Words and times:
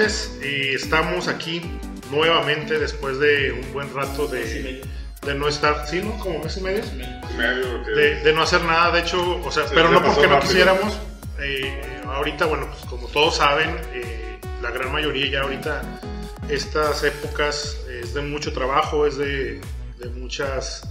noches. 0.00 0.38
Eh, 0.42 0.72
estamos 0.74 1.28
aquí 1.28 1.62
nuevamente 2.10 2.78
después 2.78 3.18
de 3.18 3.52
un 3.52 3.72
buen 3.72 3.92
rato 3.94 4.26
de, 4.26 4.82
de 5.22 5.34
no 5.34 5.48
estar, 5.48 5.86
sí, 5.88 6.00
¿no? 6.02 6.18
Como 6.18 6.42
mes 6.42 6.56
y 6.56 6.60
medio. 6.60 6.82
De, 7.94 8.20
de 8.22 8.32
no 8.32 8.42
hacer 8.42 8.62
nada, 8.62 8.90
de 8.92 9.00
hecho, 9.00 9.40
o 9.44 9.50
sea, 9.50 9.64
Sí, 9.64 9.72
pero 9.74 9.90
no 9.90 10.02
porque 10.02 10.26
no 10.26 10.40
quisiéramos. 10.40 10.98
Eh, 11.40 12.00
ahorita, 12.06 12.46
bueno, 12.46 12.66
pues 12.68 12.84
como 12.84 13.08
todos 13.08 13.36
saben, 13.36 13.76
eh, 13.94 14.38
la 14.62 14.70
gran 14.70 14.92
mayoría 14.92 15.30
ya 15.30 15.40
ahorita, 15.42 15.82
estas 16.48 17.04
épocas 17.04 17.78
es 17.88 18.14
de 18.14 18.22
mucho 18.22 18.52
trabajo, 18.52 19.06
es 19.06 19.16
de, 19.16 19.60
de 19.98 20.08
muchas 20.16 20.82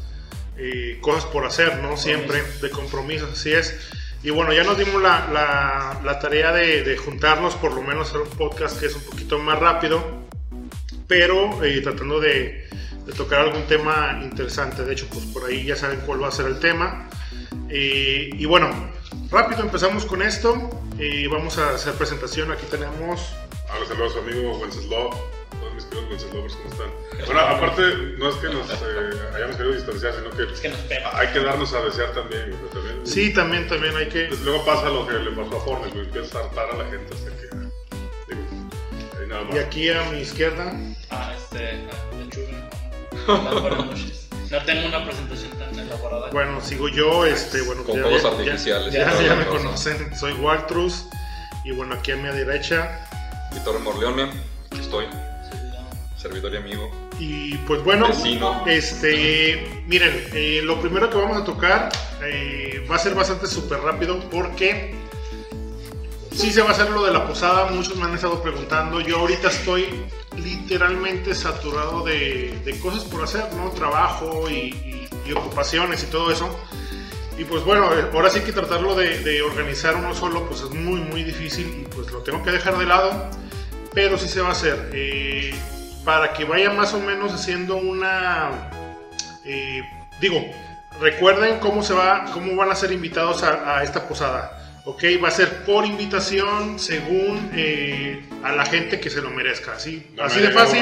eh, 0.57 0.97
cosas 1.01 1.25
por 1.25 1.45
hacer, 1.45 1.77
¿no? 1.79 1.97
Siempre, 1.97 2.41
de 2.61 2.69
compromisos, 2.69 3.31
así 3.31 3.51
es. 3.51 3.75
Y 4.23 4.31
bueno, 4.31 4.51
ya 4.51 4.63
nos 4.63 4.77
dimos 4.77 5.01
la, 5.01 5.27
la- 6.03 6.19
tarea 6.19 6.51
de, 6.51 6.97
juntarnos, 6.97 7.55
por 7.55 7.73
lo 7.73 7.81
menos 7.81 8.09
hacer 8.09 8.21
un 8.21 8.29
podcast 8.29 8.79
que 8.79 8.87
es 8.87 8.95
un 8.95 9.03
poquito 9.03 9.39
más 9.39 9.57
rápido, 9.57 10.03
pero 11.07 11.63
eh, 11.63 11.79
tratando 11.81 12.19
de, 12.19 12.67
tocar 13.15 13.39
algún 13.41 13.63
tema 13.63 14.19
interesante. 14.21 14.83
De 14.83 14.93
hecho, 14.93 15.07
pues 15.11 15.25
por 15.27 15.45
ahí 15.45 15.63
ya 15.65 15.75
saben 15.75 16.01
cuál 16.05 16.21
va 16.21 16.27
a 16.27 16.31
ser 16.31 16.47
el 16.47 16.59
tema. 16.59 17.09
Y 17.69 18.45
bueno, 18.45 18.69
rápido 19.31 19.61
empezamos 19.61 20.05
con 20.05 20.21
esto. 20.21 20.69
Eh, 20.99 21.27
vamos 21.31 21.57
a 21.57 21.75
hacer 21.75 21.93
presentación. 21.93 22.51
Aquí 22.51 22.65
tenemos. 22.69 23.33
A 23.73 23.79
los 23.79 23.87
saludos 23.87 24.11
a 24.11 24.15
su 24.15 24.19
amigo 24.19 24.57
Wenceslao. 24.59 25.09
Todos 25.85 26.03
mis 26.09 26.23
queridos 26.23 26.33
Wenceslovers, 26.33 26.55
¿cómo 26.55 26.69
están? 26.69 27.25
Bueno, 27.25 27.39
aparte, 27.41 27.81
no 28.17 28.29
es 28.29 28.35
que 28.37 28.47
nos 28.49 28.69
eh, 28.69 29.09
hayamos 29.35 29.55
querido 29.55 29.75
distanciar, 29.75 30.13
sino 30.15 30.29
que, 30.31 30.53
Es 30.53 30.59
que 30.59 30.69
nos 30.69 30.79
pega. 30.81 31.17
hay 31.17 31.27
que 31.29 31.39
darnos 31.39 31.73
a 31.73 31.81
desear 31.81 32.11
también. 32.13 32.55
Sí, 33.03 33.33
también, 33.33 33.67
también 33.67 33.95
hay 33.95 34.07
que. 34.09 34.25
Pues 34.25 34.41
luego 34.41 34.65
pasa 34.65 34.89
lo 34.89 35.07
que 35.07 35.13
le 35.13 35.31
pasó 35.31 35.57
a 35.57 35.61
Fornes, 35.61 35.93
güey, 35.93 36.05
empieza 36.05 36.39
a 36.39 36.43
hartar 36.43 36.69
a 36.71 36.77
la 36.77 36.85
gente 36.85 37.13
hasta 37.13 37.29
que. 37.31 37.47
Digo, 38.35 38.41
ahí 39.19 39.27
nada 39.27 39.43
más. 39.43 39.55
Y 39.55 39.59
aquí 39.59 39.89
a 39.89 40.03
mi 40.11 40.19
izquierda. 40.19 40.73
Ah, 41.11 41.33
este, 41.37 41.85
lechuga. 42.17 42.69
No, 43.27 43.61
buenas 43.61 43.85
noches. 43.85 44.29
No 44.51 44.63
tengo 44.65 44.87
una 44.87 45.05
presentación 45.05 45.51
tan 45.59 45.77
elaborada. 45.77 46.29
Bueno, 46.31 46.59
sigo 46.61 46.89
yo. 46.89 47.25
Este, 47.25 47.61
bueno, 47.61 47.83
Con 47.83 47.97
ya- 47.97 48.01
fuegos 48.03 48.23
ya- 48.23 48.29
artificiales. 48.29 48.93
Ya, 48.93 49.21
ya 49.21 49.35
me 49.35 49.45
cosa. 49.45 49.57
conocen. 49.63 50.15
Soy 50.15 50.33
Waltrus. 50.33 51.05
Y 51.65 51.71
bueno, 51.71 51.95
aquí 51.95 52.11
a 52.11 52.15
mi 52.15 52.29
derecha. 52.29 53.05
Víctor 53.53 53.79
Morleone, 53.79 54.23
aquí 54.71 54.79
estoy, 54.79 55.05
servidor 56.19 56.53
y 56.53 56.57
amigo. 56.57 56.91
Y 57.19 57.55
pues 57.59 57.83
bueno, 57.83 58.07
Vecino. 58.07 58.63
este, 58.67 59.83
miren, 59.87 60.25
eh, 60.33 60.61
lo 60.63 60.79
primero 60.81 61.09
que 61.09 61.17
vamos 61.17 61.41
a 61.41 61.43
tocar 61.45 61.89
eh, 62.23 62.85
va 62.89 62.95
a 62.95 62.99
ser 62.99 63.15
bastante 63.15 63.47
súper 63.47 63.79
rápido 63.79 64.19
porque 64.29 64.93
sí 66.31 66.51
se 66.51 66.61
va 66.61 66.69
a 66.69 66.71
hacer 66.71 66.89
lo 66.89 67.05
de 67.05 67.11
la 67.13 67.25
posada, 67.27 67.65
muchos 67.71 67.95
me 67.97 68.05
han 68.05 68.13
estado 68.15 68.41
preguntando, 68.41 69.01
yo 69.01 69.17
ahorita 69.19 69.49
estoy 69.49 69.85
literalmente 70.37 71.33
saturado 71.35 72.03
de, 72.03 72.57
de 72.63 72.79
cosas 72.79 73.03
por 73.05 73.23
hacer, 73.23 73.45
¿no? 73.53 73.69
Trabajo 73.71 74.49
y, 74.49 74.53
y- 74.53 75.09
y 75.25 75.33
ocupaciones 75.33 76.03
y 76.03 76.07
todo 76.07 76.31
eso. 76.31 76.49
Y 77.37 77.43
pues 77.45 77.63
bueno, 77.63 77.93
eh, 77.93 78.05
ahora 78.13 78.29
sí 78.29 78.39
que 78.41 78.51
tratarlo 78.51 78.95
de, 78.95 79.19
de 79.19 79.41
organizar 79.41 79.95
uno 79.95 80.13
solo 80.15 80.45
pues 80.47 80.61
es 80.61 80.69
muy 80.71 80.99
muy 81.01 81.23
difícil 81.23 81.67
y 81.67 81.93
pues 81.93 82.11
lo 82.11 82.19
tengo 82.19 82.41
que 82.43 82.51
dejar 82.51 82.77
de 82.77 82.85
lado, 82.85 83.29
pero 83.93 84.17
sí 84.17 84.27
se 84.27 84.41
va 84.41 84.49
a 84.49 84.51
hacer. 84.53 84.89
Eh, 84.93 85.53
para 86.03 86.33
que 86.33 86.45
vaya 86.45 86.71
más 86.71 86.93
o 86.93 86.99
menos 86.99 87.33
haciendo 87.33 87.75
una... 87.77 88.69
eh, 89.45 89.81
digo, 90.19 90.43
recuerden 90.99 91.59
cómo, 91.59 91.83
se 91.83 91.93
va, 91.93 92.25
cómo 92.33 92.55
van 92.55 92.71
a 92.71 92.75
ser 92.75 92.91
invitados 92.91 93.43
a, 93.43 93.77
a 93.77 93.83
esta 93.83 94.07
posada. 94.07 94.55
Ok, 94.85 95.03
va 95.23 95.27
a 95.27 95.31
ser 95.31 95.65
por 95.65 95.85
invitación 95.85 96.79
según 96.79 97.51
eh, 97.53 98.25
a 98.43 98.53
la 98.53 98.65
gente 98.65 98.99
que 98.99 99.09
se 99.09 99.21
lo 99.21 99.29
merezca. 99.29 99.73
Así, 99.73 100.07
No 100.15 100.23
me 100.23 100.27
así 100.27 100.39
de 100.39 100.49
fácil, 100.51 100.81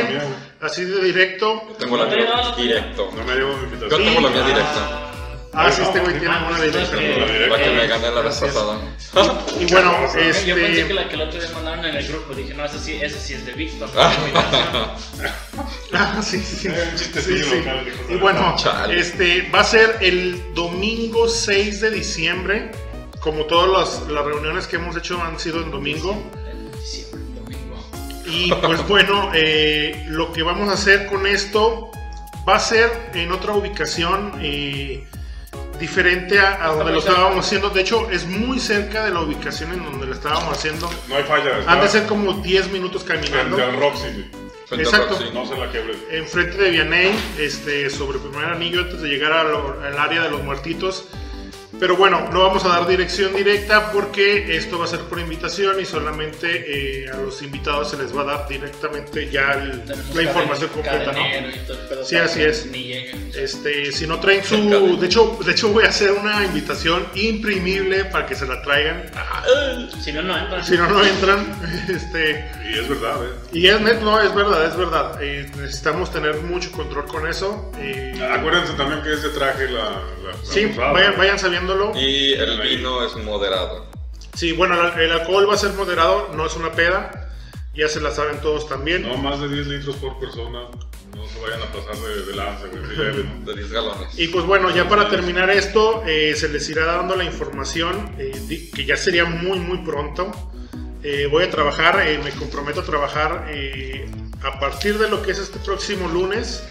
así 0.62 0.86
de 0.86 1.02
directo. 1.04 1.76
Tengo 1.78 1.98
la 1.98 2.06
mía 2.06 2.26
directo. 2.56 3.12
No 3.18 3.24
me 3.26 3.36
llegó 3.36 3.58
mi 3.58 3.80
Yo 3.80 3.98
tengo 3.98 4.22
la 4.22 4.30
mía 4.30 4.44
directa, 4.44 5.07
Ah, 5.60 5.72
sí, 5.72 5.82
este 5.82 6.00
güey 6.02 6.20
tiene 6.20 6.36
ah, 6.36 6.46
una 6.48 6.62
directa. 6.62 7.02
entonces, 7.02 7.50
la 7.50 7.58
que 7.58 7.66
Eh, 7.66 7.76
me 7.76 7.88
gané 7.88 8.12
la 8.12 8.22
vez 8.22 8.36
pasada. 8.38 8.78
Y 9.60 9.66
bueno, 9.66 9.92
Yo 10.06 10.14
pensé 10.14 10.46
que 10.46 10.82
este... 10.82 10.94
la 10.94 11.10
que 11.10 11.16
el 11.16 11.22
otro 11.22 11.40
día 11.40 11.50
mandaron 11.56 11.86
en 11.86 11.96
el 11.96 12.08
grupo. 12.08 12.34
Dije, 12.36 12.54
no, 12.54 12.64
esa 12.64 12.78
sí, 12.78 13.00
esa 13.02 13.20
sí 13.20 13.34
es 13.34 13.46
de 13.46 13.54
Víctor. 13.54 13.90
Ah, 15.94 16.22
sí, 16.22 16.40
sí, 16.40 16.56
sí. 16.58 16.68
Eh, 16.68 16.86
Sí, 17.24 17.64
Y 18.10 18.16
bueno, 18.18 18.56
este 18.92 19.50
va 19.54 19.62
a 19.62 19.64
ser 19.64 19.98
el 20.02 20.54
domingo 20.54 21.28
6 21.28 21.82
de 21.82 21.90
diciembre. 21.90 22.72
Como 23.20 23.46
todas 23.46 23.70
las, 24.02 24.08
las 24.12 24.26
reuniones 24.26 24.68
que 24.68 24.76
hemos 24.76 24.96
hecho 24.96 25.20
han 25.22 25.40
sido 25.40 25.62
en 25.64 25.72
domingo. 25.72 26.12
El 26.48 26.70
domingo. 27.36 27.78
Y 28.28 28.54
pues 28.54 28.88
bueno, 28.88 29.32
eh, 29.34 30.06
lo 30.08 30.32
que 30.32 30.44
vamos 30.44 30.70
a 30.70 30.74
hacer 30.74 31.08
con 31.08 31.26
esto 31.26 31.90
va 32.48 32.56
a 32.58 32.60
ser 32.60 33.10
en 33.16 33.32
otra 33.32 33.54
ubicación 33.54 34.34
eh, 34.42 35.06
diferente 35.80 36.40
a, 36.40 36.64
a 36.64 36.68
donde 36.70 36.92
lo 36.94 37.02
cerca. 37.02 37.16
estábamos 37.18 37.46
haciendo. 37.46 37.70
De 37.70 37.82
hecho, 37.82 38.10
es 38.10 38.26
muy 38.26 38.60
cerca 38.60 39.06
de 39.06 39.12
la 39.12 39.22
ubicación 39.22 39.74
en 39.74 39.84
donde 39.84 40.06
lo 40.08 40.14
estábamos 40.14 40.58
haciendo. 40.58 40.90
No 41.08 41.16
hay 41.16 41.24
falla. 41.24 41.64
Han 41.68 41.82
de 41.82 41.88
ser 41.88 42.06
como 42.06 42.34
10 42.34 42.72
minutos 42.72 43.04
caminando. 43.04 43.56
Frente 43.56 43.76
al 43.76 43.80
Roxy. 43.80 44.30
Frente 44.66 44.84
Exacto. 44.86 45.16
Roxy. 45.16 45.34
No 45.34 45.46
se 45.46 45.58
la 45.58 45.72
quebre. 45.72 45.94
enfrente 46.12 46.58
de 46.58 46.70
Vianey, 46.72 47.16
este, 47.40 47.90
sobre 47.90 48.20
primer 48.20 48.46
anillo 48.46 48.82
antes 48.82 49.02
de 49.02 49.08
llegar 49.10 49.32
al 49.34 49.98
área 49.98 50.24
de 50.24 50.30
los 50.30 50.44
muertitos. 50.44 51.06
Pero 51.80 51.96
bueno, 51.98 52.30
no 52.32 52.42
vamos 52.44 52.64
a 52.66 52.70
dar 52.70 52.88
dirección 52.88 53.36
directa 53.36 53.92
porque 53.92 54.56
esto 54.56 54.80
va 54.80 54.86
a 54.86 54.88
ser 54.88 55.02
por 55.02 55.20
invitación 55.20 55.80
y 55.82 55.86
solamente 55.86 56.48
eh, 57.04 57.10
a 57.12 57.18
los 57.18 57.42
invitados 57.42 57.92
se 57.92 57.98
les 57.98 58.16
va 58.16 58.22
a 58.22 58.26
dar 58.26 58.48
directamente 58.48 59.30
ya 59.30 59.52
el- 59.54 59.84
la 60.16 60.22
información 60.24 60.70
completa, 60.72 61.12
¿no? 61.12 61.20
y 61.20 61.68
todo 61.68 62.04
Sí, 62.06 62.16
así 62.16 62.42
es. 62.42 62.66
Ni. 62.68 62.94
Este, 63.36 63.92
si 63.92 64.08
no 64.08 64.20
traen 64.20 64.44
su, 64.44 64.98
de 65.00 65.06
hecho, 65.06 65.38
de 65.46 65.52
hecho 65.52 65.70
voy 65.70 65.84
a 65.84 65.90
hacer 65.90 66.12
una 66.14 66.46
invitación 66.46 67.06
imprimible 67.16 68.06
para 68.06 68.26
que 68.26 68.36
se 68.36 68.48
la 68.48 68.62
traigan. 68.62 69.04
Si 70.02 70.12
no, 70.14 70.22
no 70.24 70.38
entran. 70.38 70.64
Si 70.66 70.78
no, 70.78 70.88
no 70.90 71.04
entran. 71.04 71.46
Este, 71.88 72.50
Y 72.70 72.80
es 72.80 72.88
verdad, 72.90 73.16
¿eh? 73.24 73.30
y 73.54 73.68
es 73.68 73.80
net, 73.82 74.00
no, 74.02 74.20
es 74.22 74.34
verdad, 74.34 74.66
es 74.66 74.76
verdad. 74.76 75.22
Eh, 75.22 75.50
necesitamos 75.58 76.12
tener 76.12 76.36
mucho 76.42 76.72
control 76.72 77.06
con 77.08 77.28
eso. 77.28 77.72
Eh, 77.80 78.14
Acuérdense 78.34 78.74
también 78.74 79.02
que 79.04 79.14
ese 79.14 79.30
traje 79.30 79.70
la. 79.70 79.84
la, 79.84 80.32
la 80.32 80.38
Sí, 80.44 80.66
vayan, 80.76 81.16
vayan 81.18 81.40
sabiéndolo. 81.58 82.00
Y 82.00 82.34
el 82.34 82.62
vino 82.62 83.04
es 83.06 83.16
moderado. 83.18 83.86
Sí, 84.34 84.52
bueno, 84.52 84.76
el, 84.96 85.12
alcohol 85.12 85.50
va 85.50 85.56
a 85.56 85.58
ser 85.58 85.74
moderado, 85.74 86.30
no 86.36 86.46
es 86.46 86.56
una 86.56 86.72
peda. 86.72 87.32
Ya 87.74 87.88
se 87.88 88.02
la 88.02 88.12
saben 88.12 88.40
todos 88.42 88.68
también. 88.68 89.04
No 89.04 89.18
más 89.18 89.40
de 89.40 89.50
10 89.50 89.68
litros 89.68 89.96
por 89.98 90.20
persona. 90.20 90.62
No 91.16 91.28
se 91.28 91.40
vayan 91.40 91.62
a 91.62 91.72
pasar 91.72 91.96
de, 91.96 92.26
de 92.26 92.36
lanza. 92.36 92.66
De 93.46 93.54
10 93.54 93.72
galones. 93.72 94.20
Y 94.20 94.28
pues 94.28 94.46
bueno, 94.46 94.74
ya 94.74 94.88
para 94.88 95.10
terminar 95.10 95.50
esto, 95.50 96.04
eh, 96.06 96.36
se 96.36 96.50
les 96.50 96.68
irá 96.70 96.86
dando 96.86 97.16
la 97.16 97.24
información, 97.24 98.16
eh, 98.18 98.70
que 98.74 98.86
ya 98.86 98.98
sería 98.98 99.26
muy, 99.26 99.60
muy 99.60 99.80
pronto. 99.80 100.32
Eh, 101.04 101.28
voy 101.32 101.44
a 101.44 101.50
trabajar, 101.50 102.06
eh, 102.06 102.20
me 102.24 102.32
comprometo 102.32 102.82
a 102.82 102.84
trabajar 102.84 103.48
eh, 103.50 104.10
a 104.44 104.60
partir 104.60 104.98
de 104.98 105.10
lo 105.10 105.22
que 105.22 105.32
es 105.32 105.40
este 105.40 105.60
próximo 105.60 106.08
lunes. 106.08 106.64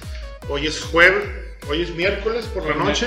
Hoy 0.48 0.66
es 0.66 0.80
jueves, 0.80 1.24
hoy 1.68 1.82
es 1.82 1.90
miércoles 1.94 2.46
por 2.46 2.66
la 2.66 2.74
noche. 2.74 3.06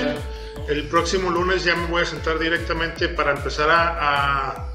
El 0.68 0.88
próximo 0.88 1.30
lunes 1.30 1.64
ya 1.64 1.74
me 1.74 1.86
voy 1.86 2.02
a 2.02 2.06
sentar 2.06 2.38
directamente 2.38 3.08
para 3.08 3.32
empezar 3.32 3.70
a, 3.70 3.96
a, 3.98 4.70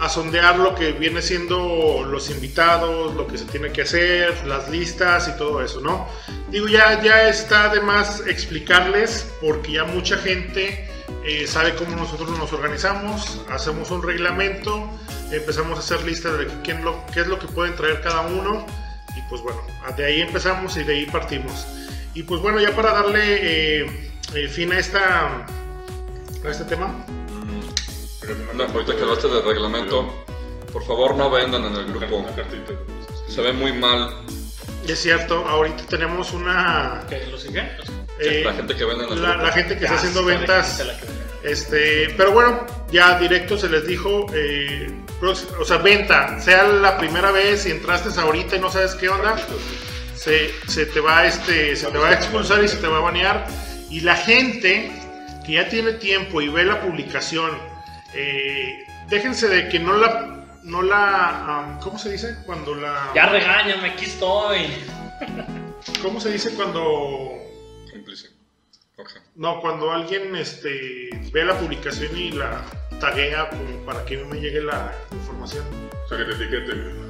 a 0.00 0.08
sondear 0.08 0.58
lo 0.58 0.74
que 0.74 0.92
viene 0.92 1.22
siendo 1.22 2.04
los 2.04 2.30
invitados, 2.30 3.14
lo 3.14 3.26
que 3.26 3.38
se 3.38 3.44
tiene 3.44 3.70
que 3.70 3.82
hacer, 3.82 4.46
las 4.46 4.68
listas 4.68 5.28
y 5.28 5.36
todo 5.36 5.62
eso, 5.62 5.80
¿no? 5.80 6.08
Digo, 6.50 6.68
ya, 6.68 7.00
ya 7.02 7.28
está 7.28 7.68
de 7.68 7.80
más 7.80 8.26
explicarles 8.26 9.30
porque 9.40 9.72
ya 9.72 9.84
mucha 9.84 10.16
gente 10.16 10.88
eh, 11.24 11.46
sabe 11.46 11.74
cómo 11.74 11.94
nosotros 11.94 12.36
nos 12.38 12.52
organizamos, 12.52 13.42
hacemos 13.48 13.90
un 13.90 14.02
reglamento, 14.02 14.90
empezamos 15.30 15.78
a 15.78 15.80
hacer 15.80 16.04
listas 16.04 16.36
de 16.38 16.48
quién 16.64 16.84
lo, 16.84 17.04
qué 17.12 17.20
es 17.20 17.26
lo 17.28 17.38
que 17.38 17.46
pueden 17.46 17.76
traer 17.76 18.00
cada 18.00 18.22
uno 18.22 18.66
y 19.16 19.20
pues 19.28 19.40
bueno, 19.42 19.60
de 19.96 20.04
ahí 20.04 20.20
empezamos 20.20 20.76
y 20.76 20.84
de 20.84 20.94
ahí 20.94 21.06
partimos. 21.06 21.66
Y 22.14 22.22
pues 22.24 22.40
bueno, 22.40 22.60
ya 22.60 22.74
para 22.74 22.92
darle 22.92 23.80
eh, 23.82 24.12
eh, 24.34 24.48
fin 24.48 24.72
a, 24.72 24.78
esta, 24.78 25.46
a 26.44 26.48
este 26.50 26.64
tema, 26.64 27.04
No, 28.54 28.64
ahorita 28.64 28.96
que 28.96 29.02
hablaste 29.02 29.28
del 29.28 29.44
reglamento, 29.44 30.24
por 30.72 30.84
favor 30.84 31.14
no 31.16 31.30
vendan 31.30 31.64
en 31.64 31.74
el 31.74 31.86
grupo. 31.86 32.26
Se 33.28 33.40
ve 33.40 33.52
muy 33.52 33.72
mal 33.72 34.10
es 34.90 35.00
cierto, 35.00 35.46
ahorita 35.46 35.84
tenemos 35.88 36.32
una... 36.32 37.04
¿Qué? 37.08 37.26
¿Lo 37.30 37.38
sigue? 37.38 37.62
eh, 38.18 38.42
la 38.44 38.52
gente 38.52 38.74
que 38.76 38.84
vende 38.84 39.04
en 39.04 39.12
el 39.12 39.22
la, 39.22 39.30
grupo. 39.30 39.46
la 39.46 39.52
gente 39.52 39.78
que 39.78 39.84
está 39.84 39.96
haciendo 39.96 40.24
ventas 40.24 40.84
la. 40.84 40.94
Este, 41.48 42.14
pero 42.16 42.32
bueno, 42.32 42.66
ya 42.92 43.18
directo 43.18 43.58
se 43.58 43.68
les 43.68 43.86
dijo, 43.86 44.26
eh, 44.32 44.92
o 45.20 45.64
sea, 45.64 45.78
venta, 45.78 46.40
sea 46.40 46.64
la 46.64 46.98
primera 46.98 47.32
vez 47.32 47.66
y 47.66 47.70
entraste 47.70 48.08
ahorita 48.20 48.56
y 48.56 48.60
no 48.60 48.70
sabes 48.70 48.94
qué 48.94 49.08
onda, 49.08 49.36
se, 50.22 50.52
se 50.68 50.86
te 50.86 51.00
va 51.00 51.26
este, 51.26 51.74
se 51.74 51.86
te 51.88 51.98
va 51.98 52.08
a 52.08 52.12
expulsar 52.12 52.62
y 52.62 52.68
se 52.68 52.76
te 52.76 52.86
va 52.86 52.98
a 52.98 53.00
banear. 53.00 53.46
Y 53.90 54.00
la 54.00 54.14
gente 54.14 54.92
que 55.44 55.52
ya 55.54 55.68
tiene 55.68 55.94
tiempo 55.94 56.40
y 56.40 56.48
ve 56.48 56.64
la 56.64 56.80
publicación, 56.80 57.50
eh, 58.14 58.86
déjense 59.08 59.48
de 59.48 59.68
que 59.68 59.80
no 59.80 59.94
la 59.94 60.28
no 60.62 60.80
la, 60.80 61.58
am, 61.58 61.80
¿cómo 61.80 61.98
se 61.98 62.12
dice? 62.12 62.36
Cuando 62.46 62.76
la, 62.76 63.10
Ya 63.16 63.26
regáñame, 63.26 63.90
aquí 63.90 64.04
estoy. 64.04 64.68
¿cómo 66.00 66.20
se 66.20 66.30
dice 66.30 66.54
cuando, 66.54 67.32
no, 69.34 69.60
cuando 69.60 69.90
alguien, 69.90 70.36
este, 70.36 71.10
ve 71.32 71.44
la 71.44 71.58
publicación 71.58 72.16
y 72.16 72.30
la 72.30 72.62
taguea 73.00 73.50
como 73.50 73.84
para 73.84 74.04
que 74.04 74.18
no 74.18 74.28
me 74.28 74.40
llegue 74.40 74.62
la 74.62 74.92
información? 75.10 75.64
O 76.04 76.08
sea, 76.08 76.18
que 76.18 76.24
te 76.24 76.34
etiquete. 76.34 77.01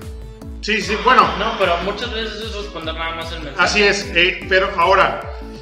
Sí, 0.63 0.81
sí, 0.81 0.97
bueno, 1.05 1.23
No, 1.39 1.59
pero 1.59 1.77
muchas 1.79 2.13
veces 2.15 2.41
es 2.41 2.55
responder 2.55 2.95
nada 2.95 3.17
más 3.17 3.33
el 3.33 3.41
mensaje. 3.41 3.65
Así 3.65 3.83
es, 3.83 4.07
eh, 4.15 4.47
pero 4.49 4.71
ahora, 4.79 5.21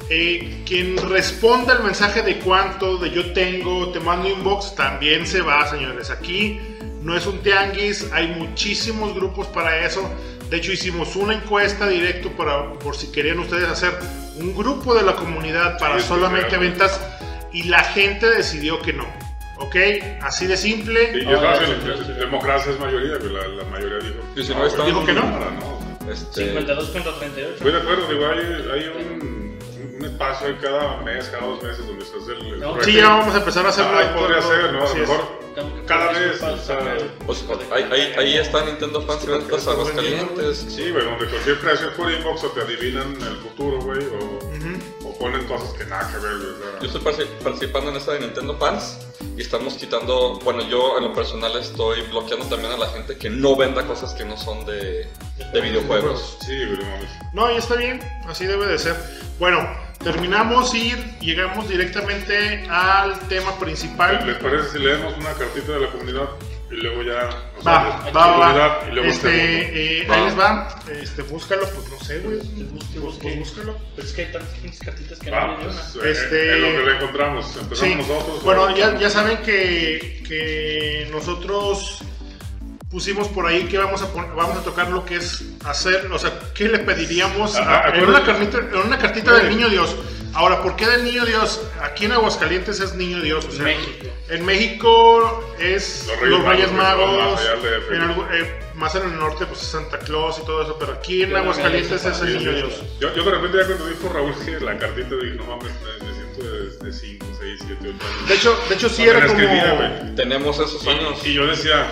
eh, 0.09 0.61
quien 0.63 0.95
responda 1.09 1.73
el 1.73 1.83
mensaje 1.83 2.21
de 2.21 2.37
cuánto, 2.37 2.97
de 2.97 3.09
yo 3.09 3.33
tengo, 3.33 3.91
te 3.91 3.99
mando 3.99 4.29
inbox, 4.29 4.75
también 4.75 5.25
se 5.25 5.41
va, 5.41 5.67
señores. 5.67 6.11
Aquí 6.11 6.59
no 7.01 7.17
es 7.17 7.25
un 7.25 7.39
tianguis, 7.39 8.11
hay 8.13 8.27
muchísimos 8.27 9.15
grupos 9.15 9.47
para 9.47 9.83
eso. 9.83 10.07
De 10.51 10.57
hecho, 10.57 10.71
hicimos 10.71 11.15
una 11.15 11.33
encuesta 11.33 11.87
directo 11.87 12.29
para, 12.33 12.73
por 12.73 12.95
si 12.95 13.11
querían 13.11 13.39
ustedes 13.39 13.67
hacer 13.69 13.97
un 14.35 14.55
grupo 14.55 14.93
de 14.93 15.01
la 15.01 15.15
comunidad 15.15 15.79
para 15.79 15.99
sí, 15.99 16.07
solamente 16.07 16.49
claro. 16.49 16.63
ventas 16.63 17.01
y 17.51 17.63
la 17.63 17.83
gente 17.83 18.29
decidió 18.29 18.79
que 18.81 18.93
no. 18.93 19.30
¿Ok? 19.61 19.75
Así 20.21 20.47
de 20.47 20.57
simple. 20.57 21.11
Y, 21.13 21.17
y 21.27 21.31
es 21.31 21.39
Ah, 21.39 21.53
fácil, 21.55 21.75
sí, 21.83 21.91
sí, 21.97 22.03
sí. 22.07 22.13
democracia 22.13 22.71
es 22.71 22.79
mayoría, 22.79 23.13
la, 23.17 23.47
la 23.47 23.63
mayoría 23.65 23.97
dijo. 23.99 24.19
Y 24.35 24.43
si 24.43 24.53
no 24.55 24.65
están- 24.65 24.85
Dijo 24.87 25.05
que 25.05 25.13
no. 25.13 25.21
nada, 25.23 25.51
no. 25.59 26.11
Este, 26.11 26.45
52 26.45 26.89
contra 26.89 27.13
38. 27.19 27.53
Estoy 27.55 27.71
de 27.71 27.77
acuerdo, 27.77 28.07
digo, 28.07 28.25
hay, 28.27 28.39
hay 28.73 28.87
un, 28.89 29.57
un 29.99 30.05
espacio 30.05 30.47
ahí 30.47 30.55
cada 30.61 30.97
mes, 31.01 31.25
cada 31.29 31.45
dos 31.45 31.61
meses 31.63 31.85
donde 31.85 32.03
se 32.05 32.17
hace 32.17 32.31
el. 32.33 32.53
el 32.55 32.59
No. 32.59 32.81
Sí, 32.83 32.93
ya 32.93 33.07
vamos 33.09 33.35
a 33.35 33.37
empezar 33.37 33.65
a 33.65 33.69
hacerlo. 33.69 33.91
Ah, 33.93 33.99
ahí 33.99 34.19
podría 34.19 34.41
ser, 34.41 34.73
¿no? 34.73 34.83
A 34.83 34.89
lo 34.89 34.95
mejor 34.95 35.41
que 35.53 35.85
cada 35.85 36.11
vez, 36.13 36.41
o 36.41 36.57
sea, 36.57 36.77
ahí, 37.75 37.83
ahí, 37.91 38.13
ahí 38.17 38.37
está 38.37 38.65
Nintendo 38.65 39.01
Fans 39.01 39.23
y 39.25 39.27
Ventas 39.27 39.67
Aguascalientes. 39.67 40.57
Sí, 40.69 40.89
güey, 40.91 41.03
donde 41.05 41.25
cualquier 41.27 41.59
creación 41.59 41.91
por 41.97 42.09
inbox 42.11 42.43
o 42.45 42.47
te 42.51 42.61
adivinan 42.61 43.13
el 43.21 43.35
futuro, 43.37 43.79
güey, 43.81 43.99
o, 43.99 44.39
Ujú. 44.39 45.00
o 45.00 45.00
ponen 45.21 45.45
cosas 45.47 45.69
que 45.73 45.85
nada 45.85 46.07
que 46.11 46.17
ver, 46.17 46.37
güey. 46.37 46.49
o 46.49 46.57
sea, 46.57 46.79
Yo 46.81 46.87
estoy 46.87 47.01
partici- 47.01 47.43
participando 47.43 47.91
en 47.91 47.97
esta 47.97 48.11
de 48.13 48.19
Nintendo 48.21 48.57
Fans 48.57 48.97
y 49.37 49.41
estamos 49.41 49.75
quitando, 49.75 50.39
bueno, 50.43 50.67
yo 50.67 50.97
en 50.97 51.03
lo 51.05 51.13
personal 51.13 51.55
estoy 51.57 52.01
bloqueando 52.09 52.45
también 52.47 52.71
a 52.73 52.77
la 52.77 52.87
gente 52.89 53.17
que 53.17 53.29
no 53.29 53.55
venda 53.55 53.85
cosas 53.85 54.13
que 54.13 54.25
no 54.25 54.35
son 54.35 54.65
de, 54.65 55.07
de 55.53 55.61
videojuegos. 55.61 56.37
Sí, 56.45 56.65
güey, 56.65 56.79
no 57.33 57.51
y 57.51 57.57
está 57.57 57.75
bien, 57.75 57.99
así 58.27 58.45
debe 58.45 58.65
de 58.67 58.77
ser. 58.79 58.95
Bueno, 59.39 59.59
terminamos 60.03 60.73
y 60.73 60.91
llegamos 61.21 61.69
directamente 61.69 62.65
al 62.69 63.17
tema 63.27 63.51
¿Les 63.51 63.59
principal. 63.59 64.37
parece 64.41 64.69
si 64.71 64.79
leemos 64.79 65.15
una 65.17 65.33
cartita 65.33 65.73
de 65.73 65.79
la 65.81 65.91
comunidad 65.91 66.29
y 66.71 66.75
luego 66.77 67.03
ya. 67.03 67.29
o 67.59 67.63
Va, 67.63 68.01
sea, 68.03 68.11
va, 68.11 68.37
va. 68.37 68.79
Y 68.89 68.93
luego 68.93 69.09
hacemos- 69.09 69.15
Este, 69.33 70.01
eh, 70.03 70.07
Va. 70.07 70.15
ahí 70.15 70.23
les 70.25 70.39
va. 70.39 70.79
Este, 71.01 71.21
búscalo, 71.23 71.67
pues 71.69 71.89
no 71.89 71.99
sé, 71.99 72.19
güey. 72.19 72.39
Pues, 72.39 73.15
pues, 73.21 73.35
búscalo. 73.39 73.77
Pues 73.95 74.07
es 74.07 74.13
que 74.13 74.21
hay 74.25 74.31
tantas 74.31 74.79
cartitas 74.79 75.19
que 75.19 75.29
no 75.31 75.37
Va, 75.37 75.43
hay 75.43 75.49
ni 75.49 75.55
una. 75.65 75.73
pues, 75.73 75.95
eh, 75.95 76.11
Este- 76.11 76.51
en 76.55 76.61
lo 76.61 76.67
que 76.83 76.89
le 76.89 76.95
encontramos. 76.97 77.45
Empezamos 77.57 77.79
Sí. 77.79 77.95
nosotros. 77.95 78.43
Bueno, 78.43 78.75
ya, 78.75 78.97
ya 78.97 79.09
saben 79.09 79.37
que, 79.39 80.23
que 80.27 81.07
nosotros 81.11 81.99
pusimos 82.89 83.27
por 83.29 83.45
ahí 83.47 83.65
que 83.67 83.77
vamos 83.77 84.01
a 84.01 84.11
pon- 84.11 84.35
vamos 84.35 84.57
a 84.57 84.63
tocar 84.63 84.89
lo 84.89 85.05
que 85.05 85.15
es 85.15 85.43
hacer, 85.65 86.11
o 86.11 86.19
sea, 86.19 86.37
¿qué 86.53 86.65
le 86.67 86.79
pediríamos 86.79 87.55
Ah, 87.55 87.61
a- 87.63 87.87
ah, 87.87 87.97
en, 87.97 88.03
una 88.05 88.21
cartita, 88.23 88.57
en 88.57 88.75
una 88.85 88.97
cartita 88.97 89.33
del 89.35 89.49
Niño 89.49 89.69
Dios? 89.69 89.95
Ahora, 90.33 90.61
¿por 90.61 90.75
qué 90.75 90.87
del 90.87 91.03
Niño 91.05 91.25
Dios? 91.25 91.61
Aquí 91.81 92.05
en 92.05 92.11
Aguascalientes 92.13 92.79
es 92.81 92.93
Niño 92.95 93.21
Dios. 93.21 93.45
O 93.45 93.51
sea, 93.51 93.63
México. 93.63 94.07
En 94.31 94.45
México 94.45 95.43
es 95.59 96.05
Los 96.07 96.29
los 96.29 96.43
Reyes 96.43 96.69
Reyes, 96.69 96.71
Magos, 96.71 97.17
Magos. 97.17 97.41
en 97.91 98.01
algo- 98.01 98.27
eh, 98.31 98.59
más 98.75 98.95
en 98.95 99.03
el 99.03 99.19
norte, 99.19 99.45
pues 99.45 99.61
es 99.61 99.67
Santa 99.67 99.99
Claus 99.99 100.39
y 100.41 100.45
todo 100.45 100.61
eso. 100.63 100.77
Pero 100.79 100.93
aquí 100.93 101.23
en 101.23 101.29
Yo 101.29 101.35
no 101.35 101.41
Aguascalientes 101.43 102.05
es 102.05 102.21
el 102.21 102.37
Niño 102.37 102.53
Dios. 102.53 102.81
Yo, 102.99 103.13
yo 103.13 103.23
de 103.23 103.31
repente 103.31 103.57
ya 103.59 103.65
cuando 103.67 103.87
dijo 103.87 104.09
Raúl 104.09 104.33
que 104.45 104.59
la 104.63 104.77
cartita 104.77 105.15
dije, 105.15 105.35
no 105.35 105.45
mames, 105.45 105.71
me, 105.83 106.13
siento 106.13 106.83
de 106.85 106.93
5, 106.93 107.25
6, 107.39 107.59
7, 107.67 107.75
8 107.81 108.05
años. 108.07 108.29
De 108.29 108.35
hecho, 108.35 108.57
de 108.69 108.75
hecho 108.75 108.89
sí 108.89 109.03
era 109.03 109.27
como. 109.27 109.37
güey. 109.39 110.15
Tenemos 110.15 110.59
esos 110.59 110.87
años. 110.87 111.19
Y, 111.25 111.29
y 111.29 111.33
yo 111.33 111.45
decía, 111.47 111.87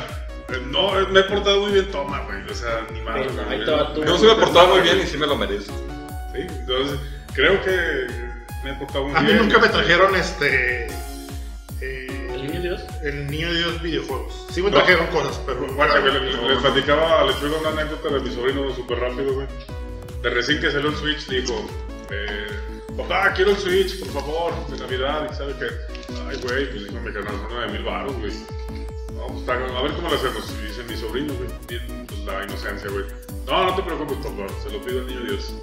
eh, 0.50 0.62
no, 0.68 0.98
eh, 0.98 1.08
me 1.12 1.20
he 1.20 1.24
portado 1.24 1.60
muy 1.60 1.74
bien, 1.74 1.92
toma, 1.92 2.22
güey. 2.22 2.38
O 2.50 2.54
sea, 2.56 2.88
ni 2.94 3.02
madre. 3.02 3.28
Yo 4.06 4.18
sí 4.18 4.26
me 4.26 4.32
he 4.32 4.36
portado 4.36 4.68
muy 4.68 4.80
bien 4.82 5.00
y 5.02 5.06
sí 5.08 5.18
me 5.18 5.28
lo 5.28 5.36
merezco. 5.36 5.74
Sí, 6.34 6.40
entonces 6.48 6.98
creo 7.34 7.62
que 7.64 8.08
me 8.64 8.72
he 8.72 8.74
portado 8.76 9.08
muy 9.08 9.16
A 9.18 9.20
mí 9.20 9.26
bien. 9.34 9.40
nunca 9.40 9.60
me 9.60 9.68
trajeron 9.68 10.16
este. 10.16 10.88
eh, 11.82 12.08
¿El 12.40 12.48
niño 12.48 12.62
Dios? 12.62 12.82
El 13.04 13.28
niño 13.28 13.54
Dios 13.54 13.82
videojuegos. 13.82 14.46
Sí 14.52 14.62
me 14.62 14.70
No. 14.72 14.78
trajeron 14.78 15.08
cosas, 15.08 15.40
pero. 15.46 15.68
Bueno, 15.74 15.94
que 15.96 16.02
le, 16.10 16.20
le- 16.22 16.50
le 16.56 16.56
platicaba, 16.62 17.26
les 17.26 17.36
traigo 17.38 17.60
una 17.60 17.70
anécdota 17.82 18.10
de 18.14 18.20
mi 18.22 18.32
sobrino 18.32 18.74
súper 18.76 19.00
rápido, 19.00 19.34
güey. 19.34 19.48
De 20.22 20.30
recién 20.30 20.60
que 20.60 20.72
salió 20.72 20.90
el 20.90 20.96
Switch, 20.98 21.28
dijo, 21.28 21.66
eh, 22.12 22.48
papá, 22.98 23.34
quiero 23.34 23.52
el 23.52 23.58
Switch, 23.58 24.00
por 24.00 24.10
favor, 24.22 24.68
de 24.68 24.78
Navidad, 24.78 25.30
y 25.32 25.36
sabe 25.36 25.54
que, 25.54 25.66
ay, 26.30 26.38
güey, 26.44 26.70
pues 26.72 26.84
dijo 26.86 27.00
mi 27.00 27.14
canal, 27.14 27.32
son 27.32 27.48
9 27.52 27.72
mil 27.72 27.84
baros, 27.84 28.14
güey. 28.18 28.32
Vamos, 29.14 29.48
a 29.50 29.54
a 29.54 29.82
ver 29.82 29.92
cómo 29.94 30.10
lo 30.10 30.16
hacemos, 30.16 30.54
y 30.62 30.68
dice 30.68 30.84
mi 30.84 30.96
sobrino, 30.98 31.34
güey, 31.36 31.50
pues 31.68 32.26
la 32.26 32.44
inocencia, 32.44 32.90
güey. 32.90 33.06
No, 33.46 33.66
no 33.66 33.76
te 33.76 33.82
preocupes, 33.84 34.18
papá, 34.18 34.46
se 34.64 34.70
lo 34.72 34.82
pido 34.82 35.00
al 35.00 35.08
niño 35.08 35.22
Dios. 35.24 35.54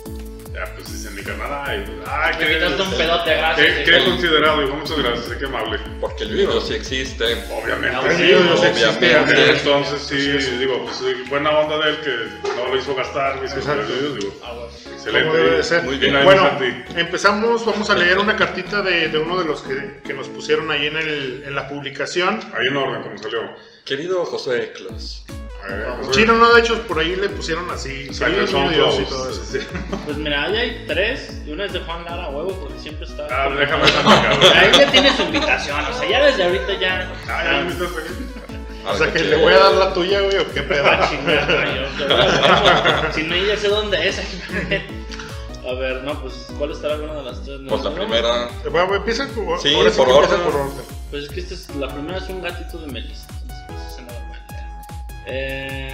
Ya, 0.57 0.65
pues 0.75 0.91
dice 0.91 1.09
en 1.09 1.15
mi 1.17 1.23
canal, 1.23 1.51
ay, 1.67 1.85
ay, 2.07 2.35
Me 2.41 2.55
quitaste 2.55 2.81
un 2.83 2.91
pedote, 2.97 3.31
qué, 3.31 3.37
gracias. 3.37 3.77
qué 3.85 4.05
considerado, 4.07 4.63
dijo, 4.63 4.75
muchas 4.77 4.99
gracias, 4.99 5.37
qué 5.37 5.45
amable. 5.45 5.79
Porque 6.01 6.23
el 6.25 6.31
video 6.33 6.61
sí 6.63 6.73
existe. 6.75 7.25
Obviamente, 7.53 7.95
Ah, 7.95 8.11
sí, 8.17 8.23
el 8.23 8.37
obviamente. 8.39 8.69
existe. 8.81 9.51
entonces 9.51 10.01
sí, 10.01 10.57
digo, 10.57 10.83
pues 10.85 10.97
sí, 10.97 11.25
buena 11.29 11.51
onda 11.59 11.79
de 11.85 11.91
él 11.91 11.97
que 11.99 12.51
no 12.57 12.69
lo 12.69 12.77
hizo 12.79 12.95
gastar, 12.95 13.37
güey, 13.37 13.51
Exacto. 13.53 13.85
digo, 14.01 14.15
digo, 14.15 14.35
Ah, 14.43 14.55
excelente. 14.95 15.37
Debe 15.37 15.57
de 15.59 15.63
ser. 15.63 15.83
Muy 15.83 15.99
bien. 15.99 16.25
Bueno, 16.25 16.51
empezamos. 16.97 17.67
Vamos 17.67 17.91
a 17.91 17.95
leer 17.95 18.17
una 18.19 18.35
cartita 18.37 18.81
de, 18.81 19.09
de 19.11 19.19
uno 19.19 19.39
de 19.39 19.45
los 19.45 19.61
que, 19.61 20.01
que 20.07 20.15
nos 20.15 20.27
pusieron 20.29 20.71
ahí 20.71 20.87
en, 20.87 20.97
el, 20.97 21.43
en 21.47 21.55
la 21.55 21.69
publicación. 21.69 22.41
Ahí 22.59 22.69
en 22.69 22.77
orden, 22.79 23.03
como 23.03 23.19
salió. 23.19 23.41
Querido 23.85 24.25
José 24.25 24.73
Clas, 24.75 25.23
Eh, 25.69 25.87
Sí, 26.13 26.25
no, 26.25 26.55
de 26.55 26.61
hecho, 26.61 26.81
por 26.87 26.99
ahí 26.99 27.17
le 27.17 27.29
pusieron 27.29 27.69
así. 27.71 28.09
Niño 28.11 28.71
Dios 28.71 29.01
y 29.01 29.05
todo 29.05 29.31
eso. 29.31 29.45
Sí. 29.45 29.59
Pues 30.05 30.17
mira, 30.19 30.45
ahí 30.45 30.57
hay 30.57 30.85
tres. 30.87 31.41
Y 31.47 31.51
una 31.53 31.65
es 31.65 31.73
de 31.73 31.81
Juan 31.81 32.05
Lara, 32.05 32.29
huevo, 32.29 32.53
porque 32.61 32.79
siempre 32.79 33.07
está. 33.07 33.27
Ah, 33.31 33.49
déjame 33.49 33.89
sacar. 33.89 34.33
Ahí 34.57 34.71
ya 34.79 34.91
tiene 34.93 35.17
su 35.17 35.23
invitación. 35.23 35.81
O 35.85 35.93
sea, 35.99 36.09
ya 36.09 36.25
desde 36.25 36.45
ahorita 36.45 36.79
ya. 36.81 37.13
Ah, 37.29 37.43
ya 37.45 37.65
me 37.65 37.73
estás 37.73 37.89
pegando. 37.89 38.37
A 38.87 38.93
O 38.93 38.97
sea, 38.97 39.13
que 39.13 39.19
le 39.19 39.37
voy 39.37 39.53
a 39.53 39.59
dar 39.59 39.73
la 39.73 39.93
tuya, 39.93 40.21
güey, 40.21 40.39
o 40.39 40.53
qué 40.53 40.63
pedo. 40.63 40.85
Ah, 40.87 41.09
chingada, 41.11 41.75
yo- 41.75 42.07
yo- 43.07 43.13
Si 43.13 43.23
no, 43.25 43.35
ya 43.37 43.57
sé 43.57 43.69
dónde 43.69 44.09
es. 44.09 44.19
A 45.69 45.73
ver, 45.75 46.05
no, 46.05 46.23
pues, 46.23 46.47
¿cuál 46.57 46.71
estará 46.71 46.95
alguna 46.95 47.15
de 47.15 47.23
las 47.25 47.43
tres? 47.43 47.59
Pues 47.69 47.83
la 47.83 47.93
primera. 47.93 48.49
Bueno, 48.71 48.95
empieza 48.95 49.27
por, 49.35 49.59
Sí, 49.61 49.75
por 49.97 50.09
orden. 50.09 50.41
por 50.41 50.55
orden. 50.55 50.85
Pues 51.11 51.25
es 51.25 51.31
que 51.31 51.41
esta 51.41 51.55
es, 51.55 51.69
la 51.77 51.89
primera 51.89 52.19
es 52.19 52.29
un 52.29 52.41
gatito 52.43 52.79
de 52.79 52.87
Melissa. 52.93 53.27
Eh. 55.27 55.93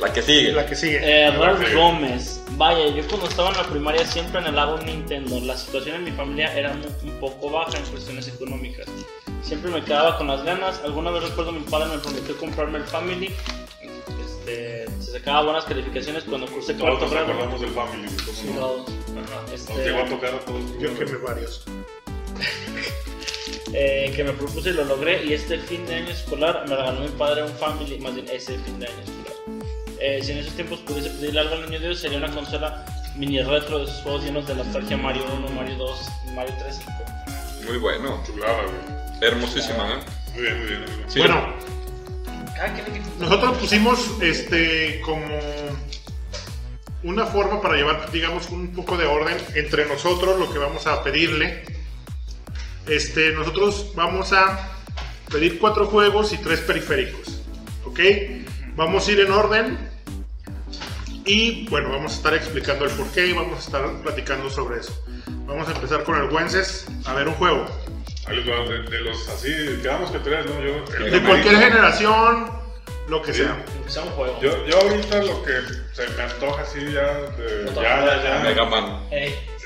La 0.00 0.12
que 0.12 0.22
sigue. 0.22 0.52
La 0.52 0.66
que 0.66 0.74
sigue. 0.74 0.98
Eh, 1.02 1.30
Ralph 1.30 1.66
Sí. 1.66 1.74
Gómez. 1.74 2.42
Vaya, 2.56 2.88
yo 2.88 3.06
cuando 3.08 3.26
estaba 3.28 3.50
en 3.50 3.56
la 3.56 3.62
primaria 3.64 4.06
siempre 4.06 4.38
anhelaba 4.38 4.74
un 4.74 4.84
Nintendo. 4.84 5.40
La 5.40 5.56
situación 5.56 5.96
en 5.96 6.04
mi 6.04 6.10
familia 6.12 6.52
era 6.56 6.72
un, 6.72 7.10
poco 7.20 7.50
baja 7.50 7.76
en 7.78 7.84
cuestiones 7.86 8.28
económicas. 8.28 8.86
Siempre 9.42 9.70
me 9.70 9.82
quedaba 9.84 10.18
con 10.18 10.26
las 10.28 10.42
ganas. 10.44 10.80
Alguna 10.84 11.10
vez 11.10 11.22
recuerdo 11.24 11.52
mi 11.52 11.60
padre 11.62 11.86
me 11.96 11.98
prometió 11.98 12.36
comprarme 12.38 12.78
el 12.78 12.84
Family. 12.84 13.34
Este, 14.24 14.84
se 15.00 15.12
sacaba 15.12 15.42
buenas 15.42 15.64
calificaciones 15.64 16.24
cuando 16.24 16.46
cursé 16.48 16.74
Todos 16.74 16.98
cuarto 16.98 17.04
nos 17.06 17.10
grado. 17.12 17.26
acordamos 17.32 17.60
del 17.60 17.70
Family, 17.70 18.08
¿cómo 18.26 18.52
no? 18.54 18.60
Todos. 18.60 18.88
Ajá. 18.88 19.54
Este- 19.54 19.72
Nos 19.74 19.82
llegó 19.86 19.98
a 20.02 20.06
tocar 20.06 20.34
a 20.34 20.38
todos. 20.40 20.78
Yo 20.80 20.98
quemé 20.98 21.16
varios. 21.18 21.64
eh, 23.72 24.12
que 24.14 24.24
me 24.24 24.32
propuse 24.32 24.70
y 24.70 24.72
lo 24.72 24.84
logré. 24.84 25.24
Y 25.24 25.32
este 25.32 25.58
fin 25.58 25.86
de 25.86 25.96
año 25.96 26.10
escolar 26.10 26.64
me 26.68 26.76
regaló 26.76 27.00
mi 27.00 27.08
padre 27.08 27.42
un 27.42 27.52
Family, 27.56 27.98
más 27.98 28.14
bien 28.14 28.26
ese 28.30 28.58
fin 28.58 28.78
de 28.78 28.86
año 28.86 29.00
escolar. 29.00 29.24
Eh, 30.00 30.20
si 30.22 30.32
en 30.32 30.38
esos 30.38 30.54
tiempos 30.54 30.80
pudiese 30.80 31.10
pedirle 31.10 31.40
algo 31.40 31.54
al 31.54 31.70
niño 31.70 31.80
Dios, 31.80 32.00
sería 32.00 32.18
una 32.18 32.30
consola 32.30 32.84
mini 33.16 33.40
retro 33.42 33.78
de 33.78 33.84
esos 33.84 34.02
juegos 34.02 34.24
llenos 34.24 34.46
de 34.46 34.54
nostalgia 34.54 34.96
Mario 34.96 35.24
1, 35.38 35.48
Mario 35.50 35.76
2, 35.76 35.98
Mario 36.34 36.54
3 36.58 36.76
5. 36.78 36.92
Muy 37.66 37.78
bueno. 37.78 38.22
Chulada, 38.26 38.62
güey. 38.62 39.28
Hermosísima, 39.30 39.92
¿eh? 39.92 40.04
Muy 40.34 40.42
bien, 40.42 40.58
muy 40.58 40.66
bien. 40.66 40.80
muy 40.80 40.90
bien. 40.90 41.10
Sí. 41.10 41.18
Bueno, 41.20 41.54
nosotros 43.18 43.58
pusimos 43.58 44.10
este 44.20 45.00
como 45.00 45.38
una 47.02 47.26
forma 47.26 47.60
para 47.60 47.76
llevar, 47.76 48.10
digamos, 48.10 48.50
un 48.50 48.72
poco 48.72 48.96
de 48.96 49.06
orden 49.06 49.36
entre 49.54 49.86
nosotros, 49.86 50.38
lo 50.38 50.52
que 50.52 50.58
vamos 50.58 50.86
a 50.86 51.02
pedirle. 51.02 51.62
Este, 52.86 53.32
nosotros 53.32 53.92
vamos 53.94 54.32
a 54.32 54.70
pedir 55.30 55.58
cuatro 55.58 55.86
juegos 55.86 56.32
y 56.32 56.38
tres 56.38 56.60
periféricos. 56.60 57.40
¿Ok? 57.84 58.00
Vamos 58.76 59.06
a 59.08 59.12
ir 59.12 59.20
en 59.20 59.30
orden. 59.32 59.90
Y 61.24 61.66
bueno, 61.68 61.90
vamos 61.90 62.12
a 62.12 62.16
estar 62.16 62.34
explicando 62.34 62.84
el 62.84 62.90
porqué 62.92 63.26
y 63.28 63.32
vamos 63.32 63.56
a 63.56 63.60
estar 63.60 64.02
platicando 64.02 64.50
sobre 64.50 64.80
eso. 64.80 64.92
Vamos 65.46 65.68
a 65.68 65.72
empezar 65.72 66.04
con 66.04 66.16
el 66.16 66.30
Wences. 66.30 66.86
A 67.06 67.14
ver, 67.14 67.28
un 67.28 67.34
juego. 67.34 67.64
De, 68.28 68.82
de 68.90 69.00
los 69.00 69.28
así, 69.28 69.50
quedamos 69.82 70.10
que 70.10 70.18
tres, 70.18 70.44
¿no? 70.46 70.52
Yo, 70.62 70.82
De 71.10 71.22
cualquier 71.22 71.56
generación, 71.58 72.50
lo 73.08 73.20
que 73.22 73.32
Sí. 73.34 73.42
sea. 73.42 73.62
Aunque 73.74 73.90
sea 73.90 74.02
un 74.02 74.10
juego. 74.10 74.38
Yo, 74.42 74.66
yo 74.66 74.80
ahorita 74.80 75.22
lo 75.22 75.42
que 75.42 75.52
se 75.92 76.08
me 76.16 76.22
antoja 76.22 76.62
así 76.62 76.80
ya, 76.92 77.12
de, 77.36 77.70
ya, 77.74 78.04
ya, 78.04 78.22
ya. 78.22 78.40
Mega 78.42 78.64
Man. 78.64 79.06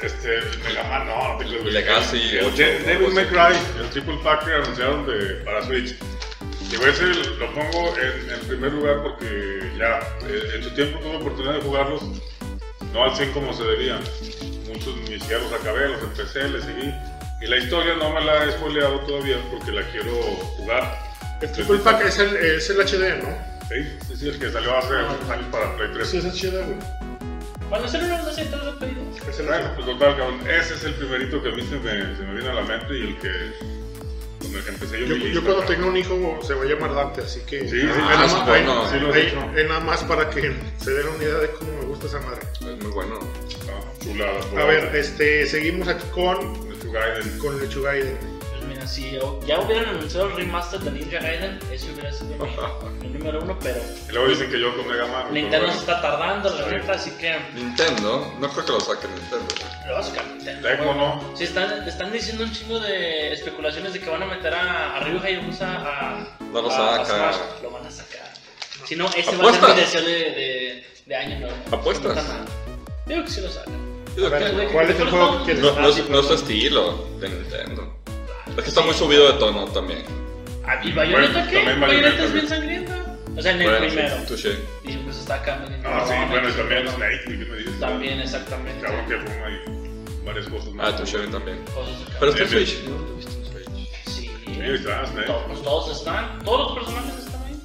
Este, 0.02 0.40
Mega 0.64 0.84
Man, 0.84 1.06
no, 1.08 1.32
no 1.32 1.38
te 1.38 1.44
creo. 1.46 1.64
Legacy, 1.64 2.38
El 2.38 2.56
De- 2.56 2.78
Devil 2.80 3.12
May. 3.14 3.26
Cry, 3.26 3.56
el 3.82 3.90
triple 3.90 4.18
pack 4.22 4.44
que 4.44 4.52
anunciaron 4.54 5.06
de, 5.06 5.34
para 5.44 5.62
Switch. 5.64 5.96
Digo, 6.70 6.86
ese 6.86 7.04
lo 7.06 7.52
pongo 7.54 7.94
en, 7.96 8.30
en 8.30 8.40
primer 8.46 8.72
lugar 8.72 9.02
porque 9.02 9.72
ya, 9.78 9.98
eh, 10.28 10.52
en 10.56 10.62
su 10.62 10.70
tiempo 10.74 10.98
tuve 11.00 11.16
oportunidad 11.16 11.54
de 11.54 11.60
jugarlos, 11.62 12.02
no 12.92 13.04
al 13.04 13.16
100 13.16 13.32
como 13.32 13.52
se 13.52 13.64
debía. 13.64 13.98
Muchos 14.68 14.94
ni 15.08 15.18
siquiera 15.18 15.42
los 15.42 15.52
acabé, 15.52 15.88
los 15.88 16.02
empecé, 16.02 16.46
les 16.48 16.64
seguí. 16.64 16.94
Y 17.40 17.46
la 17.46 17.56
historia 17.56 17.94
no 17.94 18.12
me 18.12 18.20
la 18.24 18.44
he 18.44 18.52
spoileado 18.52 19.00
todavía 19.00 19.36
porque 19.50 19.72
la 19.72 19.82
quiero 19.90 20.12
jugar. 20.58 20.98
El 21.40 21.50
triple 21.52 21.78
pack 21.78 22.04
es 22.04 22.18
el, 22.18 22.36
es 22.36 22.68
el 22.70 22.76
HD, 22.80 23.22
¿no? 23.22 23.58
Sí, 23.68 23.98
sí, 24.08 24.16
sí, 24.16 24.28
el 24.28 24.38
que 24.38 24.50
salió 24.50 24.76
hace 24.76 24.92
unos 24.94 25.30
años 25.30 25.46
para 25.50 25.74
Play 25.76 25.88
3. 25.94 26.08
Sí, 26.08 26.16
es 26.18 26.24
HD, 26.24 26.52
güey. 26.64 26.78
Cuando 27.68 27.88
salen 27.88 28.12
unos 28.12 28.26
200 28.26 28.64
de 28.66 28.72
pedidos. 28.86 29.28
Es 29.28 29.38
el 29.40 29.46
Bueno, 29.46 29.72
pues 29.74 29.86
total, 29.86 30.16
cabrón, 30.16 30.40
ese 30.48 30.74
es 30.74 30.84
el 30.84 30.94
primerito 30.94 31.42
que 31.42 31.48
a 31.50 31.52
mí 31.52 31.62
se 31.62 31.76
me, 31.78 32.16
se 32.16 32.22
me 32.22 32.32
viene 32.34 32.48
a 32.48 32.54
la 32.54 32.62
mente 32.62 32.96
y 32.98 33.02
el 33.02 33.18
que 33.18 33.30
con 34.40 34.54
el 34.54 34.62
que 34.64 34.70
empecé 34.70 35.00
yo, 35.00 35.06
Yo, 35.06 35.14
mi 35.16 35.20
yo 35.20 35.26
lista, 35.26 35.40
cuando 35.42 35.60
cabrón. 35.60 35.76
tenga 35.76 35.86
un 35.90 35.96
hijo 35.96 36.38
se 36.46 36.54
va 36.54 36.62
a 36.62 36.66
llamar 36.66 36.94
Dante, 36.94 37.20
así 37.22 37.40
que. 37.40 37.68
Sí, 37.68 37.80
sí, 37.80 37.86
Ah, 37.88 37.92
sí, 37.94 38.00
nada 38.00 38.16
más- 38.26 38.46
bueno, 38.46 38.82
ahí- 38.82 38.88
sí 38.90 39.00
lo 39.00 39.12
ahí- 39.12 39.22
hecho. 39.26 39.40
ahí 39.56 39.64
nada 39.68 39.80
más 39.80 40.04
para 40.04 40.30
que 40.30 40.52
se 40.78 40.90
den 40.92 41.08
una 41.08 41.24
idea 41.24 41.38
de 41.38 41.50
cómo 41.50 41.72
me 41.80 41.84
gusta 41.86 42.06
esa 42.06 42.20
madre. 42.20 42.40
Es 42.54 42.60
muy 42.82 42.92
bueno. 42.92 43.18
Ah, 43.68 43.92
chulada. 44.02 44.40
A 44.62 44.64
ver, 44.64 44.96
este, 44.96 45.46
seguimos 45.46 45.88
aquí 45.88 46.06
con, 46.14 46.66
Nuestro 46.68 46.92
Gaiden. 46.92 47.38
con 47.38 47.60
Lechugaiden. 47.60 48.37
Si 48.88 49.18
ya 49.46 49.60
hubieran 49.60 49.90
anunciado 49.90 50.26
el 50.28 50.36
remaster 50.36 50.80
de 50.80 50.90
Ninja 50.92 51.18
Gaiden, 51.20 51.58
eso 51.70 51.86
hubiera 51.92 52.10
sido 52.12 52.36
mi- 52.36 52.50
el 53.06 53.18
número 53.18 53.42
uno, 53.42 53.56
pero 53.62 53.78
Y 54.08 54.12
luego 54.12 54.28
dicen 54.28 54.50
que 54.50 54.58
yo 54.60 54.74
con 54.76 54.88
Mega 54.88 55.06
Man. 55.06 55.32
Nintendo 55.32 55.70
se 55.72 55.78
está 55.78 56.00
tardando, 56.00 56.48
la 56.50 56.64
Sí. 56.64 56.70
neta, 56.70 56.92
así 56.92 57.10
que 57.12 57.36
Nintendo, 57.54 58.32
no 58.40 58.48
creo 58.50 58.64
que 58.64 58.72
lo 58.72 58.80
saquen 58.80 59.10
Nintendo. 59.14 59.46
lo 59.86 59.94
vas 59.94 60.06
a 60.06 60.10
sacar 60.10 60.26
Nintendo. 60.28 60.68
Tecmo, 60.68 60.84
güey. 60.86 60.96
¿no? 60.98 61.36
Sí, 61.36 61.44
están, 61.44 61.86
están 61.86 62.10
diciendo 62.12 62.44
un 62.44 62.52
chingo 62.52 62.80
de 62.80 63.32
especulaciones 63.34 63.92
de 63.92 64.00
que 64.00 64.08
van 64.10 64.22
a 64.22 64.26
meter 64.26 64.54
a, 64.54 64.96
a 64.96 65.00
Ryu 65.00 65.18
Hayabusa 65.20 65.66
a. 65.68 66.26
No 66.52 66.62
lo 66.62 66.70
a- 66.70 66.96
a 66.96 67.04
saca. 67.04 67.32
Smash. 67.32 67.62
Lo 67.62 67.70
van 67.70 67.86
a 67.86 67.90
sacar. 67.90 68.28
Si 68.86 68.96
no, 68.96 69.06
ese 69.14 69.36
va 69.36 69.50
a 69.50 69.52
ser 69.52 69.64
¿Apuestas? 69.64 69.74
mi 69.74 69.80
deseo 69.80 70.02
de, 70.02 70.12
de, 70.12 70.86
de 71.06 71.16
año 71.16 71.38
nuevo. 71.40 71.56
¿Apuestas? 71.72 72.16
No. 72.16 72.34
Digo 73.06 73.24
que 73.24 73.30
sí 73.30 73.40
lo 73.42 73.50
sacan. 73.50 73.88
Ver, 74.16 74.68
¿cuál 74.72 74.90
es 74.90 74.98
el 74.98 75.10
juego 75.10 75.38
que 75.38 75.44
quieres? 75.44 75.62
No, 75.62 75.72
no, 75.80 75.88
es, 75.88 75.94
sí, 75.94 76.04
no 76.08 76.18
es 76.20 76.26
su 76.26 76.34
estilo 76.34 77.06
de 77.20 77.28
Nintendo. 77.28 77.97
Es 78.58 78.64
que 78.64 78.68
está 78.70 78.80
Sí. 78.82 78.86
muy 78.88 78.94
subido 78.96 79.32
de 79.32 79.38
tono 79.38 79.64
también. 79.68 80.04
Ah, 80.66 80.80
¿Y 80.82 80.92
Bayonetta 80.92 81.44
Bueno, 81.44 81.50
qué? 81.50 81.74
Bayonetta 81.80 82.24
es 82.24 82.32
bien 82.32 82.48
sangrienta. 82.48 82.94
O 83.36 83.40
sea, 83.42 83.52
en 83.52 83.62
el 83.62 83.70
Bueno, 83.70 83.86
primero. 83.86 84.16
sí, 84.18 84.26
touché. 84.26 84.58
Y 84.84 84.96
pues 84.98 85.16
está 85.18 85.34
acá. 85.36 85.64
en 85.66 85.72
el 85.74 85.86
Ah, 85.86 86.04
sí, 86.06 86.12
no, 86.18 86.26
bueno, 86.28 86.48
y 86.48 86.50
no, 86.50 86.56
también 86.58 86.84
no. 86.84 86.90
Snake, 86.92 87.20
¿qué 87.24 87.30
me 87.30 87.56
dices? 87.56 87.80
También, 87.80 88.20
exactamente. 88.20 88.84
Cabrón 88.84 89.06
que 89.08 89.16
fuma 89.18 89.46
ahí 89.46 90.04
varias 90.26 90.46
cosas 90.48 90.72
más. 90.74 90.92
Ah, 90.92 90.96
touché 90.96 91.18
también. 91.28 91.58
Cosas 91.72 92.02
acá. 92.02 92.16
Pero 92.20 92.30
está 92.32 92.42
en 92.42 92.48
Switch. 92.50 92.82
Yo 92.84 92.90
lo 92.90 93.12
he 93.12 93.16
visto 93.16 93.32
en 93.32 93.44
Switch. 93.46 93.88
Sí. 94.06 94.30
Sí, 94.44 94.60
está 94.74 95.06
Snake. 95.06 95.32
Pues 95.46 95.62
todos 95.62 95.96
están. 95.98 96.38
Todos 96.44 96.74
los 96.76 96.78
personajes 96.84 97.18
están 97.24 97.42
ahí. 97.44 97.62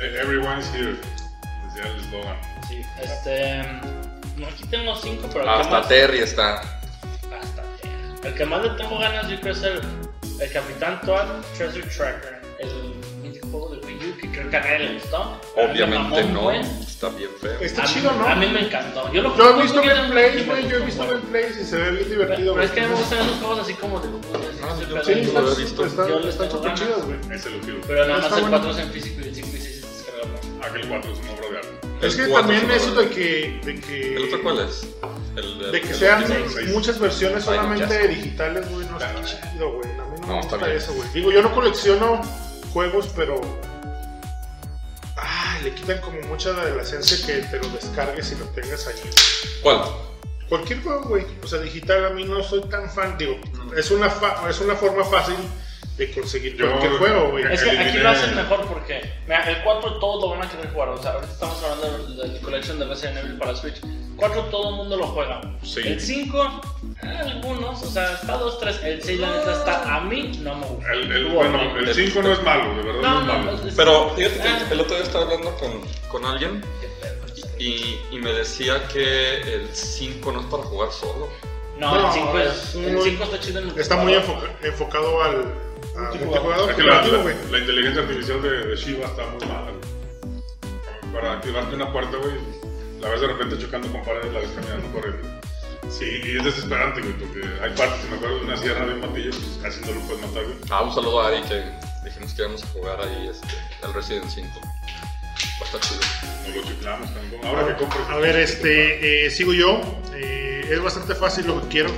Eh, 0.00 0.20
Everyone's 0.22 0.74
here. 0.74 0.96
Decía 1.66 1.90
el 1.90 2.00
eslogan. 2.04 2.36
Sí. 2.68 2.82
Este. 3.00 3.62
No, 4.36 4.46
aquí 4.48 4.64
tengo 4.68 4.96
cinco, 4.96 5.28
pero 5.32 5.44
que 5.44 5.50
Hasta 5.50 5.70
más. 5.70 5.88
Terry 5.88 6.18
está. 6.18 6.80
El 8.24 8.34
que 8.34 8.44
más 8.46 8.62
le 8.62 8.70
tengo 8.70 8.98
ganas, 8.98 9.28
yo 9.28 9.38
creo 9.40 9.52
es 9.52 9.62
el, 9.62 9.80
el 10.40 10.52
Capitán 10.52 11.00
Toad 11.02 11.26
Treasure 11.56 11.82
Tracker. 11.86 12.40
El 12.58 13.40
juego 13.50 13.70
de 13.76 13.86
Wii 13.86 13.96
U 14.10 14.16
que 14.20 14.30
creo 14.32 14.50
que 14.50 14.56
a 14.56 14.60
nadie 14.60 14.78
le 14.80 14.94
gustó. 14.94 15.40
Mí 15.56 15.62
Obviamente 15.70 16.24
no. 16.24 16.40
buen. 16.42 16.60
Está 16.62 17.08
bien 17.10 17.30
feo. 17.40 17.60
Está 17.60 17.82
A 17.82 17.86
mí- 17.86 17.92
chido, 17.94 18.12
¿no? 18.12 18.26
A 18.26 18.34
mí 18.34 18.46
me 18.46 18.60
encantó. 18.66 19.12
Yo, 19.12 19.22
lo 19.22 19.36
Yo 19.36 19.58
he 19.58 19.62
visto 19.62 19.82
gameplays, 19.82 20.46
güey. 20.46 20.68
Yo 20.68 20.76
he 20.76 20.80
visto 20.86 21.06
gameplays 21.06 21.56
y 21.58 21.64
se 21.64 21.76
ve 21.76 21.90
bien 21.90 22.04
Pero, 22.08 22.20
divertido. 22.22 22.54
pero 22.54 22.64
es 22.66 22.70
que 22.72 22.80
a 22.80 22.82
mí 22.84 22.88
me 22.90 22.96
gustan 22.96 23.18
esos 23.20 23.36
juegos 23.36 23.58
así 23.60 23.74
como 23.74 24.00
de. 24.00 24.08
Ah, 24.62 24.76
yo 24.80 24.94
pedo. 25.02 25.04
Sí, 25.04 25.30
no 25.34 25.40
lo 25.42 25.52
he 25.52 25.56
visto. 25.56 25.84
está- 25.86 26.08
Yo 26.08 26.18
le 26.20 26.28
Están 26.30 26.48
tengo 26.48 26.56
súper 26.62 26.72
ganas. 26.72 26.80
chidos, 26.80 27.04
güey. 27.04 27.18
Lo. 27.28 27.80
Pero 27.86 28.06
nada 28.08 28.18
más 28.20 28.32
el 28.32 28.40
bueno. 28.40 28.50
4 28.50 28.70
es 28.70 28.78
en 28.78 28.90
físico 28.92 29.20
y 29.20 29.28
el 29.28 29.34
5 29.34 29.48
y 29.48 29.50
6 29.52 29.63
es 29.63 29.63
descargable. 29.63 29.63
Aquel 30.68 30.88
4 30.88 31.12
es 31.12 31.18
una 31.18 31.32
obra 31.32 31.48
de 31.50 31.58
arte. 31.58 32.06
Es 32.06 32.16
que 32.16 32.26
también 32.26 32.70
es 32.70 32.82
eso 32.82 32.94
de 32.94 33.08
que, 33.08 33.60
de 33.64 33.80
que. 33.80 34.16
¿El 34.16 34.24
otro 34.24 34.42
cuál 34.42 34.60
es? 34.60 34.86
El 35.36 35.58
de, 35.58 35.70
De 35.72 35.80
que 35.80 35.88
el 35.88 35.94
sean 35.94 36.24
muchas 36.72 36.98
versiones 36.98 37.38
Ay, 37.48 37.56
solamente 37.56 38.08
digitales, 38.08 38.70
güey, 38.70 38.86
no 38.88 38.98
está 38.98 39.24
chido, 39.24 39.72
güey. 39.72 39.90
A 39.90 40.04
mí 40.04 40.20
no, 40.20 40.26
No, 40.26 40.34
me 40.36 40.42
gusta 40.42 40.72
eso, 40.72 40.92
güey. 40.94 41.08
Digo, 41.12 41.30
yo 41.32 41.42
no 41.42 41.54
colecciono 41.54 42.20
juegos, 42.72 43.08
pero. 43.16 43.40
Ah, 45.16 45.58
le 45.62 45.72
quitan 45.74 45.98
como 46.00 46.20
mucha 46.22 46.52
de 46.52 46.74
la 46.74 46.82
esencia 46.82 47.24
que 47.26 47.42
te 47.46 47.58
lo 47.58 47.68
descargues 47.68 48.32
y 48.32 48.36
lo 48.36 48.46
tengas 48.46 48.86
ahí. 48.86 48.94
¿Cuál? 49.62 49.82
Cualquier 50.48 50.82
juego, 50.82 51.02
güey. 51.04 51.24
O 51.42 51.46
sea, 51.46 51.60
digital 51.60 52.04
a 52.06 52.10
mí 52.10 52.24
no 52.24 52.42
soy 52.42 52.62
tan 52.68 52.90
fan. 52.90 53.16
Digo, 53.16 53.36
es 53.76 53.90
una, 53.90 54.10
fa- 54.10 54.48
es 54.50 54.60
una 54.60 54.74
forma 54.74 55.04
fácil 55.04 55.36
de 55.96 56.10
conseguir 56.12 56.56
Yo- 56.56 56.68
cualquier 56.70 56.92
juego, 56.94 57.30
güey. 57.30 57.44
Es 57.52 57.62
que 57.62 57.70
aquí 57.78 57.98
lo 57.98 58.08
hacen 58.08 58.34
mejor 58.34 58.66
porque 58.66 59.12
mira, 59.26 59.48
el 59.48 59.62
4 59.62 59.98
todos 60.00 60.22
lo 60.22 60.30
van 60.30 60.42
a 60.46 60.50
querer 60.50 60.70
jugar. 60.72 60.88
O 60.88 61.00
sea, 61.02 61.12
ahorita 61.12 61.32
estamos 61.32 61.62
hablando 61.62 62.14
de 62.22 62.28
la 62.28 62.40
colección 62.40 62.78
de 62.80 62.86
Resident 62.86 63.18
Evil 63.18 63.38
para 63.38 63.54
Switch. 63.54 63.80
4 64.16 64.42
todo 64.44 64.70
el 64.70 64.76
mundo 64.76 64.96
lo 64.96 65.06
juega. 65.08 65.40
Sí. 65.62 65.80
El 65.84 66.00
5, 66.00 66.60
algunos, 67.02 67.82
o 67.82 67.86
sea, 67.90 68.12
está 68.12 68.36
2, 68.36 68.58
3. 68.60 68.80
El 68.84 69.02
6, 69.02 69.20
la 69.20 69.30
neta, 69.30 69.52
está 69.52 69.96
a 69.96 70.00
mí 70.00 70.32
no 70.42 70.54
me 70.56 70.66
gusta. 70.66 70.92
El, 70.92 71.12
el, 71.12 71.24
bueno, 71.26 71.60
el 71.78 71.94
5 71.94 72.22
no 72.22 72.32
es 72.32 72.42
malo, 72.42 72.74
de 72.76 72.82
verdad 72.82 73.00
no, 73.02 73.10
no, 73.14 73.20
es 73.20 73.26
no, 73.26 73.44
malo. 73.52 73.68
es- 73.68 73.74
Pero 73.74 74.10
fíjate 74.16 74.36
que 74.36 74.48
Ah, 74.48 74.66
el 74.70 74.80
otro 74.80 74.96
día 74.96 75.04
estaba 75.04 75.24
hablando 75.24 75.56
con, 75.56 75.80
con 76.08 76.24
alguien 76.24 76.62
y, 77.58 77.98
y 78.10 78.18
me 78.18 78.32
decía 78.32 78.82
que 78.92 79.40
el 79.54 79.68
5 79.72 80.32
no 80.32 80.40
es 80.40 80.46
para 80.46 80.62
jugar 80.64 80.90
solo. 80.92 81.28
No, 81.78 81.94
No, 82.00 82.06
el 82.08 82.12
5 82.14 82.38
es, 82.38 82.52
es 82.68 82.74
el 82.76 82.92
muy- 82.96 83.10
5 83.10 83.24
está 83.24 83.40
chido 83.40 83.60
en 83.60 83.78
Está 83.78 83.96
muy 83.96 84.14
enfocado 84.14 85.22
al, 85.24 85.44
Multijugador. 85.96 86.70
Es 86.70 86.76
que 86.76 86.82
la, 86.82 87.58
inteligencia 87.58 88.02
artificial 88.02 88.42
de, 88.42 88.66
de 88.66 88.76
Shiva 88.76 89.06
está 89.06 89.26
muy 89.26 89.46
mala. 89.46 89.70
güey. 89.70 91.12
Para 91.12 91.32
activarte 91.34 91.76
una 91.76 91.92
puerta, 91.92 92.16
güey, 92.16 92.34
la 93.00 93.08
ves 93.08 93.20
de 93.20 93.26
repente 93.28 93.58
chocando 93.58 93.90
con 93.92 94.02
paredes, 94.04 94.32
la 94.32 94.40
ves 94.40 94.50
caminando 94.54 94.92
corriendo. 94.92 95.28
Sí, 95.90 96.20
y 96.24 96.38
es 96.38 96.44
desesperante, 96.44 97.00
güey, 97.02 97.12
porque 97.14 97.40
hay 97.62 97.70
partes, 97.76 98.10
me 98.10 98.16
acuerdo 98.16 98.38
de 98.38 98.44
una 98.46 98.56
sierra 98.56 98.86
de 98.86 98.94
un 98.94 99.00
martillo, 99.00 99.30
pues 99.30 99.58
casi 99.62 99.80
no 99.82 99.92
lo 99.92 100.00
puedes 100.06 100.26
matar, 100.26 100.44
güey. 100.44 100.56
Ah, 100.70 100.82
un 100.82 100.94
saludo 100.94 101.20
a 101.20 101.28
Ari 101.28 101.42
que 101.42 101.62
dijimos 102.04 102.32
que 102.34 102.42
íbamos 102.42 102.62
a 102.62 102.66
jugar 102.68 103.00
ahí 103.00 103.28
este, 103.30 103.54
el 103.82 103.94
Resident 103.94 104.28
5. 104.28 104.48
Va 104.60 105.60
a 105.60 105.64
estar 105.64 105.80
chido. 105.80 106.00
Nos 106.46 106.56
lo 106.56 106.62
chiflamos 106.62 107.14
también. 107.14 107.44
Ahora 107.46 107.66
que 107.68 107.74
compres. 107.74 108.08
A 108.08 108.16
ver, 108.16 108.36
este, 108.36 109.26
eh, 109.26 109.30
sigo 109.30 109.52
yo. 109.52 109.80
Eh, 110.14 110.66
es 110.70 110.82
bastante 110.82 111.14
fácil 111.14 111.46
lo 111.46 111.60
que 111.62 111.68
quiero. 111.68 111.90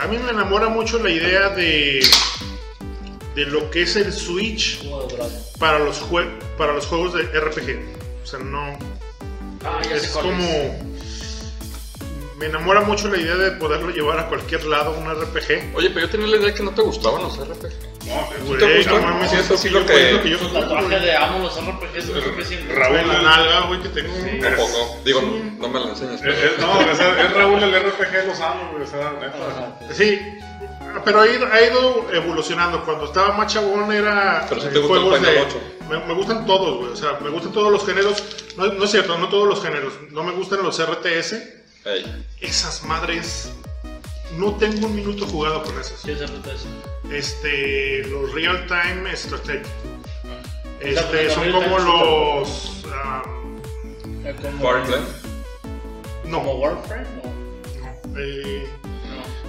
A 0.00 0.06
mí 0.06 0.18
me 0.18 0.30
enamora 0.30 0.68
mucho 0.68 0.98
la 1.02 1.10
idea 1.10 1.50
de, 1.50 2.04
de 3.34 3.46
lo 3.46 3.70
que 3.70 3.82
es 3.82 3.96
el 3.96 4.12
Switch 4.12 4.82
para 5.58 5.78
los, 5.78 6.02
jue- 6.02 6.30
para 6.58 6.72
los 6.72 6.86
juegos 6.86 7.14
de 7.14 7.22
RPG. 7.22 7.78
O 8.22 8.26
sea, 8.26 8.38
no. 8.40 8.78
Ah, 9.64 9.80
ya 9.84 9.96
Es 9.96 10.02
sé 10.04 10.10
como. 10.10 10.42
es. 10.42 10.91
Me 12.42 12.48
enamora 12.48 12.80
mucho 12.80 13.06
la 13.06 13.18
idea 13.18 13.36
de 13.36 13.52
poderlo 13.52 13.90
llevar 13.90 14.18
a 14.18 14.26
cualquier 14.28 14.64
lado, 14.64 14.96
un 14.98 15.08
RPG. 15.08 15.76
Oye, 15.76 15.90
pero 15.90 16.00
yo 16.06 16.10
tenía 16.10 16.26
la 16.26 16.36
idea 16.38 16.52
que 16.52 16.64
no 16.64 16.72
te 16.72 16.82
gustaban 16.82 17.22
los 17.22 17.36
RPG. 17.38 17.70
No, 18.04 18.46
Güey, 18.48 18.58
te 18.58 18.76
gusta? 18.78 18.90
no 18.90 19.00
mames, 19.00 19.32
eso 19.32 19.56
sí 19.56 19.70
lo 19.70 19.78
que, 19.86 19.92
que- 19.92 20.06
es 20.08 20.12
lo 20.14 20.22
que 20.24 20.30
yo 20.30 20.38
juego, 20.38 20.58
tatuaje 20.58 20.98
de 20.98 21.16
amo 21.16 21.38
los 21.38 21.56
RPGs, 21.56 22.08
es 22.08 22.26
lo 22.26 22.36
que 22.36 22.44
siempre. 22.44 22.74
Raúl, 22.74 22.96
la 23.06 23.22
nalga, 23.22 23.60
güey, 23.68 23.80
que 23.80 23.88
tengo. 23.90 24.12
Sí. 24.16 24.40
Un 24.44 24.56
poco. 24.56 25.00
Digo, 25.04 25.20
Sí. 25.20 25.52
no 25.60 25.68
me 25.68 25.78
lo 25.78 25.88
enseñes. 25.90 26.20
Es, 26.20 26.36
es- 26.36 26.58
no, 26.58 26.78
o 26.80 26.94
sea, 26.96 27.24
es 27.24 27.32
Raúl 27.32 27.62
el 27.62 27.74
RPG, 27.76 28.26
los 28.26 28.40
amo, 28.40 28.70
güey, 28.72 28.82
o 28.82 28.86
sea, 28.88 29.12
neta. 29.20 29.94
Sí, 29.94 30.20
pero 31.04 31.20
ha 31.20 31.28
ido, 31.28 31.46
ha 31.46 31.62
ido 31.62 32.06
evolucionando. 32.12 32.84
Cuando 32.84 33.04
estaba 33.04 33.36
más 33.36 33.52
chabón 33.52 33.92
era 33.92 34.46
Pero 34.48 34.60
si 34.62 34.66
eh, 34.66 34.70
te 34.72 34.78
gusta 34.80 34.94
el 34.96 35.00
juegos 35.02 35.18
Final 35.20 35.34
de... 35.34 35.40
8. 35.42 35.60
Me, 35.88 35.98
me 36.06 36.14
gustan 36.14 36.44
todos, 36.44 36.78
güey. 36.78 36.92
O 36.92 36.96
sea, 36.96 37.18
me 37.22 37.30
gustan 37.30 37.52
todos 37.52 37.70
los 37.70 37.86
géneros. 37.86 38.20
No, 38.56 38.66
no 38.66 38.84
es 38.84 38.90
cierto, 38.90 39.16
no 39.16 39.28
todos 39.28 39.46
los 39.48 39.62
géneros. 39.62 39.92
No 40.10 40.24
me 40.24 40.32
gustan 40.32 40.60
los 40.64 40.80
RTS. 40.82 41.61
Esas 42.40 42.82
madres... 42.84 43.52
No 44.38 44.54
tengo 44.56 44.86
un 44.86 44.94
minuto 44.96 45.26
jugado 45.26 45.62
con 45.62 45.78
esas. 45.78 46.06
Es 46.06 46.18
RTS. 46.22 46.64
Este, 47.12 48.02
los 48.06 48.32
Real 48.32 48.66
Time 48.66 49.14
Strategy. 49.14 49.60
Exacto, 50.80 51.16
Este, 51.18 51.24
los 51.24 51.34
son 51.34 51.52
como 51.52 51.78
los... 51.78 52.84
ah, 52.90 53.22
Eh, 54.24 54.34
Como, 54.40 54.64
Warclan. 54.64 55.04
como 56.22 56.42
no, 56.44 56.50
Warframe, 56.52 57.06
no. 57.22 57.82
no, 58.14 58.18
eh, 58.18 58.66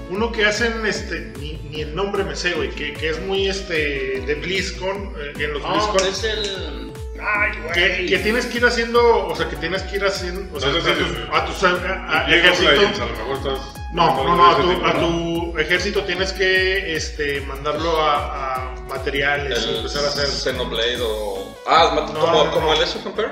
no. 0.09 0.15
Uno 0.17 0.31
que 0.33 0.45
hacen, 0.45 0.85
este, 0.85 1.31
ni, 1.39 1.53
ni 1.69 1.81
el 1.81 1.95
nombre 1.95 2.25
me 2.25 2.35
sé, 2.35 2.51
güey, 2.53 2.69
que, 2.71 2.91
que 2.93 3.09
es 3.11 3.21
muy, 3.21 3.47
este, 3.47 4.19
de 4.19 4.35
BlizzCon, 4.35 5.13
eh, 5.17 5.33
en 5.45 5.53
los 5.53 5.63
Ah, 5.65 5.71
BlizzCon, 5.91 6.07
es 6.09 6.23
el. 6.25 6.92
Ay, 7.23 7.51
que, 7.73 8.05
que 8.05 8.19
tienes 8.19 8.45
que 8.45 8.57
ir 8.57 8.65
haciendo, 8.65 9.27
o 9.27 9.35
sea, 9.35 9.49
que 9.49 9.55
tienes 9.55 9.81
que 9.83 9.95
ir 9.97 10.05
haciendo, 10.05 10.55
o 10.55 10.59
sea, 10.59 10.69
No 10.71 10.81
sé 10.81 10.91
a 11.31 11.45
tus, 11.45 11.63
of 11.63 11.83
ejército. 12.27 12.69
A 12.69 13.05
lo 13.05 13.11
mejor 13.11 13.37
estás. 13.37 13.59
No, 13.93 14.23
no, 14.23 14.35
no, 14.35 14.49
a 14.49 14.57
tu, 14.57 14.85
a 14.85 14.93
tu 14.99 15.57
ejército 15.59 16.03
tienes 16.03 16.33
que 16.33 16.95
este, 16.95 17.41
mandarlo 17.41 18.01
a, 18.01 18.55
a 18.55 18.75
materiales, 18.89 19.65
El 19.65 19.77
empezar 19.77 20.03
a 20.05 20.07
hacer. 20.07 20.27
Xenoblade 20.27 20.99
o. 21.01 21.55
Ah, 21.67 21.91
No, 21.95 22.05
como, 22.13 22.43
no, 22.45 22.51
como 22.51 22.67
no. 22.67 22.73
el 22.73 22.81
Empire. 22.81 23.31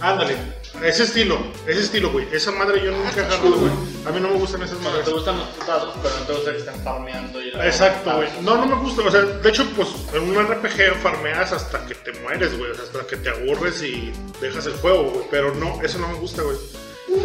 Ándale, 0.00 0.36
ese 0.82 1.04
estilo, 1.04 1.38
ese 1.66 1.80
estilo, 1.80 2.10
güey. 2.10 2.26
Esa 2.32 2.50
madre 2.52 2.82
yo 2.84 2.90
nunca 2.92 3.20
he 3.20 3.24
agarrado, 3.24 3.52
güey. 3.56 3.70
A 4.06 4.10
mí 4.10 4.20
no 4.20 4.28
me 4.30 4.36
gustan 4.36 4.62
esas 4.62 4.80
madres. 4.80 5.04
te 5.04 5.12
gustan 5.12 5.38
los 5.38 5.48
putados, 5.48 5.94
pero 6.02 6.14
no 6.18 6.22
te 6.26 6.32
gusta 6.32 6.52
que 6.52 6.58
estén 6.58 6.74
farmeando 6.82 7.40
y 7.42 7.50
la- 7.50 7.66
Exacto, 7.66 8.16
güey. 8.16 8.28
No, 8.40 8.56
no 8.56 8.66
me 8.66 8.74
gusta. 8.82 9.02
O 9.02 9.10
sea, 9.10 9.22
de 9.22 9.48
hecho, 9.48 9.64
pues 9.76 9.88
en 10.14 10.22
un 10.22 10.36
RPG 10.36 10.94
farmeas 11.02 11.52
hasta 11.52 11.84
que 11.86 11.94
te 11.94 12.12
mueres, 12.20 12.56
güey. 12.58 12.70
o 12.70 12.74
sea, 12.74 12.84
hasta 12.84 13.06
que 13.06 13.16
te 13.16 13.28
aburres 13.30 13.82
y 13.82 14.12
dejas 14.40 14.66
el 14.66 14.74
juego, 14.74 15.04
güey. 15.10 15.26
Pero 15.30 15.54
no, 15.54 15.80
eso 15.82 15.98
no 15.98 16.08
me 16.08 16.14
gusta, 16.14 16.42
güey. 16.42 16.56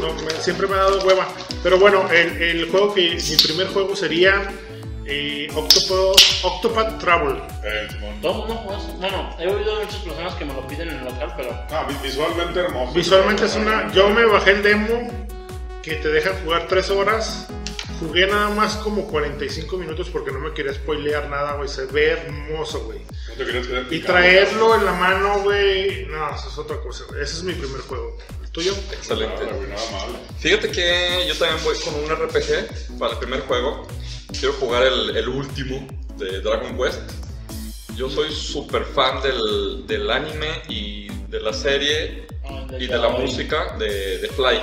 No, 0.02 0.14
me- 0.14 0.32
siempre 0.42 0.68
me 0.68 0.76
ha 0.76 0.80
dado 0.80 1.00
hueva. 1.06 1.28
Pero 1.64 1.80
bueno, 1.80 2.08
el, 2.12 2.42
el 2.42 2.70
juego 2.70 2.94
que. 2.94 3.16
Mi 3.30 3.36
primer 3.38 3.68
juego 3.70 3.96
sería. 3.96 4.52
Eh, 5.10 5.48
Octopath, 5.56 6.44
Octopath 6.44 7.00
Travel. 7.00 7.38
Eh. 7.64 7.88
Todo 8.22 8.32
el 8.34 8.38
mundo 8.40 8.56
juega 8.66 8.78
eso. 8.78 8.94
Bueno, 9.00 9.36
he 9.40 9.48
oído 9.48 9.78
de 9.78 9.86
muchas 9.86 10.02
personas 10.02 10.34
que 10.36 10.46
me 10.46 10.54
lo 10.54 10.68
piden 10.68 10.90
en 10.90 10.98
el 11.00 11.06
local, 11.06 11.34
pero 11.38 11.52
Ah, 11.72 11.86
vi- 11.88 11.96
visualmente 12.04 12.60
hermoso. 12.60 12.94
Visualmente 12.94 13.46
es 13.46 13.56
una. 13.56 13.92
Yo 13.94 14.10
me 14.10 14.26
bajé 14.26 14.52
el 14.52 14.64
demo 14.64 15.10
que 15.82 15.96
te 15.96 16.10
dejan 16.10 16.34
jugar 16.44 16.66
3 16.68 16.90
horas. 16.90 17.48
Jugué 18.00 18.28
nada 18.28 18.50
más 18.50 18.76
como 18.76 19.08
45 19.08 19.78
minutos 19.78 20.10
porque 20.10 20.32
no 20.32 20.40
me 20.40 20.54
quería 20.54 20.74
spoilear 20.74 21.30
nada, 21.30 21.54
güey. 21.54 21.68
Se 21.68 21.86
ve 21.86 22.12
hermoso, 22.12 22.86
güey. 22.86 23.00
No 23.38 23.46
te 23.88 23.96
Y 23.96 24.00
traerlo 24.00 24.76
en 24.76 24.86
la 24.86 24.94
mano, 24.94 25.42
güey. 25.42 26.06
No, 26.06 26.36
eso 26.36 26.48
es 26.48 26.58
otra 26.58 26.80
cosa, 26.80 27.06
güey. 27.10 27.22
Ese 27.22 27.38
es 27.38 27.44
mi 27.44 27.54
primer 27.54 27.82
juego. 27.82 28.18
¿El 28.44 28.52
tuyo? 28.52 28.74
Excelente. 28.92 29.44
Nada, 29.44 29.56
güey, 29.56 29.70
nada 29.70 29.92
mal. 29.92 30.20
Fíjate 30.40 30.72
que 30.72 31.26
yo 31.28 31.36
también 31.38 31.64
voy 31.64 31.76
con 31.80 31.96
un 31.96 32.10
RPG 32.10 32.98
para 33.00 33.14
el 33.14 33.20
primer 33.20 33.42
juego. 33.42 33.88
Quiero 34.32 34.54
jugar 34.54 34.84
el, 34.84 35.18
el 35.18 35.28
último 35.28 35.88
de 36.18 36.42
Dragon 36.42 36.78
Quest. 36.78 37.02
Yo 37.96 38.10
soy 38.10 38.32
súper 38.32 38.86
fan 38.86 39.24
del, 39.24 39.88
del 39.88 40.12
anime 40.12 40.62
y 40.70 41.08
de 41.30 41.40
la 41.40 41.52
serie 41.52 42.28
ah, 42.46 42.68
y 42.80 42.86
de 42.86 42.98
la 42.98 43.10
música 43.10 43.76
de, 43.78 44.20
de 44.20 44.28
Fly, 44.30 44.62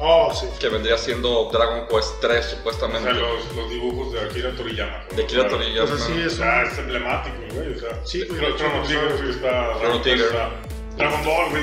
Oh, 0.00 0.32
sí. 0.32 0.46
que 0.60 0.68
vendría 0.68 0.96
siendo 0.96 1.48
Dragon 1.52 1.86
Quest 1.88 2.20
3 2.20 2.38
O 2.38 2.42
sea, 2.48 2.56
supuestamente. 2.58 3.12
los, 3.14 3.54
los 3.56 3.70
dibujos 3.70 4.12
de 4.12 4.20
Akira 4.20 4.52
Toriyama. 4.54 5.04
De 5.16 5.22
Akira. 5.24 5.48
Toriyama. 5.48 5.88
Pues 5.88 6.02
así 6.02 6.12
O 6.12 6.26
es. 6.26 6.32
sea, 6.36 6.62
es 6.62 6.78
emblemático, 6.78 7.36
güey. 7.54 7.74
O 7.74 7.78
sea, 7.78 8.00
Sí, 8.04 8.24
güey, 8.28 8.56
Chrono 8.56 8.82
Trigger, 8.84 9.10
no 9.10 9.16
güey, 9.18 9.30
está. 9.30 9.78
Chrono 9.80 10.00
Trigger. 10.02 10.26
está- 10.26 10.50
Dragon 10.96 11.24
Ball, 11.24 11.50
güey, 11.50 11.62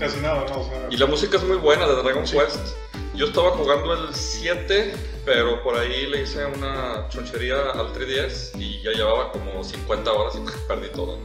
casi 0.00 0.18
nada, 0.20 0.44
¿no? 0.48 0.60
O 0.60 0.64
sea, 0.64 0.86
Y 0.90 0.96
la 0.96 1.06
música 1.06 1.36
es 1.36 1.44
muy 1.44 1.56
buena 1.56 1.86
de 1.86 1.94
Dragon 2.02 2.24
Quest. 2.24 2.76
Yo 3.14 3.26
estaba 3.26 3.50
jugando 3.50 3.92
el 3.92 4.14
7, 4.14 4.94
pero 5.24 5.62
por 5.62 5.76
ahí 5.78 6.06
le 6.06 6.22
hice 6.22 6.44
una 6.46 7.06
chonchería 7.08 7.56
al 7.74 7.92
3DS 7.92 8.52
y 8.58 8.82
ya 8.82 8.90
llevaba 8.92 9.30
como 9.30 9.62
50 9.62 10.10
horas 10.12 10.34
y 10.36 10.40
perdí 10.68 10.88
todo. 10.90 11.18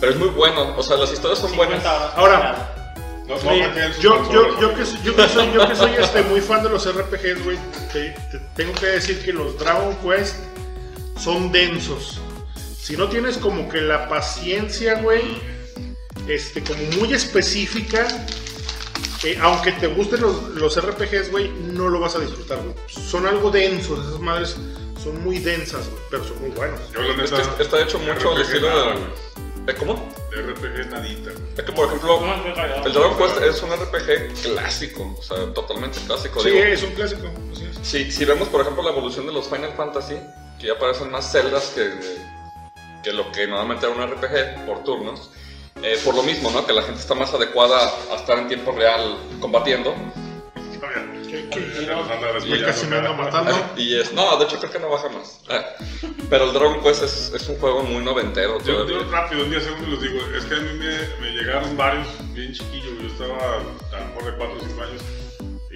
Pero 0.00 0.12
es 0.12 0.18
muy 0.18 0.28
bueno, 0.28 0.74
o 0.76 0.82
sea, 0.82 0.96
las 0.96 1.12
historias 1.12 1.38
son 1.38 1.50
50 1.50 1.76
buenas. 1.76 1.86
horas. 2.02 2.12
Ahora, 2.16 2.73
no, 3.28 3.36
no 3.36 3.52
yo, 4.00 4.30
yo, 4.32 4.60
yo, 4.60 4.74
que, 4.74 4.84
soy- 4.84 4.98
yo 5.04 5.16
que 5.16 5.28
soy, 5.28 5.52
yo 5.52 5.66
que 5.68 5.74
soy 5.76 5.92
este, 5.98 6.22
muy 6.24 6.40
fan 6.40 6.62
de 6.62 6.68
los 6.70 6.86
RPGs, 6.86 7.44
güey, 7.44 7.58
te, 7.92 8.10
te 8.30 8.38
tengo 8.56 8.72
que 8.74 8.86
decir 8.86 9.22
que 9.24 9.32
los 9.32 9.58
Dragon 9.58 9.96
Quest 9.96 10.36
son 11.18 11.50
densos. 11.52 12.20
Si 12.80 12.96
no 12.96 13.08
tienes 13.08 13.38
como 13.38 13.68
que 13.68 13.80
la 13.80 14.08
paciencia, 14.08 15.00
güey, 15.00 15.22
este, 16.28 16.62
como 16.62 16.82
muy 17.00 17.14
específica, 17.14 18.06
eh, 19.24 19.38
aunque 19.40 19.72
te 19.72 19.86
gusten 19.86 20.20
los, 20.20 20.48
los 20.50 20.78
RPGs, 20.84 21.30
güey, 21.30 21.48
no 21.72 21.88
lo 21.88 22.00
vas 22.00 22.14
a 22.16 22.18
disfrutar, 22.20 22.58
güey. 22.58 22.74
Son 22.88 23.26
algo 23.26 23.50
densos, 23.50 24.06
esas 24.06 24.20
madres 24.20 24.56
son 25.02 25.22
muy 25.24 25.38
densas, 25.38 25.88
güey, 25.88 26.02
pero 26.10 26.24
son 26.24 26.40
muy 26.42 26.50
buenos. 26.50 26.78
Yo, 26.92 27.00
la 27.00 27.24
Es 27.24 27.32
neta. 27.32 27.56
que 27.56 27.62
está 27.62 27.80
hecho 27.80 27.98
mucho 28.00 28.32
al 28.34 28.42
estilo 28.42 28.68
de... 28.68 28.82
güey. 28.92 29.04
¿Eh, 29.68 29.74
¿Cómo? 29.78 30.14
De 30.34 30.42
RPG 30.42 30.90
nadita. 30.90 31.30
Es 31.56 31.62
que, 31.62 31.72
por 31.72 31.86
ejemplo, 31.86 32.20
el 32.84 32.92
Dragon 32.92 33.16
Quest 33.16 33.40
es 33.42 33.62
un 33.62 33.70
RPG 33.70 34.42
clásico, 34.42 35.14
o 35.18 35.22
sea, 35.22 35.52
totalmente 35.54 35.98
clásico. 36.06 36.40
Sí, 36.40 36.50
digo. 36.50 36.64
es 36.64 36.82
un 36.82 36.90
clásico, 36.90 37.30
así 37.52 37.64
es. 37.64 37.86
Si, 37.86 38.10
si 38.10 38.24
vemos, 38.24 38.48
por 38.48 38.60
ejemplo, 38.60 38.82
la 38.82 38.90
evolución 38.90 39.26
de 39.26 39.32
los 39.32 39.46
Final 39.48 39.72
Fantasy, 39.76 40.16
que 40.58 40.68
ya 40.68 40.78
parecen 40.78 41.10
más 41.10 41.30
celdas 41.30 41.70
que, 41.74 41.90
que 43.02 43.12
lo 43.12 43.30
que 43.30 43.46
normalmente 43.46 43.86
era 43.86 43.94
un 43.94 44.02
RPG 44.02 44.66
por 44.66 44.82
turnos, 44.82 45.30
eh, 45.82 45.98
por 46.04 46.14
lo 46.14 46.22
mismo, 46.22 46.50
¿no? 46.50 46.66
Que 46.66 46.72
la 46.72 46.82
gente 46.82 47.00
está 47.00 47.14
más 47.14 47.32
adecuada 47.34 47.92
a 48.10 48.16
estar 48.16 48.38
en 48.38 48.48
tiempo 48.48 48.72
real 48.72 49.16
combatiendo. 49.40 49.94
Que- 51.50 51.72
que- 51.84 51.90
anda 51.92 52.32
desmayando, 52.32 52.66
casi 52.66 52.86
me 52.86 52.96
ando 52.96 53.10
cara. 53.16 53.22
matando. 53.24 53.72
Y 53.76 53.96
es, 53.96 54.12
no, 54.12 54.36
de 54.38 54.44
hecho 54.44 54.58
creo 54.58 54.72
que 54.72 54.78
no 54.78 54.88
baja 54.90 55.08
más. 55.08 55.40
Ah, 55.48 55.64
Pero 56.30 56.44
el 56.44 56.52
Dragon 56.52 56.82
Quest 56.82 57.02
es, 57.02 57.32
es 57.34 57.48
un 57.48 57.56
juego 57.58 57.82
muy 57.82 58.04
noventero. 58.04 58.58
Yo, 58.64 58.86
yo 58.86 59.04
rápido, 59.10 59.44
un 59.44 59.50
día 59.50 59.60
segundo 59.60 59.88
les 59.88 60.00
digo, 60.00 60.20
es 60.36 60.44
que 60.44 60.54
a 60.54 60.58
mí 60.58 60.70
me, 60.78 60.98
me 61.20 61.32
llegaron 61.32 61.76
varios 61.76 62.06
bien 62.32 62.52
chiquillos, 62.52 62.92
yo 63.00 63.06
estaba 63.08 63.56
a 63.56 64.00
lo 64.00 64.06
mejor 64.08 64.24
de 64.24 64.32
4 64.38 64.56
o 64.56 64.60
5 64.60 64.82
años 64.82 65.02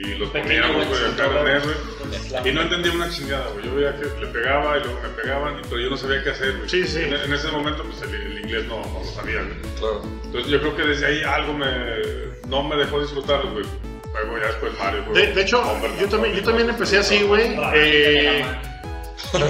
y 0.00 0.14
los 0.14 0.30
poníamos, 0.30 0.86
güey, 0.86 1.04
acá 1.06 1.26
en 1.26 2.48
y 2.48 2.52
no 2.52 2.62
entendía 2.62 2.92
una 2.92 3.10
chingada, 3.10 3.48
güey, 3.52 3.64
yo 3.66 3.74
veía 3.74 3.96
que 3.96 4.04
le 4.20 4.26
pegaba 4.28 4.78
y 4.78 4.80
luego 4.84 5.00
me 5.02 5.08
pegaban, 5.08 5.60
pero 5.68 5.80
yo 5.80 5.90
no 5.90 5.96
sabía 5.96 6.22
qué 6.22 6.30
hacer, 6.30 6.56
güey. 6.56 6.68
Sí, 6.68 6.86
sí. 6.86 7.00
En, 7.02 7.14
en 7.14 7.32
ese 7.32 7.48
momento, 7.50 7.82
pues 7.82 8.00
el, 8.02 8.14
el 8.14 8.38
inglés 8.38 8.64
no, 8.66 8.76
no 8.80 9.00
lo 9.00 9.04
sabía, 9.04 9.42
güey. 9.42 9.56
Claro. 9.76 10.02
Entonces 10.24 10.50
yo 10.52 10.60
creo 10.60 10.76
que 10.76 10.82
desde 10.84 11.06
ahí 11.06 11.22
algo 11.24 11.52
me, 11.52 11.66
no 12.46 12.62
me 12.62 12.76
dejó 12.76 13.00
disfrutarlo, 13.00 13.50
güey. 13.50 13.64
Luego 14.22 14.38
ya 14.38 14.46
después 14.48 14.72
Mario, 14.78 15.04
güey. 15.06 15.26
De, 15.26 15.32
de 15.34 15.42
hecho, 15.42 15.62
Bomberman, 15.62 15.98
yo 15.98 16.08
también, 16.08 16.34
yo 16.34 16.42
también 16.42 16.70
empecé 16.70 16.98
así, 16.98 17.22
güey. 17.22 17.56
Eh, 17.74 18.44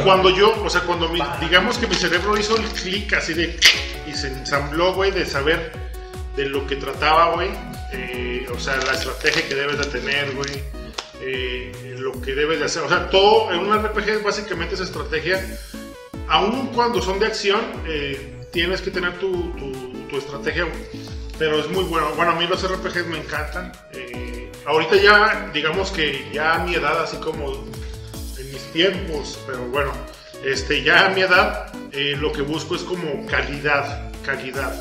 cuando 0.04 0.31
yo, 0.31 0.54
o 0.64 0.70
sea, 0.70 0.81
cuando 0.83 1.09
mi- 1.09 1.22
digamos 1.40 1.78
que 1.78 1.87
mi 1.87 1.94
cerebro 1.94 2.37
hizo 2.38 2.57
el 2.57 2.64
clic 2.64 3.12
así 3.14 3.35
de. 3.35 3.59
y 4.07 4.12
se 4.14 4.28
ensambló, 4.28 4.94
güey, 4.94 5.11
de 5.11 5.24
saber 5.26 5.72
de 6.37 6.46
lo 6.46 6.66
que 6.66 6.76
trataba, 6.76 7.35
güey. 7.35 7.50
eh, 7.92 8.46
o 8.54 8.59
sea, 8.59 8.76
la 8.76 8.92
estrategia 8.92 9.46
que 9.48 9.54
debes 9.54 9.78
de 9.78 9.85
tener, 9.87 10.33
güey. 10.35 10.62
eh, 11.20 11.72
lo 11.98 12.12
que 12.20 12.35
debes 12.35 12.59
de 12.61 12.66
hacer. 12.66 12.83
O 12.83 12.88
sea, 12.88 13.11
todo 13.11 13.52
en 13.52 13.61
un 13.61 13.76
RPG 13.83 14.22
básicamente 14.24 14.74
es 14.74 14.81
estrategia. 14.81 15.44
Aun 16.28 16.68
cuando 16.68 17.00
son 17.02 17.18
de 17.18 17.26
acción, 17.26 17.61
eh, 17.87 18.35
tienes 18.52 18.81
que 18.83 18.90
tener 18.90 19.18
tu, 19.18 19.50
tu- 19.52 19.92
tu 20.09 20.16
estrategia. 20.18 20.66
Pero 21.38 21.59
es 21.61 21.68
muy 21.70 21.85
bueno. 21.85 22.09
Bueno, 22.16 22.33
a 22.33 22.35
mí 22.35 22.46
los 22.46 22.62
RPGs 22.62 23.07
me 23.07 23.18
encantan. 23.18 23.72
eh, 23.92 24.28
ahorita 24.68 24.96
ya, 24.96 25.50
digamos 25.52 25.90
que 25.90 26.28
ya 26.33 26.54
a 26.57 26.59
mi 26.64 26.74
edad, 26.74 27.02
así 27.02 27.16
como 27.16 27.52
en 27.52 28.52
mis 28.52 28.72
tiempos, 28.72 29.38
pero 29.46 29.61
bueno, 29.68 29.92
este, 30.44 30.83
ya 30.83 31.07
a 31.07 31.09
mi 31.11 31.22
edad, 31.22 31.72
eh, 31.92 32.16
lo 32.18 32.33
que 32.33 32.42
busco 32.42 32.74
es 32.76 32.83
como 32.83 33.26
calidad, 33.26 34.11
calidad 34.24 34.72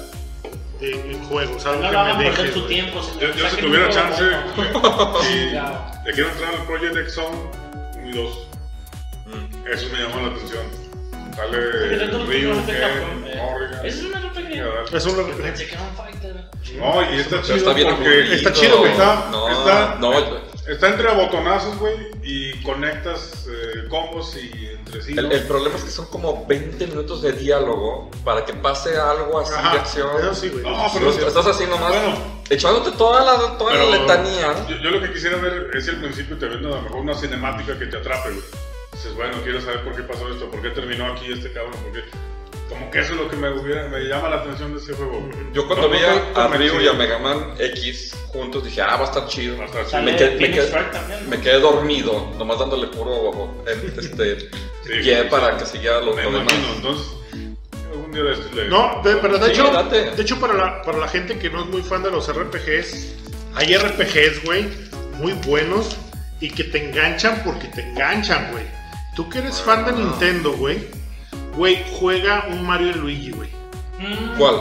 de, 0.79 0.91
en 1.11 1.23
juegos, 1.23 1.65
algo 1.65 1.81
No 1.81 1.89
que 1.89 2.13
me 2.17 2.23
deje. 2.29 2.53
su 2.53 2.67
tiempo. 2.67 3.01
Yo, 3.19 3.33
yo 3.33 3.49
si 3.49 3.57
tuviera 3.57 3.89
chance, 3.89 4.23
juego. 4.55 5.19
y 5.33 5.51
Ya. 5.53 5.91
le 6.05 6.13
quiero 6.13 6.29
entrar 6.29 6.53
al 6.53 6.65
Project 6.65 6.95
X 6.97 7.13
Zone 7.15 7.37
1 8.03 8.09
y 8.09 8.11
2. 8.11 8.47
Mm. 9.27 9.67
Eso 9.73 9.87
me 9.91 9.99
llamó 9.99 10.21
la 10.27 10.35
atención. 10.35 10.86
Sale 11.37 11.57
de 11.57 11.97
de 11.97 12.09
Capcom, 12.09 13.23
eh, 13.25 13.79
es 13.83 13.97
un 14.01 14.11
RPG. 14.11 14.95
Es 14.95 15.05
un 15.05 15.15
Yo 15.17 15.37
pensé 15.37 15.67
que 15.67 15.75
era 15.75 15.83
un 15.83 15.95
fighter. 15.95 16.49
No, 16.79 17.13
y 17.13 17.19
está 17.19 17.41
chido 17.43 17.55
está 17.57 17.73
bien 17.73 17.89
porque 17.95 18.33
está 18.35 18.51
chido, 18.53 18.79
güey. 18.79 18.91
Está, 18.91 19.27
No, 19.31 19.47
está, 19.49 19.97
no, 19.99 20.13
está 20.67 20.87
entre 20.89 21.13
botonazos, 21.13 21.77
güey, 21.77 21.95
y 22.23 22.59
conectas 22.63 23.45
eh, 23.47 23.87
combos 23.87 24.35
y 24.35 24.65
entre 24.65 25.01
sí. 25.03 25.13
el, 25.15 25.31
el 25.31 25.43
problema 25.43 25.75
es 25.77 25.83
que 25.83 25.91
son 25.91 26.07
como 26.07 26.45
20 26.47 26.87
minutos 26.87 27.21
de 27.21 27.33
diálogo 27.33 28.09
para 28.25 28.43
que 28.43 28.53
pase 28.53 28.97
algo 28.97 29.39
así 29.39 29.51
de 29.51 29.57
Ajá, 29.59 29.71
acción. 29.73 30.09
eso 30.19 30.33
sí, 30.33 30.49
güey. 30.49 30.63
No, 30.63 30.89
Pero 30.91 31.11
pero 31.13 31.27
estás 31.27 31.45
así 31.47 31.65
nomás 31.67 31.89
Bueno. 31.89 32.17
echándote 32.49 32.91
toda 32.97 33.23
la, 33.23 33.57
toda 33.59 33.73
Pero 33.73 33.91
la 33.91 33.97
letanía. 33.99 34.55
Yo, 34.67 34.75
yo 34.77 34.89
lo 34.89 35.01
que 35.01 35.13
quisiera 35.13 35.37
ver 35.37 35.69
es 35.75 35.87
el 35.87 35.97
principio, 35.97 36.35
te 36.37 36.47
vendo 36.47 36.73
a 36.73 36.77
lo 36.77 36.81
mejor 36.81 36.99
una 37.01 37.13
cinemática 37.13 37.77
que 37.77 37.85
te 37.85 37.97
atrape, 37.97 38.31
güey. 38.31 38.43
Dices, 38.97 39.15
bueno, 39.15 39.37
quiero 39.43 39.61
saber 39.61 39.83
por 39.83 39.95
qué 39.95 40.01
pasó 40.03 40.27
esto, 40.29 40.49
por 40.49 40.61
qué 40.61 40.69
terminó 40.71 41.05
aquí 41.13 41.31
este 41.31 41.51
cabrón, 41.53 41.73
por 41.83 41.91
qué. 41.93 42.03
Como 42.67 42.91
que 42.91 42.99
eso 42.99 43.13
es 43.13 43.19
lo 43.19 43.29
que 43.29 43.37
me, 43.37 43.49
hubiera- 43.51 43.87
me 43.87 43.99
llama 44.01 44.27
la 44.29 44.37
atención 44.37 44.73
de 44.73 44.79
ese 44.81 44.93
juego, 44.93 45.19
güey. 45.21 45.31
Yo 45.53 45.65
cuando 45.67 45.87
No, 45.87 45.93
vi 45.93 45.99
no 46.01 46.39
a, 46.41 46.47
Ryu 46.47 46.81
y 46.81 46.87
a 46.87 46.93
Mega 46.93 47.17
Man 47.19 47.53
X 47.57 48.13
juntos 48.27 48.65
dije, 48.65 48.81
ah, 48.81 48.97
va 48.97 49.03
a 49.03 49.05
estar 49.05 49.25
chido. 49.27 49.57
Va 49.57 49.63
a 49.63 49.67
estar 49.67 49.85
chido. 49.85 50.01
Me 50.01 50.15
quedé, 50.17 50.31
me, 50.31 50.49
también, 50.91 51.23
¿no? 51.23 51.29
me 51.29 51.39
quedé 51.39 51.59
dormido, 51.61 52.33
nomás 52.37 52.59
dándole 52.59 52.87
puro 52.87 53.63
este, 53.65 54.01
Sí, 54.41 54.49
pie 55.01 55.21
sí, 55.23 55.27
para 55.29 55.53
sí. 55.57 55.63
que 55.63 55.65
siguiera 55.69 56.01
lo, 56.01 56.13
Me 56.13 56.23
lo 56.23 56.31
demás. 56.31 56.53
imagino, 56.53 56.73
entonces. 56.75 57.13
No, 58.69 59.01
de- 59.03 59.15
pero 59.17 59.37
de 59.37 59.45
Sí, 59.45 59.51
hecho, 59.51 59.71
date. 59.71 60.11
de 60.11 60.21
hecho 60.21 60.39
para, 60.39 60.53
la, 60.55 60.81
para 60.81 60.97
la 60.97 61.07
gente 61.07 61.37
que 61.37 61.49
no 61.49 61.61
es 61.61 61.67
muy 61.67 61.81
fan 61.83 62.03
de 62.03 62.11
los 62.11 62.27
RPGs, 62.27 63.13
hay 63.55 63.75
RPGs, 63.77 64.43
güey, 64.43 64.67
muy 65.19 65.33
buenos 65.45 65.95
y 66.41 66.49
que 66.49 66.63
te 66.65 66.89
enganchan 66.89 67.41
porque 67.45 67.67
te 67.67 67.81
enganchan, 67.81 68.51
güey. 68.51 68.65
Tú 69.17 69.27
que 69.29 69.39
eres 69.39 69.59
fan 69.61 69.83
de 69.85 69.91
Nintendo, 69.93 70.53
güey, 70.53 70.87
güey, 71.55 71.83
juega 71.99 72.45
un 72.49 72.65
Mario 72.65 72.91
y 72.91 72.93
Luigi, 72.93 73.31
güey. 73.31 73.49
Mm, 73.99 74.37
¿Cuál? 74.37 74.55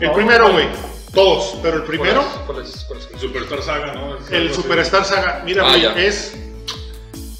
El 0.00 0.10
Oh, 0.10 0.12
primero, 0.14 0.52
güey, 0.52 0.66
todos, 1.14 1.56
pero 1.62 1.76
el 1.78 1.82
primero, 1.84 2.22
¿Cuál 2.46 2.62
es? 2.64 2.84
¿Cuál 2.86 2.98
es? 2.98 3.06
¿Cuál 3.06 3.14
es? 3.16 3.22
El 3.22 3.28
Superstar 3.28 3.62
Saga, 3.62 3.94
¿no? 3.94 4.16
Es 4.18 4.28
el 4.30 4.34
algo 4.42 4.52
así. 4.52 4.62
Superstar 4.62 5.04
Saga, 5.04 5.42
mira, 5.46 5.64
Ah, 5.64 5.68
güey, 5.70 5.82
ya. 5.82 5.92
es 5.96 6.34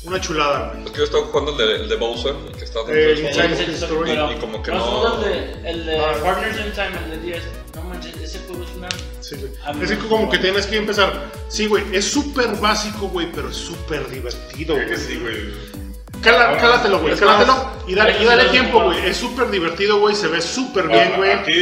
Una 0.04 0.18
chulada, 0.22 0.70
güey. 0.72 0.84
Es 0.86 0.90
que 0.92 0.98
yo 0.98 1.04
estaba 1.04 1.24
jugando 1.26 1.50
el 1.52 1.58
de, 1.58 1.74
el 1.82 1.88
de 1.90 1.96
Bowser, 1.96 2.34
el 2.46 2.56
que 2.56 2.64
está 2.64 2.78
dentro 2.78 2.94
Eh, 2.94 3.06
del 3.08 3.18
Inside 3.26 3.48
juego. 3.48 3.64
the 3.66 3.72
Story. 3.74 4.10
Pero- 4.10 4.32
y 4.32 4.36
como 4.36 4.62
que 4.62 4.70
¿no 4.70 4.80
jugado 4.80 5.24
el 5.26 5.30
de, 5.62 5.70
el 5.70 5.84
de 5.86 5.98
Ah. 5.98 6.14
Partners 6.22 6.56
in 6.64 6.72
Time, 6.72 6.90
el 7.04 7.10
de 7.10 7.18
10? 7.26 7.42
No 7.74 7.82
manches, 7.82 8.16
ese 8.16 8.38
juego 8.46 8.62
es 8.64 8.70
una... 8.76 8.88
Sí, 9.20 9.34
güey. 9.36 9.52
A 9.66 9.72
mí 9.74 9.84
Es 9.84 9.90
que 9.90 9.98
como 10.08 10.30
que 10.30 10.38
tienes 10.38 10.66
que 10.66 10.76
empezar. 10.78 11.30
Sí, 11.48 11.66
güey, 11.66 11.84
es 11.92 12.06
súper 12.06 12.56
básico, 12.56 13.08
güey, 13.08 13.30
pero 13.32 13.50
es 13.50 13.56
súper 13.56 14.08
divertido, 14.08 14.76
Creo 14.76 14.88
que 14.88 14.94
güey. 14.94 15.06
sí, 15.06 15.16
güey. 15.20 15.36
Cala- 16.22 16.56
cálatelo, 16.58 16.98
güey, 17.00 17.16
cálatelo. 17.16 17.54
Y 17.86 17.94
dale, 17.94 18.16
y 18.20 18.24
dale 18.24 18.44
tiempo, 18.46 18.82
güey. 18.84 19.06
Es 19.06 19.16
súper 19.16 19.50
divertido, 19.50 19.98
güey. 20.00 20.14
Se 20.14 20.28
ve 20.28 20.40
súper 20.40 20.88
bien, 20.88 21.14
güey. 21.16 21.32
Aquí 21.32 21.54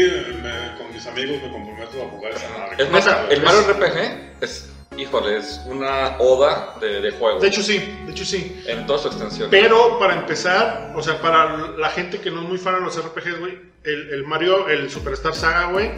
me- 0.42 0.77
con 0.79 0.92
mis 0.92 1.07
amigos 1.07 1.42
me 1.42 1.51
comprometo 1.53 2.03
a 2.03 2.09
jugar 2.11 2.33
esa 2.33 2.49
madre. 2.59 2.77
Es 2.79 2.90
más, 2.90 3.05
Neta, 3.07 3.27
el 3.31 3.38
es- 3.38 3.45
Mario 3.45 3.61
RPG 3.62 4.21
es, 4.40 4.71
híjole, 4.97 5.37
es 5.38 5.61
una 5.66 6.16
oda 6.19 6.75
de, 6.81 7.01
de 7.01 7.11
juego. 7.12 7.38
De 7.40 7.49
hecho, 7.49 7.62
sí, 7.62 7.79
de 8.07 8.11
hecho, 8.12 8.25
sí. 8.25 8.62
en 8.66 8.87
toda 8.87 8.99
su 8.99 9.09
extensión. 9.09 9.49
Pero 9.51 9.99
para 9.99 10.14
empezar, 10.14 10.92
o 10.97 11.03
sea, 11.03 11.21
para 11.21 11.57
la 11.79 11.90
gente 11.90 12.19
que 12.21 12.31
no 12.31 12.42
es 12.42 12.49
muy 12.49 12.59
fan 12.59 12.75
de 12.77 12.81
los 12.81 12.97
RPGs, 12.99 13.38
güey, 13.38 13.59
el, 13.87 14.09
el 14.12 14.25
Mario, 14.25 14.68
el 14.68 14.90
Superstar 14.90 15.35
Saga, 15.35 15.66
güey, 15.66 15.90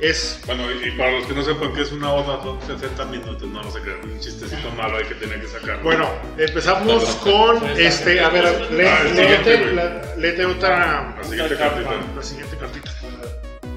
es. 0.00 0.40
Bueno, 0.46 0.64
y, 0.70 0.88
y 0.88 0.90
para 0.92 1.12
los 1.12 1.26
que 1.26 1.34
no 1.34 1.42
sepan 1.42 1.72
qué 1.74 1.82
es 1.82 1.92
una 1.92 2.12
oda, 2.12 2.42
son 2.42 2.60
60 2.80 3.04
minutos, 3.06 3.42
no, 3.48 3.62
no 3.62 3.70
se 3.70 3.80
crean, 3.80 4.00
un 4.04 4.18
chistecito 4.20 4.70
malo 4.72 4.96
hay 4.98 5.04
que 5.04 5.14
tener 5.14 5.40
que 5.40 5.46
sacar. 5.48 5.82
Bueno, 5.82 6.08
empezamos 6.38 7.04
con 7.16 7.64
este. 7.78 8.20
A 8.20 8.28
ver, 8.30 8.70
lee- 8.72 8.84
Ah, 8.86 8.98
el 9.02 9.14
léete, 9.14 9.22
siguiente, 9.22 9.56
güey. 9.62 9.74
la- 9.74 10.16
léete 10.16 10.44
otra. 10.46 11.14
La 11.16 11.24
siguiente 11.24 11.56
cartita. 11.56 11.88
carta, 11.90 12.06
La 12.16 12.22
siguiente 12.22 12.56
cartita. 12.56 12.90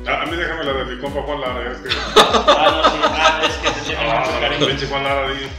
Ah, 0.09 0.21
a 0.21 0.25
mí 0.25 0.37
déjame 0.37 0.63
la 0.63 0.71
de 0.73 0.85
mi 0.95 1.01
compa 1.01 1.21
Juan 1.21 1.41
Lara, 1.41 1.69
es 1.71 1.77
que... 1.79 1.89
Ah, 2.15 2.71
no, 2.71 2.89
sí, 2.89 2.97
ah, 3.03 3.41
es 3.45 3.55
que 3.57 3.69
te 3.69 3.85
tiene 3.87 4.03
mucho 4.05 4.31
Ah, 4.31 4.39
cariño. 4.39 4.67
pinche 4.67 4.87
Juan 4.87 5.03
Lara 5.03 5.27
ahí, 5.27 5.49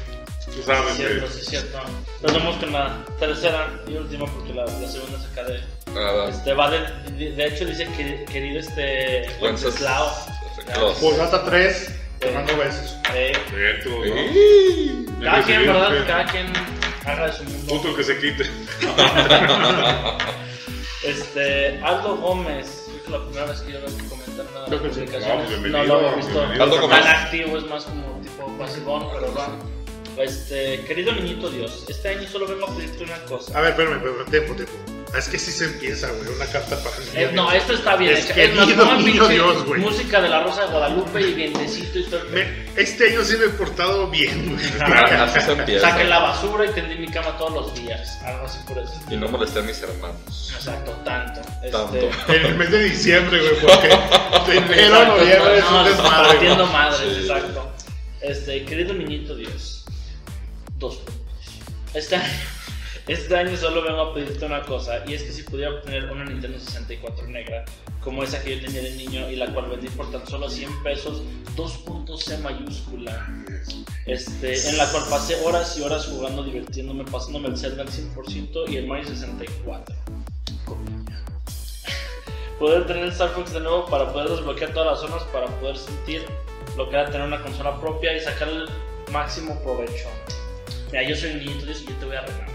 tú 0.47 0.63
sabes 0.65 0.91
Sí, 0.95 0.97
cierto, 1.03 1.27
que... 1.27 1.33
sí, 1.33 1.45
cierto. 1.51 1.79
Nos 2.23 2.33
vemos 2.33 2.57
con 2.57 2.73
la 2.73 2.97
tercera 3.21 3.69
y 3.87 3.95
última 3.95 4.27
porque 4.27 4.53
la, 4.53 4.65
la 4.65 4.89
segunda 4.89 5.19
se 5.21 5.27
acaba 5.29 5.49
de... 5.49 5.61
Ah, 5.97 6.27
Este, 6.29 6.53
va 6.53 6.71
de, 6.71 6.81
de, 7.13 7.31
de 7.33 7.47
hecho 7.47 7.65
dice 7.65 7.87
que 7.97 8.25
querido 8.25 8.59
este 8.61 9.29
Wenceslao. 9.41 10.11
Klaus. 10.67 10.99
Posdata 10.99 11.45
3, 11.45 11.95
te 12.19 12.31
mando 12.33 12.57
besos. 12.57 12.97
Eh, 13.15 13.33
Bien, 13.55 13.81
tú, 13.83 13.91
¿no? 14.05 15.25
Cada 15.25 15.43
quien, 15.45 15.67
¿verdad? 15.67 16.07
Cada 16.07 16.25
quien 16.27 16.53
haga 17.07 17.27
de 17.29 17.33
su 17.33 17.45
mundo. 17.45 17.73
Puto 17.75 17.97
que 17.97 18.05
se 18.05 18.19
quite. 18.19 18.45
Este, 21.05 21.79
Aldo 21.83 22.17
Gómez, 22.17 22.87
creo 22.91 23.05
que 23.05 23.11
la 23.13 23.25
primera 23.25 23.47
vez 23.47 23.61
que 23.61 23.73
yo 23.73 23.79
veo 23.81 23.97
que 23.97 24.05
comentar 24.09 24.47
una 24.51 24.65
de 24.65 24.71
las 24.71 24.81
publicaciones. 24.97 25.51
No, 25.51 25.57
pues, 25.61 25.71
No, 25.73 25.85
lo 25.85 25.95
había 25.97 26.13
visto. 26.17 26.43
Aldo 26.43 26.75
tan 26.75 26.81
Gómez. 26.81 27.07
activo, 27.07 27.57
es 27.57 27.65
más 27.67 27.85
como 27.85 28.21
tipo 28.21 28.59
pasivón, 28.59 29.07
pero 29.15 29.33
va. 29.33 29.49
Este, 30.21 30.81
querido 30.87 31.13
niñito 31.13 31.49
Dios, 31.51 31.85
este 31.89 32.09
año 32.09 32.29
solo 32.29 32.47
vengo 32.47 32.67
a 32.69 32.75
pedirte 32.77 33.05
una 33.05 33.19
cosa. 33.25 33.57
A 33.57 33.61
ver, 33.63 33.71
espérame, 33.71 33.97
espérame, 33.97 34.31
tiempo, 34.31 34.55
tiempo. 34.55 34.73
Es 35.17 35.27
que 35.29 35.39
sí 35.39 35.51
se 35.51 35.65
empieza, 35.65 36.11
güey, 36.13 36.29
una 36.37 36.45
carta 36.45 36.77
para 36.83 36.99
niños. 36.99 37.15
Eh, 37.15 37.31
no, 37.33 37.51
esto 37.51 37.73
está 37.73 37.97
bien. 37.97 38.13
Es 38.15 38.29
niño 38.55 38.99
pinche 38.99 39.29
Dios, 39.29 39.65
güey. 39.65 39.81
Música 39.81 40.21
de 40.21 40.29
la 40.29 40.43
Rosa 40.43 40.67
de 40.67 40.71
Guadalupe 40.73 41.21
y 41.23 41.33
vientecito 41.33 41.99
y 41.99 42.05
todo. 42.05 42.21
el- 42.25 42.29
Me- 42.29 42.67
este 42.77 43.09
año 43.13 43.25
sí 43.25 43.37
me 43.39 43.47
he 43.47 43.49
portado 43.49 44.09
bien, 44.11 44.55
güey. 44.55 44.67
Ah, 44.81 45.25
Así 45.25 45.41
se 45.41 45.53
empieza. 45.53 45.91
Saqué 45.91 46.05
la 46.05 46.19
basura 46.19 46.67
y 46.67 46.69
tendí 46.73 46.97
mi 46.97 47.09
cama 47.09 47.39
todos 47.39 47.53
los 47.55 47.75
días. 47.75 48.19
Algo 48.23 48.45
así 48.45 48.59
por 48.69 48.77
eso. 48.79 48.93
Y 49.11 49.17
no 49.17 49.29
molesté 49.29 49.61
a 49.61 49.63
mis 49.63 49.81
hermanos. 49.83 50.53
Exacto, 50.55 50.91
tanto. 51.07 51.41
Este, 51.41 51.71
Tanto. 51.71 51.97
En 52.33 52.45
el 52.47 52.55
mes 52.57 52.71
de 52.71 52.83
diciembre, 52.85 53.41
güey, 53.41 53.55
porque 53.63 53.89
de 54.51 54.57
enero 54.59 54.95
a 54.97 55.05
noviembre 55.07 55.59
es 55.59 55.65
no, 55.65 55.79
un 55.81 55.85
desmadre. 55.89 56.29
Partiendo 56.29 56.67
madres, 56.67 57.01
Sí. 57.15 57.21
exacto. 57.23 57.73
Este, 58.21 58.65
querido 58.67 58.93
niñito 58.93 59.35
Dios. 59.37 59.78
Dos 60.79 60.97
puntos. 60.97 61.19
Este 61.95 62.17
este 63.09 63.37
año 63.37 63.57
solo 63.57 63.83
vengo 63.83 64.01
a 64.01 64.15
pedirte 64.15 64.45
una 64.45 64.63
cosa, 64.63 65.03
y 65.07 65.15
es 65.15 65.23
que 65.23 65.33
si 65.33 65.43
pudiera 65.43 65.73
obtener 65.73 66.11
una 66.11 66.25
Nintendo 66.25 66.59
64 66.59 67.27
negra, 67.29 67.65
como 68.03 68.23
esa 68.23 68.43
que 68.43 68.57
yo 68.59 68.67
tenía 68.67 68.83
de 68.83 68.93
niño 68.93 69.31
y 69.31 69.37
la 69.37 69.53
cual 69.53 69.71
vendí 69.71 69.89
por 69.89 70.11
tan 70.11 70.27
solo 70.27 70.49
100 70.49 70.83
pesos, 70.83 71.23
2.C 71.57 72.39
mayúscula. 72.39 73.29
Este, 74.07 74.69
en 74.69 74.77
la 74.77 74.91
cual 74.91 75.05
pasé 75.11 75.37
horas 75.45 75.77
y 75.79 75.83
horas 75.83 76.07
jugando, 76.07 76.43
divirtiéndome, 76.43 77.05
pasándome 77.05 77.49
el 77.49 77.59
Zelda 77.59 77.83
al 77.83 77.89
100% 77.89 78.69
y 78.69 78.77
el 78.77 78.87
Mario 78.87 79.09
64. 79.09 79.97
Comilla. 80.65 81.25
Poder 82.59 82.87
tener 82.87 83.05
el 83.05 83.11
Star 83.13 83.31
Fox 83.31 83.53
de 83.53 83.61
nuevo 83.61 83.87
para 83.87 84.13
poder 84.13 84.29
desbloquear 84.29 84.73
todas 84.73 84.93
las 84.93 85.01
zonas, 85.01 85.23
para 85.33 85.47
poder 85.61 85.77
sentir 85.77 86.25
lo 86.77 86.89
que 86.89 86.97
era 86.97 87.11
tener 87.11 87.27
una 87.27 87.43
consola 87.43 87.81
propia 87.81 88.17
y 88.17 88.21
sacar 88.21 88.49
el 88.49 88.69
máximo 89.13 89.59
provecho. 89.63 90.09
Mira, 90.93 91.03
yo 91.09 91.17
soy 91.17 91.31
un 91.33 91.41
Dios 91.41 91.83
y 91.83 91.87
yo 91.91 91.95
te 91.97 92.05
voy 92.07 92.17
a 92.17 92.21
regalar. 92.23 92.49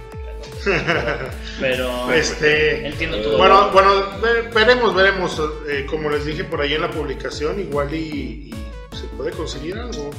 Pero 1.59 2.11
Este, 2.13 2.87
entiendo 2.87 3.17
todo. 3.21 3.37
bueno, 3.37 3.69
bueno, 3.71 4.19
ve- 4.21 4.49
veremos, 4.53 4.95
veremos. 4.95 5.41
eh, 5.67 5.85
como 5.89 6.09
les 6.09 6.25
dije 6.25 6.43
por 6.43 6.61
ahí 6.61 6.73
en 6.73 6.81
la 6.81 6.89
publicación, 6.91 7.59
igual 7.59 7.93
y, 7.93 8.49
y 8.51 8.53
se 8.95 9.05
puede 9.17 9.31
conseguir 9.31 9.75
algo. 9.77 10.09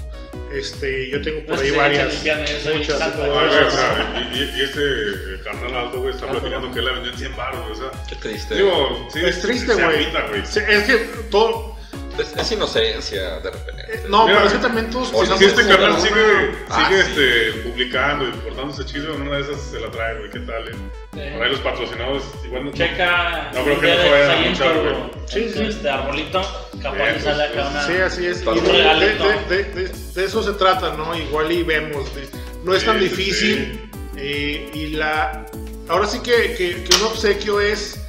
Este, 0.52 1.10
yo 1.10 1.20
tengo 1.22 1.44
por 1.46 1.56
No 1.56 1.62
ahí 1.62 1.70
varias, 1.72 2.14
muchas, 2.14 3.00
o 3.18 3.70
sea, 3.70 4.30
y, 4.32 4.38
y- 4.38 4.62
este 4.62 4.80
eh, 4.80 5.40
carnal 5.42 5.74
Aldo, 5.74 6.00
güey, 6.02 6.14
está 6.14 6.28
platicando 6.28 6.70
que 6.70 6.78
él 6.78 6.84
la 6.84 6.92
vendió 6.92 7.10
en 7.10 7.18
100 7.18 7.36
baros, 7.36 7.70
o 7.72 7.74
sea... 7.74 7.90
Qué 8.08 8.14
triste. 8.16 8.54
Digo, 8.54 9.08
sí, 9.12 9.20
Es 9.24 9.40
triste, 9.42 9.74
güey. 9.74 9.84
agüita, 9.86 10.26
güey. 10.28 10.46
Sí, 10.46 10.60
Es 10.68 10.84
que 10.84 10.96
todo, 11.30 11.73
Es, 12.18 12.36
es 12.36 12.52
inocencia 12.52 13.40
de 13.40 13.50
repente. 13.50 14.02
no, 14.08 14.24
Mira, 14.26 14.36
pero 14.38 14.46
es 14.48 14.52
que 14.54 14.58
también 14.60 14.90
todos 14.90 15.08
o 15.12 15.24
Si 15.24 15.30
pasamos 15.30 15.42
este 15.42 15.60
alguna- 15.72 16.00
sigue, 16.00 16.54
Ah, 16.70 16.86
sigue 16.88 17.02
sí. 17.02 17.10
este, 17.10 17.60
publicando 17.68 18.28
y 18.28 18.32
portándose 18.32 18.84
chido, 18.84 19.14
en 19.14 19.22
una 19.22 19.36
de 19.36 19.42
esas 19.42 19.60
se 19.60 19.80
la 19.80 19.90
trae, 19.90 20.18
güey, 20.18 20.30
¿qué 20.30 20.38
tal? 20.40 20.68
eh? 20.68 20.72
Eh, 21.16 21.32
Por 21.36 21.44
ahí 21.46 21.50
los 21.52 21.60
patrocinadores, 21.60 22.22
igual 22.44 22.64
no... 22.66 22.72
Checa 22.72 23.50
No 23.54 23.64
creo 23.64 23.80
que 23.80 23.86
no 23.88 23.96
se 24.02 24.10
vayan 24.10 24.30
a 24.30 24.80
güey. 24.80 24.94
Sí, 25.26 25.50
sí. 25.54 25.62
Este 25.64 25.88
arbolito, 25.90 26.42
capaz 26.82 26.96
Bien, 26.96 27.16
y 27.16 27.20
sale 27.20 27.44
pues, 27.48 27.58
acá 27.58 27.68
una. 27.70 27.86
Sí, 27.86 27.92
así 27.94 28.26
es. 28.26 28.42
Y 28.42 28.60
de, 28.60 28.72
de- 28.72 29.44
de- 29.48 29.64
de- 29.64 29.88
de 30.14 30.24
eso 30.24 30.42
se 30.42 30.52
trata, 30.52 30.96
¿no? 30.96 31.16
Igual 31.16 31.50
y 31.52 31.62
vemos. 31.62 32.14
de- 32.14 32.28
no 32.64 32.74
es 32.74 32.80
Sí, 32.80 32.86
tan 32.86 32.98
sí, 32.98 33.04
difícil. 33.04 33.90
eh, 34.16 34.70
y 34.74 34.86
la. 34.88 35.46
Ahora 35.88 36.06
sí 36.06 36.20
que, 36.20 36.54
que, 36.56 36.82
que 36.84 36.96
un 36.96 37.02
obsequio 37.04 37.60
es 37.60 38.00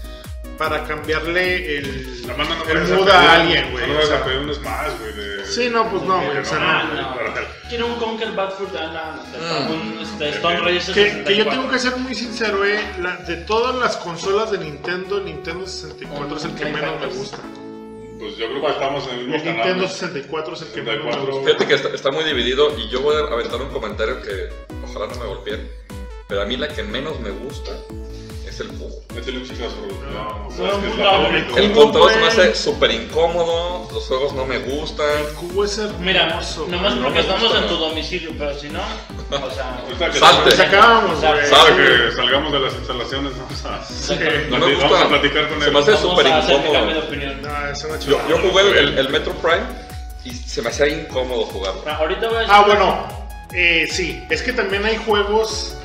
para 0.57 0.83
cambiarle 0.85 1.77
el, 1.77 2.27
La 2.27 2.35
manda 2.35 2.55
no 2.55 2.63
el 2.65 2.87
mood 2.87 3.09
a 3.09 3.33
alguien, 3.33 3.71
güey. 3.71 3.87
No 3.87 3.95
vas 3.95 4.11
a 4.11 4.23
pedir 4.23 4.39
un 4.39 4.53
Smash, 4.53 4.91
güey. 4.99 5.15
Sí, 5.45 5.69
no, 5.69 5.89
pues 5.89 6.03
no, 6.03 6.21
güey, 6.21 6.37
o 6.37 6.45
sea, 6.45 6.59
no. 6.59 7.69
Quiero 7.69 7.87
un 7.87 7.95
Conquer 7.95 8.31
Bad 8.31 8.51
Fruit, 8.51 8.71
no, 8.73 8.91
no, 8.93 9.73
un 9.73 9.99
este, 10.01 10.29
Stone 10.29 10.59
Racer 10.59 10.93
que, 10.93 11.23
que 11.23 11.35
yo 11.35 11.43
64. 11.43 11.51
tengo 11.51 11.71
que 11.71 11.79
ser 11.79 11.97
muy 11.97 12.15
sincero, 12.15 12.65
eh, 12.65 12.79
de 13.27 13.35
todas 13.37 13.75
las 13.75 13.97
consolas 13.97 14.51
de 14.51 14.59
Nintendo, 14.59 15.17
el 15.17 15.25
Nintendo 15.25 15.65
64 15.65 16.37
es 16.37 16.45
el 16.45 16.55
que 16.55 16.65
menos 16.65 16.99
me 16.99 17.07
gusta. 17.07 17.37
Pues 18.19 18.37
yo 18.37 18.47
creo 18.47 18.61
que 18.61 18.71
estamos 18.71 19.07
en 19.07 19.09
el 19.11 19.17
mismo 19.19 19.35
El 19.35 19.41
canal. 19.41 19.55
Nintendo 19.55 19.83
güey. 19.83 19.93
64 19.93 20.53
es 20.53 20.61
el 20.61 20.67
que 20.69 20.81
menos 20.81 21.05
me 21.05 21.11
64. 21.11 21.33
gusta. 21.33 21.45
Fíjate 21.45 21.67
que 21.67 21.73
está, 21.75 21.89
está 21.89 22.11
muy 22.11 22.23
dividido 22.23 22.77
y 22.77 22.89
yo 22.89 23.01
voy 23.01 23.15
a 23.15 23.19
aventar 23.19 23.61
un 23.61 23.69
comentario 23.69 24.21
que 24.21 24.49
ojalá 24.83 25.07
no 25.07 25.19
me 25.19 25.25
golpeen. 25.25 25.69
Pero 26.27 26.41
a 26.41 26.45
mí 26.45 26.57
la 26.57 26.67
que 26.67 26.81
menos 26.81 27.19
me 27.19 27.29
gusta 27.29 27.71
es 28.55 28.61
el 28.61 28.67
cubo. 28.69 28.89
Métele 29.13 29.37
un 29.39 29.45
güey. 29.45 29.59
No, 30.13 30.49
No, 30.57 30.77
no, 30.79 30.87
es 30.87 30.97
la. 30.97 31.37
El 31.61 31.71
cubo, 31.71 31.81
control 31.83 32.11
se 32.11 32.17
me 32.19 32.27
hace 32.27 32.55
súper 32.55 32.91
incómodo, 32.91 33.87
los 33.93 34.05
juegos 34.07 34.33
no 34.33 34.45
me 34.45 34.57
gustan. 34.59 35.05
El 35.19 35.33
cubo 35.35 35.65
es. 35.65 35.79
Mira, 35.99 36.27
nomás 36.27 36.93
porque 36.95 37.19
estamos 37.19 37.43
gusta. 37.43 37.59
en 37.59 37.67
tu 37.67 37.75
domicilio, 37.77 38.31
pero 38.37 38.57
si 38.57 38.69
no, 38.69 38.81
o 39.31 39.51
sea. 39.51 39.83
Salte. 40.19 40.51
Sabe 40.55 41.45
Sabe 41.47 41.75
que 41.75 42.11
salgamos 42.15 42.51
de 42.53 42.59
las 42.59 42.73
instalaciones, 42.75 43.33
vamos 43.37 43.65
a, 43.65 43.83
Sí. 43.85 44.15
No 44.49 44.57
me 44.59 44.73
vamos 44.75 44.83
a 44.83 44.87
gusta. 44.87 45.07
platicar 45.09 45.49
con 45.49 45.59
Se 45.61 45.67
él. 45.67 45.73
me 45.73 45.79
hace 45.79 45.97
súper 45.97 46.27
incómodo. 46.27 47.01
Yo, 48.07 48.19
jugué 48.39 48.61
el, 48.61 48.77
el- 48.77 48.97
el 48.99 49.09
Metro 49.09 49.33
Prime 49.33 49.63
y 50.23 50.31
se 50.31 50.61
me 50.61 50.69
hacía 50.69 50.87
incómodo 50.87 51.43
jugarlo. 51.45 51.83
Ah, 51.85 51.97
Ahorita 51.99 52.27
voy 52.27 52.37
a 52.37 52.39
decir. 52.39 52.53
Ah, 52.55 52.63
bueno, 52.65 53.07
eh, 53.53 53.87
sí, 53.91 54.23
es 54.29 54.41
que 54.41 54.53
también 54.53 54.85
hay 54.85 54.97
juegos 54.97 55.77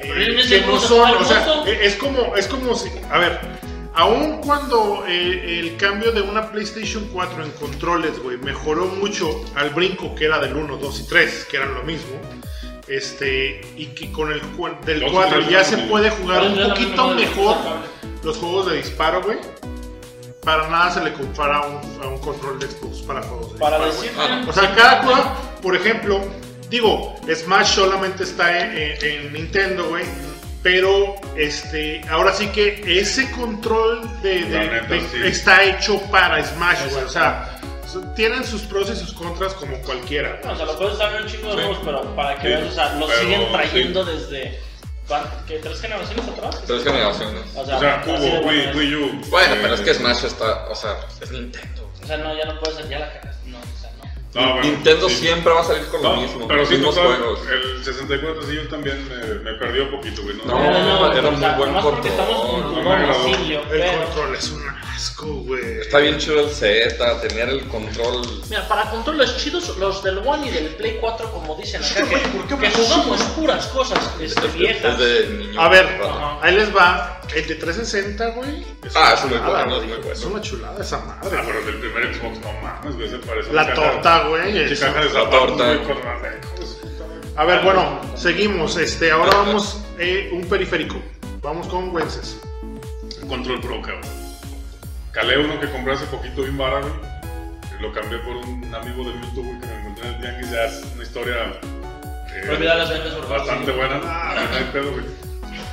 eh, 0.00 0.44
que 0.48 0.60
no 0.62 0.78
son, 0.78 1.10
o 1.16 1.24
sea, 1.24 1.62
eh, 1.66 1.80
es 1.82 1.96
como, 1.96 2.36
es 2.36 2.46
como 2.46 2.74
si, 2.74 2.90
a 3.10 3.18
ver, 3.18 3.40
aun 3.94 4.40
cuando 4.40 5.04
eh, 5.06 5.58
el 5.58 5.76
cambio 5.76 6.12
de 6.12 6.22
una 6.22 6.50
PlayStation 6.50 7.08
4 7.12 7.44
en 7.44 7.50
controles, 7.52 8.18
güey, 8.22 8.36
mejoró 8.38 8.86
mucho 8.86 9.44
al 9.54 9.70
brinco 9.70 10.14
que 10.14 10.26
era 10.26 10.38
del 10.38 10.56
1, 10.56 10.76
2 10.76 11.00
y 11.00 11.08
3, 11.08 11.46
que 11.50 11.56
eran 11.56 11.74
lo 11.74 11.82
mismo, 11.82 12.16
este, 12.86 13.60
y 13.76 13.86
que 13.86 14.12
con 14.12 14.32
el 14.32 14.40
del 14.84 15.00
Dos 15.00 15.10
y 15.10 15.14
4 15.14 15.38
tres 15.38 15.50
ya 15.50 15.64
se 15.64 15.78
puede 15.78 16.10
jugar 16.10 16.40
¿Cuál 16.40 16.62
un 16.62 16.68
poquito 16.70 17.08
mejor 17.14 17.56
los 18.22 18.36
juegos 18.36 18.70
de 18.70 18.76
disparo, 18.76 19.22
güey. 19.22 19.38
Para 20.42 20.68
nada 20.68 20.90
se 20.90 21.04
le 21.04 21.12
compara 21.12 21.58
a 21.58 21.66
un, 21.66 22.02
a 22.02 22.08
un 22.08 22.18
control 22.18 22.58
de 22.58 22.70
Xbox 22.70 23.02
para 23.02 23.22
juegos 23.22 23.52
de 23.52 23.58
Para 23.58 23.84
disparo, 23.84 24.02
decirte. 24.02 24.50
O 24.50 24.52
sea, 24.52 24.74
cada 24.74 25.02
cosa, 25.02 25.34
por 25.60 25.76
ejemplo, 25.76 26.20
digo, 26.70 27.16
Smash 27.32 27.74
solamente 27.74 28.24
está 28.24 28.58
en, 28.60 28.76
en- 28.76 29.04
en 29.04 29.32
Nintendo, 29.32 29.88
güey. 29.88 30.04
Pero 30.62 31.14
este, 31.36 32.00
ahora 32.10 32.32
sí 32.34 32.48
que 32.48 32.82
ese 33.00 33.30
control 33.30 34.02
de, 34.22 34.42
de- 34.44 34.50
La 34.66 34.72
neta, 34.72 34.86
de- 34.94 35.00
sí. 35.00 35.16
está 35.24 35.62
hecho 35.64 36.00
para 36.10 36.44
Smash, 36.44 36.90
güey. 36.90 37.04
O 37.04 37.08
sea, 37.08 37.60
tienen 38.16 38.44
sus 38.44 38.62
pros 38.62 38.90
y 38.90 38.96
sus 38.96 39.12
contras 39.14 39.54
como 39.54 39.78
cualquiera. 39.82 40.40
No, 40.44 40.52
o 40.52 40.56
sea, 40.56 40.66
lo 40.66 40.76
puedes 40.76 40.94
usar 40.94 41.14
en 41.14 41.22
un 41.22 41.28
chingo 41.28 41.48
de 41.54 41.62
Sí. 41.62 41.68
juegos, 41.68 41.78
pero 41.84 42.16
para 42.16 42.34
que 42.34 42.42
Sí, 42.42 42.48
veas, 42.48 42.68
o 42.68 42.72
sea, 42.72 42.94
lo 42.94 43.06
pero 43.06 43.20
siguen 43.20 43.40
sí. 43.40 43.46
trayendo 43.52 44.04
desde. 44.04 44.58
¿cuán- 45.06 45.24
¿qué? 45.46 45.58
¿Tres 45.58 45.80
generaciones 45.80 46.28
atrás? 46.28 46.62
Tres 46.66 46.84
generaciones. 46.84 47.42
O 47.54 47.60
O 47.60 47.64
sea, 47.80 48.02
Cubo, 48.02 48.16
Wii. 48.48 48.66
Wii 48.74 48.94
U. 48.96 49.20
Bueno, 49.30 49.54
eh, 49.54 49.58
pero 49.62 49.74
es 49.74 49.80
que 49.80 49.94
Smash 49.94 50.24
está, 50.24 50.66
o 50.68 50.74
sea, 50.74 50.96
es 51.22 51.30
Nintendo. 51.30 51.88
O 52.02 52.06
sea, 52.06 52.16
no, 52.18 52.36
ya 52.36 52.44
no 52.46 52.58
puedes 52.60 52.76
ser, 52.76 52.88
ya 52.90 52.98
la. 52.98 53.27
No, 54.34 54.40
no. 54.40 54.46
No, 54.46 54.52
bueno, 54.54 54.68
Nintendo 54.70 55.08
sí. 55.08 55.14
siempre 55.16 55.52
va 55.52 55.60
a 55.60 55.64
salir 55.64 55.86
con 55.86 56.02
lo 56.02 56.14
No, 56.14 56.20
mismo, 56.20 56.46
pero 56.48 56.66
sí, 56.66 56.74
mismos 56.74 56.94
total, 56.94 57.16
juegos. 57.16 57.40
el 57.50 57.84
64 57.84 58.42
sí 58.42 58.54
yo 58.56 58.68
también 58.68 59.08
me, 59.08 59.34
me 59.50 59.58
perdió 59.58 59.84
un 59.84 59.90
poquito, 59.92 60.22
güey. 60.22 60.36
No, 60.36 60.44
No, 60.44 60.54
No, 60.54 61.12
era 61.12 61.28
o 61.28 61.32
muy 61.32 61.50
buen 61.56 61.72
control. 61.74 62.18
No 62.84 62.94
El 62.94 63.60
pero... 63.70 64.04
control 64.04 64.34
es 64.36 64.50
un 64.50 64.62
asco, 64.94 65.26
güey. 65.26 65.80
Está 65.80 65.98
bien 65.98 66.18
chido 66.18 66.40
el 66.40 66.50
Z, 66.50 67.20
tener 67.20 67.48
el 67.48 67.66
control. 67.68 68.22
Mira, 68.48 68.66
para 68.68 68.90
controles 68.90 69.36
chidos, 69.38 69.76
los 69.78 70.02
del 70.02 70.18
One 70.18 70.46
y 70.48 70.50
del 70.50 70.66
Play 70.76 70.98
4, 71.00 71.30
como 71.30 71.54
dicen 71.56 71.82
acá, 71.82 71.88
Sí, 71.94 72.02
que, 72.08 72.16
¿por 72.28 72.42
qué 72.42 72.48
que 72.48 72.56
me 72.56 72.70
jugamos 72.70 73.22
puras 73.22 73.66
cosas 73.68 73.98
este, 74.20 74.46
Es, 74.46 74.54
viejas. 74.54 74.92
es 74.92 74.98
de 74.98 75.26
niño. 75.38 75.60
A 75.60 75.68
ver, 75.68 75.86
ahí 76.42 76.54
les 76.54 76.74
va. 76.76 77.14
El 77.34 77.46
de 77.46 77.54
360, 77.56 78.26
güey. 78.30 78.64
Es 78.82 78.96
Ah, 78.96 79.14
una 79.14 79.14
es 79.14 79.24
muy 79.26 79.38
chulada, 79.38 80.12
es 80.12 80.24
una 80.24 80.40
chulada 80.40 80.82
esa 80.82 80.98
madre. 81.00 81.36
Ah, 81.38 81.42
pero 81.46 81.60
del 81.66 81.74
primer 81.78 82.14
Xbox, 82.14 82.38
no 82.40 82.52
mames, 82.62 82.96
güey, 82.96 83.10
se 83.10 83.18
parece 83.18 83.50
a 83.50 83.52
La 83.52 83.62
una 83.64 83.74
caja- 84.22 84.28
güey. 84.28 85.12
La 85.12 85.30
torta. 85.30 85.72
A 87.36 87.44
ver, 87.44 87.60
bueno, 87.62 88.00
seguimos. 88.16 88.76
Este, 88.76 89.10
ahora 89.12 89.30
vamos 89.36 89.82
eh, 89.98 90.30
un 90.32 90.42
periférico. 90.48 90.96
Vamos 91.42 91.66
con 91.68 91.90
Wences. 91.94 92.40
Control 93.28 93.60
Pro, 93.60 93.80
cabrón. 93.82 94.00
Calé 95.12 95.38
uno 95.38 95.58
que 95.60 95.70
compré 95.70 95.94
hace 95.94 96.06
poquito 96.06 96.42
bien 96.42 96.56
barato, 96.58 96.88
güey. 96.88 97.80
Lo 97.80 97.92
cambié 97.92 98.18
por 98.18 98.36
un 98.36 98.74
amigo 98.74 99.04
de 99.04 99.12
YouTube, 99.20 99.44
güey, 99.46 99.60
que 99.60 99.66
me 99.66 99.80
encontré 99.80 100.08
en 100.08 100.14
el 100.14 100.20
Tianguis. 100.20 100.50
Ya 100.50 100.64
es 100.64 100.84
una 100.94 101.02
historia. 101.04 101.34
eh, 102.34 102.50
Olvida 102.50 102.74
las 102.74 102.90
ventas, 102.90 103.12
por 103.14 103.22
favor. 103.24 103.38
Bastante 103.38 103.70
buena. 103.72 104.00
Ah, 104.04 104.46
no 104.50 104.56
hay 104.56 104.64
pedo, 104.72 104.92
güey. 104.92 105.04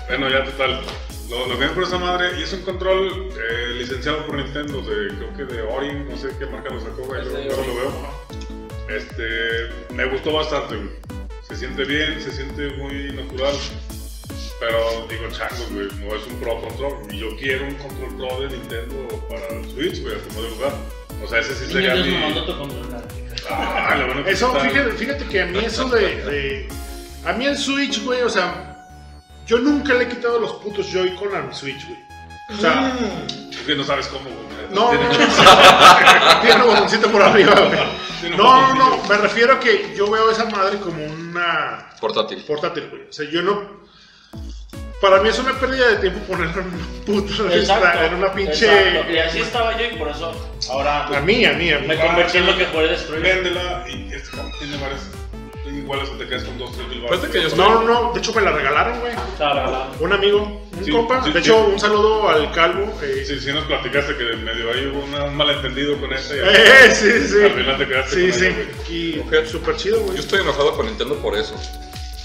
Bueno, 0.07 0.29
ya 0.29 0.43
total. 0.45 0.81
Lo, 1.29 1.47
lo 1.47 1.57
que 1.57 1.65
por 1.69 1.81
esa 1.83 1.97
madre 1.97 2.39
y 2.39 2.43
es 2.43 2.53
un 2.53 2.61
control 2.61 3.29
eh, 3.33 3.73
licenciado 3.79 4.23
por 4.27 4.35
Nintendo, 4.35 4.79
de, 4.81 5.07
creo 5.15 5.33
que 5.35 5.43
de 5.55 5.61
Ori, 5.63 5.91
no 6.07 6.15
sé 6.15 6.29
qué 6.37 6.45
marca 6.45 6.71
lo 6.71 6.79
sacó, 6.79 7.01
güey. 7.03 7.25
Lo 7.25 7.31
veo. 7.33 8.24
Este, 8.89 9.93
me 9.93 10.05
gustó 10.05 10.33
bastante, 10.33 10.75
güey. 10.75 10.89
Se 11.47 11.55
siente 11.55 11.83
bien, 11.85 12.19
se 12.21 12.31
siente 12.31 12.69
muy 12.77 13.11
natural. 13.13 13.53
Pero 14.59 15.05
digo, 15.09 15.27
changos, 15.31 15.69
güey, 15.71 15.87
no 15.99 16.15
es 16.15 16.25
un 16.27 16.39
Pro 16.39 16.61
Control. 16.61 16.93
Y 17.13 17.19
yo 17.19 17.35
quiero 17.37 17.65
un 17.67 17.75
Control 17.75 18.15
Pro 18.17 18.41
de 18.41 18.47
Nintendo 18.57 19.07
para 19.29 19.47
el 19.49 19.65
Switch, 19.71 20.01
güey, 20.01 20.15
como 20.29 20.41
de 20.43 20.49
lugar. 20.51 20.73
O 21.23 21.27
sea, 21.27 21.39
ese 21.39 21.55
sí 21.55 21.71
sería 21.71 21.93
Dios 21.95 22.07
mi. 22.07 22.13
me 22.13 22.19
mandó 22.21 22.45
tu 22.45 22.57
control. 22.57 22.85
Ah, 23.49 23.95
lo 23.99 24.05
bueno 24.07 24.23
que 24.23 24.31
Eso, 24.31 24.47
está- 24.47 24.69
fíjate, 24.69 24.91
fíjate 24.93 25.25
que 25.25 25.41
a 25.41 25.45
mí 25.45 25.59
eso 25.59 25.87
de, 25.89 26.01
de- 26.25 26.67
A 27.25 27.33
mí 27.33 27.45
el 27.45 27.57
Switch, 27.57 28.03
güey, 28.03 28.21
o 28.21 28.29
sea. 28.29 28.71
Yo 29.45 29.59
nunca 29.59 29.93
le 29.93 30.05
he 30.05 30.07
quitado 30.09 30.39
los 30.39 30.53
putos 30.53 30.87
Joy-Con 30.91 31.35
al 31.35 31.53
Switch, 31.53 31.85
güey. 31.87 31.99
O 32.57 32.61
sea, 32.61 32.95
Es 33.51 33.57
que 33.57 33.75
no 33.75 33.83
sabes 33.83 34.07
cómo, 34.07 34.23
güey. 34.25 34.35
no, 34.71 34.91
no, 34.93 34.99
Tiene- 34.99 35.27
no. 35.27 36.41
Tiene 36.41 36.63
un 36.63 36.67
botoncito 36.73 37.11
por 37.11 37.21
arriba, 37.21 37.53
güey. 37.53 38.04
No, 38.31 38.73
no, 38.75 38.97
no. 38.97 39.03
Me 39.07 39.17
refiero 39.17 39.53
a 39.53 39.59
que 39.59 39.93
yo 39.95 40.09
veo 40.09 40.31
esa 40.31 40.45
madre 40.45 40.77
como 40.79 41.03
una 41.05 41.89
Portátil. 41.99 42.43
portátil, 42.45 42.87
güey. 42.89 43.03
O 43.09 43.13
sea, 43.13 43.29
yo 43.29 43.41
no. 43.41 43.85
Para 45.01 45.21
mí 45.21 45.29
es 45.29 45.37
una 45.39 45.53
pérdida 45.59 45.87
de 45.89 45.95
tiempo 45.97 46.19
ponerlo 46.25 46.61
en 46.61 46.67
una 46.73 46.85
puta 47.05 47.53
Exacto. 47.53 48.03
en 48.05 48.13
una 48.15 48.33
pinche. 48.33 48.65
exacto. 48.65 49.11
Y 49.11 49.17
así 49.19 49.39
estaba 49.39 49.77
yo 49.77 49.85
y 49.85 49.97
por 49.97 50.07
eso 50.07 50.33
ahora 50.71 51.05
A 51.07 51.21
mí, 51.21 51.45
a 51.45 51.53
mí, 51.53 51.71
a 51.71 51.79
mí. 51.79 51.87
me 51.87 51.97
convertí 51.99 52.37
en 52.37 52.45
lo 52.47 52.57
que 52.57 52.65
puede 52.65 52.87
destruir. 52.89 53.21
Véndela 53.21 53.85
y 53.87 54.13
este 54.13 54.29
tiene 54.59 54.77
varias 54.77 55.01
iguales 55.79 56.09
o 56.09 56.13
te 56.13 56.27
quedas 56.27 56.43
con 56.43 56.57
dos, 56.57 56.71
tres 56.75 56.87
mil 56.87 57.03
Pues 57.07 57.21
de 57.21 57.29
que 57.29 57.55
No, 57.55 57.81
no, 57.83 58.11
de 58.13 58.19
hecho 58.19 58.33
me 58.33 58.41
la 58.41 58.51
regalaron, 58.51 58.99
güey. 58.99 59.13
Estaba 59.13 59.53
regalado. 59.53 59.91
Un 59.99 60.13
amigo, 60.13 60.61
un 60.77 60.85
Sí, 60.85 60.91
compa. 60.91 61.23
sí, 61.23 61.31
de 61.31 61.41
sí. 61.41 61.49
hecho, 61.49 61.65
un 61.67 61.79
saludo 61.79 62.27
al 62.29 62.51
calvo. 62.51 62.91
Eh, 63.01 63.23
Sí, 63.25 63.39
sí 63.39 63.51
nos 63.53 63.63
platicaste 63.65 64.15
que 64.17 64.23
medio 64.37 64.71
ahí 64.71 64.87
hubo 64.87 65.03
una- 65.05 65.25
un 65.25 65.35
malentendido 65.35 65.99
con 65.99 66.11
ese. 66.13 66.37
y 66.37 66.39
al- 66.41 66.55
Eh, 66.55 66.91
sí, 66.91 67.27
sí. 67.27 67.43
Al 67.43 67.51
final 67.51 67.77
te 67.77 67.87
quedaste 67.87 68.15
Sí, 68.15 68.29
con 68.29 68.39
sí. 68.39 68.45
ella, 68.45 68.55
güey. 68.55 68.97
Y 68.97 69.19
Ok. 69.41 69.45
súper 69.45 69.75
chido, 69.77 69.99
güey. 70.01 70.15
Yo 70.15 70.21
estoy 70.21 70.41
enojado 70.41 70.75
con 70.75 70.85
Nintendo 70.85 71.15
por 71.15 71.35
eso. 71.37 71.55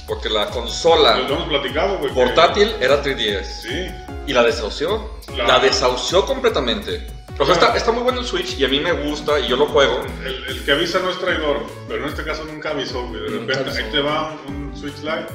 Porque 0.07 0.29
la 0.29 0.47
consola 0.51 1.17
Lo 1.19 1.35
hemos 1.35 1.49
platicado, 1.49 1.99
güey. 1.99 2.09
que- 2.09 2.15
portátil 2.15 2.73
era 2.81 3.01
3DS. 3.03 3.63
Sí. 3.63 3.87
Y 4.27 4.33
la 4.33 4.43
desahució. 4.43 5.19
La- 5.37 5.47
La 5.47 5.59
desahució 5.61 6.25
completamente. 6.27 7.07
O 7.41 7.45
sea, 7.47 7.55
está, 7.55 7.75
está 7.77 7.91
muy 7.93 8.03
bueno 8.03 8.21
el 8.21 8.27
Switch 8.27 8.59
y 8.59 8.65
a 8.65 8.69
mí 8.69 8.81
me 8.81 8.93
gusta 8.93 9.41
y 9.41 9.49
yo 9.49 9.57
lo 9.57 9.67
juego. 9.67 10.03
El, 10.25 10.45
el 10.45 10.63
que 10.65 10.73
avisa 10.73 10.99
no 10.99 11.11
es 11.11 11.19
traidor, 11.19 11.65
pero 11.89 12.03
en 12.05 12.11
este 12.11 12.23
caso 12.23 12.45
nunca 12.45 12.71
avisó, 12.71 13.07
güey. 13.09 13.23
De 13.23 13.29
repente 13.31 13.59
avisó. 13.59 13.79
ahí 13.79 13.91
te 13.91 14.01
va 14.01 14.37
un 14.47 14.77
Switch 14.77 14.99
Lite. 14.99 15.27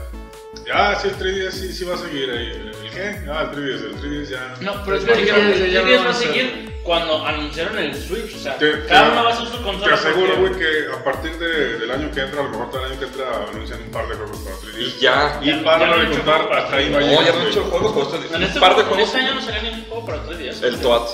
Ya, 0.67 0.95
sí, 0.99 1.09
el 1.09 1.17
3DS 1.17 1.51
sí, 1.51 1.73
sí 1.73 1.83
va 1.85 1.95
a 1.95 1.97
seguir 1.97 2.29
ahí. 2.29 2.71
¿El 2.83 2.89
qué? 2.91 3.19
Ah, 3.29 3.49
el 3.51 3.57
3DS, 3.57 3.83
el 3.85 3.95
3DS 4.01 4.29
ya. 4.29 4.53
No, 4.61 4.83
pero 4.85 4.97
es 4.97 5.03
que 5.03 5.13
dijeron, 5.15 5.53
ya- 5.53 5.67
ya 5.67 5.79
el 5.81 5.85
no 5.85 5.91
3DS 5.91 5.97
van 5.97 6.05
va 6.05 6.09
a 6.09 6.13
seguir 6.13 6.73
cuando 6.83 7.25
anunciaron 7.25 7.77
el 7.79 7.95
Switch. 7.95 8.35
O 8.35 8.39
sea, 8.39 8.57
Te- 8.57 8.85
cada 8.87 9.05
te- 9.07 9.11
uno 9.11 9.23
va 9.23 9.29
a 9.29 9.33
hacer 9.33 9.47
su 9.47 9.57
Te 9.57 9.63
consola. 9.63 9.93
aseguro, 9.95 10.35
porque- 10.35 10.47
güey, 10.55 10.59
que 10.59 10.91
a 10.93 11.03
partir 11.03 11.31
de- 11.39 11.77
del 11.79 11.91
año 11.91 12.11
que 12.11 12.21
entra, 12.21 12.39
a 12.41 12.43
lo 12.43 12.49
mejor 12.51 12.69
todo 12.71 12.85
el 12.85 12.91
año 12.91 12.99
que 12.99 13.05
entra, 13.05 13.25
anuncian 13.51 13.81
un 13.81 13.89
par 13.91 14.07
de 14.07 14.15
juegos 14.15 14.37
para 14.39 14.55
3DS. 14.57 14.79
Y 14.97 14.99
ya. 15.01 15.39
Y 15.41 15.45
Ya- 15.47 15.63
para 15.63 15.79
ya 15.79 15.85
no 15.87 15.93
de 15.95 15.99
han 16.01 16.07
hecho 16.11 16.17
contar, 16.23 16.49
para 16.49 16.61
hasta 16.63 16.75
ahí 16.77 16.85
3DS. 16.85 16.93
va 16.95 16.99
No, 16.99 17.05
a 17.05 17.09
ya 17.09 17.19
llegar, 17.19 17.35
no 17.35 17.41
he 17.41 17.49
hecho 17.49 17.59
el 17.61 17.65
güey. 17.69 17.79
juego, 17.81 17.93
pero 18.09 18.15
este- 18.23 18.35
En 18.35 18.43
este, 18.43 18.57
un 18.59 18.61
par 18.61 18.75
de 18.75 18.81
en 18.81 18.87
juegos. 18.87 19.05
este 19.07 19.17
año 19.19 19.33
no 19.35 19.41
salió 19.41 19.61
ningún 19.63 19.85
juego 19.85 20.05
para 20.05 20.23
3DS. 20.25 20.63
El 20.67 20.79
TOAT. 20.79 21.09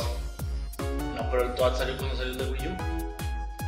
Pero 1.31 1.43
el 1.43 1.55
TOAD 1.55 1.75
salió 1.77 1.97
cuando 1.97 2.15
salió 2.15 2.31
el 2.31 2.37
de 2.37 2.45
Wii 2.45 2.67
U. 2.67 2.77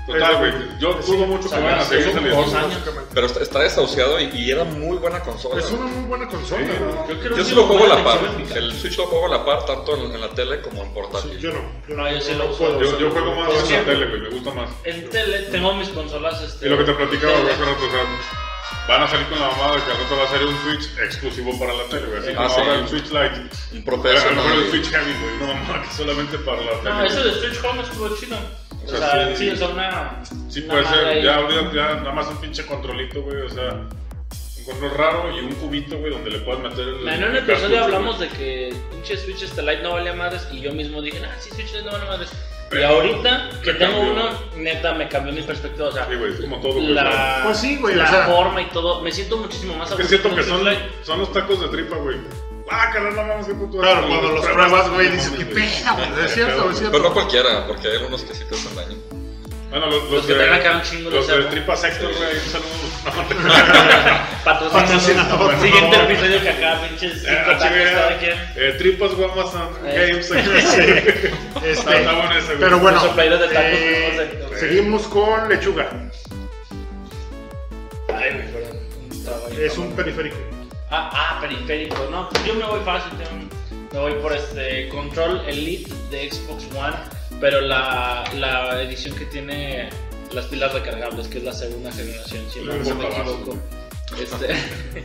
Total, 0.06 0.36
güey. 0.38 0.52
Yo 0.80 0.94
dudo 0.96 1.26
mucho 1.28 1.50
que 1.50 1.56
vayan 1.56 1.80
a 1.80 1.84
seguir 1.86 2.12
saliendo. 2.12 2.36
dos 2.36 2.54
años. 2.54 2.78
Pero 3.14 3.26
está, 3.28 3.40
está 3.42 3.60
desahuciado 3.60 4.20
y, 4.20 4.26
y 4.36 4.52
era 4.52 4.66
muy 4.66 4.98
buena 4.98 5.22
consola. 5.22 5.62
Es 5.62 5.72
una 5.72 5.86
muy 5.86 6.04
buena 6.10 6.28
consola, 6.28 6.66
Sí, 6.66 6.74
¿no? 6.78 7.08
Yo, 7.08 7.20
creo 7.20 7.30
Yo 7.32 7.36
que 7.38 7.44
sí 7.46 7.56
lo 7.56 7.64
juego 7.68 7.86
a 7.86 7.88
la 7.96 8.04
par. 8.04 8.20
El 8.54 8.74
Switch 8.74 8.98
lo 8.98 9.06
juego 9.06 9.28
a 9.28 9.30
la 9.30 9.46
par, 9.46 9.66
tanto 9.66 9.96
en, 9.96 10.12
en 10.14 10.20
la 10.20 10.28
tele 10.28 10.62
como 10.62 10.84
en 10.84 10.94
portátil. 10.94 11.32
Sí, 11.36 11.40
yo 11.40 11.54
no. 11.54 11.62
Yo 11.88 11.96
No, 11.96 12.12
yo 12.12 12.20
sí 12.20 12.34
lo 12.34 12.52
puedo. 12.52 12.82
Yo, 13.00 13.12
juego 13.12 13.34
más 13.34 13.70
en 13.72 13.78
la 13.78 13.84
tele, 13.86 14.08
güey. 14.08 14.22
Me 14.24 14.30
gusta 14.30 14.52
más. 14.54 14.70
En 14.84 15.10
tele 15.10 15.40
tengo 15.44 15.74
mis 15.76 15.88
consolas. 15.88 16.42
Este, 16.42 16.66
Y 16.66 16.70
lo 16.70 16.78
que 16.80 16.84
te 16.84 16.94
platicaba, 16.94 17.40
güey, 17.40 17.54
hace 17.54 17.64
rato, 17.64 17.82
van 18.88 19.02
a 19.04 19.08
salir 19.08 19.28
con 19.28 19.40
la 19.40 19.48
mamada 19.48 19.76
de 19.78 19.84
que 19.84 19.92
al 19.92 19.98
rato 19.98 20.18
va 20.18 20.24
a 20.24 20.28
salir 20.28 20.48
un 20.48 20.58
Switch 20.64 20.98
exclusivo 21.00 21.58
para 21.60 21.74
la 21.74 21.84
tele, 21.86 22.08
güey. 22.08 22.20
Así 22.20 22.30
Ah, 22.32 22.36
como 22.36 22.50
sí. 22.50 22.60
ahora 22.62 22.76
el 22.76 22.88
Switch 22.88 23.06
Lite. 23.06 23.40
Un 23.74 23.84
A 23.88 23.92
lo 23.96 23.98
mejor 24.36 24.52
el 24.64 24.70
Switch 24.72 24.90
Heavy, 24.90 25.14
güey. 25.22 25.38
No, 25.40 25.48
mamá, 25.54 25.82
que 25.84 25.90
solamente 25.96 26.38
para 26.40 26.62
la 26.62 26.72
tele. 26.80 26.90
No, 26.90 27.04
ese 27.06 27.20
de 27.24 27.32
Switch 27.34 27.64
Home 27.64 27.82
estuvo 27.84 28.16
chido. 28.16 28.38
O 28.38 28.86
O 28.86 28.90
sea, 28.90 29.00
sea, 29.12 29.36
sí, 29.38 29.50
sí. 29.52 29.56
sea, 29.58 29.68
una. 29.70 30.24
Sí, 30.50 30.60
una 30.62 30.74
puede 30.74 30.86
ser. 30.88 31.06
ahí. 31.08 31.24
Ya, 31.24 31.36
ahorita 31.36 31.72
ya 31.74 31.96
nada 31.96 32.12
más 32.12 32.28
un 32.28 32.38
pinche 32.42 32.66
controlito, 32.66 33.22
güey. 33.22 33.42
O 33.44 33.50
sea, 33.50 33.70
un 33.74 34.66
control 34.66 34.92
raro 34.98 35.32
y 35.36 35.40
un 35.40 35.54
cubito, 35.56 35.98
güey, 35.98 36.12
donde 36.12 36.32
le 36.32 36.40
puedes 36.40 36.62
meter 36.62 36.88
el. 36.88 37.08
En 37.08 37.24
un 37.24 37.36
el 37.36 37.38
episodio 37.50 37.84
hablamos 37.86 38.20
de 38.20 38.28
que 38.28 38.74
pinche 38.92 39.16
Switch 39.18 39.44
este 39.44 39.62
Lite 39.62 39.82
no 39.84 39.94
valía 39.94 40.14
madres 40.14 40.46
y 40.52 40.60
yo 40.60 40.74
mismo 40.74 41.02
dije, 41.02 41.22
ah, 41.26 41.34
sí, 41.40 41.50
Switch 41.52 41.72
Lite 41.72 41.86
no 41.86 41.92
vale 41.94 42.06
madres. 42.06 42.32
Y 42.74 42.76
Pero 42.78 42.88
ahorita 42.88 43.50
que 43.64 43.74
tengo 43.74 43.94
cambió. 44.00 44.12
uno, 44.14 44.30
neta 44.58 44.94
me 44.96 45.08
cambió 45.08 45.32
mi 45.34 45.42
perspectiva. 45.42 45.90
O 45.90 45.92
sea, 45.92 46.08
Sí, 46.10 46.16
güey, 46.16 46.34
es 46.34 46.42
como 46.42 46.58
todo, 46.60 46.74
güey. 46.74 46.88
la, 46.88 47.42
Pues 47.46 47.58
sí, 47.60 47.78
güey, 47.78 47.96
la 47.96 48.06
o 48.06 48.08
sea- 48.08 48.26
forma 48.26 48.62
y 48.62 48.66
todo, 48.66 49.02
me 49.02 49.12
siento 49.12 49.38
muchísimo 49.38 49.76
más 49.76 49.90
Es 49.92 49.96
con 50.22 50.36
que 50.36 50.44
son, 50.44 50.62
son 51.04 51.20
los 51.20 51.32
tacos 51.32 51.62
de 51.62 51.68
tripa, 51.70 51.96
güey. 51.98 52.18
Ah, 52.72 52.90
carnal, 52.94 53.16
no 53.16 53.24
mames, 53.26 53.46
qué 53.46 53.54
puto. 53.54 53.78
Claro, 53.80 54.08
cuando 54.08 54.30
los 54.32 54.46
pruebas, 54.46 54.90
güey, 54.90 55.10
dices, 55.12 55.32
qué 55.38 55.44
güey. 55.44 55.54
pena, 55.56 55.94
güey. 55.94 56.26
Es 56.26 56.34
cierto, 56.34 56.72
es 56.72 56.78
cierto. 56.78 56.92
Pero 56.98 57.10
no 57.10 57.14
cualquiera, 57.14 57.68
porque 57.68 57.88
hay 57.90 57.98
algunos 57.98 58.24
que 58.24 58.34
sí 58.34 58.44
te 58.50 58.56
hacen 58.56 58.76
daño. 58.76 58.96
Bueno, 59.74 59.88
los, 59.88 60.04
los, 60.04 60.12
Los 60.12 60.26
que 60.28 60.34
de, 60.36 60.40
tengan 60.44 60.60
acá 60.60 60.76
un 60.78 60.82
chingo 60.84 61.10
de 61.10 61.16
Los 61.16 61.26
de 61.28 61.34
cerdo. 61.34 61.50
tripa 61.50 61.76
sector, 61.76 62.14
güey, 62.16 62.34
un 62.36 62.40
saludo. 62.52 62.70
Siguiente 65.62 65.98
episodio 66.04 66.42
que 66.44 66.50
acá, 66.50 66.80
pinches 66.88 67.24
Eh, 67.26 68.18
quien. 68.20 68.38
eh, 68.56 68.76
tripas 68.78 69.16
guamas 69.16 69.56
and 69.56 69.76
Eh. 69.88 70.12
games. 70.12 70.32
Este, 71.64 72.06
pero 72.60 72.78
bueno, 72.80 73.04
Los 73.04 73.14
players 73.14 73.40
de 73.40 73.48
tacos, 73.48 73.64
eh, 73.72 74.50
seguimos 74.60 75.04
con 75.08 75.50
lechuga. 75.50 75.90
Ay, 78.14 78.32
güey, 78.52 79.66
Es 79.66 79.76
un 79.80 79.92
periférico. 79.96 80.36
Ah, 80.92 81.10
ah, 81.14 81.38
periférico. 81.42 82.08
No, 82.12 82.30
yo 82.46 82.54
me 82.54 82.66
voy 82.66 82.82
fácil. 82.86 83.12
Me 83.92 84.00
voy 84.00 84.14
por 84.22 84.34
este 84.34 84.90
Control 84.90 85.42
Elite 85.48 85.92
de 86.12 86.30
Xbox 86.32 86.66
One, 86.76 86.96
pero 87.44 87.60
la, 87.60 88.24
la 88.38 88.82
edición 88.82 89.14
que 89.18 89.26
tiene 89.26 89.90
las 90.32 90.46
pilas 90.46 90.72
recargables, 90.72 91.28
que 91.28 91.40
es 91.40 91.44
la 91.44 91.52
segunda 91.52 91.92
generación, 91.92 92.46
si 92.50 92.62
no, 92.62 92.72
me 92.72 93.06
equivoco. 93.06 93.58
Este, 94.18 94.56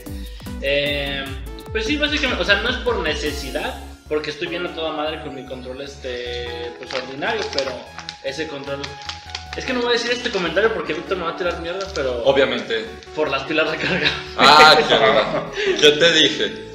eh, 0.63 1.25
pues 1.73 1.87
sí, 1.87 1.97
básicamente, 1.97 2.41
o 2.41 2.47
sea, 2.47 2.63
no 2.63 2.69
es 2.69 2.77
por 2.77 3.01
necesidad, 3.01 3.83
porque 4.09 4.31
estoy 4.31 4.47
viendo 4.47 4.71
toda 4.71 4.93
madre 4.93 5.21
con 5.23 5.35
mi 5.35 5.47
control 5.47 5.81
este, 5.81 6.71
pues 6.79 6.95
ordinario, 6.95 7.43
pero 7.53 7.73
ese 8.23 8.47
control... 8.47 8.83
Es 9.57 9.65
que 9.65 9.73
no 9.73 9.81
voy 9.81 9.89
a 9.89 9.93
decir 9.95 10.13
este 10.13 10.31
comentario 10.31 10.73
porque 10.73 10.95
Víctor 10.95 11.17
me 11.17 11.25
va 11.25 11.31
a 11.31 11.37
tirar 11.37 11.61
mierda, 11.61 11.89
pero 11.93 12.23
Obviamente. 12.23 12.85
por 13.17 13.33
las 13.33 13.43
pilas 13.43 13.69
recargables. 13.69 14.13
Ah, 14.37 14.77
¿qué, 15.57 15.75
¿qué 15.81 15.91
te 15.99 16.13
dije? 16.13 16.68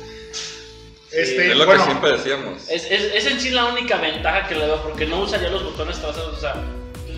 Este, 1.15 1.51
es 1.51 1.57
lo 1.57 1.65
bueno, 1.65 1.81
que 1.83 1.89
siempre 1.89 2.11
decíamos. 2.11 2.69
Es, 2.69 2.85
es, 2.89 3.13
es 3.13 3.25
en 3.27 3.39
sí 3.39 3.49
la 3.51 3.65
única 3.65 3.97
ventaja 3.97 4.47
que 4.47 4.55
le 4.55 4.65
veo, 4.65 4.81
porque 4.81 5.05
no 5.05 5.19
usaría 5.21 5.49
los 5.49 5.63
botones 5.63 5.99
traseros, 5.99 6.37
o 6.37 6.39
sea, 6.39 6.55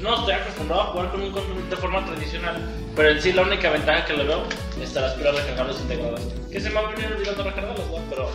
no 0.02 0.16
estoy 0.20 0.34
acostumbrado 0.34 0.82
a 0.84 0.86
jugar 0.88 1.12
con 1.12 1.22
un 1.22 1.32
control 1.32 1.70
de 1.70 1.76
forma 1.78 2.06
tradicional, 2.06 2.70
pero 2.96 3.10
en 3.10 3.22
sí 3.22 3.32
la 3.32 3.44
única 3.44 3.70
ventaja 3.72 4.06
que 4.06 4.14
le 4.14 4.24
veo 4.26 4.44
es 4.82 4.94
las 4.94 5.14
pilas 5.14 5.36
recargables 5.36 5.80
integradas. 5.80 6.22
Que 6.52 6.60
se 6.60 6.70
me 6.70 6.76
va 6.76 6.90
a 6.90 6.92
venir 6.92 7.12
olvidando 7.14 7.44
recargarlas, 7.44 7.88
¿no? 7.88 7.98
Pero 8.10 8.30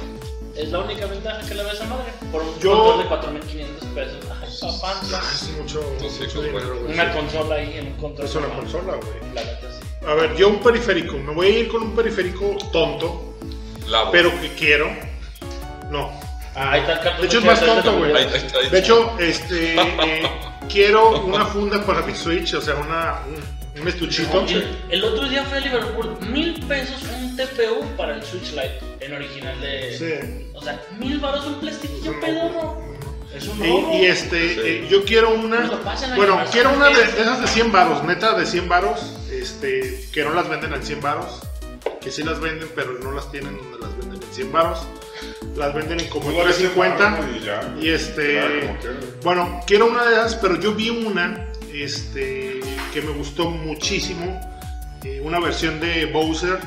es 0.57 0.69
la 0.71 0.79
única 0.81 1.07
ventaja 1.07 1.41
que 1.47 1.55
le 1.55 1.63
veo 1.63 1.71
a 1.71 1.75
esa 1.75 1.85
madre. 1.85 2.13
Por 2.33 2.43
un 2.43 2.59
Yo- 2.61 2.73
control 2.77 3.03
de 3.03 3.09
4500 3.09 3.85
pesos. 3.95 4.17
Ay, 4.43 4.49
papá, 4.61 5.03
es 5.35 5.49
mucho, 5.59 5.81
Pues 5.99 6.13
sí, 6.13 6.21
mucho 6.25 6.35
pues, 6.41 6.47
dinero, 6.53 6.81
güey. 6.81 6.95
Una 6.95 7.13
consola 7.13 7.55
ahí 7.57 7.75
en 7.77 7.87
un 7.89 7.93
control. 7.95 8.27
Es 8.27 8.35
una 8.35 8.47
normal. 8.49 8.63
consola, 8.65 8.95
güey. 8.97 9.35
La 9.35 9.45
neta, 9.45 9.69
sí. 9.71 10.07
A 10.07 10.15
ver, 10.15 10.35
yo 10.37 10.49
un 10.49 10.61
periférico. 10.61 11.19
Me 11.19 11.33
voy 11.35 11.47
a 11.47 11.51
ir 11.51 11.69
con 11.69 11.83
un 11.83 11.95
periférico 11.95 12.57
tonto, 12.73 13.35
Labo. 13.87 14.11
pero 14.11 14.31
que 14.41 14.49
quiero. 14.55 14.91
No. 15.91 16.11
Ah, 16.55 16.73
ahí 16.73 16.81
está 16.81 16.95
el 16.95 17.01
cartón 17.01 17.21
De 17.21 17.27
hecho, 17.27 17.39
es 17.39 17.45
más 17.45 17.61
tonto, 17.61 17.99
güey. 17.99 18.13
De 18.71 18.79
hecho, 18.79 19.17
este, 19.19 19.75
eh, 19.77 20.31
quiero 20.69 21.21
una 21.23 21.47
funda 21.47 21.85
para 21.85 22.03
mi 22.03 22.15
Switch, 22.15 22.55
o 22.55 22.61
sea, 22.61 22.75
una, 22.77 23.21
un, 23.29 23.81
un 23.83 23.89
estuchito. 23.89 24.45
El, 24.49 24.69
el 24.91 25.05
otro 25.05 25.29
día 25.29 25.45
fui 25.45 25.59
a 25.59 25.61
Liverpool, 25.61 26.17
mil 26.29 26.61
pesos 26.67 27.03
un 27.15 27.37
TPU 27.37 27.85
para 27.97 28.17
el 28.17 28.23
Switch 28.25 28.51
Lite 28.53 28.81
en 29.01 29.15
original 29.15 29.61
de. 29.61 29.97
Sí. 29.97 30.51
O 30.55 30.63
sea, 30.63 30.81
mil 30.99 31.19
baros 31.21 31.47
un 31.47 31.61
plastiquillo 31.61 32.19
pedorro. 32.21 32.91
Es 33.35 33.47
un 33.47 33.65
Y, 33.65 33.69
robo. 33.71 33.95
y, 33.97 34.07
este, 34.07 34.55
Sí. 34.55 34.61
eh, 34.65 34.89
yo 34.91 35.05
quiero 35.05 35.31
una. 35.33 35.71
Bueno, 36.17 36.41
quiero 36.51 36.73
una 36.73 36.89
de 36.89 37.01
esas 37.05 37.41
de 37.41 37.47
100 37.47 37.71
varos, 37.71 38.03
neta 38.03 38.35
de 38.35 38.45
100 38.45 38.69
varos. 38.69 39.17
Este, 39.31 40.09
que 40.13 40.25
no 40.25 40.35
las 40.35 40.49
venden 40.49 40.75
en 40.75 40.83
100 40.83 41.01
varos. 41.01 41.41
Que 42.01 42.11
sí 42.11 42.25
las 42.25 42.41
venden, 42.41 42.69
pero 42.75 42.93
no 42.99 43.13
las 43.13 43.31
tienen 43.31 43.57
donde 43.57 43.79
las 43.79 43.97
venden 43.99 44.21
en 44.21 44.35
100 44.35 44.51
varos. 44.53 44.81
Las 45.57 45.75
venden 45.75 46.01
en 46.01 46.09
como 46.09 46.27
Pues 46.27 46.37
vale 46.37 46.51
350. 46.53 47.17
100 47.41 47.79
y. 47.83 47.87
Y 47.87 47.91
este. 47.91 48.33
Claro. 48.81 48.97
Bueno, 49.23 49.61
quiero 49.67 49.87
una 49.87 50.05
de 50.05 50.15
esas, 50.15 50.37
pero 50.37 50.59
yo 50.61 50.73
vi 50.75 50.91
una 50.91 51.47
este, 51.73 52.61
que 52.93 53.03
me 53.03 53.13
gustó 53.13 53.51
muchísimo. 53.51 54.41
eh, 55.05 55.21
una 55.25 55.41
versión 55.41 55.81
de 55.81 56.07
Bowser. 56.07 56.59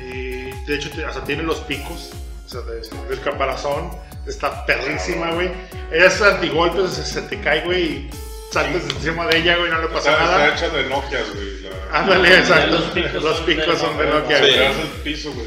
eh, 0.00 0.52
de 0.66 0.74
hecho, 0.74 0.90
te- 0.90 1.04
hasta 1.04 1.22
tiene 1.24 1.42
los 1.42 1.60
picos. 1.60 2.10
O 2.46 2.48
sea, 2.48 2.60
de- 2.62 2.80
del 3.08 3.20
caparazón. 3.20 3.90
Está 4.26 4.64
perrísima, 4.66 5.30
güey. 5.32 5.50
Ella 5.92 6.06
es 6.06 6.20
antigolpes, 6.20 6.90
se, 6.90 7.04
se 7.04 7.22
te 7.22 7.40
cae, 7.40 7.62
güey. 7.64 7.82
Y 7.82 8.10
saltas 8.52 8.82
encima 8.96 9.26
de 9.28 9.38
ella, 9.38 9.56
güey, 9.56 9.70
no 9.70 9.80
le 9.80 9.88
pasa 9.88 10.12
Está, 10.12 10.24
nada. 10.24 10.48
está 10.48 10.66
hecha 10.66 10.76
de 10.76 10.88
Nokia, 10.88 11.20
güey. 11.32 11.48
Ándale, 11.92 12.38
exacto. 12.38 12.72
Los 12.78 12.82
picos 12.90 13.22
Los 13.22 13.36
son 13.36 13.46
picos 13.46 13.66
de 13.66 13.76
son 13.76 13.98
de 13.98 14.04
Nokia. 14.04 14.20
Nokia. 14.20 14.40
Te 14.40 14.46
güey. 14.56 14.58
das 14.68 14.76
el 14.78 15.02
piso, 15.02 15.32
güey. 15.32 15.46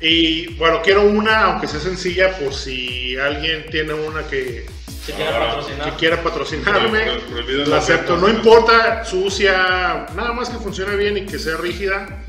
¿No? 0.00 0.06
Y 0.06 0.54
bueno, 0.56 0.80
quiero 0.82 1.02
una, 1.02 1.44
aunque 1.44 1.66
sea 1.68 1.80
sencilla, 1.80 2.36
por 2.38 2.52
si 2.54 3.16
alguien 3.16 3.66
tiene 3.70 3.94
una 3.94 4.22
que, 4.26 4.66
Se 5.04 5.12
quiere 5.12 5.30
Ah, 5.30 5.46
patrocinar. 5.54 5.90
que 5.92 5.96
quiera 5.98 6.22
patrocinarme. 6.22 6.98
Pero- 7.00 7.20
pero 7.28 7.38
olvida 7.38 7.66
La 7.66 7.76
acepto, 7.76 8.16
no 8.16 8.28
importa 8.28 9.04
sucia, 9.04 10.06
nada 10.16 10.32
más 10.32 10.48
que 10.50 10.56
funcione 10.58 10.96
bien 10.96 11.16
y 11.18 11.26
que 11.26 11.38
sea 11.38 11.56
rígida. 11.56 12.24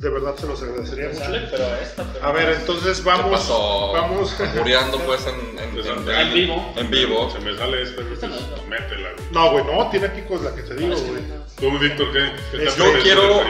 De 0.00 0.08
verdad 0.10 0.34
se 0.36 0.46
los 0.46 0.62
agradecería 0.62 1.08
mucho. 1.08 1.20
Sale, 1.20 1.40
pero 1.50 1.64
esta. 1.76 2.04
pero- 2.12 2.24
A 2.24 2.32
ver, 2.32 2.50
entonces 2.58 2.98
¿Qué 3.00 3.04
vamos. 3.08 3.30
pasó? 3.30 3.92
Vamos. 3.92 4.34
Muriendo 4.56 4.98
pues 5.00 5.26
en, 5.26 5.58
en, 5.58 5.70
Pues, 5.74 5.86
en- 6.08 6.10
En 6.10 6.34
vivo. 6.34 6.72
en 6.76 6.90
vivo. 6.90 7.30
Se 7.30 7.38
me 7.40 7.54
sale 7.56 7.82
esta, 7.82 8.00
güey. 8.02 8.14
Esta 8.14 8.26
no, 8.28 8.36
pues, 8.36 8.62
no. 8.62 8.68
Métela, 8.68 9.08
güey. 9.12 9.26
No, 9.32 9.50
güey, 9.50 9.64
no, 9.64 9.90
tiene 9.90 10.08
picos 10.10 10.40
la 10.42 10.54
que 10.54 10.62
te 10.62 10.74
digo, 10.74 10.96
güey. 10.96 11.22
Tú, 11.60 11.78
Víctor, 11.78 12.12
¿qué? 12.12 12.32
¿Qué 12.58 12.64
yo 12.64 12.92
quiero-? 13.02 13.42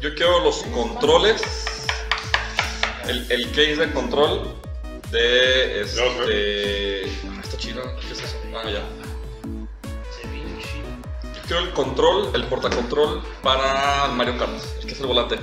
Yo 0.00 0.14
quiero 0.16 0.42
los 0.44 0.62
controles. 0.64 1.42
El, 3.08 3.30
el 3.30 3.48
case 3.50 3.76
de 3.76 3.92
control 3.92 4.54
de 5.10 5.82
este. 5.82 7.10
Ah, 7.28 7.40
está 7.42 7.56
chido. 7.58 7.82
¿Qué 8.00 8.12
es 8.12 8.22
eso? 8.22 8.36
Ah, 8.54 8.62
ya. 8.64 8.82
Chido. 10.62 11.34
Yo 11.34 11.42
quiero 11.46 11.62
el 11.62 11.70
control, 11.72 12.30
el 12.34 12.44
portacontrol 12.44 13.22
para 13.42 14.08
Mario 14.08 14.38
Kart. 14.38 14.52
El 14.80 14.86
que 14.86 14.92
es 14.92 15.00
el 15.00 15.06
volante. 15.06 15.38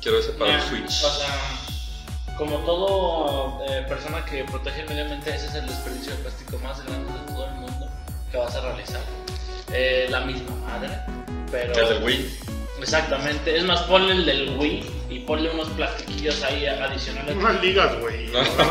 Quiero 0.00 0.18
ese 0.18 0.32
para 0.32 0.54
el 0.54 0.62
Switch. 0.62 1.02
O 1.04 1.10
sea, 1.10 2.36
como 2.38 2.58
todo 2.58 3.64
eh, 3.68 3.84
persona 3.88 4.24
que 4.24 4.44
protege 4.44 4.82
el 4.82 4.88
medio 4.88 5.02
ambiente, 5.02 5.34
ese 5.34 5.46
es 5.46 5.54
el 5.54 5.66
desperdicio 5.66 6.12
de 6.12 6.18
plástico 6.18 6.58
más 6.58 6.84
grande 6.86 7.12
de 7.12 7.32
todo 7.32 7.46
el 7.46 7.54
mundo 7.54 7.88
que 8.30 8.38
vas 8.38 8.54
a 8.54 8.60
realizar. 8.60 9.02
Eh, 9.72 10.06
la 10.10 10.20
misma 10.20 10.54
madre, 10.64 11.00
pero. 11.50 11.74
El 11.74 11.88
del 11.88 12.04
Wii. 12.04 12.38
Exactamente. 12.78 13.56
Es 13.56 13.64
más, 13.64 13.82
ponle 13.82 14.12
el 14.12 14.24
del 14.24 14.56
Wii 14.58 14.95
y 15.08 15.20
ponle 15.20 15.50
unos 15.50 15.68
plastiquillos 15.70 16.42
ahí 16.42 16.66
adicionales. 16.66 17.36
Unas 17.36 17.60
ligas, 17.62 17.98
güey. 18.00 18.26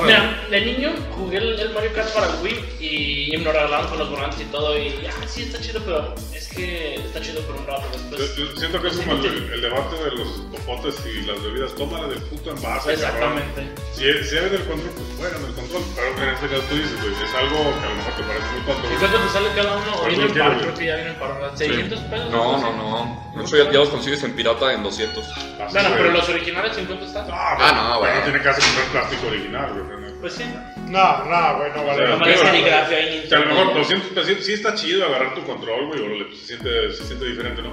Mira, 0.05 0.45
de 0.49 0.61
niño 0.65 0.91
jugué 1.11 1.37
el, 1.37 1.59
el 1.59 1.69
Mario 1.73 1.93
Kart 1.93 2.09
para 2.13 2.27
el 2.27 2.33
Wii 2.43 2.59
y, 2.79 3.33
y 3.35 3.37
me 3.37 3.45
lo 3.45 3.51
regalaron 3.53 3.87
con 3.87 3.99
los 3.99 4.09
volantes 4.09 4.41
y 4.41 4.45
todo. 4.45 4.77
Y 4.77 4.89
ah, 5.07 5.27
sí, 5.27 5.43
está 5.43 5.59
chido, 5.61 5.81
pero 5.85 6.13
es 6.33 6.47
que 6.49 6.95
está 6.95 7.21
chido 7.21 7.41
por 7.41 7.55
un 7.55 7.65
rato. 7.67 7.83
Después. 8.11 8.35
yo 8.35 8.45
siento 8.57 8.81
que 8.81 8.87
es 8.89 8.97
como 8.97 9.13
el, 9.13 9.25
el 9.53 9.61
debate 9.61 9.95
de 10.03 10.11
los 10.11 10.27
popotes 10.51 10.95
y 11.05 11.21
las 11.25 11.41
bebidas. 11.41 11.73
Tómala 11.75 12.07
del 12.07 12.19
puto 12.23 12.49
envase, 12.51 12.95
cabrón. 12.95 13.37
Exactamente. 13.39 13.81
Si, 13.93 14.01
si 14.01 14.35
eres 14.37 14.51
del 14.51 14.63
control, 14.65 14.91
pues 14.95 15.07
juegan 15.17 15.45
el 15.45 15.53
control. 15.55 15.81
Pero 15.95 16.27
en 16.27 16.33
este 16.35 16.47
caso 16.47 16.61
tú 16.69 16.75
dices, 16.75 17.01
güey, 17.01 17.13
es 17.13 17.33
algo 17.33 17.57
que 17.79 17.85
a 17.85 17.89
lo 17.89 17.95
mejor 17.95 18.13
te 18.15 18.23
parece 18.23 18.45
muy 18.51 18.61
tonto. 18.65 18.87
¿Y 18.93 18.97
cuánto 18.97 19.17
te 19.19 19.29
sale 19.29 19.49
cada 19.55 19.77
uno? 19.77 19.91
O 19.95 19.99
¿Cuánto 19.99 20.07
viene 20.09 20.23
en 20.25 20.31
quiero, 20.33 20.49
par, 20.49 20.59
creo 20.61 20.73
que 20.75 20.85
ya 20.85 20.95
viene 20.95 21.09
en 21.11 21.15
par, 21.19 21.33
¿verdad? 21.35 21.53
¿600 21.55 22.09
pesos? 22.09 22.29
No, 22.31 22.57
no, 22.59 22.73
no. 22.75 23.25
De 23.36 23.43
hecho, 23.43 23.57
ya, 23.57 23.63
ya 23.71 23.79
los 23.79 23.89
consigues 23.89 24.23
en 24.23 24.33
pirata 24.36 24.73
en 24.73 24.83
200. 24.83 25.25
Así, 25.27 25.73
Bueno, 25.73 25.89
güey. 25.89 26.01
pero 26.01 26.11
los 26.11 26.24
originales, 26.30 26.78
¿en 26.78 26.86
cuánto 26.86 27.05
están? 27.05 27.26
Ah, 27.32 27.57
Ah, 27.59 27.89
no, 27.93 27.99
güey. 27.99 28.13
No 28.15 28.21
tiene 28.23 28.41
que 28.41 28.49
hacer 28.49 28.63
comprar 28.63 28.88
plástico 28.91 29.28
original, 29.28 29.71
güey. 29.73 30.01
¿no? 30.01 30.05
Pues 30.21 30.34
sí. 30.34 30.43
No, 30.88 31.26
no, 31.26 31.57
güey, 31.57 31.71
no 31.76 31.86
vale. 31.86 32.03
O 32.03 32.07
sea, 32.07 32.15
la 32.17 32.23
pena, 32.23 32.38
serigrafía 32.38 32.97
ahí. 32.97 33.23
O 33.26 33.30
sea, 33.30 33.38
a 33.38 33.41
lo 33.41 33.47
mejor 33.53 33.73
200 33.76 34.09
pesitos 34.11 34.45
sí 34.45 34.53
está 34.53 34.73
chido 34.76 35.05
agarrar 35.05 35.34
tu 35.36 35.43
control, 35.43 35.88
güey, 35.88 36.23
pues 36.26 36.39
se 36.41 36.45
siente, 36.47 36.93
se 36.93 37.03
siente 37.05 37.26
diferente, 37.26 37.61
¿no? 37.61 37.71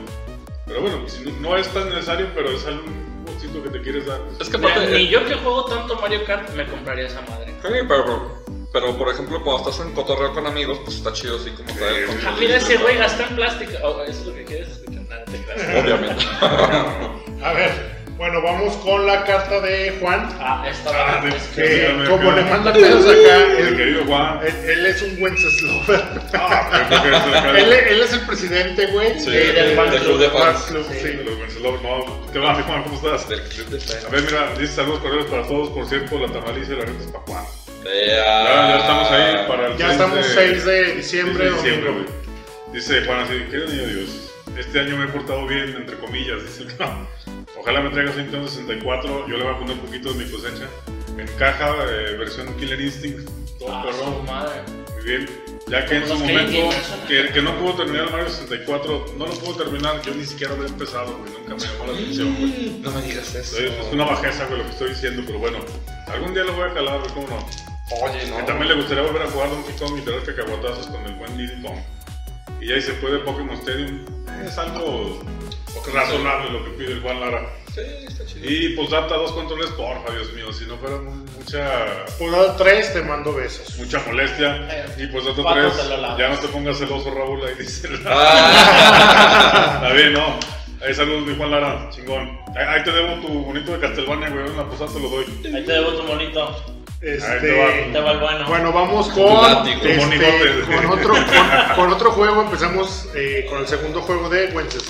Pero 0.66 0.80
bueno, 0.80 1.09
si 1.09 1.24
no, 1.24 1.30
no 1.40 1.57
es 1.57 1.68
tan 1.68 1.88
necesario, 1.88 2.28
pero 2.34 2.50
es 2.50 2.64
algo 2.66 2.82
que 3.64 3.68
te 3.70 3.82
quieres 3.82 4.07
dar. 4.07 4.18
pues, 4.20 4.40
Es 4.40 4.48
que 4.48 4.57
aparte. 4.57 4.86
ni 4.86 5.09
yo 5.09 5.24
que 5.26 5.34
juego 5.34 5.64
tanto 5.66 5.96
Mario 5.96 6.24
Kart 6.24 6.48
me 6.55 6.64
compraría 6.66 7.07
esa 7.07 7.20
madre. 7.22 7.53
Sí, 7.62 7.68
pero, 7.88 8.42
pero 8.72 8.96
por 8.96 9.09
ejemplo, 9.11 9.42
cuando 9.42 9.68
estás 9.70 9.84
en 9.86 9.92
cotorreo 9.94 10.32
con 10.32 10.46
amigos, 10.46 10.78
pues 10.84 10.96
está 10.96 11.12
chido 11.12 11.36
así 11.36 11.50
como 11.50 11.70
traer 11.74 11.94
Sí. 11.94 12.03
Ah, 12.05 12.07
control. 12.12 12.34
mira 12.40 12.57
ese 12.57 12.76
güey 12.78 12.96
gasta 12.96 13.26
en 13.26 13.36
plástico. 13.36 13.72
Oh, 13.82 14.03
eso 14.05 14.20
es 14.20 14.26
lo 14.26 14.34
que 14.34 14.44
quieres 14.44 14.68
escuchar. 14.68 15.03
Nada, 15.03 15.24
te. 15.26 15.80
Obviamente. 15.80 16.24
A 17.44 17.53
ver, 17.53 18.01
bueno, 18.18 18.40
vamos 18.42 18.76
con 18.76 19.06
la 19.06 19.24
carta 19.24 19.60
de 19.60 19.96
Juan. 20.00 20.28
Ah, 20.40 20.64
esta 20.70 20.90
Ah, 20.90 21.20
de- 21.24 21.30
es 21.36 21.42
que- 21.54 21.62
que- 21.62 22.04
como 22.08 22.30
le 22.32 22.42
manda 22.42 22.72
pedos 22.72 23.04
acá, 23.04 23.36
El 23.58 23.76
querido 23.76 24.04
Juan. 24.06 24.38
él- 24.46 24.70
él 24.70 24.86
es 24.86 25.02
un 25.02 25.18
buen 25.20 25.36
Seslover. 25.36 26.02
Ah, 26.34 27.54
él, 27.56 27.72
él 27.72 28.00
es 28.00 28.12
el 28.12 28.20
presidente, 28.20 28.86
güey. 28.86 29.18
Sí, 29.18 29.30
de- 29.30 29.52
del 29.52 29.76
fan 29.76 29.88
club 29.90 30.18
de 30.20 30.30
Fan 30.30 30.42
fans. 30.54 30.62
Club, 30.64 30.86
Sí. 30.92 30.98
sí. 31.00 31.08
de 31.08 31.24
los 31.24 31.38
Vencedores, 31.40 31.82
no. 31.82 32.32
¿Qué 32.32 32.38
va, 32.38 32.54
Juan? 32.54 32.82
¿Cómo 32.84 32.94
estás? 32.96 33.28
Del 33.28 33.42
club 33.42 33.68
de 33.68 34.06
A 34.06 34.10
ver, 34.10 34.22
mira, 34.22 34.52
dice 34.58 34.72
saludos 34.74 35.00
cordiales 35.00 35.26
para 35.30 35.46
todos. 35.46 35.68
Por 35.70 35.86
cierto, 35.88 36.18
la 36.18 36.28
tamaliza 36.32 36.72
y 36.72 36.76
la 36.76 36.84
neta 36.84 37.00
es 37.04 37.10
para 37.10 37.24
Juan. 37.26 37.44
Ya, 37.84 37.90
Ya, 37.92 38.68
ya 38.68 38.76
estamos 38.78 39.10
ahí 39.10 39.34
para 39.48 39.66
el 39.66 39.72
Ya 39.72 39.78
6 39.88 39.90
estamos 39.92 40.16
de- 40.16 40.34
6 40.34 40.64
de 40.64 40.94
diciembre, 40.94 41.44
de 41.46 41.50
diciembre, 41.52 41.90
güey. 41.90 42.04
Dice 42.72 43.04
Juan 43.04 43.18
así, 43.20 43.34
querido 43.50 43.66
niño 43.68 43.86
Dios, 43.86 44.30
este 44.56 44.80
año 44.80 44.96
me 44.96 45.04
he 45.04 45.08
portado 45.08 45.46
bien, 45.46 45.74
entre 45.76 45.96
comillas, 45.98 46.42
dice 46.42 46.62
el 46.62 46.76
cabrón. 46.76 47.08
Ojalá 47.59 47.80
me 47.80 47.90
traigas 47.90 48.16
un 48.16 48.22
Nintendo 48.22 48.49
64, 48.49 49.28
yo 49.28 49.36
le 49.36 49.45
voy 49.45 49.55
a 49.55 49.59
poner 49.59 49.74
un 49.74 49.80
poquito 49.80 50.12
de 50.12 50.24
mi 50.24 50.30
cosecha. 50.30 50.68
En 51.18 51.26
caja, 51.38 51.74
eh, 51.90 52.16
versión 52.18 52.55
Killer 52.57 52.80
Instinct, 52.80 53.28
todo 53.59 53.70
Ah, 53.72 54.22
madre. 54.26 54.62
Muy 54.95 55.05
bien. 55.05 55.28
Ya 55.68 55.86
que 55.86 55.97
en 55.97 56.09
su 56.09 56.14
momento, 56.18 56.70
que, 57.07 57.28
que 57.32 57.40
no 57.43 57.57
pudo 57.59 57.74
terminar 57.84 58.11
Mario 58.11 58.28
64, 58.28 59.07
no 59.16 59.26
lo 59.26 59.32
pudo 59.32 59.55
terminar, 59.64 60.03
yo 60.03 60.14
ni 60.14 60.24
siquiera 60.24 60.55
había 60.55 60.66
empezado, 60.66 61.16
güey, 61.18 61.32
nunca 61.32 61.55
me 61.55 61.61
llamó 61.61 61.86
la 61.86 61.93
atención, 61.99 62.36
güey. 62.38 62.78
No 62.82 62.90
me 62.90 63.03
digas 63.03 63.34
eso. 63.34 63.59
Es 63.59 63.72
es 63.72 63.93
una 63.93 64.05
bajeza, 64.05 64.47
güey, 64.47 64.59
lo 64.59 64.64
que 64.64 64.70
estoy 64.72 64.88
diciendo, 64.90 65.22
pero 65.26 65.38
bueno, 65.38 65.59
algún 66.09 66.34
día 66.34 66.45
lo 66.45 66.53
voy 66.55 66.68
a 66.68 66.74
calar, 66.74 66.99
güey, 67.01 67.12
cómo 67.12 67.26
no. 67.28 67.47
Oye, 68.05 68.20
Que 68.24 68.30
no. 68.30 68.45
también 68.45 68.68
le 68.68 68.74
gustaría 68.74 69.03
volver 69.05 69.22
a 69.22 69.26
jugar 69.30 69.51
Donkey 69.51 69.74
Kong 69.76 69.99
y 69.99 70.01
tener 70.01 70.22
cacahuatazos 70.24 70.86
con 70.88 71.05
el 71.05 71.14
buen 71.14 71.36
Diddy 71.36 71.62
Kong. 71.62 71.78
Y 72.61 72.68
ya 72.68 72.74
ahí 72.74 72.82
se 72.82 72.93
puede 72.95 73.18
Pokémon 73.18 73.55
Stadium. 73.57 74.05
Es 74.47 74.57
algo 74.59 75.20
razonable 75.92 76.50
lo 76.50 76.64
que 76.64 76.70
pide 76.72 76.92
el 76.92 77.00
Juan 77.02 77.20
Lara. 77.20 77.48
Sí, 77.74 77.80
está 78.06 78.26
chido. 78.26 78.50
Y 78.50 78.68
pues 78.76 78.90
data 78.90 79.16
dos 79.16 79.32
controles, 79.32 79.70
porfa, 79.70 80.12
Dios 80.12 80.32
mío, 80.34 80.52
si 80.52 80.66
no 80.66 80.76
fuera 80.76 80.96
mu- 80.98 81.24
mucha 81.38 82.04
Por 82.18 82.30
lado 82.30 82.54
3 82.56 82.92
te 82.92 83.02
mando 83.02 83.32
besos. 83.32 83.76
mucha 83.78 83.98
molestia. 84.06 84.56
Eh, 84.70 84.86
Y 85.04 85.06
pues 85.06 85.24
dato 85.24 85.42
cuatro 85.42 85.70
3, 85.70 85.82
te 85.82 85.88
lo 85.88 85.96
lavas. 86.02 86.18
ya 86.18 86.28
no 86.28 86.38
te 86.38 86.48
pongas 86.48 86.78
celoso 86.78 87.10
Raúl, 87.14 87.40
ahí 87.46 87.54
dice. 87.58 87.88
Ah, 88.06 89.72
Está 89.82 89.92
bien, 89.94 90.12
¿no? 90.12 90.38
Ahí 90.84 90.92
saludos 90.94 91.26
mi 91.26 91.36
Juan 91.36 91.50
Lara, 91.50 91.88
chingón. 91.90 92.38
Ahí, 92.56 92.64
ahí 92.68 92.82
te 92.84 92.90
debo 92.90 93.14
tu 93.20 93.28
bonito 93.28 93.72
de 93.72 93.78
Castlevania, 93.78 94.28
güey, 94.30 94.46
en 94.46 94.56
la 94.56 94.64
posada 94.66 94.92
te 94.92 95.00
lo 95.00 95.08
doy. 95.08 95.24
Ahí 95.44 95.64
te 95.64 95.72
debo 95.72 95.92
tu 95.92 96.02
monito. 96.04 96.56
Este, 97.00 97.26
Ahí 97.26 97.40
te 97.40 97.58
va. 97.58 97.68
Te 97.92 98.00
va 98.00 98.12
el 98.12 98.18
bueno. 98.20 98.46
Bueno, 98.48 98.72
vamos 98.72 99.08
con, 99.08 99.24
látigo, 99.42 99.80
este, 99.82 99.96
con, 100.76 100.86
otro, 100.98 101.14
con, 101.14 101.76
con 101.76 101.92
otro 101.92 102.12
juego. 102.12 102.42
Empezamos 102.42 103.08
eh, 103.16 103.46
con 103.48 103.58
el 103.60 103.66
segundo 103.66 104.02
juego 104.02 104.28
de 104.28 104.46
Wences. 104.48 104.84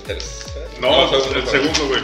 El 0.00 0.06
tercer. 0.06 0.68
No, 0.80 1.04
el 1.14 1.22
segundo. 1.22 1.50
segundo, 1.50 1.88
güey. 1.88 2.00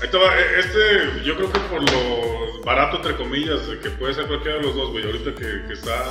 E- 0.00 0.60
Este, 0.60 1.24
yo 1.24 1.36
creo 1.36 1.52
que 1.52 1.58
por 1.60 1.82
lo 1.82 2.62
barato, 2.64 2.96
entre 2.96 3.16
comillas, 3.16 3.60
que 3.82 3.90
puede 3.90 4.14
ser 4.14 4.26
cualquiera 4.26 4.58
de 4.58 4.62
los 4.64 4.74
dos, 4.76 4.90
güey. 4.90 5.04
Ahorita 5.04 5.34
que, 5.34 5.66
que 5.66 5.72
está 5.72 6.04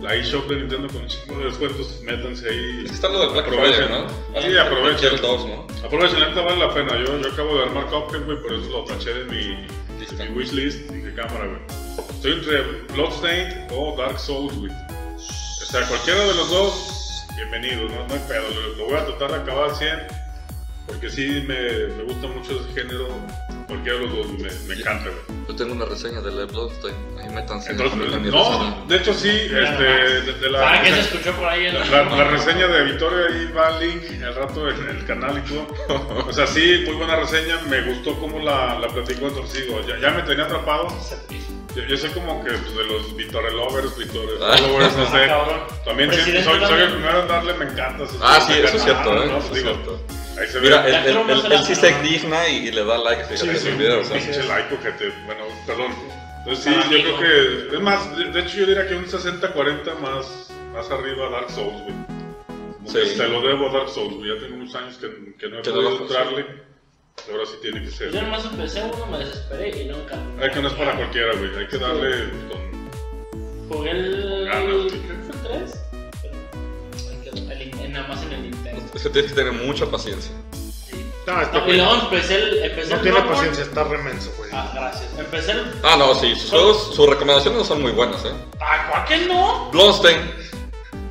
la 0.00 0.14
eShop 0.14 0.48
de 0.48 0.56
Nintendo 0.56 0.88
con 0.88 1.02
un 1.02 1.08
chingo 1.08 1.38
de 1.38 1.44
descuentos, 1.46 2.00
métanse 2.02 2.48
ahí. 2.48 2.82
Es 2.84 2.90
que 2.90 2.94
está 2.96 3.08
lo 3.08 3.20
del 3.20 3.30
Black 3.30 3.46
Aprovechen. 3.46 3.86
Friday, 3.86 4.02
¿no? 4.34 4.42
Sí, 4.42 4.56
aprovechen. 4.58 5.16
Dos, 5.20 5.46
¿no? 5.46 5.66
Aprovechen, 5.84 6.20
neta 6.20 6.40
vale 6.42 6.58
la 6.58 6.72
pena. 6.74 6.96
Yo, 7.04 7.18
yo 7.20 7.28
acabo 7.32 7.56
de 7.58 7.62
armar 7.64 7.86
Cuphead, 7.86 8.24
güey, 8.24 8.40
por 8.40 8.52
eso 8.54 8.70
lo 8.70 8.84
taché 8.84 9.12
de 9.14 9.24
mi, 9.24 9.66
de 10.16 10.28
mi 10.28 10.36
wishlist 10.36 10.90
y 10.90 11.00
de 11.00 11.14
cámara, 11.14 11.46
güey. 11.46 11.60
Estoy 12.10 12.32
entre 12.32 12.62
Bloodstained 12.94 13.66
o 13.72 13.94
Dark 13.96 14.18
Souls, 14.18 14.54
güey. 14.56 14.72
O 14.72 15.66
sea, 15.66 15.86
cualquiera 15.88 16.20
de 16.20 16.34
los 16.34 16.50
dos, 16.50 17.24
bienvenido, 17.36 17.88
no, 17.88 18.06
no 18.06 18.14
hay 18.14 18.20
pedo. 18.28 18.44
Lo, 18.78 18.84
voy 18.86 18.96
a 18.96 19.04
tratar 19.06 19.30
de 19.32 19.36
acabar 19.36 19.70
al 19.70 19.76
100 19.76 20.23
porque 20.86 21.10
sí 21.10 21.44
me, 21.46 21.88
me 21.96 22.02
gusta 22.04 22.26
mucho 22.28 22.60
ese 22.60 22.80
género. 22.82 23.08
Cualquiera 23.66 23.98
de 23.98 24.04
los 24.06 24.14
dos, 24.16 24.26
me, 24.38 24.50
me 24.74 24.80
encanta, 24.80 25.08
güey. 25.08 25.38
Yo 25.48 25.56
tengo 25.56 25.72
una 25.72 25.86
reseña 25.86 26.20
de 26.20 26.30
la 26.32 26.44
Bloodstained. 26.44 27.18
Ahí 27.18 27.30
métanse 27.34 27.70
Entonces, 27.72 27.98
mi 28.20 28.30
no, 28.30 28.84
de 28.86 28.96
hecho 28.96 29.14
sí, 29.14 29.30
este, 29.30 29.82
de, 29.82 30.32
de 30.34 30.50
la, 30.50 30.60
¿Para 30.60 30.82
qué 30.82 30.90
se 30.92 31.00
escuchó 31.00 31.32
por 31.32 31.48
ahí? 31.48 31.66
en 31.66 31.74
la, 31.74 31.84
la- 31.86 32.04
la 32.16 32.24
reseña 32.24 32.66
de 32.66 32.84
Victoria 32.84 33.26
ahí 33.34 33.50
va 33.56 33.78
el 33.78 33.88
link 33.88 34.22
al 34.22 34.34
rato 34.34 34.68
en 34.68 34.88
el 34.90 35.06
canal 35.06 35.42
y 35.44 35.48
todo. 35.48 35.66
O 36.28 36.32
sea, 36.32 36.46
sí, 36.46 36.82
muy 36.86 36.96
buena 36.96 37.16
reseña. 37.16 37.58
Me 37.70 37.80
gustó 37.82 38.18
cómo 38.20 38.38
la, 38.38 38.78
la 38.78 38.88
platicó 38.88 39.28
entonces 39.28 39.66
digo, 39.66 39.80
ya, 39.88 39.98
ya 39.98 40.10
me 40.10 40.22
tenía 40.24 40.44
atrapado. 40.44 40.88
Yo, 41.74 41.82
yo 41.84 41.96
soy 41.96 42.10
como 42.10 42.44
que 42.44 42.50
pues, 42.52 42.76
de 42.76 42.84
los 42.84 43.16
Vittore 43.16 43.50
lovers, 43.52 43.96
Vittore 43.96 44.32
Ah. 44.42 44.56
followers, 44.58 44.96
no 44.96 45.10
sé. 45.10 45.24
Ah. 45.30 45.66
También 45.86 46.10
sí, 46.10 46.16
Presidente 46.16 46.44
soy, 46.44 46.60
soy 46.68 46.80
el 46.82 46.92
primero 46.92 47.22
en 47.22 47.28
darle 47.28 47.54
me 47.54 47.64
encanta. 47.64 48.04
Ah, 48.22 48.40
sí, 48.46 48.52
eso 48.62 48.76
es 48.76 48.82
cierto, 48.84 49.10
¿eh? 49.24 49.26
¿no? 49.26 49.38
Eso 49.38 49.46
es 49.48 49.54
Digo, 49.54 49.70
cierto. 49.72 50.00
Ahí 50.38 50.48
se 50.48 50.60
Mira, 50.60 50.82
ve. 50.82 50.90
él- 50.90 51.04
se 51.04 51.48
la- 51.48 51.54
él 51.56 51.64
sí 51.64 51.74
se 51.74 52.02
digna 52.02 52.48
y, 52.48 52.68
y 52.68 52.72
le 52.72 52.84
da 52.84 52.98
like 52.98 53.24
Sí, 53.24 53.34
a 53.34 53.36
sí, 53.54 53.56
sus 53.58 53.78
videos. 53.78 54.10
¿eh? 54.10 54.14
pinche 54.14 54.42
like, 54.44 54.74
ojete. 54.74 55.12
Bueno, 55.26 55.44
perdón. 55.66 55.92
Entonces 56.40 56.64
sí, 56.64 56.70
yo 56.90 56.90
mí, 56.90 57.02
creo 57.02 57.18
que... 57.18 57.74
Es 57.76 57.80
más, 57.80 58.16
de, 58.16 58.24
de 58.30 58.40
hecho 58.40 58.56
yo 58.58 58.66
diría 58.66 58.86
que 58.86 58.94
un 58.96 59.06
60-40 59.06 59.98
más, 60.00 60.50
más 60.74 60.90
arriba 60.90 61.28
a 61.28 61.30
Dark 61.30 61.50
Souls, 61.50 61.80
güey. 61.82 61.94
Sí. 62.86 63.16
Se 63.16 63.28
lo 63.28 63.40
debo 63.40 63.70
a 63.70 63.72
Dark 63.72 63.88
Souls, 63.88 64.14
güey. 64.14 64.28
Ya 64.34 64.40
tengo 64.40 64.56
unos 64.56 64.74
años 64.74 64.98
que, 64.98 65.08
que 65.38 65.48
no 65.48 65.58
he 65.58 65.62
podido 65.62 66.02
entrarle. 66.02 66.46
Ahora 67.30 67.46
sí 67.46 67.54
tiene 67.62 67.80
que 67.82 67.90
ser. 67.90 68.10
Yo 68.12 68.20
nomás 68.22 68.44
empecé 68.44 68.82
uno, 68.92 69.06
me 69.06 69.18
desesperé 69.18 69.82
y 69.82 69.84
nunca. 69.86 70.18
Hay 70.42 70.50
que 70.50 70.60
no 70.60 70.68
es 70.68 70.74
para 70.74 70.96
cualquiera, 70.96 71.32
güey. 71.36 71.56
Hay 71.56 71.66
que 71.68 71.78
darle 71.78 72.28
con... 72.50 73.68
Jugué 73.70 73.90
el. 73.92 74.44
Ganas, 74.46 74.92
sí. 74.92 74.98
que 74.98 75.14
fue 75.38 75.54
el 75.56 75.62
3. 75.62 75.83
Nada 77.34 78.08
más 78.08 78.22
en 78.22 78.32
el 78.32 78.42
Nintendo. 78.42 78.82
Es 78.94 79.02
que 79.02 79.08
tienes 79.10 79.32
que 79.32 79.36
tener 79.36 79.52
mucha 79.52 79.86
paciencia. 79.86 80.32
No, 81.26 81.40
este 81.40 81.56
No, 81.56 81.62
y 81.62 81.66
güey 81.66 81.76
luego 81.78 81.94
empecé 82.02 82.34
el. 82.34 82.64
Empecé 82.64 82.90
no 82.90 82.96
el 82.96 83.02
tiene 83.02 83.10
Bloodborne. 83.18 83.34
paciencia, 83.34 83.64
está 83.64 83.84
remenso, 83.84 84.30
güey. 84.36 84.50
Ah, 84.52 84.70
gracias. 84.74 85.08
Empecé 85.18 85.52
el. 85.52 85.72
Ah, 85.82 85.96
no, 85.96 86.14
sí, 86.14 86.34
sus 86.36 86.50
juegos, 86.50 86.94
sus 86.94 87.08
recomendaciones 87.08 87.58
no 87.60 87.64
son 87.64 87.80
muy 87.82 87.92
buenas, 87.92 88.24
¿eh? 88.24 88.32
Ah, 88.60 88.88
¿cuál 88.90 89.04
que 89.06 89.26
no? 89.26 89.70
Bloodstained, 89.72 90.22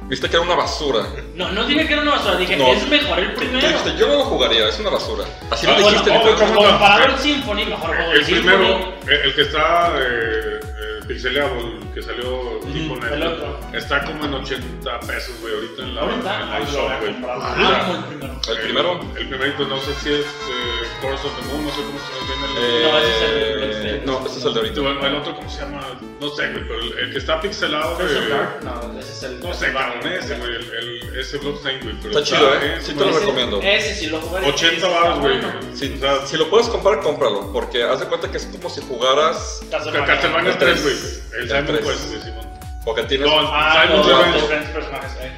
viste 0.08 0.30
que 0.30 0.36
era 0.36 0.46
una 0.46 0.56
basura. 0.56 1.08
No, 1.36 1.52
no 1.52 1.64
dije 1.66 1.88
que 1.88 1.94
era 1.94 2.02
una 2.04 2.12
basura, 2.12 2.36
dije 2.36 2.56
No. 2.58 2.68
es 2.74 2.88
mejor 2.88 3.20
el 3.20 3.34
primero. 3.34 3.68
dijiste, 3.68 3.96
yo 3.98 4.08
no 4.08 4.16
lo 4.18 4.24
jugaría, 4.26 4.68
es 4.70 4.80
una 4.80 4.92
basura. 4.92 5.24
Así 5.50 5.66
Ah, 5.68 5.72
lo 5.72 5.78
dijiste, 5.90 6.12
oh, 6.12 6.14
literal. 6.14 6.36
¿cómo 6.36 6.54
como 6.56 6.72
no? 6.72 6.80
ver 7.00 7.10
Eh, 7.10 7.14
el 7.14 7.20
Symphony, 7.20 7.66
mejor 7.66 7.96
juego 7.96 8.12
El 8.12 8.18
el 8.20 8.26
Symphony. 8.26 8.48
primero, 8.56 8.94
el, 9.08 9.14
el 9.14 9.36
que 9.36 9.42
está 9.42 9.94
eh, 9.98 10.60
eh, 11.04 11.08
pixeleado, 11.08 11.60
el 11.60 11.80
que 11.94 12.02
salió 12.02 12.60
tipo 12.72 12.94
el 12.96 13.20
neto, 13.20 13.32
otro. 13.34 13.78
está 13.78 14.04
como 14.06 14.26
en 14.26 14.34
80 14.36 15.00
pesos, 15.02 15.36
güey, 15.42 15.54
ahorita 15.56 15.82
en 15.84 15.96
la, 15.96 16.02
Ahorita, 16.02 16.20
en 16.20 16.50
la 16.50 16.56
ah, 16.56 16.58
a 16.58 17.00
güey. 17.00 17.16
Ah, 17.26 17.96
el 17.98 18.04
primero. 18.06 18.40
¿El 18.50 18.58
primero? 18.62 19.00
El 19.18 19.28
primerito, 19.30 19.68
no 19.68 19.80
sé 19.80 19.94
si 19.96 20.14
es 20.14 20.20
eh, 20.22 20.88
Course 21.02 21.26
of 21.28 21.34
the 21.40 21.48
Moon, 21.48 21.66
no 21.66 21.72
sé 21.72 21.82
cómo 21.84 22.00
se 22.00 22.14
viene 22.26 22.46
el... 22.46 22.64
Eh, 22.64 22.84
No, 22.86 22.98
ese 23.00 23.10
es 23.10 23.24
el 23.24 23.54
Bloodstained. 23.56 24.06
No, 24.06 24.26
ese 24.26 24.40
es 24.40 24.46
el 24.46 24.54
de 24.54 24.60
ahorita. 24.60 24.80
el, 24.82 25.06
el 25.06 25.16
otro, 25.16 25.36
¿cómo 25.36 25.50
se 25.50 25.62
llama? 25.62 25.82
No 26.20 26.30
sé, 26.30 26.52
güey, 26.52 26.68
pero 26.68 26.80
el, 26.80 26.98
el 27.00 27.12
que 27.12 27.18
está 27.18 27.42
pixelado, 27.42 27.98
Dark, 27.98 28.64
No, 28.64 29.00
ese 29.00 29.12
es 29.12 29.24
el. 29.24 29.40
no 29.42 29.54
sé, 29.54 29.74
cabrón, 29.74 30.12
ese, 30.12 30.36
güey, 30.38 30.56
el, 30.56 30.74
el- 30.74 31.20
ese 31.20 31.38
Bloodstained, 31.38 31.84
güey. 31.84 31.96
pero 32.02 32.20
Está 32.20 32.24
chido, 32.36 32.54
¿eh? 32.56 32.78
Sí 32.82 32.94
te 32.94 33.06
lo 33.06 33.20
recomiendo. 33.20 33.62
Ese 33.62 33.94
sí 33.96 34.08
lo 34.08 34.20
jugué. 34.22 34.40
80 34.48 34.66
ese 34.66 34.76
está 34.76 34.88
baros, 34.90 35.20
güey. 35.20 35.40
Si, 35.74 35.94
O 35.94 35.98
sea, 36.00 36.26
si 36.26 36.38
lo 36.38 36.50
puedes 36.50 36.68
comprar, 36.70 37.02
cómpralo, 37.02 37.52
porque 37.52 37.84
haz 37.84 38.00
de 38.00 38.08
cuenta 38.08 38.32
que 38.32 38.38
es 38.38 38.46
como 38.46 38.70
si 38.70 38.82
jugaras, 38.82 39.62
Castlevania 39.70 40.52
El 40.52 40.58
3, 40.58 40.58
tres. 40.58 40.84
güey. 40.84 40.93
El 41.34 41.42
El 41.44 41.48
Simon 41.50 41.66
tres. 41.66 41.80
Quest, 41.86 42.04
de 42.14 42.22
Simón. 42.22 42.48
porque 42.86 43.04
tienes 43.04 43.28
No, 43.28 43.40
Ah, 43.40 43.84
Simon 43.84 43.98
los 43.98 44.08
Revenge. 44.08 44.42
diferentes 44.42 44.70
personajes, 44.72 45.12
eh. 45.22 45.32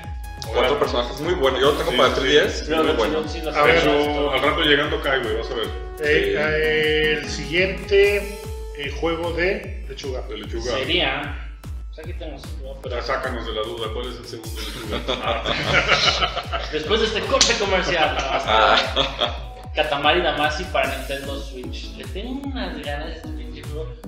cuatro 0.54 0.80
personajes 0.80 1.20
muy 1.22 1.34
buenos. 1.36 1.60
Yo 1.62 1.72
lo 1.72 1.78
tengo 1.78 1.92
Sí, 1.92 1.98
para 1.98 2.10
el 2.10 2.16
sí. 2.16 2.22
3DS, 2.22 2.66
Pero 2.68 2.84
muy 2.84 2.94
bueno. 2.94 3.20
A 3.56 3.64
ver, 3.64 3.88
al 3.90 4.42
rato 4.42 4.62
llegando 4.62 5.02
cae, 5.02 5.20
güey, 5.20 5.38
vas 5.38 5.52
a 5.52 5.54
ver. 5.56 5.66
Eh, 6.02 6.36
eh, 6.38 7.20
el 7.22 7.30
siguiente 7.30 8.40
eh, 8.78 8.92
juego 9.00 9.32
de 9.34 9.86
lechuga. 9.90 10.22
De 10.28 10.38
lechuga. 10.38 10.72
Sería. 10.72 11.42
Pues 11.94 12.00
aquí 12.08 12.14
tenemos 12.20 12.42
pero 12.84 13.02
sácanos 13.02 13.46
de 13.48 13.54
la 13.54 13.62
duda, 13.62 13.88
¿cuál 13.94 14.10
es 14.12 14.18
el 14.18 14.26
segundo 14.26 14.60
lechuga? 14.62 15.16
Ah, 15.24 16.60
después 16.74 17.00
de 17.00 17.08
este 17.08 17.22
corte 17.22 17.54
comercial, 17.58 18.18
hasta 18.18 19.38
Katamari 19.74 20.22
Damacy 20.22 20.66
para 20.66 20.94
Nintendo 20.98 21.40
Switch. 21.40 21.94
Le 21.96 22.04
tengo 22.06 22.42
unas 22.48 22.78
ganas 22.84 23.24
de. 23.24 23.45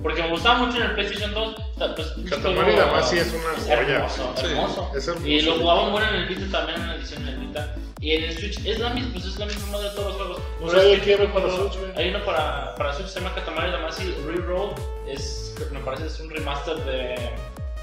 Porque 0.02 0.22
me 0.22 0.30
gustaba 0.30 0.58
mucho 0.66 0.76
en 0.78 0.84
el 0.84 0.92
PlayStation 0.92 1.32
2. 1.34 1.56
está, 1.72 1.94
Pues, 1.94 2.14
Katamari 2.30 2.76
Damacy 2.76 3.18
es 3.18 3.32
una 3.34 3.62
joya. 3.64 3.96
Hermoso, 3.96 4.34
Sí, 4.36 4.46
hermoso. 4.46 4.92
es 4.96 5.08
hermoso. 5.08 5.26
Y 5.26 5.40
lo 5.42 5.54
jugaban 5.54 5.92
bueno 5.92 6.08
en 6.08 6.14
el 6.14 6.26
Vita 6.28 6.58
también, 6.58 6.80
en 6.80 6.86
la 6.88 6.94
edición 6.96 7.22
en 7.22 7.28
el 7.28 7.38
Vita. 7.38 7.74
Y 8.00 8.12
en 8.12 8.24
el 8.24 8.38
Switch 8.38 8.64
es 8.64 8.78
la 8.78 8.90
misma, 8.90 9.12
pues 9.12 9.24
es 9.26 9.38
la 9.38 9.46
misma 9.46 9.66
madre 9.72 9.88
de 9.90 9.94
todos 9.96 10.06
los 10.06 10.16
juegos. 10.16 10.42
No 10.60 10.66
es 10.68 10.74
había 10.74 10.94
este 10.94 11.28
para 11.28 11.50
Switch. 11.50 11.78
Hay 11.96 12.08
uno 12.10 12.24
para, 12.24 12.74
para 12.76 12.94
Switch, 12.94 13.08
se 13.08 13.20
llama 13.20 13.34
Katamari 13.34 13.72
Damacy 13.72 14.14
Reroll. 14.26 14.70
Es, 15.08 15.54
me 15.72 15.80
parece 15.80 16.06
es 16.06 16.20
un 16.20 16.30
remaster 16.30 16.76
de, 16.84 17.30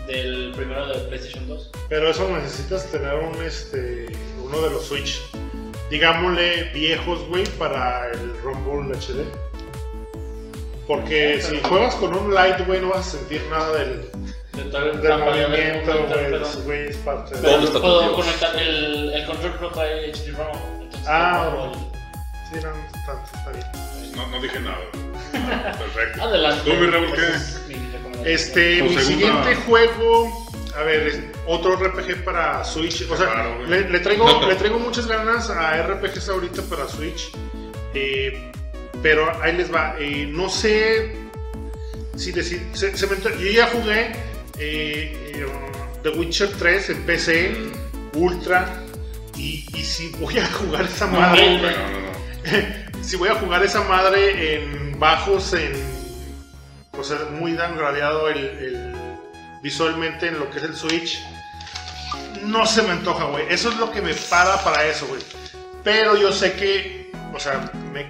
del 0.07 0.53
primero 0.55 0.87
de 0.87 0.99
PlayStation 1.09 1.47
2. 1.47 1.71
Pero 1.89 2.09
eso 2.09 2.29
necesitas 2.29 2.89
tener 2.91 3.13
un 3.15 3.43
este 3.43 4.05
uno 4.41 4.61
de 4.61 4.69
los 4.69 4.85
Switch. 4.85 5.21
Digámosle 5.89 6.71
viejos, 6.73 7.19
güey, 7.27 7.45
para 7.59 8.09
el 8.11 8.37
Rumble 8.41 8.95
HD. 8.97 9.23
Porque 10.87 11.41
si 11.41 11.59
juegas 11.63 11.95
con 11.95 12.13
un 12.15 12.33
Lite, 12.33 12.63
güey, 12.63 12.79
no 12.81 12.89
vas 12.89 13.07
a 13.07 13.17
sentir 13.17 13.41
nada 13.49 13.71
del, 13.77 14.09
del 14.53 15.19
movimiento, 15.19 16.61
güey. 16.63 16.89
es 16.89 16.97
parte 16.97 17.35
de... 17.35 17.41
Pero 17.41 17.51
¿Dónde 17.53 17.65
está 17.67 17.77
tu 17.79 17.81
puedo 17.81 18.13
conectar 18.15 18.55
el, 18.55 19.13
el 19.13 19.25
control 19.25 19.51
pro 19.53 19.69
trae 19.71 20.11
HD 20.11 20.35
ROM. 20.37 20.81
Entonces, 20.83 21.07
Ah, 21.07 21.49
puedo- 21.51 21.73
Sí, 22.51 22.59
no, 22.63 22.69
no 22.69 22.85
está, 22.85 23.23
está 23.37 23.51
bien. 23.51 24.15
No, 24.15 24.27
no 24.27 24.41
dije 24.41 24.59
nada. 24.59 24.77
Perfecto. 25.79 26.21
Adelante. 26.23 26.61
¿Tú, 26.71 26.77
mi 26.79 26.87
Raúl, 26.87 27.11
qué? 27.13 28.31
Este, 28.33 28.81
mi 28.83 28.89
segunda- 28.89 29.01
siguiente 29.01 29.55
juego, 29.67 30.47
a 30.77 30.83
ver, 30.83 31.07
es 31.07 31.19
otro 31.47 31.75
RPG 31.75 32.23
para 32.23 32.63
Switch. 32.63 33.01
O 33.09 33.17
sea, 33.17 33.25
Claro, 33.31 33.55
güey. 33.57 33.69
le, 33.69 33.89
le 33.89 33.99
traigo, 33.99 34.47
le 34.47 34.55
traigo 34.55 34.77
muchas 34.79 35.07
ganas 35.07 35.49
a 35.49 35.81
RPGs 35.83 36.29
ahorita 36.29 36.61
para 36.69 36.87
Switch. 36.87 37.31
eh, 37.95 38.51
pero 39.01 39.31
ahí 39.41 39.53
les 39.55 39.73
va. 39.73 39.95
eh, 39.99 40.27
no 40.29 40.49
sé 40.49 41.15
si 42.15 42.31
decir. 42.31 42.61
Se, 42.73 42.95
se 42.97 43.07
me 43.07 43.15
yo 43.21 43.51
ya 43.51 43.67
jugué 43.67 44.11
eh, 44.57 45.31
eh, 45.35 45.45
The 46.03 46.09
Witcher 46.09 46.49
3 46.57 46.89
en 46.91 47.03
PC, 47.05 47.55
Ultra. 48.13 48.81
Y, 49.37 49.65
y 49.73 49.83
si 49.83 50.09
voy 50.19 50.37
a 50.39 50.45
jugar 50.47 50.85
esa 50.85 51.07
madre. 51.07 51.57
no, 51.57 51.69
No, 51.69 51.69
no, 51.71 51.99
no. 51.99 53.03
si 53.03 53.17
voy 53.17 53.29
a 53.29 53.35
jugar 53.35 53.63
esa 53.63 53.81
madre 53.83 54.55
en 54.55 54.99
bajos, 54.99 55.53
en. 55.53 55.73
O 56.97 57.03
sea, 57.03 57.17
muy 57.31 57.51
downgradeado 57.53 58.29
el, 58.29 58.37
el- 58.37 58.95
visualmente 59.61 60.27
en 60.27 60.39
lo 60.39 60.49
que 60.49 60.59
es 60.59 60.63
el 60.63 60.75
Switch. 60.75 61.21
No 62.43 62.65
se 62.65 62.83
me 62.83 62.91
antoja, 62.91 63.25
güey. 63.25 63.45
Eso 63.49 63.69
es 63.69 63.75
lo 63.77 63.91
que 63.91 64.01
me 64.01 64.13
para 64.13 64.63
para 64.63 64.85
eso, 64.85 65.05
güey. 65.07 65.21
Pero 65.83 66.15
yo 66.15 66.31
sé 66.31 66.53
que, 66.53 67.11
o 67.33 67.39
sea, 67.39 67.69
me 67.91 68.09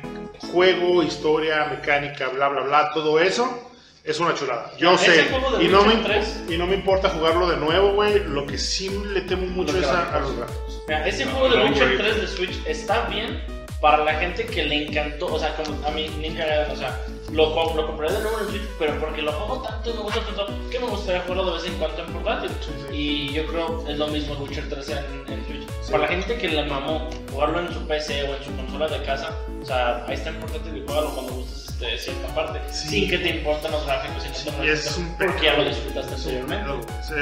juego, 0.52 1.04
historia, 1.04 1.66
mecánica, 1.66 2.30
bla, 2.30 2.50
bla, 2.50 2.62
bla, 2.62 2.92
todo 2.94 3.20
eso 3.20 3.72
es 4.04 4.20
una 4.20 4.34
chulada. 4.36 4.72
Yo 4.78 4.98
sé. 4.98 5.26
Y 5.60 5.68
no, 5.68 5.82
me, 5.84 5.96
Witcher 5.96 6.04
3. 6.04 6.44
y 6.50 6.58
no 6.58 6.68
me 6.68 6.76
importa 6.76 7.10
jugarlo 7.10 7.48
de 7.50 7.58
nuevo, 7.58 7.94
güey. 7.94 8.24
Lo 8.24 8.46
que 8.46 8.58
sí 8.58 8.90
le 9.14 9.22
temo 9.22 9.48
mucho 9.48 9.74
Los 9.74 9.84
es 9.84 9.90
a, 9.90 10.16
a 10.16 10.20
los 10.20 10.38
gráficos. 10.38 10.84
Mira, 10.88 11.08
ese 11.08 11.26
No, 11.26 11.32
juego 11.32 11.56
de 11.56 11.64
Witcher 11.64 11.88
güey. 11.88 11.98
3 11.98 12.22
de 12.22 12.28
Switch 12.28 12.62
está 12.68 13.06
bien 13.08 13.44
para 13.82 14.04
la 14.04 14.14
gente 14.16 14.46
que 14.46 14.64
le 14.64 14.88
encantó, 14.88 15.28
o 15.28 15.40
sea, 15.40 15.56
como 15.56 15.86
a 15.86 15.92
mí 15.92 16.10
nunca, 16.22 16.46
o 16.72 16.76
sea, 16.76 17.00
lo, 17.32 17.74
lo 17.76 17.88
compré 17.88 18.12
de 18.12 18.20
nuevo 18.22 18.40
en 18.40 18.48
Switch, 18.50 18.68
pero 18.80 19.00
porque 19.00 19.22
lo 19.22 19.32
juego 19.32 19.62
tanto 19.64 19.90
y 19.90 19.94
me 19.94 20.00
gusta 20.02 20.20
tanto 20.22 20.48
que 20.70 20.80
me 20.80 20.86
gustaría 20.88 21.22
jugarlo 21.22 21.46
de 21.46 21.52
vez 21.54 21.66
en 21.66 21.74
cuando 21.78 22.02
en 22.04 22.14
portátil. 22.14 22.52
sí. 22.62 22.96
Y 22.96 23.34
yo 23.34 23.46
creo 23.48 23.84
es 23.88 23.98
lo 23.98 24.08
mismo 24.08 24.36
el 24.36 24.42
Witcher 24.44 24.70
3 24.70 24.90
en, 24.90 25.34
en 25.34 25.46
Switch. 25.46 25.68
Para 25.92 26.04
la 26.04 26.08
gente 26.10 26.38
que 26.38 26.48
le 26.48 26.64
mamó 26.66 27.10
jugarlo 27.32 27.60
en 27.60 27.74
su 27.74 27.80
PC 27.88 28.24
o 28.30 28.36
en 28.36 28.44
su 28.44 28.56
consola 28.56 28.88
de 28.88 29.04
casa, 29.04 29.32
o 29.62 29.66
sea, 29.66 30.04
ahí 30.08 30.14
está 30.16 30.30
en 30.30 30.40
portátil 30.40 30.78
y 30.78 30.86
juégalo 30.86 31.10
cuando 31.14 31.34
gustes 31.34 31.66
este, 31.76 31.98
cierta 31.98 32.34
parte, 32.34 32.62
Sí. 32.72 32.88
sin 32.88 33.10
que 33.10 33.18
te 33.18 33.30
importen 33.38 33.70
los 33.72 33.86
gráficos, 33.86 34.24
sin 34.24 34.32
que 34.32 34.38
Sí, 34.40 34.50
te 34.62 34.72
es 34.72 34.98
un 34.98 35.18
porque 35.18 35.46
ya 35.46 35.58
lo 35.58 35.66
disfrutaste 35.66 36.16
anteriormente. 36.16 36.72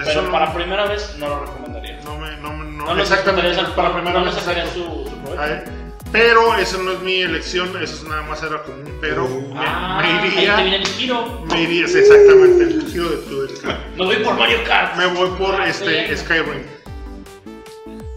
Pero 0.06 0.22
no- 0.22 0.32
para 0.32 0.54
primera 0.54 0.86
vez 0.86 1.16
no 1.18 1.28
lo 1.28 1.40
recomendaría. 1.46 2.00
No 2.04 2.18
me, 2.20 2.38
no, 2.38 2.54
me- 2.54 2.66
no, 2.72 2.94
No, 2.94 3.02
exactamente, 3.02 3.64
para 3.76 3.94
primera 3.94 4.20
no 4.20 4.26
vez 4.26 4.36
su, 4.36 4.80
su 5.10 5.18
provecho. 5.24 5.72
Pero 6.14 6.56
esa 6.58 6.78
no 6.78 6.92
es 6.94 7.00
mi 7.02 7.22
elección, 7.22 7.70
eso 7.82 7.96
es 7.96 8.04
nada 8.04 8.22
más 8.22 8.42
era 8.44 8.62
como 8.64 8.78
un 8.78 8.98
pero. 9.02 9.28
Me- 9.28 9.54
Ah, 9.58 10.00
me, 10.02 10.08
ahí 10.08 10.30
te 10.30 10.38
iría. 10.38 10.56
viene 10.58 10.76
el 10.78 10.88
giro. 10.88 11.46
Me 11.50 11.64
iría, 11.64 11.88
sí, 11.88 11.98
exactamente, 11.98 12.64
el 12.66 12.88
giro 12.90 13.10
de 13.10 13.18
tu 13.18 13.42
del 13.42 13.60
carro. 13.60 13.80
Me 13.98 14.06
voy 14.06 14.16
por 14.18 14.38
Mario 14.38 14.58
Kart. 14.66 14.96
Me 14.96 15.08
voy 15.08 15.30
por 15.40 15.56
Ah, 15.60 15.68
este. 15.68 16.16
Skyrim. 16.16 16.64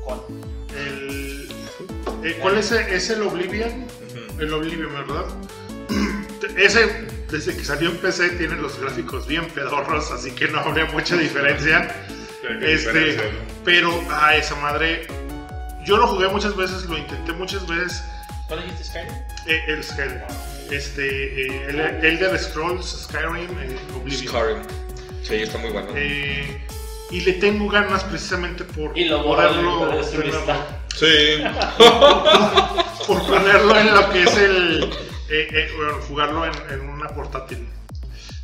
¿Cuál? 0.04 0.20
El, 0.76 1.48
eh, 2.22 2.38
¿Cuál 2.40 2.58
es, 2.58 2.70
el- 2.70 2.86
es 2.92 3.10
el 3.10 3.22
Oblivion? 3.22 3.86
El 4.38 4.52
Oblivion, 4.52 4.92
¿verdad? 4.92 5.24
Ese, 6.56 7.06
desde 7.30 7.56
que 7.56 7.64
salió 7.64 7.90
en 7.90 7.96
PC, 7.96 8.28
tiene 8.30 8.56
los 8.56 8.78
gráficos 8.78 9.26
bien 9.26 9.46
pedorros, 9.48 10.10
así 10.12 10.30
que 10.32 10.48
no 10.48 10.60
habría 10.60 10.84
mucha 10.86 11.16
diferencia. 11.16 11.94
Este, 12.42 12.66
diferencia, 12.92 13.22
¿no? 13.24 13.38
pero 13.64 14.04
a 14.10 14.36
esa 14.36 14.54
madre, 14.56 15.06
yo 15.86 15.96
lo 15.96 16.06
jugué 16.08 16.28
muchas 16.28 16.54
veces, 16.56 16.84
lo 16.84 16.98
intenté 16.98 17.32
muchas 17.32 17.66
veces. 17.66 18.04
¿Cuál 18.48 18.62
dijiste 18.62 18.84
Skyrim? 18.84 19.12
eh, 19.46 19.64
el 19.68 19.82
Skyrim, 19.84 20.20
este, 20.70 21.46
eh, 21.46 21.66
el 21.68 21.80
Elder 22.04 22.38
Scrolls 22.38 23.06
Skyrim 23.08 23.58
eh, 23.58 23.76
Oblivion. 23.96 24.28
Skyrim. 24.28 24.62
Sí, 25.22 25.34
está 25.36 25.58
muy 25.58 25.70
bueno. 25.70 25.88
Eh, 25.94 26.64
y 27.10 27.20
le 27.20 27.32
tengo 27.34 27.68
ganas 27.68 28.04
precisamente 28.04 28.64
por 28.64 28.96
Y 28.98 29.04
lo 29.06 29.22
lista. 30.22 30.66
Sí. 30.96 31.42
por 33.06 33.26
ponerlo 33.26 33.78
en 33.78 33.94
lo 33.94 34.10
que 34.10 34.22
es 34.22 34.36
el 34.36 34.84
eh, 35.28 35.48
eh, 35.52 35.68
bueno, 35.76 35.98
jugarlo 36.08 36.46
en, 36.46 36.52
en 36.70 36.80
una 36.88 37.08
portátil. 37.08 37.68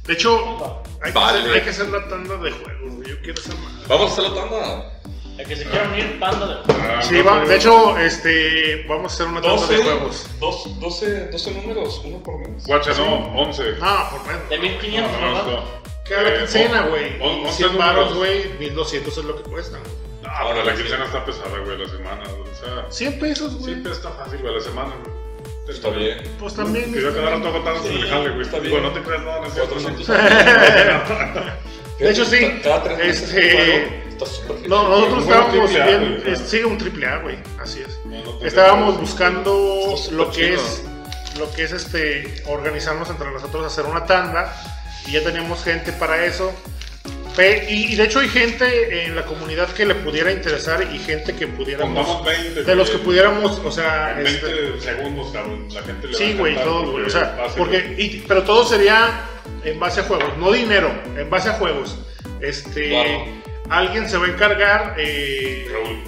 De 0.06 0.14
hecho, 0.14 0.82
hay 1.02 1.12
que, 1.12 1.18
Vale. 1.18 1.38
hacer, 1.40 1.52
hay 1.54 1.60
que 1.62 1.70
hacer 1.70 1.88
la 1.88 2.08
tanda 2.08 2.36
de 2.36 2.50
juegos. 2.50 3.06
Yo 3.06 3.20
quiero 3.22 3.40
esa 3.40 3.54
madre. 3.54 3.86
Vamos 3.88 4.10
a 4.10 4.12
hacer 4.12 4.24
la 4.32 4.34
tanda. 4.40 4.92
El 5.42 5.48
que 5.48 5.56
se 5.56 5.64
quiera 5.64 5.88
unir, 5.88 6.18
banda 6.20 6.46
de. 6.46 6.72
Ah, 6.72 7.02
Sí, 7.02 7.20
va- 7.20 7.44
de 7.44 7.56
hecho, 7.56 7.98
este, 7.98 8.84
vamos 8.88 9.10
a 9.10 9.14
hacer 9.14 9.26
una 9.26 9.40
tanda 9.40 9.56
12, 9.60 9.76
de 9.76 9.82
juegos. 9.82 10.26
dos- 10.38 10.80
12, 10.80 11.26
12 11.30 11.50
números, 11.50 12.00
uno 12.04 12.18
por 12.22 12.38
mes. 12.38 12.64
Guacha, 12.64 12.92
no, 12.94 13.14
11. 13.42 13.72
No, 13.80 14.10
por 14.10 14.24
menos. 14.26 14.48
De 14.48 14.58
1500, 14.58 15.20
No, 15.20 15.20
no, 15.20 15.34
¿verdad? 15.44 15.64
Cada 16.08 16.28
Eh, 16.28 16.38
quincena, 16.38 16.82
güey. 16.82 17.20
on- 17.20 17.38
Y 17.40 17.44
11 17.46 17.52
100 17.56 17.76
baros, 17.78 18.14
güey. 18.14 18.52
1200 18.60 19.18
es 19.18 19.24
lo 19.24 19.36
que 19.42 19.50
cuestan. 19.50 19.80
No, 20.22 20.30
ahora 20.30 20.62
la 20.64 20.74
quincena 20.76 21.06
está 21.06 21.24
pesada, 21.24 21.58
güey, 21.58 21.76
la 21.76 21.88
semana. 21.88 22.22
O 22.22 22.54
sea, 22.64 22.86
100 22.88 23.18
pesos, 23.18 23.54
güey. 23.54 23.64
siempre 23.72 23.92
está 23.92 24.10
fácil, 24.10 24.38
güey, 24.38 24.54
la 24.54 24.60
semana, 24.60 24.94
güey. 25.02 25.21
Está 25.68 25.90
bien. 25.90 26.18
Pues 26.38 26.54
también. 26.54 26.92
Que 26.92 27.00
yo 27.00 27.14
cada 27.14 27.30
rato 27.30 27.48
agotando 27.48 27.82
Sí, 27.82 27.94
el 27.94 28.08
jale, 28.08 28.30
güey. 28.30 28.42
está 28.42 28.58
bien. 28.58 28.82
no 28.82 28.92
te 28.92 29.00
creas, 29.02 29.22
no, 29.22 29.40
no 29.40 29.46
es 29.46 29.54
cierto. 29.54 29.74
400 29.74 30.06
De 31.98 32.10
hecho, 32.10 32.24
sí. 32.24 32.60
Cada 32.62 32.82
tres 32.82 32.98
meses 32.98 33.22
Este- 33.22 34.02
Está 34.08 34.26
súper. 34.26 34.68
No, 34.68 34.88
nosotros 34.88 35.22
estábamos 35.24 35.70
bien. 35.70 36.22
Sí, 36.46 36.58
un 36.64 36.78
triple 36.78 37.06
A, 37.06 37.18
güey. 37.18 37.36
Así 37.60 37.80
es. 37.80 37.98
No, 38.04 38.22
no 38.24 38.38
te 38.38 38.48
Estábamos 38.48 38.98
buscando 39.00 39.94
lo 40.12 40.30
que 40.30 40.54
es 40.54 40.82
lo 41.38 41.50
que 41.52 41.62
es 41.64 41.72
este 41.72 42.42
organizarnos 42.46 43.08
entre 43.08 43.30
nosotros 43.30 43.64
hacer 43.64 43.86
una 43.86 44.04
tanda 44.04 44.54
y 45.06 45.12
ya 45.12 45.22
teníamos 45.24 45.64
gente 45.64 45.90
para 45.92 46.26
eso 46.26 46.52
y, 47.70 47.92
y 47.92 47.96
de 47.96 48.04
hecho 48.04 48.20
hay 48.20 48.28
gente 48.28 49.04
en 49.06 49.16
la 49.16 49.24
comunidad 49.24 49.68
que 49.70 49.86
le 49.86 49.94
pudiera 49.94 50.30
interesar 50.32 50.86
y 50.92 50.98
gente 50.98 51.34
que 51.34 51.46
pudiéramos 51.46 52.06
Contamos 52.06 52.26
20. 52.26 52.64
de 52.64 52.74
los 52.76 52.90
que 52.90 52.98
pudiéramos 52.98 53.58
o 53.64 53.70
sea 53.70 54.16
En 54.20 54.26
este, 54.26 54.46
20 54.52 54.80
segundos, 54.80 55.32
cabrón. 55.32 55.66
La 55.72 55.82
gente 55.82 56.08
le 56.08 56.14
sí 56.14 56.34
güey 56.38 56.54
todo 56.56 56.90
güey 56.92 57.04
o 57.06 57.10
sea 57.10 57.36
porque 57.56 57.94
y- 57.98 58.24
pero 58.28 58.42
todo 58.42 58.64
sería 58.66 59.22
en 59.64 59.78
base 59.80 60.00
a 60.00 60.04
juegos 60.04 60.36
no 60.38 60.52
dinero 60.52 60.90
en 61.16 61.28
base 61.30 61.48
a 61.48 61.54
juegos 61.54 61.96
este 62.40 62.90
Claro. 62.90 63.24
alguien 63.70 64.08
se 64.08 64.16
va 64.18 64.26
a 64.26 64.28
encargar 64.28 64.94
eh, 64.98 65.66
Raúl, 65.72 65.98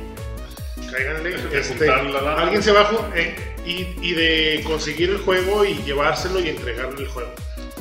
cáiganle, 0.92 1.36
este, 1.52 1.90
alguien 1.90 2.62
se 2.62 2.72
va 2.72 2.80
a 2.82 2.90
eh, 3.16 3.34
y, 3.66 3.86
y 4.02 4.12
de 4.12 4.62
conseguir 4.66 5.08
el 5.10 5.18
juego 5.18 5.64
y 5.64 5.74
llevárselo 5.84 6.38
y 6.40 6.50
entregarle 6.50 7.00
el 7.02 7.08
juego. 7.08 7.32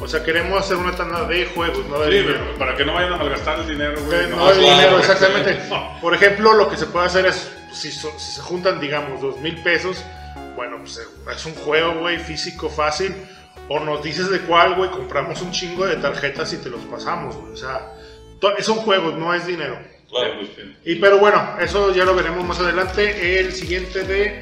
O 0.03 0.07
sea, 0.07 0.21
queremos 0.23 0.59
hacer 0.59 0.75
una 0.77 0.91
tanda 0.95 1.23
de 1.25 1.45
juegos, 1.45 1.85
no 1.87 1.99
de 2.01 2.11
Sí, 2.11 2.17
dinero. 2.19 2.43
güey, 2.45 2.57
para 2.57 2.75
que 2.75 2.83
no 2.83 2.93
vayan 2.93 3.13
a 3.13 3.17
malgastar 3.17 3.59
el 3.61 3.67
dinero, 3.67 3.95
güey. 4.05 4.27
no 4.29 4.35
claro, 4.37 4.55
dinero, 4.59 4.99
exactamente. 4.99 5.57
Por 6.01 6.13
ejemplo, 6.13 6.53
lo 6.53 6.69
que 6.69 6.75
se 6.77 6.87
puede 6.87 7.05
hacer 7.05 7.25
es, 7.25 7.49
si, 7.71 7.89
so- 7.91 8.13
si 8.19 8.33
se 8.33 8.41
juntan, 8.41 8.79
digamos, 8.81 9.21
dos 9.21 9.37
mil 9.39 9.55
pesos, 9.63 10.03
bueno, 10.57 10.77
pues 10.79 10.97
eh, 10.97 11.31
es 11.33 11.45
un 11.45 11.55
juego, 11.55 11.99
güey, 12.01 12.17
físico, 12.19 12.69
fácil. 12.69 13.15
O 13.69 13.79
nos 13.79 14.03
dices 14.03 14.29
de 14.29 14.41
cuál, 14.41 14.75
güey, 14.75 14.89
compramos 14.91 15.41
un 15.41 15.51
chingo 15.51 15.85
de 15.85 15.95
tarjetas 15.95 16.51
y 16.51 16.57
te 16.57 16.69
los 16.69 16.81
pasamos, 16.81 17.37
güey. 17.37 17.53
O 17.53 17.57
sea, 17.57 17.93
son 18.59 18.75
juegos, 18.79 19.15
no 19.15 19.33
es 19.33 19.47
dinero. 19.47 19.79
Claro. 20.09 20.33
Sí, 20.41 20.51
sí. 20.55 20.75
Y 20.83 20.95
pero 20.95 21.17
bueno, 21.17 21.55
eso 21.61 21.93
ya 21.95 22.03
lo 22.03 22.13
veremos 22.13 22.43
más 22.45 22.59
adelante. 22.59 23.39
El 23.39 23.53
siguiente 23.53 24.03
de 24.03 24.41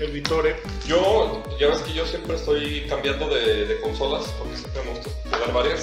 El 0.00 0.10
Vitore. 0.12 0.56
Yo, 0.86 1.42
ya 1.58 1.68
ves 1.68 1.78
que 1.80 1.92
yo 1.94 2.06
siempre 2.06 2.36
estoy 2.36 2.86
cambiando 2.88 3.28
de, 3.28 3.66
de 3.66 3.80
consolas, 3.80 4.26
porque 4.38 4.56
siempre 4.56 4.82
me 4.84 4.90
gusta 4.90 5.10
jugar 5.24 5.52
varias. 5.52 5.80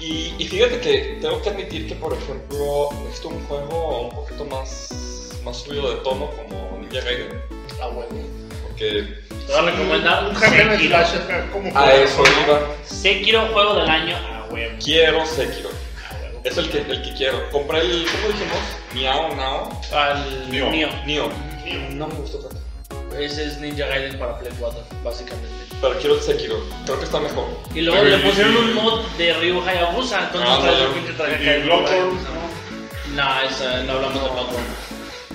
Y, 0.00 0.34
y 0.38 0.48
fíjate 0.48 0.80
que 0.80 1.18
tengo 1.20 1.40
que 1.42 1.50
admitir 1.50 1.86
que, 1.86 1.94
por 1.94 2.12
ejemplo, 2.12 2.88
necesito 3.04 3.28
un 3.28 3.44
juego 3.46 4.08
un 4.08 4.10
poquito 4.16 4.44
más, 4.46 5.32
más 5.44 5.56
subido 5.58 5.90
de 5.94 5.96
tono, 6.02 6.28
como 6.30 6.78
Ninja 6.80 7.00
Gaiden. 7.04 7.40
Ah, 7.80 7.86
bueno. 7.88 8.08
Porque 8.66 9.04
Te 9.28 9.52
voy 9.52 9.56
a 9.56 9.62
recomendar 9.70 10.24
Un 10.28 10.34
hack 10.34 10.60
and 10.60 10.70
Sekiro. 10.72 10.96
slash 10.96 11.14
acá, 11.22 11.50
como 11.52 11.78
a 11.78 11.94
eso 11.94 12.22
iba. 12.46 12.60
Sekiro, 12.84 13.46
juego 13.52 13.74
del 13.74 13.88
año. 13.88 14.16
Ah, 14.18 14.46
huevo. 14.50 14.76
Quiero 14.82 15.24
Sekiro. 15.26 15.70
Ah. 15.70 16.16
Es 16.44 16.56
el 16.56 16.68
que, 16.70 16.78
el 16.78 17.02
que 17.02 17.14
quiero. 17.14 17.50
Compré 17.50 17.80
el, 17.80 18.06
¿cómo 18.10 18.28
dijimos? 18.28 18.58
Miao 18.94 19.34
Nao. 19.36 19.80
Al. 19.92 20.50
Nioh. 20.50 20.70
Nio. 21.06 21.30
No 21.90 22.08
me 22.08 22.14
gustó 22.14 22.38
tanto. 22.38 22.61
Ese 23.18 23.44
es 23.46 23.58
Ninja 23.58 23.86
Gaiden 23.86 24.18
para 24.18 24.38
Play 24.38 24.52
4, 24.58 24.80
básicamente. 25.04 25.48
Pero 25.80 25.98
quiero 25.98 26.14
el 26.16 26.20
Sekiro. 26.22 26.56
Creo 26.84 26.98
que 26.98 27.04
está 27.04 27.20
mejor. 27.20 27.46
Y 27.74 27.80
luego 27.82 28.02
Pero 28.02 28.16
le 28.16 28.22
pusieron 28.24 28.52
y- 28.54 28.56
un 28.58 28.74
mod 28.74 29.00
de 29.18 29.32
Ryu 29.34 29.60
Hayabusa, 29.60 30.26
entonces 30.26 30.48
Ah, 30.50 30.58
trae 30.62 30.74
no, 30.78 30.86
el 30.86 30.92
pinche 30.92 31.12
traje 31.14 31.44
de 31.44 31.58
Bloodborne, 31.64 32.20
No, 33.14 33.40
esa, 33.42 33.82
no 33.82 33.92
hablamos 33.92 34.14
de 34.22 34.28
Bloodborne. 34.30 34.66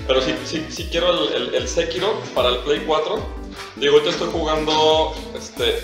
Pero 0.06 0.22
sí, 0.22 0.34
sí, 0.44 0.66
sí 0.70 0.88
quiero 0.90 1.28
el, 1.28 1.34
el, 1.48 1.54
el 1.54 1.68
Sekiro 1.68 2.20
para 2.34 2.48
el 2.48 2.56
Play 2.58 2.82
4. 2.86 3.38
Digo, 3.76 3.92
ahorita 3.94 4.10
estoy 4.10 4.30
jugando, 4.32 5.14
este, 5.36 5.82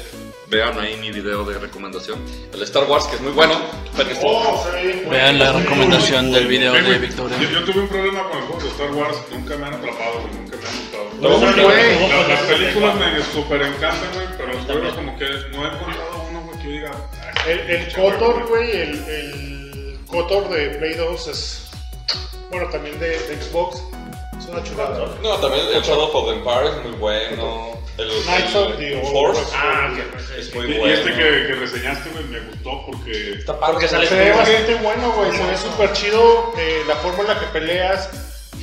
vean 0.49 0.79
ahí 0.79 0.97
mi 0.97 1.11
video 1.11 1.45
de 1.45 1.59
recomendación. 1.59 2.19
El 2.53 2.63
Star 2.63 2.85
Wars, 2.85 3.07
que 3.07 3.17
es 3.17 3.23
muy 3.23 3.33
bueno, 3.33 3.55
pero 3.97 4.11
Oh, 4.23 4.65
bien, 4.83 5.03
güey. 5.05 5.11
Vean 5.19 5.39
la 5.39 5.53
recomendación 5.53 6.33
del 6.33 6.47
video 6.47 6.75
Eh, 6.77 6.83
de 6.83 6.99
Victoria. 6.99 7.37
Yo, 7.41 7.49
yo 7.51 7.65
tuve 7.65 7.81
un 7.83 7.89
problema 7.89 8.29
con 8.29 8.39
el 8.39 8.45
juego 8.45 8.63
de 8.63 8.69
Star 8.69 8.91
Wars. 8.93 9.17
Nunca 9.33 9.57
me 9.57 9.67
han 9.67 9.75
atrapado, 9.75 10.21
güey. 10.21 10.35
Nunca 10.35 10.57
me 10.57 10.69
han 10.69 10.79
gustado. 10.79 11.05
No, 11.21 11.65
güey. 11.65 12.09
La- 12.09 12.29
las 12.29 12.41
películas 12.43 12.95
me 12.97 13.23
super 13.33 13.63
encantan, 13.63 14.09
güey. 14.15 14.27
Pero 14.37 14.53
los 14.53 14.65
juegos, 14.65 14.95
como 14.95 15.19
que 15.19 15.25
no 15.25 15.65
he 15.65 15.69
encontrado 15.75 16.27
uno, 16.31 16.41
güey, 16.43 16.59
que 16.63 16.69
diga. 16.69 16.91
"Ah, 16.93 17.33
El, 17.49 17.59
el 17.61 17.95
juego, 17.95 18.45
güey, 18.49 18.71
el, 18.71 19.05
el 19.09 19.99
Kotor 20.07 20.49
de 20.51 20.69
Play 20.71 20.95
2 20.95 21.29
es. 21.29 21.61
Bueno, 22.51 22.69
también 22.71 22.99
de, 23.01 23.09
de 23.09 23.43
Xbox. 23.43 23.83
Es 24.39 24.47
una 24.47 24.63
chulada. 24.63 25.09
No, 25.23 25.37
también 25.39 25.65
el 25.75 25.83
Shadow 25.83 26.11
of 26.13 26.27
the 26.29 26.33
Empire 26.37 26.69
es 26.69 26.85
muy 26.89 26.97
bueno. 26.99 27.79
El, 27.97 28.11
Knights 28.25 28.55
of 28.57 28.77
the 28.77 28.93
el 28.93 28.99
Old 28.99 29.13
Force 29.13 29.41
West. 29.41 29.53
Ah, 29.55 29.93
es 30.39 30.55
muy 30.55 30.67
Y, 30.67 30.75
y 30.75 30.79
bueno. 30.79 30.95
este 30.95 31.11
que, 31.11 31.17
que 31.47 31.55
reseñaste, 31.55 32.11
güey, 32.11 32.25
me 32.25 32.41
gustó 32.41 32.87
porque. 32.87 33.33
Está 33.35 33.59
padre. 33.59 33.73
Porque 33.75 33.89
sale 33.89 34.07
Se 34.09 34.17
ve 34.17 34.31
bastante 34.33 34.75
bueno, 34.77 35.13
güey. 35.13 35.31
Se 35.33 35.45
ve 35.47 35.57
súper 35.57 35.93
chido. 35.93 36.53
eh, 36.59 36.83
la 36.89 36.97
forma 36.97 37.21
en 37.23 37.29
la 37.29 37.41
que 37.41 37.47
peleas. 37.47 38.11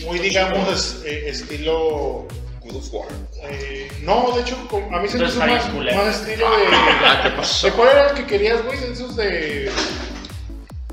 Muy, 0.05 0.19
digamos, 0.19 0.67
es- 0.69 1.01
eh, 1.05 1.29
estilo. 1.29 2.27
Good 2.63 2.75
of 2.75 2.93
War. 2.93 3.07
eh, 3.49 3.91
no, 4.01 4.33
de 4.35 4.41
hecho, 4.41 4.55
a 4.93 4.99
mí 4.99 5.07
se 5.07 5.17
me 5.17 5.25
hizo 5.27 5.39
más, 5.39 5.73
más 5.73 6.15
estilo 6.21 6.49
de. 6.51 6.65
Ah, 6.71 7.21
¿qué 7.23 7.29
pasó? 7.31 7.67
¿De 7.67 7.73
cuál 7.73 7.89
era 7.89 8.09
el 8.09 8.15
que 8.15 8.25
querías, 8.27 8.63
güey? 8.63 8.77
De 8.79 8.91
esos 8.91 9.15
de. 9.15 9.71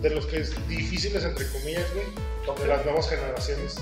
De 0.01 0.11
los 0.11 0.27
que 0.27 0.39
es 0.39 0.69
difíciles, 0.69 1.25
entre 1.25 1.47
comillas, 1.49 1.85
güey. 1.93 2.07
De 2.63 2.67
las 2.67 2.83
nuevas 2.87 3.09
generaciones. 3.11 3.77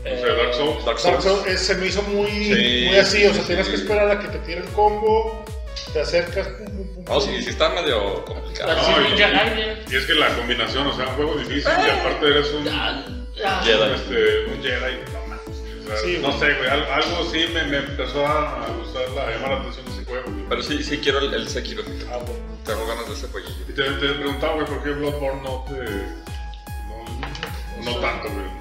O 0.00 0.08
sea, 0.08 0.34
Dark 0.34 0.54
Souls. 0.54 0.84
Dark 0.84 1.02
Dark 1.02 1.22
Souls. 1.22 1.24
Souls 1.24 1.46
eh, 1.46 1.56
se 1.58 1.74
me 1.76 1.86
hizo 1.86 2.02
muy, 2.02 2.28
Sí, 2.30 2.84
muy 2.88 2.98
así, 2.98 3.26
o 3.26 3.32
sea, 3.32 3.42
sí, 3.42 3.46
tienes 3.48 3.68
que 3.68 3.74
esperar 3.76 4.10
a 4.10 4.18
que 4.20 4.28
te 4.28 4.38
tire 4.38 4.58
el 4.58 4.68
combo, 4.70 5.44
te 5.92 6.00
acercas, 6.00 6.46
pum, 6.48 6.66
pum, 6.66 6.94
pum, 6.94 7.04
No, 7.04 7.20
sí, 7.20 7.42
sí 7.42 7.50
está 7.50 7.68
medio 7.70 8.24
complicado. 8.24 8.74
No, 8.74 9.06
es 9.06 9.90
y- 9.90 9.96
es 9.96 10.04
que 10.06 10.14
la 10.14 10.28
combinación, 10.36 10.86
o 10.86 10.96
sea, 10.96 11.08
un 11.08 11.14
juego 11.14 11.34
difícil 11.36 11.70
y 11.86 11.90
aparte 11.90 12.26
eres 12.26 12.50
un. 12.52 12.64
Jedi. 12.64 13.94
Este, 13.94 14.46
un 14.52 14.62
Jedi, 14.62 14.98
no 15.12 15.26
mames. 15.28 15.40
O 15.48 15.86
sea, 15.88 15.96
Sí, 15.98 16.18
no 16.20 16.32
sé, 16.38 16.54
güey, 16.54 16.68
al- 16.70 16.90
algo 16.92 17.28
sí 17.32 17.46
me, 17.54 17.64
me 17.64 17.78
empezó 17.78 18.26
a, 18.26 18.66
gustar, 18.78 19.08
la, 19.14 19.22
a 19.28 19.30
llamar 19.30 19.50
la 19.50 19.56
atención 19.60 19.84
de 19.86 19.92
ese 19.92 20.04
juego. 20.04 20.24
güey. 20.30 20.44
Pero 20.48 20.62
sí, 20.62 20.82
sí 20.82 20.98
quiero 20.98 21.18
el, 21.20 21.32
el 21.34 21.48
Sekiro. 21.48 21.82
Ah, 22.10 22.16
bueno. 22.18 22.40
Tengo 22.66 22.86
ganas 22.86 23.06
de 23.08 23.14
ese 23.14 23.26
jueguillo. 23.28 23.54
Y 23.68 23.72
te, 23.72 23.82
te 23.82 24.14
preguntaba, 24.14 24.54
güey, 24.54 24.66
¿por 24.66 24.82
qué 24.82 24.90
Bloodborne 24.90 25.42
no 25.42 25.64
te. 25.68 25.84
No, 26.88 27.84
no 27.92 27.96
tanto, 28.00 28.28
güey? 28.28 28.58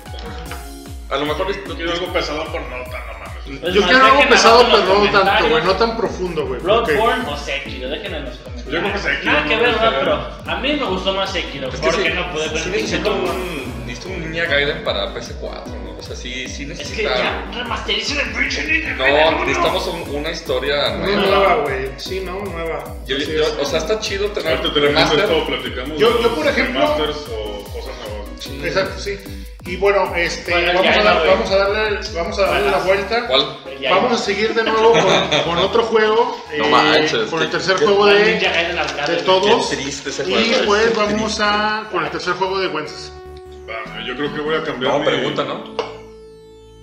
A 1.10 1.16
lo 1.18 1.26
mejor 1.26 1.50
es- 1.52 1.64
Yo 1.68 1.76
quiero 1.76 1.92
algo 1.94 2.12
pesado, 2.14 2.44
pero 2.52 2.64
no 2.70 2.84
tan, 2.92 3.08
no 3.08 3.14
mames. 3.20 3.64
Es 3.68 3.74
Yo 3.74 3.82
quiero 3.84 4.06
algo 4.06 4.30
pesado, 4.30 4.66
pero 4.72 5.04
no 5.04 5.10
tanto, 5.12 5.50
güey, 5.50 5.64
no 5.64 5.76
tan 5.76 5.98
profundo, 5.98 6.46
güey. 6.48 6.60
porque- 6.62 6.94
Bloodborne 6.94 7.24
o 7.32 7.38
Sekiro, 7.38 7.90
déjenlo 7.90 8.18
en 8.18 8.26
los 8.26 8.36
comentarios. 8.38 8.74
Yo 8.74 8.80
creo 8.82 8.94
que 8.94 9.00
Sekiro, 9.00 9.32
Nada 9.32 9.48
que 9.48 9.56
¿no? 9.56 9.62
ver, 9.62 9.70
O 9.70 9.80
sea, 9.80 9.90
¿verdad? 9.90 10.32
Pero 10.44 10.52
a 10.52 10.56
mí 10.60 10.74
me 10.74 10.84
gustó 10.86 11.14
más 11.14 11.32
Sekiro, 11.32 11.70
Es 11.70 11.76
que 11.76 11.88
porque 11.88 12.10
sí, 12.10 12.14
no 12.14 12.32
pude 12.34 12.48
ver 12.50 12.60
sí 12.60 12.70
necesito 12.70 13.14
un, 13.14 13.86
necesito 13.86 14.10
un 14.14 14.32
Ninja 14.32 14.46
Gaiden 14.46 14.84
para 14.84 15.14
PS4, 15.14 15.66
¿no? 15.68 15.88
O 15.98 16.04
sea, 16.04 16.16
sí, 16.16 16.34
sí 16.34 16.44
Es 16.46 16.58
que 16.58 16.66
necesita. 16.84 17.16
ya 17.18 17.52
remastericen 17.54 18.20
el 18.20 18.34
pinche 18.36 18.64
Ninja 18.66 18.90
No, 18.96 19.04
Gaiden 19.04 19.28
uno. 19.34 19.46
necesitamos 19.46 19.88
un- 19.88 20.16
una 20.16 20.30
historia 20.32 20.90
No, 20.92 20.98
nueva. 21.06 21.22
nueva, 21.22 21.56
güey. 21.64 21.90
Sí, 21.98 22.20
no, 22.26 22.34
nueva. 22.44 22.84
Yo- 23.08 23.16
Así 23.16 23.32
yo- 23.34 23.62
o 23.62 23.66
sea, 23.66 23.80
está 23.80 24.00
chido 24.02 24.28
tener 24.32 24.58
Ahorita 24.58 24.74
tenemos 24.74 25.12
esto, 25.14 25.46
platicamos. 25.48 25.98
Yo- 25.98 26.22
yo, 26.22 26.36
por 26.36 26.48
ejemplo- 26.48 26.82
remasters 26.82 27.18
o 27.32 27.64
cosas 27.64 27.94
nuevas. 28.06 28.66
Exacto, 28.66 29.00
sí. 29.00 29.18
Y 29.68 29.76
bueno, 29.76 30.16
este, 30.16 30.52
Bueno, 30.52 30.68
vamos, 30.68 30.84
ya, 30.84 30.94
a 30.94 31.04
dar- 31.04 31.24
ya, 31.26 31.30
vamos 31.32 31.52
a 31.52 31.58
darle, 31.58 32.00
vamos 32.16 32.40
a 32.40 32.42
darle 32.44 32.72
la 32.72 32.78
vuelta. 32.80 33.28
¿Cuál? 33.28 33.58
Ya, 33.82 33.94
Vamos 33.96 34.14
a 34.14 34.18
seguir 34.18 34.54
de 34.54 34.64
nuevo 34.64 34.92
con, 34.94 35.42
con 35.46 35.58
otro 35.60 35.84
juego. 35.84 36.42
No 36.58 36.66
eh, 36.66 36.70
manches, 36.70 37.30
con 37.30 37.42
el 37.44 37.50
tercer 37.50 37.76
qué- 37.78 37.86
juego 37.86 38.06
de, 38.08 38.40
de 38.40 39.16
todos. 39.26 39.72
Ese 39.72 40.24
Y 40.24 40.34
juego. 40.34 40.66
pues 40.66 40.88
Qué 40.90 40.96
vamos 40.98 41.40
a 41.42 41.88
con 41.92 42.04
el 42.06 42.10
tercer 42.12 42.34
juego 42.36 42.60
de 42.60 42.68
Wences. 42.70 43.12
Yo 44.06 44.16
creo 44.16 44.34
que 44.34 44.42
voy 44.42 44.56
a 44.56 44.64
cambiar. 44.64 44.94
No, 44.94 45.00
mi- 45.00 45.06
pregunta, 45.06 45.44
¿no? 45.44 45.64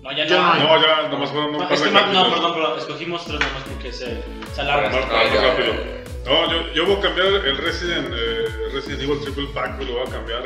No, 0.03 0.13
ya 0.13 0.27
Ya 0.27 0.37
no. 0.37 0.43
no 0.43 0.53
hay. 0.53 0.61
No, 0.63 0.83
ya 0.83 1.09
nomás 1.09 1.31
fueron 1.31 1.47
un 1.51 1.53
No, 1.59 1.59
par 1.65 1.73
es 1.73 1.81
de 1.81 1.87
que 1.87 1.93
ma- 1.93 2.07
no, 2.13 2.31
perdón, 2.31 2.55
perdón, 2.55 2.79
escogimos 2.79 3.25
tres 3.25 3.41
nomás 3.41 3.63
porque 3.73 3.91
se, 3.93 4.23
se 4.55 4.61
alarga. 4.61 4.91
más, 4.91 5.01
más 5.01 5.11
Ah, 5.11 5.23
ya, 5.35 5.41
rápido. 5.41 5.73
ya, 5.73 5.81
ya. 5.81 6.31
No, 6.31 6.51
yo, 6.53 6.73
yo 6.75 6.87
voy 6.87 6.97
a 6.97 7.01
cambiar 7.01 7.27
el 7.29 7.57
Resident, 7.59 8.09
eh, 8.15 8.45
Resident 8.73 9.03
Evil 9.03 9.21
Triple 9.23 9.49
Pack, 9.55 9.77
güey, 9.77 9.89
lo 9.89 9.95
voy 9.99 10.07
a 10.07 10.11
cambiar 10.11 10.43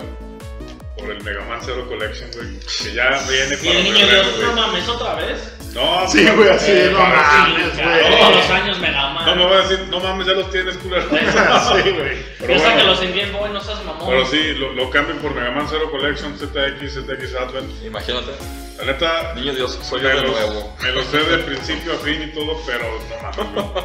por 0.99 1.11
el 1.11 1.23
Mega 1.23 1.45
Man 1.45 1.61
Zero 1.65 1.87
Collection, 1.89 2.31
güey. 2.35 2.59
Que 2.83 2.93
ya 2.95 3.23
viene 3.29 3.55
Y 3.55 3.67
para 3.67 3.79
el 3.79 3.85
niño 3.85 4.07
Dios, 4.07 4.27
no 4.43 4.53
mames, 4.55 4.89
otra 4.89 5.15
vez. 5.15 5.55
No, 5.75 6.09
Sí, 6.09 6.25
no, 6.25 6.37
güey, 6.37 6.49
así 6.49 6.73
de, 6.73 6.91
no 6.91 6.99
mames, 6.99 7.73
Sí, 7.75 7.83
güey. 7.83 8.19
Todos 8.19 8.37
los 8.37 8.51
años 8.51 8.79
Mega 8.81 9.09
Man. 9.11 9.27
No 9.27 9.35
me 9.37 9.45
va 9.47 9.57
a 9.59 9.63
decir, 9.69 9.87
no 9.89 10.01
mames, 10.01 10.27
ya 10.27 10.33
los 10.35 10.51
tienes, 10.51 10.77
culero. 10.79 11.09
sí, 11.11 11.91
güey. 11.91 12.23
Pero 12.39 12.47
Piensa 12.47 12.65
bueno. 12.69 12.77
que 12.81 12.85
los 12.85 13.03
en 13.03 13.17
Game 13.17 13.33
Boy 13.33 13.51
no 13.51 13.61
seas 13.61 13.85
mamón. 13.85 14.09
Pero 14.09 14.27
sí, 14.27 14.55
lo, 14.55 14.73
lo 14.73 14.91
cambien 14.91 15.19
por 15.19 15.35
Mega 15.35 15.51
Man 15.51 15.69
Zero 15.69 15.91
Collection, 15.91 16.37
ZX, 16.39 16.95
ZX 16.95 17.35
Advent. 17.37 17.71
Imagínate. 17.85 18.33
La 18.79 18.85
neta, 18.85 19.35
Niño 19.35 19.55
Dios, 19.55 19.79
soy 19.83 20.01
yo 20.03 20.09
me 20.09 20.15
de 20.15 20.21
los, 20.23 20.31
nuevo. 20.31 20.77
me 20.83 20.93
los 20.93 21.07
sé 21.07 21.19
de 21.19 21.39
principio 21.39 21.93
a 21.95 21.97
fin 21.97 22.23
y 22.23 22.27
todo, 22.33 22.61
pero 22.67 22.85
no 23.11 23.45
mames. 23.53 23.73
güey. 23.73 23.85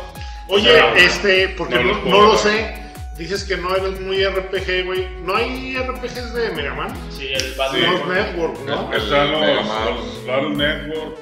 Oye, 0.49 0.69
O 0.69 0.73
sea, 0.73 0.95
este, 0.97 1.49
porque 1.57 1.75
no 1.75 1.81
no, 1.81 1.87
los 1.89 1.97
no 1.97 2.03
puedo 2.11 2.27
lo 2.33 2.37
sé. 2.37 2.82
Dices 3.17 3.43
que 3.43 3.55
no 3.57 3.75
eres 3.75 3.99
muy 4.01 4.25
RPG, 4.25 4.85
güey. 4.85 5.07
¿No 5.21 5.35
hay 5.35 5.77
RPGs 5.77 6.33
de 6.33 6.49
Mega 6.51 6.73
Man? 6.73 6.93
Sí, 7.11 7.27
el 7.31 7.41
Sí. 7.41 7.55
Los 7.57 8.07
Network, 8.07 8.59
¿no? 8.65 8.91
El- 8.91 9.01
Están 9.01 9.31
los, 9.31 9.41
los 9.45 10.25
Battle 10.25 10.49
Network, 10.55 11.17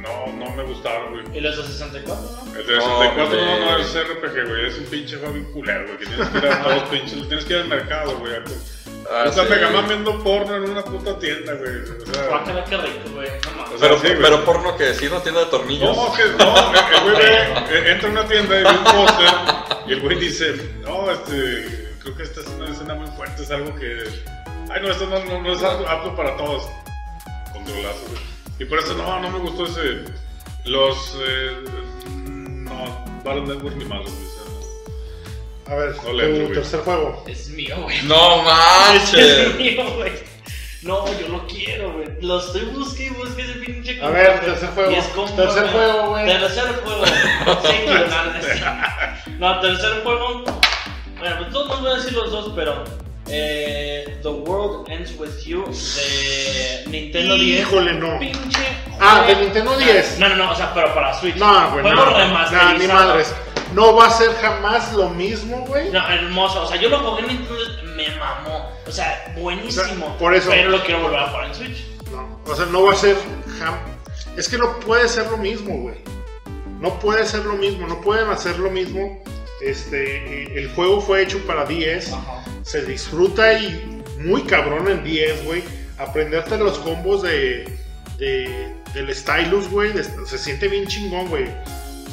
no, 0.00 0.26
no 0.38 0.56
me 0.56 0.62
gustaron, 0.64 1.12
güey. 1.12 1.36
Y 1.36 1.40
los 1.42 1.56
de 1.56 1.62
64, 1.64 2.22
¿no? 2.46 2.56
El 2.58 2.66
de 2.66 2.76
No, 2.76 2.82
64 2.82 3.24
no, 3.24 3.30
de- 3.54 3.60
no 3.60 3.78
es 3.78 3.94
RPG, 3.94 4.48
güey, 4.48 4.66
es 4.68 4.78
un 4.78 4.84
pinche 4.86 5.16
juego 5.18 5.34
bien 5.34 5.44
culero, 5.52 5.84
güey, 5.86 5.98
que 5.98 6.06
tienes 6.06 6.28
que 6.28 6.38
ir 6.38 6.46
a 6.46 6.62
todos 6.62 6.74
los 6.80 6.88
pinches, 6.88 7.28
tienes 7.28 7.44
que 7.44 7.52
ir 7.52 7.58
al 7.60 7.68
mercado, 7.68 8.18
güey. 8.18 8.32
Ah, 9.10 9.24
Está 9.26 9.44
sí. 9.44 9.50
Mega 9.50 9.70
Man 9.70 9.86
viendo 9.88 10.22
porno 10.24 10.54
en 10.56 10.70
una 10.70 10.82
puta 10.82 11.18
tienda, 11.18 11.52
güey. 11.54 11.76
O 11.82 12.06
sea, 12.12 12.26
Guácala, 12.28 12.64
qué 12.64 12.76
rico, 12.76 13.10
güey. 13.14 13.28
No 13.44 13.50
mames. 13.52 13.74
O 13.74 13.78
sea, 13.78 13.88
Pero, 13.88 14.00
sí, 14.00 14.06
güey. 14.08 14.22
pero 14.22 14.44
porno 14.44 14.76
que 14.76 14.94
sí 14.94 15.06
no 15.10 15.20
tiene 15.20 15.38
de 15.40 15.46
tornillos. 15.46 15.96
no, 15.96 16.12
que 16.14 16.22
no, 16.24 16.56
el 16.56 17.02
güey 17.02 17.16
ve- 17.16 17.54
eh, 17.70 17.92
entra 17.92 18.08
a 18.08 18.12
una 18.12 18.26
tienda 18.26 18.60
y 18.60 18.62
ve 18.62 18.70
un 18.70 18.84
póster 18.84 19.34
y 19.86 19.92
el 19.92 20.00
güey 20.00 20.18
dice, 20.18 20.54
no, 20.82 21.10
este, 21.10 21.92
creo 22.02 22.16
que 22.16 22.22
esta 22.22 22.40
es 22.40 22.46
una 22.48 22.70
escena 22.70 22.94
muy 22.94 23.06
fuerte, 23.08 23.42
es 23.42 23.50
algo 23.50 23.74
que, 23.74 24.04
ay, 24.70 24.80
no, 24.82 24.88
esto 24.90 25.06
no, 25.06 25.22
no, 25.24 25.42
no 25.42 25.52
es 25.52 25.62
apto, 25.62 25.88
apto 25.88 26.16
para 26.16 26.36
todos. 26.36 26.66
Controlazo, 27.52 28.06
güey. 28.08 28.22
Y 28.58 28.64
por 28.64 28.78
eso 28.78 28.94
no, 28.94 29.20
no 29.20 29.30
me 29.30 29.38
gustó 29.40 29.66
ese, 29.66 30.04
los, 30.64 31.18
eh, 31.20 31.64
no, 32.16 33.04
Battle 33.24 33.42
Network 33.42 33.76
ni 33.76 33.84
malos, 33.84 34.10
güey. 34.10 34.33
A 35.66 35.74
ver, 35.74 35.94
No 36.04 36.12
le 36.12 36.24
entro, 36.24 36.38
tu 36.38 36.44
güey. 36.44 36.54
tercer 36.54 36.80
juego. 36.80 37.24
Es 37.26 37.48
mío, 37.48 37.76
güey. 37.82 38.02
No 38.02 38.36
Es 38.36 38.44
manches. 38.44 39.54
mío, 39.56 39.84
güey. 39.96 40.12
No, 40.82 41.06
yo 41.18 41.28
lo 41.28 41.46
quiero, 41.46 41.92
güey. 41.94 42.08
Lo 42.20 42.38
estoy 42.40 42.66
busque 42.66 43.06
y 43.06 43.08
busque 43.10 43.40
ese 43.42 43.52
pinche 43.54 43.98
A 44.02 44.08
ver, 44.10 44.40
tercer 44.40 44.68
juego. 44.70 44.90
Y 44.90 44.94
es 44.96 45.04
como, 45.06 45.32
Tercer 45.32 45.68
juego, 45.68 46.08
güey. 46.10 46.26
Tercer 46.26 46.64
juego. 46.84 47.04
Sí. 47.62 49.32
No, 49.38 49.60
tercer 49.60 50.02
juego. 50.02 50.44
Bueno, 51.18 51.36
pues 51.38 51.50
todos 51.50 51.80
voy 51.80 51.90
a 51.92 51.94
decir 51.94 52.12
los 52.12 52.30
dos, 52.30 52.52
pero. 52.54 52.84
Eh, 53.26 54.18
The 54.22 54.28
World 54.28 54.90
Ends 54.90 55.14
With 55.18 55.40
You 55.46 55.64
de 55.64 56.84
Nintendo 56.88 57.36
10. 57.36 57.60
Híjole, 57.62 57.94
no. 57.94 58.18
Pinche. 58.18 58.58
Ah, 59.00 59.24
de 59.26 59.36
Nintendo 59.36 59.76
10. 59.78 60.18
No, 60.18 60.28
no, 60.28 60.36
no, 60.36 60.50
o 60.52 60.54
sea, 60.54 60.74
pero 60.74 60.92
para 60.92 61.18
Switch. 61.18 61.36
No, 61.36 61.70
güey, 61.70 61.82
Juego 61.82 62.04
no. 62.04 62.50
No, 62.50 62.74
ni 62.78 62.86
madres. 62.86 63.34
No 63.74 63.94
va 63.96 64.06
a 64.06 64.10
ser 64.10 64.32
jamás 64.36 64.92
lo 64.92 65.10
mismo, 65.10 65.64
güey. 65.66 65.90
No, 65.90 66.06
hermoso. 66.08 66.62
O 66.62 66.66
sea, 66.68 66.80
yo 66.80 66.88
lo 66.88 66.98
jugué 67.00 67.20
en 67.22 67.26
Nintendo, 67.28 67.54
me 67.96 68.08
mamó. 68.16 68.70
O 68.86 68.90
sea, 68.92 69.32
buenísimo. 69.36 69.82
O 69.82 70.08
sea, 70.08 70.18
por 70.18 70.34
eso- 70.34 70.50
Pero 70.50 70.70
lo 70.70 70.82
quiero 70.84 71.02
volver 71.02 71.18
a 71.20 71.28
jugar 71.28 71.46
en 71.46 71.54
Switch. 71.54 71.84
No, 72.10 72.40
o 72.46 72.54
sea, 72.54 72.66
no 72.66 72.84
va 72.84 72.92
a 72.92 72.96
ser 72.96 73.16
jam... 73.58 73.74
Es 74.36 74.48
que 74.48 74.58
no 74.58 74.78
puede 74.80 75.08
ser 75.08 75.26
lo 75.30 75.36
mismo, 75.38 75.76
güey. 75.78 75.96
No 76.80 76.98
puede 76.98 77.24
ser 77.26 77.44
lo 77.44 77.54
mismo, 77.54 77.86
no 77.86 78.00
pueden 78.00 78.28
hacer 78.28 78.58
lo 78.58 78.70
mismo. 78.70 79.22
Este, 79.62 80.44
eh, 80.44 80.52
el 80.58 80.72
juego 80.74 81.00
fue 81.00 81.22
hecho 81.22 81.38
para 81.46 81.64
10, 81.64 82.12
Ajá. 82.12 82.44
se 82.62 82.84
disfruta 82.84 83.52
y 83.54 84.02
muy 84.18 84.42
cabrón 84.42 84.88
en 84.88 85.02
10, 85.04 85.44
güey. 85.44 85.62
Aprenderte 85.98 86.58
los 86.58 86.78
combos 86.78 87.22
de, 87.22 87.78
de- 88.18 88.74
del 88.92 89.14
stylus, 89.14 89.68
güey, 89.70 89.92
de- 89.92 90.04
se 90.04 90.36
siente 90.38 90.68
bien 90.68 90.86
chingón, 90.86 91.28
güey. 91.28 91.46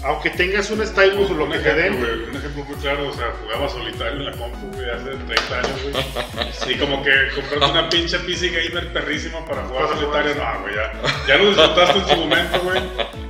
Aunque 0.04 0.32
tengas 0.32 0.70
un 0.72 0.86
stylus 0.86 1.30
o 1.30 1.34
lo 1.36 1.48
que 1.50 1.60
te 1.60 1.70
ejemplo, 1.80 2.08
den. 2.08 2.30
un 2.30 2.36
ejemplo 2.36 2.64
muy 2.66 2.76
claro, 2.78 3.08
o 3.10 3.14
sea, 3.14 3.28
jugaba 3.44 3.70
solitario 3.70 4.14
en 4.20 4.26
la 4.26 4.32
compu, 4.32 4.68
güey, 4.76 4.90
hace 4.90 5.10
30 5.12 5.58
años, 5.60 5.84
güey. 5.84 6.74
Y 6.76 6.78
como 6.80 7.04
que 7.04 7.12
comprarte 7.36 7.66
una 7.72 7.90
pinche 7.90 8.18
PC 8.20 8.50
gamer 8.50 8.92
perrísima 8.94 9.46
para 9.46 9.64
jugar 9.64 9.88
solitario, 9.90 10.36
no, 10.36 10.62
güey, 10.62 10.76
ya, 10.76 10.92
ya 11.28 11.38
lo 11.38 11.46
disfrutaste 11.50 12.00
en 12.00 12.08
su 12.08 12.16
momento, 12.18 12.60
güey. 12.62 12.82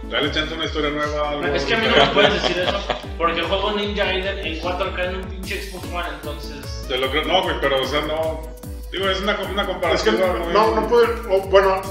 Dale 0.10 0.32
chance 0.32 0.54
a 0.54 0.58
una 0.58 0.66
historia 0.66 0.90
nueva, 0.92 1.30
algo. 1.30 1.46
Es 1.56 1.64
que 1.64 1.74
a 1.74 1.78
mí 1.78 1.88
no 1.88 2.06
me 2.06 2.12
puedes 2.12 2.34
decir 2.42 2.60
eso. 2.60 2.80
Porque 3.18 3.42
juego 3.42 3.72
Ninja 3.72 4.04
Gaiden 4.06 4.40
en 4.40 4.62
4K 4.62 5.06
en 5.10 5.16
un 5.16 5.24
pinche 5.24 5.62
Xbox 5.62 5.86
One, 5.94 6.08
entonces. 6.16 6.86
Te 6.88 6.98
lo 6.98 7.10
creo, 7.10 7.24
no, 7.24 7.44
güey, 7.44 7.56
pero, 7.62 7.82
o 7.82 7.86
sea, 7.86 8.02
no. 8.02 8.42
Digo, 8.92 9.10
es 9.10 9.22
una, 9.22 9.38
una 9.40 9.62
Es 9.62 9.68
que 9.68 9.72
comparación. 10.12 10.20
no, 10.54 10.76
no 10.76 10.88
puede. 10.90 11.08
o, 11.30 11.40
bueno, 11.48 11.82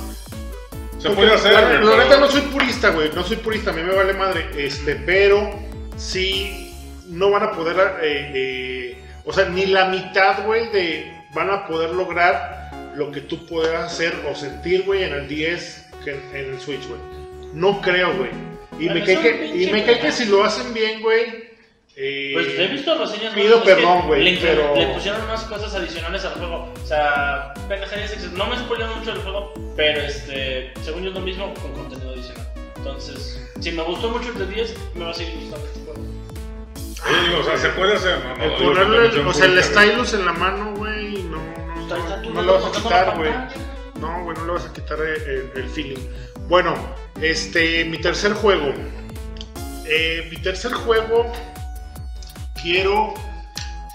Se 1.00 1.10
puede 1.10 1.32
hacer, 1.32 1.52
La, 1.52 1.80
la 1.80 2.04
neta 2.04 2.18
no 2.18 2.28
soy 2.30 2.42
purista, 2.42 2.90
güey. 2.90 3.10
No 3.14 3.24
soy 3.24 3.36
purista, 3.38 3.70
a 3.70 3.72
mí 3.74 3.82
me 3.82 3.94
vale 3.94 4.12
madre. 4.12 4.46
Este, 4.56 4.96
pero 4.96 5.50
sí 5.96 6.74
no 7.08 7.30
van 7.30 7.42
a 7.44 7.52
poder. 7.52 7.76
eh, 8.02 8.32
eh, 8.34 9.04
o 9.24 9.32
sea, 9.32 9.46
ni 9.48 9.66
la 9.66 9.86
mitad, 9.86 10.44
güey, 10.44 10.70
de. 10.70 11.16
Van 11.32 11.48
a 11.50 11.66
poder 11.66 11.90
lograr 11.90 12.70
lo 12.96 13.12
que 13.12 13.20
tú 13.20 13.46
puedas 13.46 13.92
hacer 13.92 14.12
o 14.28 14.34
sentir, 14.34 14.84
güey, 14.84 15.04
en 15.04 15.12
el 15.12 15.28
10 15.28 15.86
que 16.04 16.10
en, 16.10 16.20
en 16.34 16.54
el 16.54 16.60
Switch, 16.60 16.86
güey. 16.88 17.00
No 17.52 17.80
creo, 17.80 18.16
güey. 18.16 18.30
Y 18.80 18.88
me 18.88 19.04
cae 19.04 19.20
que, 19.20 19.46
y 19.46 19.70
me 19.70 19.84
cae 19.84 20.00
que 20.00 20.10
si 20.12 20.24
lo 20.24 20.42
hacen 20.44 20.72
bien, 20.74 21.00
güey. 21.02 21.49
Eh, 21.96 22.30
Pues 22.32 22.46
he 22.58 22.66
visto 22.68 22.96
reseñas 22.96 23.34
pido 23.34 23.62
perdón, 23.62 24.06
güey, 24.06 24.24
le, 24.24 24.40
pero- 24.40 24.74
le 24.74 24.86
pusieron 24.88 25.22
unas 25.22 25.42
cosas 25.44 25.74
adicionales 25.74 26.24
al 26.24 26.34
juego. 26.34 26.72
O 26.82 26.86
sea, 26.86 27.52
pendejadas 27.68 28.32
No 28.32 28.46
me 28.46 28.58
spoilan 28.58 28.98
mucho 28.98 29.12
el 29.12 29.18
juego, 29.22 29.52
pero 29.76 30.00
este, 30.00 30.72
según 30.82 31.02
yo 31.02 31.08
es 31.10 31.14
lo 31.14 31.20
mismo 31.20 31.52
con 31.54 31.72
contenido 31.72 32.10
adicional. 32.12 32.46
Entonces, 32.76 33.46
si 33.60 33.72
me 33.72 33.82
gustó 33.82 34.08
mucho 34.08 34.30
el 34.30 34.38
de 34.38 34.46
10, 34.54 34.74
me 34.94 35.04
va 35.04 35.10
a 35.10 35.14
seguir 35.14 35.34
gustando 35.40 35.66
este 35.66 35.80
juego. 35.80 36.00
Digo, 37.26 37.40
o 37.40 37.44
sea, 37.44 37.56
se 37.56 37.68
puede 37.70 37.94
hacer, 37.94 38.18
¿no? 38.24 38.36
no 38.36 38.44
el 38.44 38.52
ponerle, 38.62 39.06
el- 39.08 39.26
o 39.26 39.32
sea, 39.32 39.46
el 39.46 39.62
stylus 39.62 40.14
en 40.14 40.24
la 40.26 40.32
mano, 40.32 40.74
güey, 40.76 41.22
no, 41.24 41.36
no, 41.36 41.86
no, 42.22 42.30
no 42.34 42.42
lo 42.42 42.54
vas 42.60 42.64
a 42.66 42.72
quitar, 42.82 43.16
güey. 43.16 43.30
No, 44.00 44.24
güey, 44.24 44.36
no 44.38 44.46
le 44.46 44.52
vas 44.52 44.66
a 44.66 44.72
quitar 44.72 44.98
el, 45.00 45.22
el- 45.22 45.50
el 45.56 45.68
feeling. 45.68 45.98
Bueno, 46.48 46.74
este, 47.20 47.84
mi 47.84 47.98
tercer 47.98 48.32
juego. 48.32 48.72
Eh, 49.86 50.28
mi 50.30 50.36
tercer 50.38 50.72
juego, 50.72 51.30
quiero. 52.62 53.14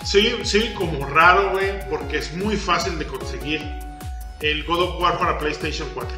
Sí, 0.03 0.35
sí, 0.43 0.71
como 0.75 1.05
raro, 1.07 1.51
güey, 1.51 1.89
porque 1.89 2.17
es 2.19 2.33
muy 2.33 2.55
fácil 2.57 2.99
de 2.99 3.05
conseguir. 3.07 3.61
El 4.41 4.63
God 4.65 4.81
of 4.81 5.01
War 5.01 5.17
para 5.17 5.37
PlayStation 5.39 5.87
4. 5.93 6.15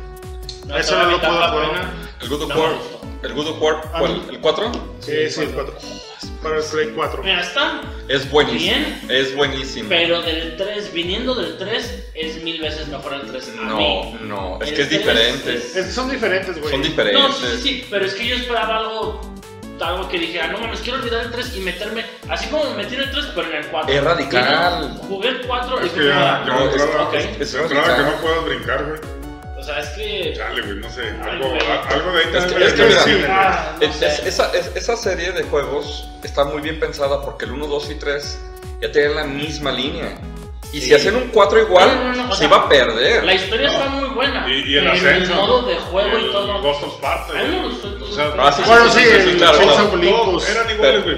No, 0.65 0.77
Eso 0.77 0.97
no 1.01 1.11
lo 1.11 1.19
puedo 1.21 1.53
buena. 1.53 1.93
El 2.21 2.29
God 2.29 2.41
of 2.43 2.49
No 2.49 2.59
War. 2.61 2.73
gustó. 2.73 3.01
El 3.23 3.33
God 3.33 3.47
of 3.47 3.61
War. 3.61 3.81
¿El 4.29 4.39
4? 4.41 4.71
Sí, 4.99 5.11
sí, 5.29 5.41
el 5.41 5.51
4. 5.51 5.73
Para 6.43 6.57
el 6.57 6.63
Play 6.63 6.91
4. 6.93 7.23
Mira, 7.23 7.41
está, 7.41 7.81
Es 8.09 8.29
buenísimo. 8.29 8.59
Bien. 8.75 9.01
Es 9.09 9.35
buenísimo. 9.35 9.89
pero 9.89 10.21
del 10.21 10.55
3, 10.57 10.93
viniendo 10.93 11.33
del 11.35 11.57
3, 11.57 12.05
es 12.13 12.43
mil 12.43 12.61
veces 12.61 12.87
mejor 12.89 13.13
el 13.13 13.21
3. 13.31 13.49
A 13.49 13.61
No, 13.63 13.77
mí. 13.77 14.17
no. 14.23 14.59
Es 14.61 14.69
El 14.69 14.75
que 14.75 14.81
es 14.83 14.89
diferente. 14.89 15.53
es- 15.55 15.75
Es- 15.75 15.93
son 15.93 16.09
diferentes, 16.11 16.59
güey. 16.59 16.71
Son 16.71 16.81
diferentes. 16.81 17.21
No, 17.21 17.31
sí, 17.31 17.45
sí, 17.55 17.61
sí, 17.63 17.85
pero 17.89 18.05
es 18.05 18.13
que 18.13 18.27
yo 18.27 18.35
esperaba 18.35 18.77
algo, 18.77 19.21
algo 19.81 20.07
que 20.09 20.19
dijera, 20.19 20.47
no 20.47 20.59
mames, 20.59 20.79
quiero 20.81 20.99
olvidar 20.99 21.25
el 21.25 21.31
3 21.31 21.55
y 21.57 21.59
meterme, 21.61 22.05
así 22.29 22.47
como 22.49 22.65
me 22.71 22.77
metí 22.83 22.95
en 22.95 23.01
el 23.01 23.11
3, 23.11 23.25
pero 23.35 23.49
en 23.49 23.55
el 23.57 23.67
4. 23.67 23.93
Es 23.93 24.03
radical. 24.03 24.99
Jugué 25.07 25.29
el 25.29 25.41
4 25.47 25.81
y 25.81 25.85
Es 25.85 25.91
fue 25.91 26.01
que 26.01 26.07
ya, 26.07 26.43
como, 26.45 26.59
ya 26.59 26.65
No, 26.65 26.71
entraba, 26.83 27.07
ok. 27.09 27.13
es- 27.13 27.41
es 27.41 27.53
entraba 27.55 27.95
que 27.95 28.01
no 28.03 28.11
puedas 28.21 28.45
brincar, 28.45 28.83
güey. 28.85 28.99
o 29.59 29.63
sea, 29.63 29.79
es 29.79 29.89
que... 29.89 30.33
Chale, 30.37 30.61
güey, 30.61 30.75
no 30.77 30.89
sé. 30.89 31.09
Algo, 31.09 31.45
a- 31.53 31.87
algo 31.93 32.11
de 32.11 32.19
ahí 32.19 32.25
Es 32.35 32.45
que- 32.45 32.63
es 32.65 32.73
que 32.73 32.83
me- 32.83 33.15
mira, 33.17 33.29
ah, 33.31 33.75
no 33.79 33.85
Es- 33.85 33.95
sé. 33.95 34.07
es- 34.07 34.19
esa, 34.25 34.51
es- 34.53 34.71
esa 34.75 34.95
serie 34.95 35.31
de 35.31 35.43
juegos 35.43 36.07
está 36.23 36.45
muy 36.45 36.61
bien 36.61 36.79
pensada 36.79 37.21
porque 37.21 37.45
el 37.45 37.51
1, 37.51 37.67
2 37.67 37.89
y 37.91 37.95
3 37.95 38.39
ya 38.81 38.91
tienen 38.91 39.15
la 39.15 39.23
misma 39.25 39.71
línea. 39.71 40.17
Y 40.73 40.81
si 40.81 40.93
hacen 40.93 41.15
un 41.15 41.29
4 41.29 41.61
igual, 41.61 41.87
No, 41.95 42.03
no, 42.03 42.23
no, 42.23 42.29
o 42.29 42.35
se 42.35 42.39
sea, 42.39 42.49
va 42.49 42.57
a 42.65 42.69
perder. 42.69 43.23
La 43.23 43.33
historia 43.33 43.69
está 43.71 43.87
muy 43.89 44.09
buena. 44.09 44.45
Y, 44.49 44.73
y 44.73 44.77
el 44.77 44.83
pero 44.83 44.93
Ascension. 44.95 45.31
el 45.31 45.35
modo 45.37 45.61
de 45.63 45.75
juego 45.75 46.17
el 46.17 46.25
y 46.25 46.31
todo. 46.31 46.61
Ghost 46.61 46.83
of 46.83 46.93
Sparta. 46.95 47.39
A 47.39 47.43
mí 47.43 47.49
me 47.49 47.57
güey. 47.59 47.69
gustó 47.69 47.87
todo 47.93 48.09
O 48.09 48.13
sea, 48.13 48.25
eso. 48.27 48.35
Ah, 48.37 48.51
sí, 48.51 48.61
sí, 48.63 48.69
Bueno, 48.69 48.91
sí, 48.91 48.99
sí, 48.99 49.05
sí, 49.21 49.31
sí, 49.31 49.37
claro. 49.37 49.57
Todos 49.57 50.49
eran 50.49 50.69
iguales, 50.69 51.03
güey. 51.03 51.17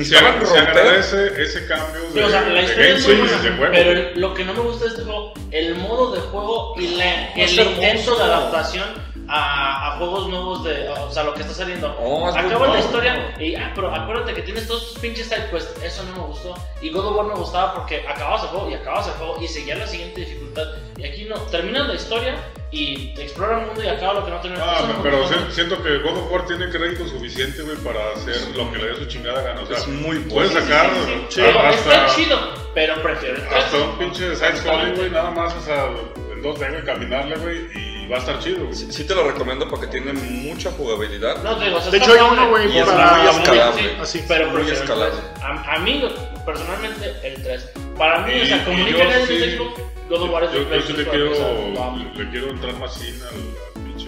Y 0.00 0.04
Se, 0.04 0.16
agradece 0.18 1.42
ese 1.42 1.66
cambio 1.66 2.00
Sí, 2.12 2.18
de, 2.18 2.24
o 2.24 2.28
sea, 2.30 2.40
la 2.42 2.54
de 2.60 2.62
historia 2.62 2.94
es 2.94 3.06
muy 3.06 3.16
buena, 3.58 3.70
pero 3.72 4.10
lo 4.16 4.34
que 4.34 4.44
no 4.44 4.52
me 4.54 4.60
gusta 4.60 4.84
de 4.84 4.90
este 4.90 5.02
juego, 5.02 5.32
el 5.50 5.74
modo 5.76 6.12
de 6.12 6.20
juego 6.20 6.74
y 6.78 7.00
el 7.40 7.58
intento 7.60 8.16
de 8.16 8.22
adaptación 8.24 8.84
a, 9.32 9.86
a 9.94 9.98
juegos 9.98 10.28
nuevos 10.28 10.64
de, 10.64 10.88
o 10.88 11.10
sea, 11.10 11.22
lo 11.22 11.32
que 11.34 11.42
está 11.42 11.54
saliendo. 11.54 11.94
Oh, 12.00 12.26
Acaba 12.28 12.66
la 12.68 12.80
historia 12.80 13.34
y, 13.38 13.54
ah, 13.54 13.70
pero 13.74 13.94
acuérdate 13.94 14.34
que 14.34 14.42
tienes 14.42 14.66
todos 14.66 14.90
tus 14.92 14.98
pinches 14.98 15.28
side 15.28 15.48
quests, 15.50 15.80
eso 15.82 16.02
no 16.04 16.12
me 16.12 16.26
gustó. 16.28 16.54
Y 16.82 16.90
God 16.90 17.06
of 17.06 17.16
War 17.16 17.26
me 17.26 17.34
gustaba 17.34 17.74
porque 17.74 18.04
acababas 18.08 18.42
el 18.42 18.48
juego 18.48 18.70
y 18.70 18.74
acababas 18.74 19.06
el 19.06 19.12
juego 19.14 19.38
y 19.40 19.46
seguía 19.48 19.76
la 19.76 19.86
siguiente 19.86 20.20
dificultad. 20.22 20.64
Y 20.96 21.04
aquí 21.04 21.24
no, 21.24 21.36
terminas 21.42 21.86
la 21.86 21.94
historia 21.94 22.34
y 22.72 23.14
explora 23.20 23.60
el 23.60 23.66
mundo 23.66 23.82
y 23.82 23.88
acaba 23.88 24.14
lo 24.14 24.24
que 24.24 24.30
no 24.32 24.40
terminas. 24.40 24.66
Ah, 24.68 24.88
no 24.96 25.02
pero 25.02 25.26
si- 25.28 25.52
siento 25.54 25.82
que 25.82 25.98
God 25.98 26.16
of 26.18 26.32
War 26.32 26.46
tiene 26.46 26.68
crédito 26.68 27.06
suficiente, 27.08 27.62
güey, 27.62 27.76
para 27.78 28.00
hacer 28.16 28.36
lo 28.56 28.70
que 28.72 28.78
le 28.78 28.86
dé 28.88 28.96
su 28.96 29.06
chingada 29.06 29.42
gana. 29.42 29.60
O 29.62 29.66
sea, 29.66 29.76
Es 29.78 29.86
muy 29.88 30.18
puedes 30.20 30.52
bueno. 30.52 30.66
sacar 30.66 30.90
Sí, 30.90 31.12
sí, 31.28 31.40
sí. 31.40 31.40
hasta, 31.42 31.70
Está 32.04 32.14
chido, 32.16 32.38
pero 32.74 33.00
prefiero 33.02 33.42
hasta 33.56 33.76
un 33.76 33.98
pinche 33.98 34.34
side-scrolling, 34.36 34.94
güey, 34.96 35.10
nada 35.10 35.30
más, 35.30 35.54
o 35.54 35.60
sea, 35.60 35.86
en 36.32 36.42
2D, 36.42 36.70
güey, 36.70 36.84
caminarle, 36.84 37.36
güey, 37.36 37.58
y 37.74 37.89
va 38.10 38.16
a 38.16 38.20
estar 38.20 38.38
chido, 38.40 38.64
güey. 38.64 38.74
Sí, 38.74 38.88
sí 38.90 39.04
te 39.04 39.14
lo 39.14 39.24
recomiendo 39.30 39.68
porque 39.68 39.86
tiene 39.86 40.12
mucha 40.12 40.70
jugabilidad. 40.72 41.42
No, 41.42 41.56
te 41.56 41.64
digo, 41.66 41.78
De 41.80 41.98
hecho, 41.98 42.12
hay 42.12 42.20
uno, 42.32 42.48
güey, 42.50 42.72
Y 42.72 42.78
es 42.78 42.86
para- 42.86 43.16
muy 43.16 43.26
escalable. 43.40 43.82
Sí, 43.82 43.88
Así, 44.00 44.24
pero 44.28 44.46
muy 44.46 44.54
prefiero 44.56 44.76
el 44.78 44.82
escalable. 44.84 45.20
tres. 45.34 45.42
A, 45.44 45.74
a 45.74 45.78
mí, 45.78 46.04
personalmente, 46.44 47.14
el 47.22 47.42
3. 47.42 47.70
Para 47.96 48.26
mí, 48.26 48.32
Y- 48.34 48.42
o 48.42 48.46
sea, 48.46 48.64
comunica 48.64 48.98
yo 48.98 49.10
en 49.12 49.26
sí- 49.26 49.34
el 49.34 49.56
Xbox, 49.58 49.80
God 50.08 50.22
of 50.22 50.30
War 50.30 50.44
es 50.44 50.52
Yo, 50.52 50.58
el 50.58 50.64
yo 50.68 50.82
sí 50.82 50.92
le 50.92 51.04
PlayStation, 51.04 51.10
quiero, 51.10 51.30
o 51.30 51.34
sea, 51.34 51.70
lo 51.74 51.84
amo. 51.84 52.12
le 52.16 52.30
quiero 52.30 52.50
entrar 52.50 52.74
más 52.78 52.94
sin 52.94 53.14
al, 53.22 53.28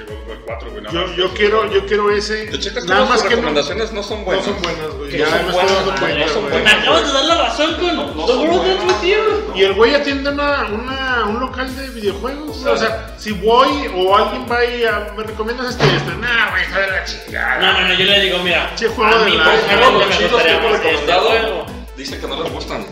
al 0.02 0.06
pinche 0.06 0.14
God 0.14 0.22
of 0.22 0.28
War 0.28 0.38
4, 0.44 0.70
güey, 0.70 0.82
nada 0.82 0.94
Yo, 0.94 1.06
más. 1.06 1.16
yo 1.16 1.34
quiero, 1.34 1.72
yo 1.72 1.86
quiero 1.86 2.10
ese. 2.10 2.46
Te 2.46 2.58
checas 2.58 2.84
Nada 2.84 3.04
todas 3.04 3.10
más 3.10 3.22
que 3.22 3.28
no, 3.30 3.42
no 3.42 3.48
recomendaciones 3.48 3.92
no 3.92 4.02
son 4.02 4.24
buenas. 4.24 4.44
son 4.44 4.60
buenas, 4.62 4.90
güey. 4.98 5.10
Que 5.10 5.18
Ya 5.18 5.26
son 5.26 5.34
me 5.34 5.40
estoy 5.40 5.54
buenas, 5.54 5.74
dando 5.76 5.92
madre, 5.92 6.14
cuenta, 6.14 6.32
son 6.32 6.42
güey. 6.42 6.54
Me 6.54 6.60
buenas. 6.62 6.82
acabas 6.82 7.06
de 7.06 7.12
dar 7.12 7.24
la 7.24 7.34
razón 7.36 7.74
con 7.74 7.96
no 7.96 8.04
The 8.26 8.32
son 8.32 8.38
World 8.48 8.56
buenas. 8.62 9.02
With 9.02 9.08
You. 9.08 9.52
Y 9.54 9.62
el 9.64 9.72
güey 9.74 9.94
atiende 9.94 10.30
una, 10.30 10.64
una, 10.72 11.24
un 11.28 11.40
local 11.40 11.76
de 11.76 11.88
videojuegos. 11.90 12.64
O 12.64 12.76
sea, 12.76 13.14
si 13.18 13.32
voy 13.32 13.90
o 13.94 14.16
alguien 14.16 14.46
va 14.50 14.64
y 14.64 14.84
a- 14.84 15.12
me 15.16 15.22
recomiendas 15.24 15.70
este 15.70 15.84
y 15.86 15.90
este. 15.96 16.10
Nah, 16.16 16.50
güey, 16.50 16.62
la 16.70 17.04
chingada. 17.04 17.58
No, 17.60 17.80
no, 17.80 17.88
no, 17.88 17.94
yo 17.94 18.04
le 18.04 18.20
digo, 18.20 18.38
mira, 18.38 18.72
Che, 18.76 18.88
juego 18.88 19.14
a 19.14 19.18
de 19.24 19.30
mí 19.30 19.36
la- 19.36 19.44
me 19.44 19.52
gustaría 19.56 19.86
hemos 19.86 20.02
más 20.02 20.10
este 20.20 20.88
recomendado 20.88 21.28
juego. 21.28 21.66
dicen 21.96 22.20
que 22.20 22.26
no 22.26 22.42
les 22.42 22.52
gustan. 22.52 22.86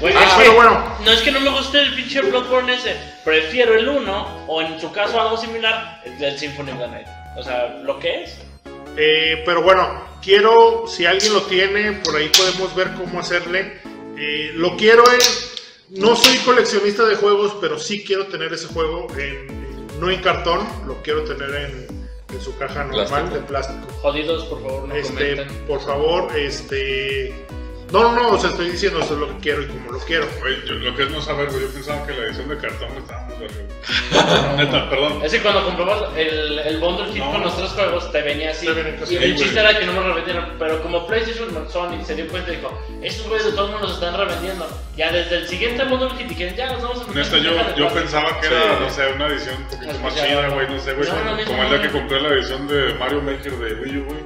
Güey, 0.00 0.14
Ah, 0.16 0.24
es 0.24 0.32
pero 0.34 0.50
que- 0.50 0.56
bueno. 0.56 0.84
No 1.04 1.10
es 1.12 1.20
que 1.22 1.30
no 1.30 1.40
me 1.40 1.50
guste 1.50 1.80
el 1.80 1.94
pinche 1.94 2.20
Bloodborne 2.22 2.74
ese. 2.74 2.96
Prefiero 3.24 3.74
el 3.74 3.88
1 3.88 4.44
o 4.46 4.62
en 4.62 4.80
su 4.80 4.90
caso 4.92 5.20
algo 5.20 5.36
similar, 5.36 6.00
el 6.04 6.18
del 6.18 6.38
Symphony 6.38 6.70
of 6.72 6.78
the 6.78 6.88
Night. 6.88 7.06
O 7.36 7.42
sea, 7.42 7.68
lo 7.82 7.98
que 7.98 8.22
es. 8.24 8.38
Eh, 8.96 9.42
pero 9.44 9.62
bueno, 9.62 10.02
quiero, 10.22 10.84
si 10.88 11.06
alguien 11.06 11.32
lo 11.34 11.42
tiene, 11.42 11.92
por 12.04 12.16
ahí 12.16 12.28
podemos 12.30 12.74
ver 12.74 12.88
cómo 12.94 13.20
hacerle. 13.20 13.80
Eh, 14.18 14.52
lo 14.54 14.76
quiero 14.76 15.04
en. 15.10 15.18
No 16.00 16.14
soy 16.16 16.36
coleccionista 16.38 17.04
de 17.04 17.16
juegos, 17.16 17.56
pero 17.60 17.78
sí 17.78 18.04
quiero 18.04 18.26
tener 18.28 18.52
ese 18.52 18.68
juego 18.68 19.08
en, 19.18 19.88
no 20.00 20.08
en 20.08 20.20
cartón, 20.22 20.60
lo 20.86 21.02
quiero 21.02 21.24
tener 21.24 21.50
en, 21.52 22.08
en 22.32 22.40
su 22.40 22.56
caja 22.56 22.84
normal 22.84 23.06
Plástico. 23.08 23.34
de 23.34 23.40
plástico. 23.40 23.86
Jodidos, 24.00 24.44
por 24.44 24.62
favor, 24.62 24.88
no 24.88 24.94
Este, 24.94 25.12
comenten. 25.36 25.66
por 25.66 25.80
favor, 25.84 26.36
este. 26.38 27.34
No, 27.92 28.02
no, 28.02 28.14
no, 28.14 28.30
o 28.30 28.38
sea, 28.38 28.50
estoy 28.50 28.70
diciendo 28.70 29.00
eso 29.00 29.14
es 29.14 29.20
lo 29.20 29.28
que 29.28 29.38
quiero 29.42 29.62
y 29.62 29.66
como 29.66 29.92
lo 29.92 29.98
quiero. 30.00 30.26
Güey, 30.40 30.64
yo- 30.66 30.74
lo 30.74 30.96
que 30.96 31.02
es 31.04 31.10
no 31.10 31.20
saber, 31.20 31.48
güey, 31.50 31.62
yo 31.62 31.68
pensaba 31.72 32.06
que 32.06 32.12
la 32.12 32.26
edición 32.26 32.48
de 32.48 32.56
cartón 32.58 32.88
estaba 32.98 33.22
muy 33.22 33.36
verga. 33.38 33.54
Neta, 34.56 34.90
perdón. 34.90 35.20
Es 35.24 35.32
que 35.32 35.40
cuando 35.40 35.64
compramos 35.64 36.04
el, 36.16 36.58
el 36.60 36.78
bundle 36.78 37.06
kit 37.12 37.18
No. 37.24 37.32
con 37.32 37.40
los 37.42 37.56
tres 37.56 37.70
juegos 37.70 38.12
te 38.12 38.22
venía 38.22 38.50
así. 38.50 38.66
Te 38.66 38.72
venía 38.72 38.96
casi 39.00 39.14
y 39.14 39.16
el 39.16 39.22
ahí, 39.24 39.34
chiste 39.36 39.52
güey. 39.60 39.64
era 39.66 39.78
que 39.78 39.86
no 39.86 39.92
me 39.92 40.00
revendieron. 40.02 40.44
Pero 40.58 40.82
como 40.82 41.06
PlayStation 41.06 41.68
Sony 41.70 42.04
se 42.04 42.14
dio 42.14 42.28
cuenta 42.28 42.52
y 42.52 42.56
dijo: 42.56 42.78
Estos 43.02 43.26
güeyes 43.28 43.46
de 43.46 43.52
todos 43.52 43.70
modos 43.70 43.82
los 43.82 43.92
están 43.94 44.16
revendiendo. 44.16 44.66
Ya 44.96 45.10
desde 45.10 45.36
el 45.38 45.48
siguiente 45.48 45.84
bundle 45.84 46.10
kit 46.16 46.28
dijeron: 46.28 46.54
Ya 46.56 46.72
los 46.72 46.82
vamos 46.82 46.98
a 47.02 47.06
meter 47.12 47.24
Neta, 47.24 47.36
en 47.38 47.42
yo, 47.42 47.56
caja 47.56 47.70
de 47.72 47.76
yo 47.78 47.88
plástico". 47.88 48.00
pensaba 48.00 48.40
que 48.40 48.46
Sí. 48.46 48.54
era, 48.54 48.80
no 48.80 48.90
sé, 48.90 49.12
una 49.14 49.26
edición 49.26 49.54
un 49.56 49.64
poquito 49.78 49.98
más 50.00 50.14
chida, 50.14 50.48
güey, 50.48 50.68
no 50.68 50.78
sé, 50.80 50.92
güey, 50.94 51.08
No, 51.08 51.14
como, 51.16 51.24
no, 51.30 51.36
no, 51.36 51.44
como 51.44 51.56
no, 51.56 51.62
el 51.62 51.68
día 51.70 51.78
no. 51.78 51.82
que 51.82 51.90
compré 51.90 52.20
la 52.20 52.28
edición 52.28 52.68
de 52.68 52.94
Mario 52.94 53.22
Maker 53.22 53.52
de 53.52 53.74
Wii 53.74 53.96
U, 53.98 54.04
güey, 54.04 54.20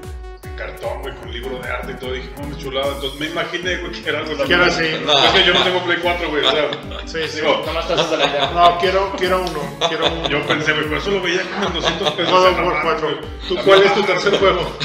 cartón, 0.56 1.02
güey, 1.02 1.14
con 1.16 1.32
libro 1.32 1.58
de 1.58 1.68
arte 1.68 1.92
y 1.92 1.94
todo, 1.96 2.12
dije, 2.12 2.28
no, 2.36 2.56
chulada, 2.58 2.94
entonces 2.94 3.18
me 3.20 3.26
imaginé, 3.26 3.76
güey, 3.78 3.92
que 3.92 4.08
era 4.08 4.18
algo 4.20 4.32
así. 4.34 4.44
Que 4.48 4.54
era 4.54 4.66
así. 4.66 4.84
Es 4.84 5.30
que 5.32 5.44
yo 5.44 5.54
no 5.54 5.62
tengo 5.64 5.84
Play 5.84 5.98
4, 6.02 6.30
güey, 6.30 6.44
o 6.44 6.50
sea, 6.50 6.70
Sí, 7.06 7.18
sí. 7.28 7.40
digo, 7.40 7.62
la 7.66 8.26
idea. 8.26 8.50
No, 8.54 8.78
quiero, 8.78 9.12
quiero 9.18 9.42
uno, 9.42 9.78
quiero 9.88 10.06
uno. 10.06 10.28
yo 10.28 10.42
pensé, 10.46 10.72
güey, 10.72 10.84
por 10.88 10.98
eso 10.98 11.10
lo 11.10 11.20
veía 11.22 11.42
como 11.42 11.66
en 11.68 11.74
200 11.74 12.10
pesos. 12.12 12.32
God 12.32 12.46
of 12.46 12.56
la 12.56 12.62
War 12.64 12.74
mano, 12.74 12.80
4. 12.82 13.08
güey. 13.08 13.20
¿Tú 13.48 13.54
La 13.54 13.62
cuál 13.62 13.82
es 13.82 13.94
tu 13.94 14.02
tercer 14.04 14.38
juego? 14.38 14.76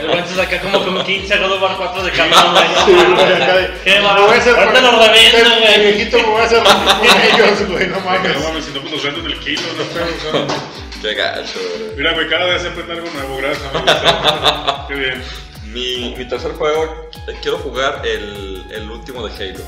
El 0.00 0.06
güey 0.08 0.22
se 0.26 0.34
saca 0.34 0.60
como 0.60 0.84
con 0.84 1.04
15 1.04 1.36
God 1.38 1.52
of 1.52 1.62
War 1.62 1.76
4 1.76 2.02
de 2.02 2.10
camino, 2.12 2.52
güey. 2.52 2.64
Sí, 2.86 2.92
güey, 3.14 3.32
acá 3.42 3.56
de- 3.56 3.70
Qué 3.84 3.90
me 3.90 4.00
va. 4.00 4.20
voy 4.20 4.34
a 4.34 4.38
hacer 4.38 4.54
Ahorita 4.56 4.80
lo 4.80 4.90
revendo, 4.92 5.56
güey. 5.60 5.74
el 5.74 5.80
viejito 5.94 6.16
me 6.18 6.24
voy 6.24 6.40
a 6.40 6.44
hacer 6.44 6.62
con 6.62 6.76
ellos, 7.22 7.68
güey, 7.68 7.86
no 7.88 7.96
Que 7.96 8.00
mames. 8.04 8.34
No 8.40 8.48
mames, 8.48 8.64
si 8.64 8.72
no, 8.72 8.80
pues 8.80 8.92
los 8.92 9.02
venden 9.04 9.26
el 9.26 9.38
kilo, 9.40 9.62
no 9.76 9.84
sé, 9.84 10.00
o 10.02 10.46
sea. 10.46 10.56
Qué 11.02 11.14
gacho, 11.14 11.58
güey. 11.78 11.96
Mira, 11.96 12.14
güey, 12.14 12.28
cada 12.28 12.46
vez 12.46 12.62
se 12.62 12.68
aprende 12.68 12.92
algo 12.94 13.08
nuevo, 13.10 13.36
gracias. 13.38 13.68
Qué 14.88 14.94
bien. 14.94 15.22
Mi, 15.66 16.14
mi 16.16 16.28
tercer 16.28 16.52
juego, 16.52 17.08
eh, 17.28 17.34
quiero 17.42 17.58
jugar 17.58 18.02
el, 18.06 18.64
el 18.70 18.90
último 18.90 19.26
de 19.26 19.34
Halo. 19.34 19.64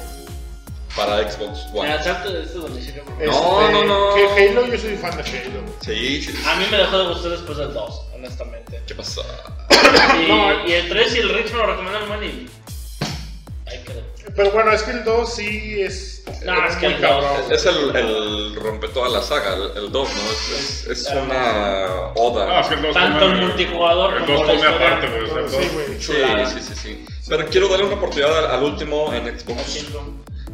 Para 0.97 1.31
Xbox 1.31 1.67
One. 1.75 1.89
De 1.91 2.43
este 2.43 2.59
domicilio. 2.59 3.05
por 3.05 3.15
favor. 3.27 3.27
No, 3.27 3.61
Este, 3.69 3.73
no, 3.73 3.85
no. 4.11 4.15
Que 4.15 4.49
Halo, 4.49 4.67
yo 4.67 4.79
soy 4.79 4.97
fan 4.97 5.17
de 5.17 5.23
Halo. 5.23 5.61
Sí, 5.81 6.23
sí, 6.23 6.33
sí. 6.33 6.43
A 6.47 6.57
mí 6.57 6.65
me 6.71 6.77
dejó 6.79 6.99
de 6.99 7.09
gustar 7.09 7.31
después 7.33 7.59
del 7.59 7.73
2, 7.75 8.03
honestamente. 8.15 8.83
¿Qué 8.87 8.95
pasó? 8.95 9.23
Y, 9.71 10.29
No, 10.29 10.67
y 10.67 10.73
el 10.73 10.89
3 10.89 11.15
y 11.15 11.19
el 11.19 11.29
Rich 11.35 11.53
me 11.53 11.59
lo 11.59 11.67
recomendaron, 11.67 12.09
man, 12.09 12.25
y... 12.25 12.49
Ahí 13.67 13.85
quedó. 13.85 14.03
Pero 14.35 14.51
bueno, 14.53 14.73
es 14.73 14.83
que 14.83 14.91
el 14.93 15.05
2 15.05 15.35
sí 15.35 15.83
es. 15.83 16.18
No, 16.45 16.67
es 16.67 16.77
que 16.77 16.87
el 16.87 17.01
2 17.01 17.01
cabrón. 17.01 17.53
Es 17.53 17.67
el, 17.67 17.97
el 17.97 18.55
rompe 18.57 18.89
toda 18.89 19.09
la 19.09 19.23
saga, 19.23 19.55
el, 19.55 19.85
el 19.85 19.93
2, 19.93 19.93
¿no? 19.93 20.31
Es, 20.31 20.87
es, 20.87 21.07
es 21.07 21.11
una 21.13 22.13
oda. 22.15 22.61
Es 22.61 22.67
que 22.69 22.75
el 22.75 22.83
dos 22.83 22.95
Tanto 22.95 23.25
el 23.27 23.37
multijugador 23.47 24.17
el 24.17 24.25
como 24.25 24.39
la 24.45 24.53
come 24.53 24.55
historia. 24.55 24.77
aparte, 24.87 25.09
güey, 25.09 25.23
el 25.23 26.01
Sí, 26.01 26.13
güey. 26.13 26.47
Sí, 26.47 26.53
sí, 26.55 26.61
sí, 26.63 26.75
sí. 26.75 27.05
Pero 27.29 27.47
quiero 27.47 27.69
darle 27.69 27.85
una 27.87 27.95
oportunidad 27.97 28.39
al, 28.39 28.47
al 28.57 28.63
último 28.63 29.13
en 29.13 29.39
Xbox, 29.39 29.87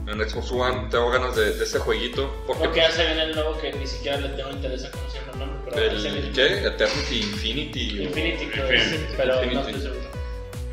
en 0.06 0.28
Xbox 0.28 0.50
One. 0.52 0.88
Tengo 0.90 1.10
ganas 1.10 1.36
de, 1.36 1.54
de 1.54 1.64
ese 1.64 1.78
jueguito. 1.78 2.32
Porque 2.46 2.80
hace 2.82 3.04
bien 3.06 3.18
el 3.18 3.34
nuevo 3.34 3.58
que 3.60 3.72
ni 3.72 3.86
siquiera 3.86 4.16
le 4.18 4.30
tengo 4.30 4.50
interés 4.50 4.84
a 4.84 4.90
llama 5.18 5.32
el 5.34 5.38
nombre, 5.38 5.72
pero 5.74 5.96
ese 5.96 6.08
el. 6.08 6.32
¿qué? 6.32 6.66
Eternity 6.66 7.18
Infinity. 7.20 7.98
o- 7.98 8.02
Infinity, 8.02 8.46
no 9.54 9.60
estoy 9.60 9.80
seguro. 9.82 10.23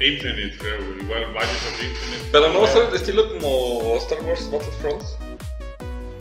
Infinite, 0.03 0.57
creo. 0.57 0.79
Igual 1.01 1.25
Bios 1.33 1.43
of 1.43 1.83
Infinite. 1.83 2.25
Pero 2.31 2.49
no 2.49 2.61
va 2.61 2.67
a 2.67 2.71
ser 2.71 2.89
de 2.91 2.97
estilo 2.97 3.29
como 3.33 3.95
Star 3.97 4.21
Wars 4.23 4.49
Battlefront. 4.51 5.03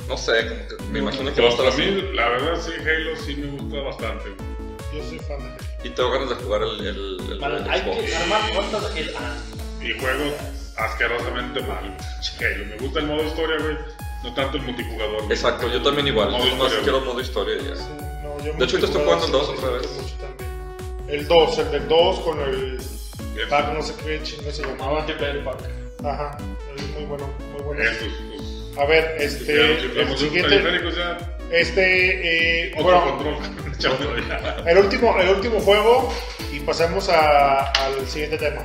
No 0.09 0.17
sé, 0.17 0.33
como 0.49 0.67
que 0.69 0.85
me 0.93 0.99
imagino 0.99 1.33
que 1.33 1.41
va 1.41 1.49
a 1.49 1.51
estar 1.51 1.65
Pues, 1.67 1.75
a 1.77 1.79
mí, 1.79 1.85
así. 1.85 2.15
la 2.17 2.29
verdad, 2.31 2.61
sí, 2.61 2.73
Halo 2.81 3.17
sí 3.17 3.35
me 3.37 3.47
gusta 3.59 3.81
bastante. 3.81 4.25
Yo 4.93 5.03
soy 5.09 5.19
fan 5.21 5.39
de 5.39 5.45
Halo. 5.45 5.57
Y 5.85 5.91
tengo 5.91 6.11
ganas 6.11 6.29
de 6.31 6.35
jugar 6.37 6.63
el, 6.63 6.81
el, 6.87 7.21
el, 7.33 7.39
Vale, 7.39 7.57
el 7.59 7.71
hay 7.71 7.81
Xbox. 7.81 8.03
que 8.05 8.17
armar 8.17 8.41
cuántas 8.55 8.97
el 8.97 9.15
ah, 9.17 9.37
Y 9.83 9.99
juego 10.01 10.35
asquerosamente 10.77 11.61
mal. 11.63 11.97
Halo, 12.41 12.65
me 12.67 12.77
gusta 12.79 12.99
el 13.01 13.07
modo 13.07 13.23
historia, 13.23 13.57
güey. 13.61 13.77
No 14.25 14.35
tanto 14.35 14.57
el 14.57 14.63
multijugador. 14.65 15.17
güey. 15.23 15.31
Exacto, 15.33 15.69
yo 15.73 15.81
también 15.83 16.09
igual. 16.09 16.31
Modo 16.31 16.45
Yo 16.45 16.51
historia, 16.53 16.79
quiero 16.83 16.99
güey. 16.99 17.11
modo 17.13 17.21
historia 17.21 17.57
ya. 17.57 17.77
Sí, 17.77 17.83
no, 18.23 18.39
yo 18.45 18.53
De 18.55 18.65
hecho, 18.65 18.77
ahorita 18.77 18.87
estoy 18.87 19.03
jugando 19.05 19.27
el 19.27 19.33
2 19.33 19.49
otra 19.49 19.71
vez. 19.71 19.89
El 21.09 21.29
2, 21.29 21.59
el 21.59 21.71
del 21.71 21.89
2 21.89 22.21
con 22.21 22.41
el 22.41 22.79
Pack, 23.49 23.73
no 23.75 23.83
sé 23.83 23.95
qué 24.05 24.21
chingo 24.23 24.51
se 24.51 24.63
llamaba. 24.63 25.07
pack. 25.07 25.61
Ajá, 26.05 26.39
es 26.77 26.83
muy 26.95 27.05
bueno, 27.05 27.29
muy 27.53 27.63
bueno. 27.63 27.83
Tus- 27.99 28.79
A 28.79 28.85
ver, 28.87 29.17
este, 29.19 29.73
el 30.01 30.17
siguiente, 30.17 30.81
este, 31.51 32.69
eh, 32.69 32.73
Otro 32.79 32.85
bueno, 32.85 33.05
control. 33.17 33.37
El 34.67 34.79
último, 34.79 35.19
el 35.19 35.29
último 35.31 35.59
juego 35.61 36.13
y 36.53 36.61
pasemos 36.61 37.09
a- 37.09 37.71
al 37.73 38.07
siguiente 38.07 38.37
tema. 38.37 38.63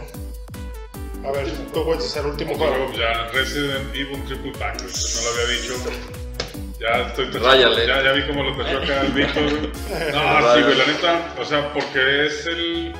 A 1.26 1.32
ver, 1.32 1.48
tú 1.74 1.84
puedes 1.86 2.16
el 2.18 2.26
último 2.28 2.54
juego. 2.56 2.74
juego, 2.74 2.94
ya 2.94 3.30
Resident 3.34 3.96
Evil 3.96 4.24
Triple 4.26 4.52
Pack, 4.60 4.82
no 4.84 5.22
lo 5.24 5.44
había 5.44 5.58
dicho. 5.58 5.74
Ya 6.80 7.08
estoy 7.08 7.26
tachando- 7.28 7.48
Ráyale. 7.48 7.88
Ya, 7.88 8.04
ya 8.04 8.12
vi 8.12 8.28
cómo 8.28 8.44
lo 8.44 8.58
tachó 8.58 8.78
acá 8.78 9.02
el 9.02 9.12
Víctor. 9.14 9.44
No, 10.14 10.56
sí, 10.56 10.62
güey, 10.62 10.76
la 10.78 10.86
neta, 10.86 11.34
o 11.40 11.46
sea, 11.46 11.74
porque 11.74 12.26
es 12.28 12.46
el. 12.46 12.94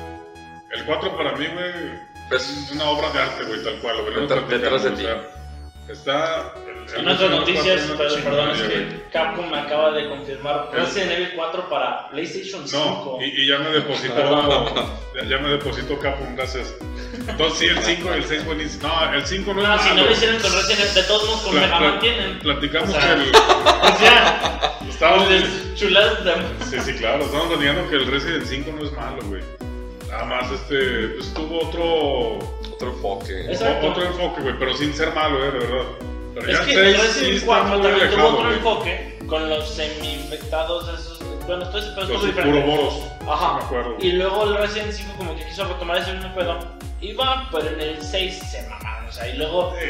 El 0.76 0.84
4 0.84 1.16
para 1.16 1.32
mí, 1.32 1.46
güey, 1.46 1.72
Pues, 2.28 2.48
es 2.48 2.72
una 2.72 2.84
obra 2.90 3.10
de 3.12 3.20
arte, 3.20 3.44
güey, 3.44 3.62
tal 3.62 3.74
cual. 3.76 3.96
Lo 3.98 4.20
Detrás- 4.22 4.48
detrás 4.48 4.82
de 4.82 4.88
o 4.90 4.94
ti. 4.94 5.02
sea, 5.02 5.22
Está. 5.88 6.52
el- 6.66 6.76
el 6.94 7.00
En 7.00 7.08
otras 7.08 7.20
Evil 7.20 7.38
noticias, 7.40 7.80
4 7.86 7.96
pero 7.98 8.24
perdón, 8.24 8.50
es 8.50 8.62
que 8.62 9.02
Capcom 9.12 9.48
me 9.50 9.58
acaba 9.60 9.92
de 9.92 10.08
confirmar 10.08 10.68
Resident 10.72 11.12
Evil 11.12 11.30
4 11.36 11.68
para 11.68 12.08
PlayStation 12.10 12.66
5. 12.66 13.18
No, 13.20 13.24
y, 13.24 13.42
y 13.42 13.46
ya 13.46 13.58
me 13.58 13.70
depositó. 13.70 14.74
ya, 15.14 15.24
ya 15.24 15.38
me 15.38 15.48
depositó 15.50 15.98
Capcom, 16.00 16.34
gracias. 16.36 16.74
Entonces, 17.28 17.58
sí, 17.58 17.66
el 17.66 17.78
5 17.78 18.08
y 18.12 18.16
el 18.18 18.24
6 18.24 18.44
buenísimo. 18.44 18.88
No, 18.88 19.12
el 19.14 19.24
5 19.26 19.54
no 19.54 19.62
es 19.62 19.68
No, 19.68 19.78
si 19.78 19.88
no 19.90 19.94
malo. 19.94 20.06
lo 20.06 20.12
hicieron 20.12 20.40
con 20.40 20.52
Resident 20.52 20.80
Evil, 20.80 20.94
de 20.94 21.02
todos 21.04 21.24
modos 21.26 21.40
con 21.42 21.54
Mega 21.54 21.80
Man 21.80 22.00
tienen. 22.00 22.38
Platicamos 22.40 22.88
O 22.88 22.92
sea, 22.92 23.14
que 23.14 23.22
el. 23.22 23.28
O 23.30 23.98
sea, 23.98 24.78
Estábamos. 24.88 25.28
chuladas 25.76 26.24
de. 26.24 26.32
Sí, 26.70 26.80
sí, 26.80 26.98
claro. 26.98 27.24
Estamos 27.24 27.46
platicando 27.48 27.88
que 27.88 27.96
el 27.96 28.06
Resident 28.06 28.44
5 28.46 28.72
no 28.76 28.84
es 28.84 28.92
malo, 28.92 29.18
güey. 29.26 29.42
Nada 30.16 30.24
más, 30.24 30.50
este. 30.50 31.08
Pues 31.16 31.34
tuvo 31.34 31.66
otro. 31.68 32.38
Otro 32.74 32.90
enfoque. 32.92 33.46
Exacto. 33.46 33.88
Otro 33.88 34.04
enfoque, 34.04 34.42
güey, 34.42 34.58
pero 34.58 34.74
sin 34.74 34.92
ser 34.94 35.14
malo, 35.14 35.38
eh, 35.44 35.50
de 35.50 35.58
verdad. 35.58 35.84
Pero 36.34 36.48
Es 36.50 36.58
ya 36.58 36.64
que 36.66 36.74
seis 36.74 36.78
el 36.78 36.92
Resident 36.94 37.12
sí 37.14 37.24
Evil 37.24 37.36
está 37.36 37.46
4 37.46 37.68
muy 37.68 37.82
también 37.82 37.92
tuvo 37.94 38.04
alejado, 38.10 38.28
otro 38.28 38.44
güey. 38.44 38.54
enfoque 38.56 39.18
con 39.26 39.48
los 39.48 39.68
semi-infectados 39.70 40.88
esos. 41.00 41.18
Bueno, 41.46 41.62
esto 41.62 41.78
es, 41.78 41.84
pero 41.86 42.02
es 42.02 42.08
Los 42.10 42.18
todo 42.20 42.26
diferente. 42.26 42.60
puroboros. 42.60 42.94
Ajá. 43.28 43.54
me 43.58 43.64
acuerdo. 43.64 43.96
Y 44.00 44.12
luego 44.12 44.44
el 44.44 44.56
Resident 44.58 44.92
5 44.92 45.12
como 45.16 45.36
que 45.36 45.46
quiso 45.46 45.64
retomar 45.64 45.96
ese 45.98 46.12
mismo 46.12 46.34
pedo. 46.34 46.58
Y 47.00 47.12
va, 47.12 47.48
pero 47.52 47.68
en 47.68 47.80
el 47.80 48.02
6 48.02 48.34
se 48.50 48.62
mamaron. 48.68 48.95
O 49.08 49.12
sea, 49.12 49.28
y 49.28 49.36
luego 49.38 49.74
Sí, 49.80 49.86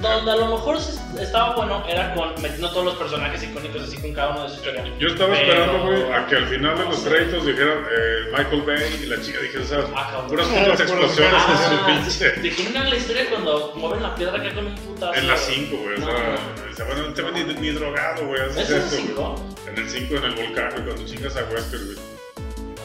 no, 0.00 0.08
no, 0.08 0.14
donde 0.16 0.32
a 0.32 0.36
lo 0.36 0.46
mejor 0.56 0.76
estaba 1.20 1.56
bueno 1.56 1.84
era 1.88 2.14
con 2.14 2.30
metiendo 2.40 2.70
todos 2.70 2.84
los 2.86 2.94
personajes 2.96 3.42
icónicos 3.42 3.82
así 3.82 3.96
con 3.98 4.12
cada 4.14 4.30
uno 4.30 4.44
de 4.44 4.48
su 4.50 4.54
historia. 4.56 4.84
Yo 4.98 5.08
estaba 5.08 5.34
Pero- 5.34 5.52
esperando, 5.52 5.84
güey, 5.86 6.12
a 6.12 6.26
que 6.26 6.36
al 6.36 6.46
final 6.46 6.78
de 6.78 6.84
los 6.84 6.98
créditos 7.00 7.46
dijeran 7.46 7.78
eh, 7.90 8.30
Michael 8.36 8.62
Bay 8.62 9.00
y 9.02 9.06
la 9.06 9.20
chica 9.20 9.40
dijera, 9.40 9.64
¿sabes? 9.64 9.86
Ah. 9.94 10.24
Puras 10.28 10.46
putas 10.46 10.80
explosiones 10.80 11.42
en 11.42 11.56
su 11.58 11.74
Ah, 11.74 11.86
pinche. 11.86 12.30
¿De 12.40 12.50
quién 12.50 12.76
era 12.76 12.84
la 12.88 12.96
historia 12.96 13.26
cuando 13.30 13.72
mueven 13.76 14.02
la 14.02 14.14
piedra 14.14 14.38
acá 14.38 14.54
con 14.54 14.66
un 14.66 14.74
putazo? 14.76 15.14
En 15.14 15.28
la 15.28 15.36
5, 15.36 15.76
güey, 15.76 15.94
o 15.96 15.98
No. 16.00 16.06
sea, 16.06 16.38
dice, 16.68 16.82
bueno, 16.84 17.02
no 17.08 17.14
te 17.14 17.22
ves 17.22 17.32
ni, 17.46 17.54
ni 17.54 17.70
drogado, 17.70 18.26
güey, 18.26 18.40
haces 18.42 18.70
¿Es 18.70 18.70
en 18.70 18.88
güey. 18.88 19.02
5? 19.08 19.54
En 19.68 19.78
el 19.78 19.88
5, 19.90 20.16
en 20.16 20.24
el 20.24 20.34
volcán, 20.34 20.70
güey, 20.72 20.84
cuando 20.84 21.04
chingas 21.06 21.36
a 21.36 21.44
Wesker, 21.52 21.80
güey. 21.84 21.96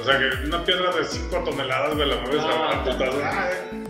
O 0.02 0.04
sea, 0.06 0.20
que 0.20 0.46
una 0.48 0.64
piedra 0.64 0.92
de 0.96 1.04
5 1.06 1.44
toneladas, 1.44 1.96
güey, 1.96 2.10
la 2.10 2.16
mueves 2.18 2.44
a- 2.44 2.48
Ah, 2.50 2.72
a 2.72 2.84
putazo. 2.84 3.22
Ah, 3.24 3.50
eh. 3.52 3.84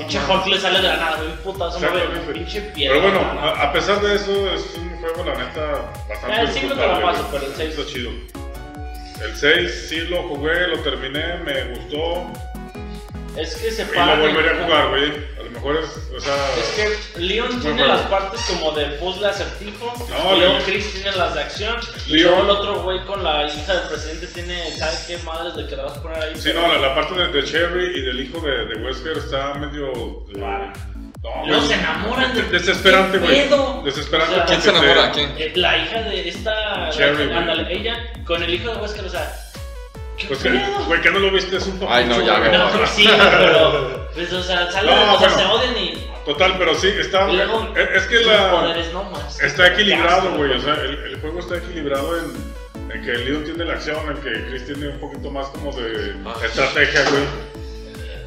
Pinche 0.00 0.18
Hulk 0.28 0.46
le 0.46 0.58
sale 0.58 0.80
de 0.80 0.88
la 0.88 0.96
nada, 0.96 1.16
güey, 1.16 1.28
un 1.30 1.36
putazo, 1.38 1.78
mueve 1.80 1.98
Exactamente. 1.98 2.32
pinche 2.32 2.60
piedra. 2.74 2.96
Pero 3.00 3.12
bueno, 3.12 3.34
¿no? 3.34 3.40
a, 3.40 3.62
a 3.62 3.72
pesar 3.72 4.00
de 4.00 4.14
eso, 4.16 4.50
es 4.52 4.74
un 4.76 4.96
juego, 5.00 5.24
la 5.24 5.34
neta, 5.44 5.92
bastante 6.08 6.36
Ah, 6.36 6.40
el 6.42 6.48
cinco 6.48 6.74
te 6.74 6.86
lo 6.86 7.00
paso, 7.02 7.28
pero 7.30 7.46
el 7.46 7.54
seis- 7.54 7.78
Está 7.78 7.92
chido. 7.92 8.10
El 9.22 9.36
6 9.36 9.86
sí 9.90 10.00
lo 10.08 10.22
jugué, 10.28 10.66
lo 10.68 10.78
terminé, 10.78 11.36
me 11.44 11.64
gustó. 11.74 12.26
Es 13.36 13.54
que 13.56 13.70
se 13.70 13.82
Y 13.82 13.84
para. 13.86 14.16
lo 14.16 14.22
volvería 14.22 14.52
a 14.52 14.64
jugar, 14.64 14.88
güey. 14.88 15.12
Mejor 15.62 15.76
es, 15.84 15.90
o 16.16 16.20
sea... 16.20 16.34
Es 16.58 16.68
que 17.14 17.20
Leon 17.20 17.60
tiene 17.60 17.86
las 17.86 18.00
partes 18.02 18.40
como 18.48 18.72
de 18.72 18.86
puzzle 18.98 19.26
acertijo, 19.28 19.92
No, 20.08 20.36
y 20.36 20.40
luego 20.40 20.54
Leon- 20.54 20.62
Chris 20.64 20.92
tiene 20.94 21.12
las 21.16 21.34
de 21.34 21.40
acción, 21.42 21.76
y 22.06 22.12
Leon- 22.14 22.22
luego 22.30 22.42
el 22.42 22.50
otro 22.50 22.82
güey 22.82 23.04
con 23.04 23.22
la 23.22 23.44
hija 23.46 23.74
del 23.74 23.88
presidente 23.88 24.26
tiene, 24.28 24.76
¿sabes 24.78 25.04
qué 25.06 25.18
madres 25.18 25.54
de 25.56 25.66
que 25.66 25.76
le 25.76 25.82
vas 25.82 25.96
a 25.98 26.02
poner 26.02 26.22
ahí? 26.22 26.32
Sí, 26.36 26.50
no, 26.54 26.66
la, 26.66 26.78
la 26.78 26.94
parte 26.94 27.14
de, 27.14 27.28
de 27.28 27.44
Cherry 27.44 27.98
y 27.98 28.00
del 28.02 28.20
hijo 28.20 28.40
de, 28.40 28.66
de 28.66 28.82
Wesker 28.84 29.18
está 29.18 29.54
medio... 29.54 29.92
eh, 30.34 30.72
no, 31.46 31.60
se 31.66 31.74
enamoran 31.74 32.34
de. 32.34 32.42
Desesperante, 32.44 33.20
¿Qué 33.20 33.46
güey. 33.48 33.84
Desesperante. 33.84 34.32
O 34.32 34.36
sea, 34.36 34.46
¿Quién 34.46 34.62
se 34.62 34.70
enamora? 34.70 35.12
te- 35.12 35.18
¿Quién? 35.18 35.34
Eh, 35.36 35.52
La 35.56 35.76
hija 35.76 36.00
de 36.00 36.28
esta. 36.30 36.88
Cherry, 36.90 37.26
güey. 37.26 37.36
ándale, 37.36 37.66
ella 37.76 37.98
con 38.24 38.42
el 38.42 38.54
hijo 38.54 38.70
de 38.70 38.76
Wesker, 38.80 39.04
o 39.04 39.08
sea. 39.10 39.30
¿Qué 40.20 40.26
Pues 40.28 40.38
que, 40.40 40.50
pedo? 40.50 40.84
güey, 40.86 41.00
que 41.00 41.10
no 41.10 41.18
lo 41.18 41.30
viste, 41.32 41.56
es 41.56 41.66
un 41.66 41.78
poco... 41.78 41.92
Ay, 41.92 42.04
no, 42.04 42.20
ya, 42.24 42.38
güey. 42.38 42.48
güey. 42.50 42.58
No, 42.60 42.86
sí, 42.86 43.08
pero. 43.18 44.08
Pues, 44.14 44.32
o 44.32 44.42
sea, 44.42 44.70
sale, 44.70 44.90
No, 44.94 45.18
bueno. 45.18 45.36
se 45.38 45.44
odian 45.46 45.76
y. 45.78 46.06
Total, 46.24 46.54
pero 46.58 46.74
sí, 46.74 46.88
está... 46.98 47.26
luego. 47.26 47.72
es, 47.76 48.02
es 48.02 48.06
que 48.08 48.20
la... 48.26 48.50
poderes, 48.50 48.92
no 48.92 49.04
más. 49.04 49.40
Está 49.40 49.68
equilibrado, 49.68 50.32
güey. 50.36 50.52
O 50.52 50.60
sea, 50.60 50.74
el, 50.74 50.90
el 51.04 51.20
juego 51.20 51.40
está 51.40 51.56
equilibrado 51.56 52.18
en, 52.18 52.90
en 52.92 53.02
que 53.02 53.10
el 53.12 53.24
Leon 53.24 53.44
tiene 53.44 53.64
la 53.64 53.72
acción, 53.74 53.96
en 54.08 54.16
que 54.18 54.46
Chris 54.50 54.66
tiene 54.66 54.88
un 54.88 54.98
poquito 55.00 55.30
más 55.30 55.46
como 55.48 55.72
de 55.72 56.14
Ah. 56.26 56.34
estrategia, 56.44 57.02
güey. 57.10 57.22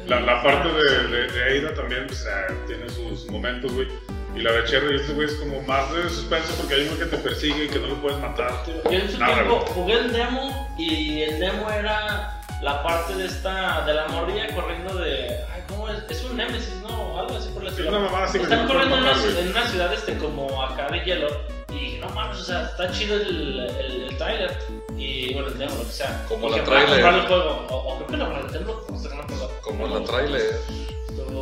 La, 0.08 0.20
la 0.20 0.42
parte 0.42 0.68
de, 0.68 1.08
de, 1.08 1.28
de 1.28 1.58
Ada 1.66 1.74
también, 1.74 2.06
pues, 2.06 2.26
tiene 2.66 2.88
sus 2.90 3.26
momentos, 3.30 3.72
güey. 3.72 3.88
Y 4.36 4.40
la 4.40 4.52
de 4.52 4.64
Cherry, 4.64 4.96
este 4.96 5.12
güey 5.12 5.28
es 5.28 5.34
como 5.34 5.60
más 5.62 5.92
de 5.92 6.08
suspenso 6.10 6.54
porque 6.56 6.74
hay 6.74 6.88
uno 6.88 6.98
que 6.98 7.04
te 7.06 7.16
persigue 7.18 7.64
y 7.64 7.68
que 7.68 7.78
no 7.78 7.86
lo 7.88 7.94
puedes 8.02 8.18
matar. 8.18 8.50
Yo 8.66 8.90
en 8.90 9.10
su 9.10 9.18
Nada, 9.18 9.34
tiempo 9.34 9.60
güey. 9.60 9.72
jugué 9.74 9.92
el 9.94 10.12
demo 10.12 10.74
y 10.76 11.22
el 11.22 11.38
demo 11.40 11.70
era 11.70 12.40
la 12.62 12.82
parte 12.82 13.14
de 13.14 13.26
esta, 13.26 13.84
de 13.86 13.94
la 13.94 14.08
morrilla 14.08 14.52
corriendo 14.54 14.94
de. 14.96 15.38
Ay, 15.54 15.62
¿cómo 15.68 15.88
es? 15.88 16.02
Es 16.10 16.24
un 16.24 16.36
Nemesis, 16.36 16.74
¿no? 16.82 17.18
Algo 17.20 17.36
así 17.36 17.48
por 17.50 17.62
la 17.62 17.70
ciudad. 17.70 17.92
una 17.94 18.24
así, 18.24 18.38
Están 18.38 18.66
que 18.66 18.72
corriendo 18.72 18.96
en 18.96 19.02
una, 19.04 19.12
en 19.40 19.48
una 19.50 19.66
ciudad 19.68 19.92
este 19.92 20.16
como 20.18 20.62
acá 20.64 20.88
de 20.90 21.00
hielo. 21.04 21.28
Y 21.70 21.78
dije, 21.78 21.98
no 22.00 22.08
mames, 22.10 22.38
o 22.38 22.44
sea, 22.44 22.64
está 22.64 22.90
chido 22.90 23.16
el, 23.16 23.58
el, 23.60 24.02
el 24.08 24.16
trailer. 24.18 24.56
Y 24.96 25.32
bueno, 25.34 25.48
el 25.48 25.58
demo, 25.58 25.74
lo 25.76 25.84
que 25.84 25.92
sea. 25.92 26.24
Como 26.28 26.48
Y 26.48 26.50
la 26.52 26.64
para 26.64 26.84
trailer. 26.86 26.88
comprar 27.02 27.14
el 27.14 27.26
juego. 27.26 27.66
O, 27.70 27.76
o 27.76 27.96
creo 27.96 28.06
que 28.08 28.16
lo 28.16 28.38
Nintendo, 28.42 28.86
no 28.90 28.98
sé, 28.98 29.08
no 29.10 29.14
me 29.16 29.22
acuerdo. 29.22 29.50
Como 29.62 29.86
la 29.86 30.04
trailer. 30.04 30.60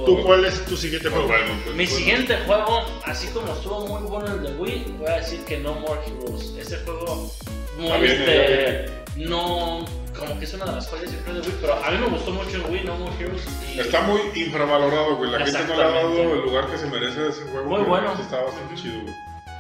¿Tú 0.07 0.23
cuál 0.25 0.45
es 0.45 0.65
tu 0.65 0.77
siguiente 0.77 1.09
juego? 1.09 1.29
Mi 1.75 1.87
siguiente 1.87 2.37
juego, 2.47 2.83
así 3.05 3.29
como 3.29 3.53
estuvo 3.53 3.87
muy 3.87 4.03
bueno 4.03 4.35
el 4.35 4.43
de 4.43 4.53
Wii, 4.55 4.97
voy 4.99 5.09
a 5.09 5.17
decir 5.17 5.41
que 5.45 5.59
No 5.59 5.75
More 5.75 6.01
Heroes. 6.07 6.55
Ese 6.59 6.79
juego 6.79 7.33
muy 7.79 8.01
bien, 8.01 8.23
este, 8.23 9.03
no 9.17 9.85
como 10.19 10.39
que 10.39 10.45
es 10.45 10.55
una 10.55 10.67
de 10.67 10.73
las 10.73 10.89
joyas 10.89 11.11
yo 11.11 11.19
creo 11.21 11.35
de 11.35 11.41
Wii, 11.41 11.59
pero 11.61 11.75
a 11.85 11.91
mí 11.91 11.99
me 11.99 12.07
gustó 12.07 12.31
mucho 12.33 12.57
el 12.57 12.63
Wii 12.71 12.85
No 12.85 12.97
More 12.97 13.13
Heroes 13.19 13.43
y 13.75 13.81
Está 13.81 14.03
muy 14.03 14.21
infravalorado, 14.35 15.17
güey. 15.17 15.31
La 15.31 15.45
gente 15.45 15.65
no 15.67 15.77
le 15.77 15.83
ha 15.83 15.91
dado 15.91 16.35
el 16.35 16.41
lugar 16.43 16.71
que 16.71 16.79
se 16.79 16.87
merece 16.87 17.21
a 17.21 17.29
ese 17.29 17.43
juego. 17.43 17.69
Muy 17.69 17.83
bueno. 17.83 18.13
Está 18.21 18.43
bastante 18.43 18.75
chido, 18.75 19.03
güey. 19.03 19.15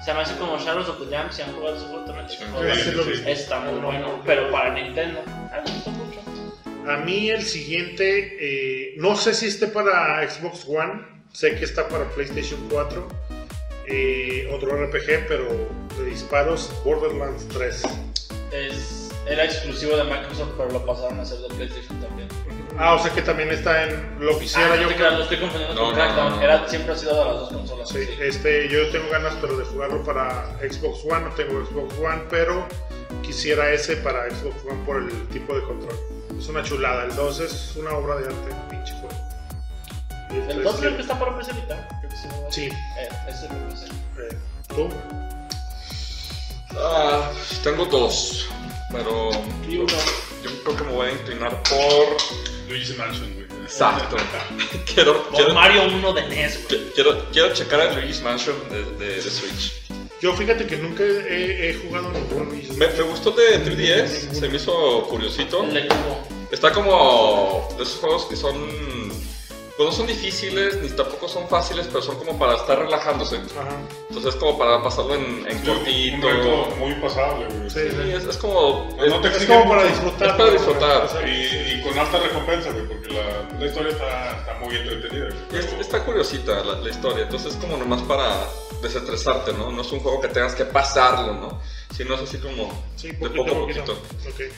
se 0.05 0.15
me 0.15 0.21
hace 0.21 0.37
como 0.37 0.59
Shadows 0.59 0.89
of 0.89 0.99
the 1.01 1.17
Jam, 1.17 1.31
si 1.31 1.43
han 1.43 1.53
jugado 1.55 1.77
ese 1.77 1.87
juego 1.87 2.05
también. 2.05 2.29
Sí, 2.29 2.37
sí. 2.37 3.23
Está 3.27 3.61
muy 3.61 3.81
bueno, 3.81 4.21
pero 4.27 4.51
para 4.51 4.75
Nintendo. 4.75 5.21
A 5.53 5.61
mí 5.61 5.63
me 5.67 5.75
gustó 5.75 5.91
mucho. 5.91 6.22
A 6.89 6.97
mí 6.97 7.31
el 7.31 7.43
siguiente, 7.43 8.37
eh, 8.41 8.95
no 8.99 9.17
sé 9.17 9.35
si 9.35 9.47
esté 9.47 9.69
para 9.69 10.29
Xbox 10.29 10.67
One, 10.67 11.03
sé 11.33 11.55
que 11.57 11.65
está 11.65 11.89
para 11.89 12.05
PlayStation 12.11 12.61
4, 12.71 13.07
eh, 13.87 14.49
otro 14.53 14.77
RPG, 14.77 15.27
pero 15.29 15.47
de 15.97 16.05
disparos, 16.11 16.73
Borderlands 16.85 17.47
3. 17.49 17.83
Es, 18.53 19.11
era 19.29 19.45
exclusivo 19.45 19.97
de 19.97 20.05
Microsoft, 20.05 20.51
pero 20.57 20.71
lo 20.71 20.85
pasaron 20.85 21.19
a 21.21 21.23
hacer 21.23 21.39
de 21.39 21.49
PlayStation 21.55 22.01
también. 22.01 22.29
Ah, 22.79 22.95
o 22.95 22.99
sea 23.03 23.13
que 23.13 23.23
también 23.23 23.51
está 23.51 23.85
en 23.85 24.17
lo 24.19 24.39
quisiera 24.39 24.73
Ah, 24.73 24.77
yo. 24.77 24.83
no 24.83 24.89
te 24.89 24.95
creas, 24.97 25.13
lo 25.15 25.23
estoy 25.23 25.39
confundiendo 25.39 25.75
No, 25.75 25.85
con 25.87 25.95
Crackdown. 25.95 26.31
no, 26.31 26.37
no. 26.37 26.43
Era, 26.43 26.69
siempre 26.69 26.93
ha 26.93 26.97
sido 26.97 27.13
de 27.19 27.25
las 27.31 27.35
dos 27.41 27.53
consolas. 27.53 27.89
Sí, 27.91 27.99
sí. 28.07 28.13
este, 28.23 28.69
yo 28.69 28.89
tengo 28.91 29.09
ganas 29.11 29.35
pero 29.41 29.57
de 29.57 29.65
jugarlo 29.67 30.03
para 30.03 30.59
Xbox 30.59 31.05
One, 31.05 31.27
no 31.29 31.35
tengo 31.35 31.65
Xbox 31.65 31.95
One, 31.99 32.23
pero 32.31 32.67
quisiera 33.23 33.71
ese 33.73 33.97
para 33.99 34.29
Xbox 34.31 34.57
One 34.65 34.83
por 34.85 34.97
el 35.03 35.29
tipo 35.29 35.55
de 35.55 35.63
control. 35.63 35.95
Es 36.43 36.49
una 36.49 36.63
chulada, 36.65 37.05
el 37.05 37.15
2 37.15 37.41
es 37.41 37.77
una 37.77 37.93
obra 37.93 38.17
de 38.17 38.27
arte, 38.27 38.55
pinche 38.69 38.93
juego. 38.95 39.15
El 40.31 40.45
tres, 40.49 40.65
2 40.65 40.77
creo 40.77 40.91
sí. 40.91 40.97
que 40.97 41.03
está 41.03 41.19
para 41.19 41.39
PC 41.39 41.53
que 41.53 42.17
sí. 42.17 42.29
Sí. 42.51 42.65
Eh, 42.65 43.09
ese 43.29 43.47
es 43.47 43.51
el 43.53 43.57
PC. 43.59 43.87
Eh, 43.87 44.39
¿Tú? 44.75 44.89
Ah, 46.77 47.31
tengo 47.63 47.85
dos. 47.87 48.47
Pero 48.91 49.31
Y 49.69 49.77
uno. 49.79 49.93
yo 50.43 50.51
creo 50.65 50.77
que 50.77 50.85
me 50.85 50.93
voy 50.93 51.09
a 51.09 51.13
inclinar 51.13 51.63
por. 51.63 52.17
Luigi's 52.69 52.97
Mansion, 52.97 53.33
güey. 53.35 53.47
Exacto. 53.63 54.17
quiero, 54.95 55.29
quiero, 55.31 55.55
Mario 55.55 55.85
1 55.85 56.13
de 56.13 56.29
NES, 56.29 56.67
güey. 56.69 56.81
qui- 56.81 56.93
quiero, 56.95 57.25
quiero 57.31 57.53
checar 57.55 57.81
el 57.81 57.95
Luigi's 57.97 58.23
Mansion 58.23 58.57
de, 58.71 58.85
de, 59.05 59.15
de 59.17 59.23
Switch. 59.31 59.75
Yo 60.21 60.33
fíjate 60.35 60.67
que 60.67 60.77
nunca 60.77 61.03
he, 61.03 61.71
he 61.71 61.75
jugado 61.75 62.11
ningún 62.13 62.49
Luigi's 62.49 62.77
Me, 62.77 62.87
me 62.89 63.03
gustó 63.03 63.33
de 63.33 63.63
3DS, 63.65 64.33
se 64.33 64.49
me 64.49 64.57
hizo 64.57 65.03
curiosito. 65.09 65.63
El 65.65 65.75
de 65.75 65.89
cubo. 65.89 66.29
Está 66.53 66.73
como 66.73 67.69
de 67.77 67.83
esos 67.83 67.99
juegos 67.99 68.27
que 68.27 68.37
son. 68.37 68.55
Pues 69.75 69.89
no 69.89 69.93
son 69.97 70.07
difíciles 70.07 70.83
ni 70.83 70.91
tampoco 70.91 71.27
son 71.27 71.49
fáciles, 71.49 71.87
pero 71.87 72.03
son 72.03 72.17
como 72.19 72.39
para 72.39 72.57
estar 72.57 72.79
relajándose. 72.79 73.37
Ajá. 73.59 73.81
Entonces 74.11 74.35
es 74.35 74.39
como 74.39 74.59
para 74.59 74.83
pasarlo 74.83 75.15
en, 75.15 75.47
en 75.49 75.57
Un 75.57 75.65
cortito. 75.65 76.29
reto 76.29 76.77
muy 76.79 76.93
pasable, 76.97 77.47
güey. 77.47 77.71
Sí, 77.71 77.81
Sí, 77.81 77.89
sí. 77.91 78.11
es, 78.13 78.25
es 78.25 78.37
como. 78.37 78.95
No, 78.99 79.07
no 79.07 79.21
te 79.23 79.29
Es 79.29 79.47
como 79.47 79.67
para 79.71 79.85
disfrutar. 79.85 80.29
Es 80.29 80.35
para 80.35 80.51
disfrutar. 80.51 81.29
Y, 81.29 81.31
y 81.79 81.83
con 81.83 81.99
alta 81.99 82.19
recompensa, 82.19 82.71
güey, 82.71 82.87
porque 82.87 83.09
la, 83.15 83.59
la 83.59 83.67
historia 83.67 83.93
está, 83.93 84.39
está 84.41 84.55
muy 84.63 84.77
entretenida. 84.77 85.29
güey. 85.51 85.59
Es- 85.65 85.73
está 85.73 86.05
curiosita 86.05 86.63
la, 86.63 86.75
la 86.79 86.91
historia, 86.91 87.23
entonces 87.25 87.55
es 87.55 87.59
como 87.59 87.79
nomás 87.79 88.03
para 88.03 88.47
desestresarte, 88.83 89.55
¿no? 89.55 89.71
No 89.73 89.81
es 89.81 89.91
un 89.91 90.01
juego 90.01 90.21
que 90.21 90.29
tengas 90.29 90.55
que 90.55 90.67
pasarlo, 90.67 91.33
¿no? 91.33 91.61
Sino 91.97 92.15
es 92.17 92.21
así 92.21 92.37
como 92.37 92.71
Sí, 92.97 93.09
de 93.09 93.15
poquito 93.15 93.43
poco 93.47 93.57
a 93.57 93.61
poquito. 93.61 93.85
poquito. 93.85 94.29
Ok. 94.29 94.53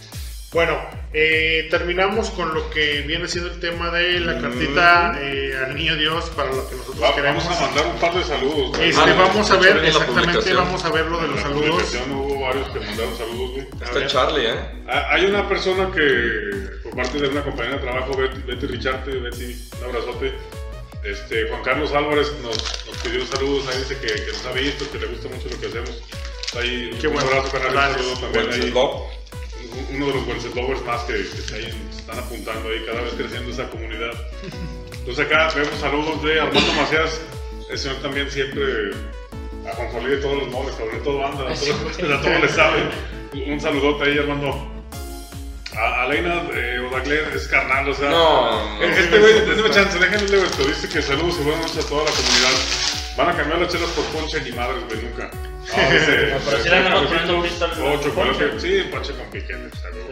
Bueno, 0.55 0.79
eh, 1.13 1.67
terminamos 1.69 2.31
con 2.31 2.55
lo 2.55 2.71
que 2.71 3.01
viene 3.03 3.27
siendo 3.29 3.51
el 3.53 3.59
tema 3.61 3.91
de 3.91 4.21
la 4.21 4.41
cartita 4.41 5.19
eh, 5.21 5.53
al 5.67 5.75
niño 5.75 5.97
Dios 5.97 6.31
para 6.31 6.51
lo 6.53 6.69
que 6.69 6.77
nosotros 6.77 7.03
Va- 7.03 7.15
queremos. 7.15 7.43
vamos 7.45 7.59
a 7.59 7.67
mandar 7.67 7.87
un 7.87 8.01
par 8.01 8.15
de 8.15 8.23
saludos. 8.25 8.71
güey. 8.71 8.89
Este, 8.91 9.01
Ah, 9.03 9.15
vamos 9.19 9.51
a 9.51 9.57
ver, 9.57 9.85
exactamente, 9.85 10.55
vamos 10.55 10.85
a 10.85 10.91
ver 10.91 11.07
lo 11.07 11.19
de 11.19 11.25
En 11.25 11.31
los 11.33 11.41
la 11.43 11.49
saludos. 11.49 11.97
hubo 12.09 12.41
varios 12.41 12.69
que 12.69 12.81
mandaron 12.81 13.17
saludos, 13.19 13.51
güey. 13.51 14.07
Charlie, 14.07 14.47
¿eh? 14.47 14.55
Ah, 14.89 15.09
Hay 15.11 15.25
una 15.27 15.49
persona 15.49 15.91
que, 15.93 16.81
por 16.85 16.95
parte 16.97 17.19
de 17.19 17.29
una 17.29 17.43
compañera 17.43 17.77
de 17.77 17.83
trabajo, 17.83 18.17
Betty, 18.17 18.41
Betty 18.47 18.67
Richarte, 18.69 19.11
Betty, 19.11 19.57
un 19.79 19.85
abrazote, 19.85 20.33
Este, 21.03 21.49
Juan 21.49 21.63
Carlos 21.63 21.93
Álvarez 21.93 22.33
nos, 22.43 22.57
nos 22.87 22.97
pidió 23.03 23.27
saludos, 23.27 23.67
ahí 23.69 23.77
dice 23.79 23.99
que, 23.99 24.07
que 24.07 24.33
nos 24.33 24.47
ha 24.47 24.53
visto, 24.53 24.91
que 24.91 24.99
le 25.01 25.07
gusta 25.09 25.29
mucho 25.29 25.49
lo 25.51 25.61
que 25.61 25.67
hacemos. 25.67 26.03
Ahí, 26.59 26.97
Qué 27.01 27.09
un 27.09 27.15
bueno. 27.15 27.29
abrazo, 27.29 27.51
carnal, 27.53 27.91
un 27.91 27.97
saludo 27.99 28.21
también 28.21 28.53
ahí. 28.53 28.73
Uno 29.93 30.07
de 30.07 30.15
los 30.15 30.27
Wenceslovers 30.27 30.85
más 30.85 31.03
que, 31.03 31.15
que 31.15 31.21
está 31.21 31.57
ahí, 31.57 31.89
están 31.97 32.19
apuntando 32.19 32.69
ahí, 32.69 32.85
cada 32.87 33.03
vez 33.03 33.15
creciendo 33.15 33.51
esa 33.51 33.69
comunidad. 33.69 34.13
Entonces 34.93 35.27
acá 35.27 35.49
vemos 35.55 35.79
saludos 35.81 36.23
de 36.23 36.41
Armando 36.41 36.73
Macías, 36.75 37.21
ese 37.71 37.79
señor 37.85 38.03
también 38.03 38.31
siempre 38.31 38.93
a 39.67 39.75
Juan 39.75 40.11
de 40.11 40.17
todos 40.19 40.39
los 40.39 40.49
moles, 40.49 40.75
sobre 40.77 40.99
todo 40.99 41.27
anda, 41.27 41.51
a 41.51 41.55
todos, 41.55 41.99
a 41.99 42.21
todos 42.21 42.41
les 42.41 42.51
sabe. 42.53 42.83
Un 43.47 43.61
saludote 43.61 44.05
ahí, 44.05 44.19
Armando. 44.19 44.71
A, 45.77 46.03
a 46.03 46.09
Leina 46.09 46.49
eh, 46.55 46.79
Odagler 46.89 47.33
es 47.35 47.49
carnal, 47.49 47.89
o 47.89 47.95
sea. 47.95 48.09
No, 48.09 48.79
no. 48.79 48.83
Este 48.85 49.19
güey, 49.19 49.41
déjame 49.41 49.71
chance, 49.71 49.99
déjenme 49.99 50.29
leer 50.29 50.45
esto. 50.45 50.65
Dice 50.65 50.89
que 50.89 51.03
saludos 51.03 51.37
y 51.41 51.43
buenas 51.43 51.63
noches 51.67 51.85
a 51.85 51.89
toda 51.89 52.05
la 52.05 52.11
comunidad. 52.11 52.53
Van 53.17 53.29
a 53.29 53.37
cambiar 53.37 53.61
las 53.61 53.73
chelas 53.73 53.91
por 53.91 54.05
ponche 54.07 54.41
ni 54.43 54.53
madres, 54.53 54.85
güey, 54.87 55.03
nunca. 55.03 55.31
Dice. 55.65 56.31
No, 56.31 56.39
pero 56.45 56.63
sí 56.63 56.69
le 56.69 56.77
andamos 56.77 57.01
cafecitos, 57.03 57.11
poniendo 57.11 57.41
cristal 57.43 57.71
o 57.73 57.91
con 57.91 58.01
chocolate. 58.03 58.61
Sí, 58.61 58.85
ponche 58.91 59.13
con 59.15 59.27
piquete. 59.31 59.71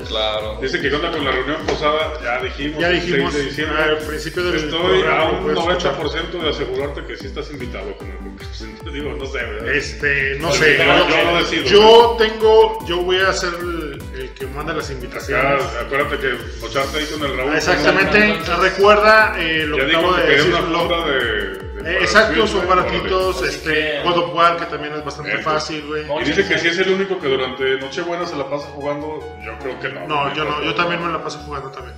Claro. 0.09 0.59
Dice 0.61 0.81
que 0.81 0.95
onda 0.95 1.11
con 1.13 1.25
la 1.25 1.31
reunión 1.33 1.57
posada, 1.67 2.13
ya 2.23 2.43
dijimos. 2.43 2.81
Ya 2.81 2.89
el 2.89 3.01
dijimos 3.01 3.33
6 3.33 3.45
de 3.45 3.51
diciembre. 3.51 3.83
al 3.83 3.99
principio 3.99 4.43
del 4.45 4.55
Estoy 4.57 4.81
programa, 5.01 5.23
a 5.23 5.31
un 5.31 5.55
puedes 5.55 5.59
escuchar. 5.85 5.95
90% 6.03 6.43
de 6.43 6.51
asegurarte 6.51 7.05
que 7.05 7.17
sí 7.17 7.27
estás 7.27 7.51
invitado. 7.51 7.97
Con 7.97 8.09
el, 8.09 8.93
digo, 8.93 9.13
no 9.13 9.27
sé, 9.27 9.39
¿verdad? 9.39 9.69
Este, 9.75 10.37
no 10.41 10.53
sé. 10.53 10.77
yo- 10.79 10.85
lo 11.33 11.39
decido. 11.39 11.65
yo 11.65 12.17
tengo, 12.19 12.87
yo 12.87 12.97
voy 13.03 13.19
a 13.19 13.33
ser 13.33 13.51
el, 13.61 14.03
el 14.19 14.31
que 14.35 14.47
manda 14.47 14.73
las 14.73 14.87
Acá, 14.87 14.95
invitaciones. 14.95 15.63
acuérdate 15.81 16.19
que 16.19 16.35
mocharte 16.61 16.99
ahí 16.99 17.07
con 17.07 17.31
el 17.31 17.37
Raúl. 17.37 17.55
Exactamente, 17.57 18.39
recuerda 18.61 19.35
eh, 19.39 19.65
lo 19.67 19.77
Ya 19.79 19.83
que 19.85 19.89
dijo 19.91 20.01
acabo 20.01 20.17
que 20.17 20.23
de 20.23 20.37
decir. 20.37 20.55
una 20.55 20.61
de. 21.07 21.72
Eh, 21.85 21.99
exacto, 22.01 22.47
son 22.47 22.67
baratitos. 22.69 23.43
Este, 23.43 24.01
God 24.05 24.19
of 24.19 24.35
War, 24.35 24.57
que 24.57 24.67
también 24.67 24.95
es 24.95 25.05
bastante 25.05 25.33
Eso. 25.35 25.43
fácil, 25.43 25.85
güey. 25.87 26.05
Y 26.21 26.25
dice 26.25 26.47
que 26.47 26.59
si 26.59 26.69
es 26.69 26.79
el 26.79 26.91
único 26.91 27.19
que 27.19 27.29
durante 27.29 27.77
Nochebuena 27.79 28.27
se 28.27 28.37
la 28.37 28.49
pasa 28.49 28.67
jugando, 28.75 29.21
yo 29.45 29.59
creo 29.59 29.79
que 29.81 29.89
no. 29.89 30.07
No, 30.07 30.35
yo 30.35 30.45
no, 30.45 30.63
yo 30.63 30.75
también 30.75 31.05
me 31.05 31.11
la 31.13 31.23
paso 31.23 31.39
jugando 31.41 31.71
también. 31.71 31.97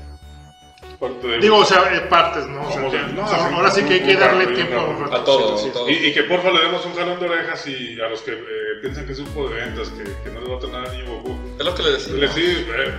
Digo, 1.41 1.59
o 1.59 1.65
sea, 1.67 1.93
eh, 1.95 2.01
partes, 2.09 2.47
¿no? 2.47 2.67
O 2.67 2.73
sea, 2.73 2.89
que- 2.89 3.13
no, 3.13 3.25
ahora 3.27 3.71
sí 3.71 3.83
que 3.83 3.95
hay 3.95 4.01
que 4.05 4.17
darle 4.17 4.47
tiempo 4.47 4.77
A 5.13 5.23
todo, 5.23 5.41
ratoncito, 5.41 5.59
sí. 5.59 5.71
todo. 5.73 5.91
Y, 5.91 5.95
y 6.07 6.15
que 6.15 6.23
porfa 6.23 6.51
le 6.51 6.61
demos 6.63 6.87
un 6.87 6.95
jalón 6.95 7.21
de 7.21 7.27
orejas 7.29 7.67
y 7.67 8.01
a 8.01 8.09
los 8.09 8.23
que 8.23 8.31
eh, 8.33 8.37
piensan 8.81 9.05
que 9.05 9.13
es 9.13 9.19
un 9.19 9.27
juego 9.27 9.51
de 9.51 9.57
ventas, 9.57 9.91
que, 9.91 10.05
que 10.05 10.31
no 10.31 10.41
les 10.41 10.51
va 10.51 10.57
a 10.57 10.59
tener 10.61 10.81
nada 10.81 10.95
ni 10.95 11.03
Goku. 11.03 11.37
Es 11.59 11.65
lo 11.65 11.75
que 11.75 11.83
le 11.83 11.91
decía. 11.93 12.15
Le 12.15 12.29
sí, 12.29 12.67
eh, 12.75 12.95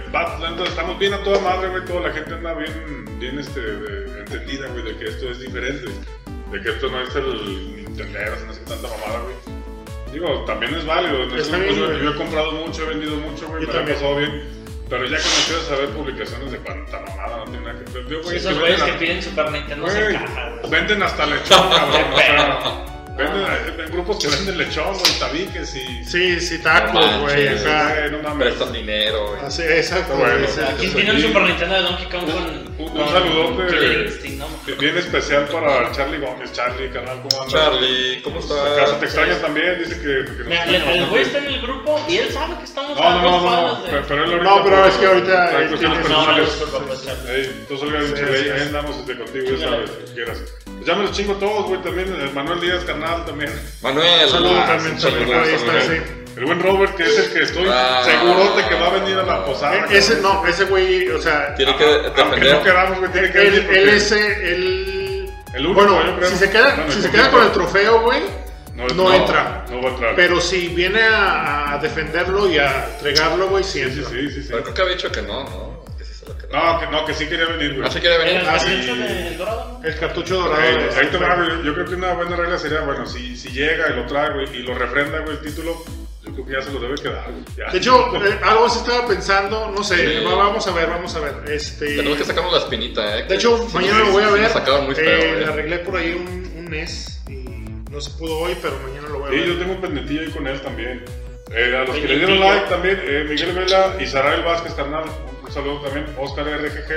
estamos 0.67 0.99
bien 0.99 1.13
a 1.15 1.23
toda 1.23 1.39
madre, 1.39 1.69
güey. 1.69 1.85
Toda 1.85 2.01
la 2.01 2.13
gente 2.13 2.33
anda 2.33 2.53
bien, 2.53 3.05
bien 3.17 3.39
este, 3.39 3.59
de- 3.61 4.19
entendida, 4.19 4.67
güey, 4.67 4.83
de 4.83 4.97
que 4.97 5.05
esto 5.05 5.29
es 5.31 5.39
diferente. 5.39 5.85
De 6.51 6.61
que 6.61 6.69
esto 6.69 6.89
no 6.89 7.01
es 7.01 7.15
el 7.15 7.75
Nintendo, 7.75 8.19
no 8.45 8.51
es 8.51 8.65
tanta 8.65 8.87
mamada, 8.87 9.19
güey. 9.23 9.35
Digo, 10.11 10.45
también 10.45 10.73
es 10.75 10.85
válido. 10.85 11.23
en 11.23 11.31
ese 11.37 11.57
bien, 11.57 11.69
punto 11.75 11.87
güey. 11.87 12.03
yo 12.03 12.09
he 12.11 12.15
comprado 12.15 12.51
mucho, 12.53 12.83
he 12.83 12.85
vendido 12.85 13.15
mucho, 13.17 13.47
güey. 13.47 13.61
Yo 13.61 13.67
Me 13.67 13.73
la 13.73 13.81
he 13.83 13.93
pasado 13.93 14.15
bien. 14.17 14.55
Pero 14.87 15.03
ya 15.05 15.17
que 15.17 15.23
me 15.23 15.39
empiezas 15.39 15.71
a 15.71 15.75
ver 15.77 15.89
publicaciones 15.89 16.51
de 16.51 16.57
cuánta 16.59 16.99
mamada, 17.01 17.37
no 17.37 17.43
tiene 17.45 17.65
nada 17.65 17.79
que 17.83 17.91
ver. 17.91 18.07
Yo, 18.07 18.21
güey, 18.21 18.37
Esos 18.37 18.53
que 18.53 18.59
güeyes 18.59 18.77
que 18.83 18.91
venden, 18.91 18.99
piden 18.99 19.23
Super 19.23 19.51
Nintendo 19.51 19.83
Güey, 19.85 19.95
se 19.97 20.13
cajan, 20.13 20.57
güey. 20.59 20.69
venden 20.71 21.03
hasta 21.03 21.25
lechón, 21.25 21.69
cabrón. 21.69 22.13
o 22.13 22.17
sea. 22.17 22.85
venden, 23.17 23.79
en 23.85 23.91
grupos 23.91 24.17
que 24.19 24.27
venden 24.27 24.57
lechón, 24.57 24.93
güey, 24.93 25.19
tabiques 25.19 25.75
y. 25.75 26.03
Sí, 26.05 26.39
sí, 26.39 26.59
tacos, 26.59 27.19
güey, 27.21 27.47
acá. 27.47 28.07
No 28.11 28.19
mames. 28.19 28.47
Prestan 28.47 28.73
dinero, 28.73 29.29
güey. 29.29 29.41
Así, 29.45 29.61
exacto, 29.63 30.15
güey, 30.17 30.31
Yo 30.81 30.91
tiene 30.93 31.11
un 31.11 31.21
Super 31.21 31.41
Nintendo 31.43 31.75
de 31.75 31.81
Donkey 31.81 32.05
Kong 32.09 32.25
con. 32.25 32.65
Un- 32.77 33.07
saludote. 33.09 34.75
Bien 34.79 34.97
especial 34.97 35.45
para 35.45 35.91
Charlie 35.93 36.17
Gómez. 36.19 36.51
Charlie, 36.51 36.89
canal, 36.89 37.21
¿cómo 37.21 37.41
andas? 37.43 37.53
Charlie, 37.53 38.21
¿cómo 38.21 38.39
¿Acaso 38.39 38.55
te 38.65 38.81
estás? 38.83 39.03
extrañas 39.03 39.41
también? 39.41 39.79
Dice 39.79 39.95
que. 39.95 40.03
que 40.03 40.37
nos 40.39 40.47
Mira, 40.47 40.63
extraña 40.65 40.93
el, 40.95 41.05
güey 41.07 41.21
está 41.23 41.37
en 41.37 41.45
el 41.45 41.61
grupo 41.61 42.05
y 42.09 42.17
él 42.17 42.29
sabe 42.33 42.57
que 42.57 42.63
estamos 42.65 42.99
No, 42.99 43.09
no, 43.11 43.21
no, 43.21 43.39
no, 43.41 43.61
no, 43.67 43.81
de. 43.83 43.89
pero, 43.91 44.03
pero 44.07 44.23
él 44.25 44.31
ahorita. 44.33 44.43
No, 44.49 44.63
pero 44.63 44.75
por- 44.77 44.87
es 44.89 44.95
que 44.95 45.05
ahorita 45.05 45.61
él 45.61 45.67
cuestiones 45.69 45.99
personales. 45.99 46.49
pues, 46.59 47.47
entonces, 47.47 47.87
oiga, 47.87 48.01
Sí, 48.15 48.49
ahí, 48.49 48.61
andamos 48.61 48.97
este, 48.97 49.17
contigo, 49.17 49.45
ya 49.55 49.69
sabes, 49.69 49.89
lo 49.89 50.05
que 50.05 50.13
quieras. 50.13 50.37
Pues 50.85 50.95
ya 50.95 51.01
me 51.01 51.07
los 51.07 51.17
chingo 51.17 51.33
todos, 51.37 51.65
güey, 51.65 51.81
también. 51.81 52.13
el 52.21 52.31
Manuel 52.31 52.61
Díaz, 52.61 52.83
carnal, 52.83 53.25
también. 53.25 53.51
Manuel. 53.81 54.29
Saludos 54.29 54.53
Ah, 54.55 54.65
también, 54.67 54.97
también, 54.99 54.99
saludos, 55.27 55.47
ahí 55.47 55.53
está, 55.55 55.81
sí. 55.81 56.01
El 56.37 56.45
buen 56.45 56.59
Robert, 56.61 56.95
que 56.95 57.03
es 57.03 57.17
el 57.17 57.33
que 57.33 57.41
estoy 57.41 57.67
Ah. 57.71 58.01
seguro 58.05 58.55
de 58.55 58.67
que 58.67 58.75
va 58.75 58.87
a 58.87 58.89
venir 58.91 59.17
a 59.17 59.23
la 59.23 59.45
posada. 59.45 59.75
Eh, 59.75 59.85
Ese, 59.97 60.21
no, 60.21 60.45
ese 60.45 60.65
güey, 60.65 61.09
o 61.09 61.19
sea, 61.19 61.55
Tiene 61.55 61.75
que 61.75 61.83
Aunque 61.85 62.19
no 62.21 62.25
defender. 62.27 62.61
queramos, 62.61 62.99
güey, 62.99 63.11
tiene 63.11 63.31
que 63.31 63.41
él, 63.47 63.51
venir. 63.61 63.77
él 63.77 63.89
es 63.89 64.11
el... 64.11 65.29
El 65.55 65.65
único, 65.65 65.73
bueno, 65.85 66.05
yo 66.05 66.15
creo. 66.17 66.29
si 66.29 66.35
se 66.35 66.49
queda, 66.51 66.85
si 66.89 66.97
el 66.97 67.01
se 67.03 67.09
queda 67.09 67.31
con 67.31 67.41
el 67.41 67.51
trofeo, 67.51 68.01
güey, 68.01 68.21
No, 68.75 68.85
no 68.87 68.93
no, 69.09 69.13
entra. 69.13 69.65
No 69.71 69.81
va 69.81 69.89
a 69.89 69.91
entrar. 69.93 70.15
Pero 70.15 70.39
si 70.39 70.67
viene 70.67 71.01
a, 71.01 71.71
a 71.73 71.77
defenderlo 71.79 72.47
y 72.51 72.59
a 72.59 72.89
entregarlo, 72.93 73.47
güey, 73.47 73.63
sí 73.63 73.79
Sí, 73.85 73.89
sí, 73.89 73.97
entra. 73.99 74.09
sí, 74.11 74.29
sí. 74.29 74.41
sí. 74.43 74.47
Pero 74.51 74.61
creo 74.63 74.73
que 74.75 74.81
había 74.83 74.95
dicho 74.97 75.11
que 75.11 75.21
no, 75.23 75.43
¿no? 75.45 75.74
No, 76.51 76.79
que, 76.79 76.87
no, 76.87 77.05
que 77.05 77.13
sí 77.13 77.25
quería 77.27 77.45
venir, 77.47 77.69
güey. 77.73 77.81
No 77.81 77.91
se 77.91 77.99
quiere 77.99 78.17
venir. 78.17 78.33
Era 78.35 78.41
el 78.43 78.49
Ah, 78.49 78.59
sí. 78.59 78.69
del 78.69 79.37
Dorado. 79.37 79.81
El 79.83 79.95
cartucho 79.99 80.35
dorado. 80.39 80.61
De- 80.61 80.95
ahí 80.99 81.07
te 81.07 81.17
va, 81.17 81.35
güey. 81.35 81.63
Yo 81.63 81.73
creo 81.73 81.85
que 81.85 81.95
una 81.95 82.13
buena 82.13 82.35
regla 82.35 82.57
sería, 82.57 82.81
bueno, 82.81 83.05
si, 83.05 83.35
si 83.35 83.49
llega 83.49 83.89
y 83.89 83.95
lo 83.95 84.05
trae, 84.05 84.33
güey, 84.33 84.55
y 84.55 84.63
lo 84.63 84.73
refrenda, 84.75 85.19
güey, 85.19 85.37
el 85.37 85.41
título, 85.43 85.83
yo 86.23 86.33
creo 86.33 86.45
que 86.45 86.51
ya 86.53 86.61
se 86.61 86.71
lo 86.71 86.79
debe 86.79 86.95
quedar, 86.95 87.25
güey. 87.31 87.43
Ya. 87.57 87.71
De 87.71 87.77
hecho, 87.77 88.15
eh, 88.25 88.39
algo 88.43 88.69
se 88.69 88.79
estaba 88.79 89.07
pensando, 89.07 89.71
no 89.71 89.83
sé, 89.83 90.19
Sí. 90.19 90.23
va- 90.25 90.35
vamos 90.35 90.65
a 90.67 90.71
ver, 90.71 90.87
vamos 90.89 91.15
a 91.15 91.19
ver. 91.19 91.33
Este, 91.51 91.97
Tenemos 91.97 92.17
que 92.17 92.23
sacarnos 92.25 92.53
la 92.53 92.59
espinita, 92.59 93.17
eh. 93.19 93.23
de 93.23 93.35
hecho, 93.35 93.57
Sí, 93.67 93.73
mañana 93.75 93.99
sí, 93.99 94.05
lo 94.05 94.11
voy 94.11 94.23
a 94.23 94.27
sí, 94.29 94.33
ver. 94.33 94.49
sacaron 94.51 94.85
muy 94.85 94.95
feo, 94.95 95.05
Eh, 95.09 95.29
eh. 95.31 95.35
le 95.39 95.45
arreglé 95.45 95.77
por 95.79 95.97
ahí 95.97 96.11
un, 96.13 96.53
un 96.57 96.65
NES 96.69 97.21
y 97.27 97.33
no 97.91 97.99
se 98.01 98.11
pudo 98.17 98.37
hoy, 98.39 98.55
pero 98.61 98.79
mañana 98.87 99.07
lo 99.09 99.19
voy 99.19 99.27
a 99.27 99.31
Sí, 99.31 99.37
ver. 99.39 99.47
yo 99.49 99.57
tengo 99.59 99.73
un 99.73 99.81
pendentillo 99.81 100.21
ahí 100.21 100.29
con 100.31 100.47
él 100.47 100.61
también. 100.61 101.03
Eh, 101.51 101.75
a 101.77 101.83
los 101.87 101.95
que 101.95 102.07
le 102.07 102.17
dieron 102.17 102.39
like 102.39 102.67
también, 102.69 102.99
eh, 103.05 103.25
Miguel 103.29 103.51
Vela, 103.53 103.95
Isarael 103.99 104.41
Vázquez, 104.41 104.73
carnal, 104.73 105.03
un, 105.45 105.51
saludo 105.51 105.81
también, 105.81 106.05
Oscar 106.19 106.45
RGG, 106.45 106.91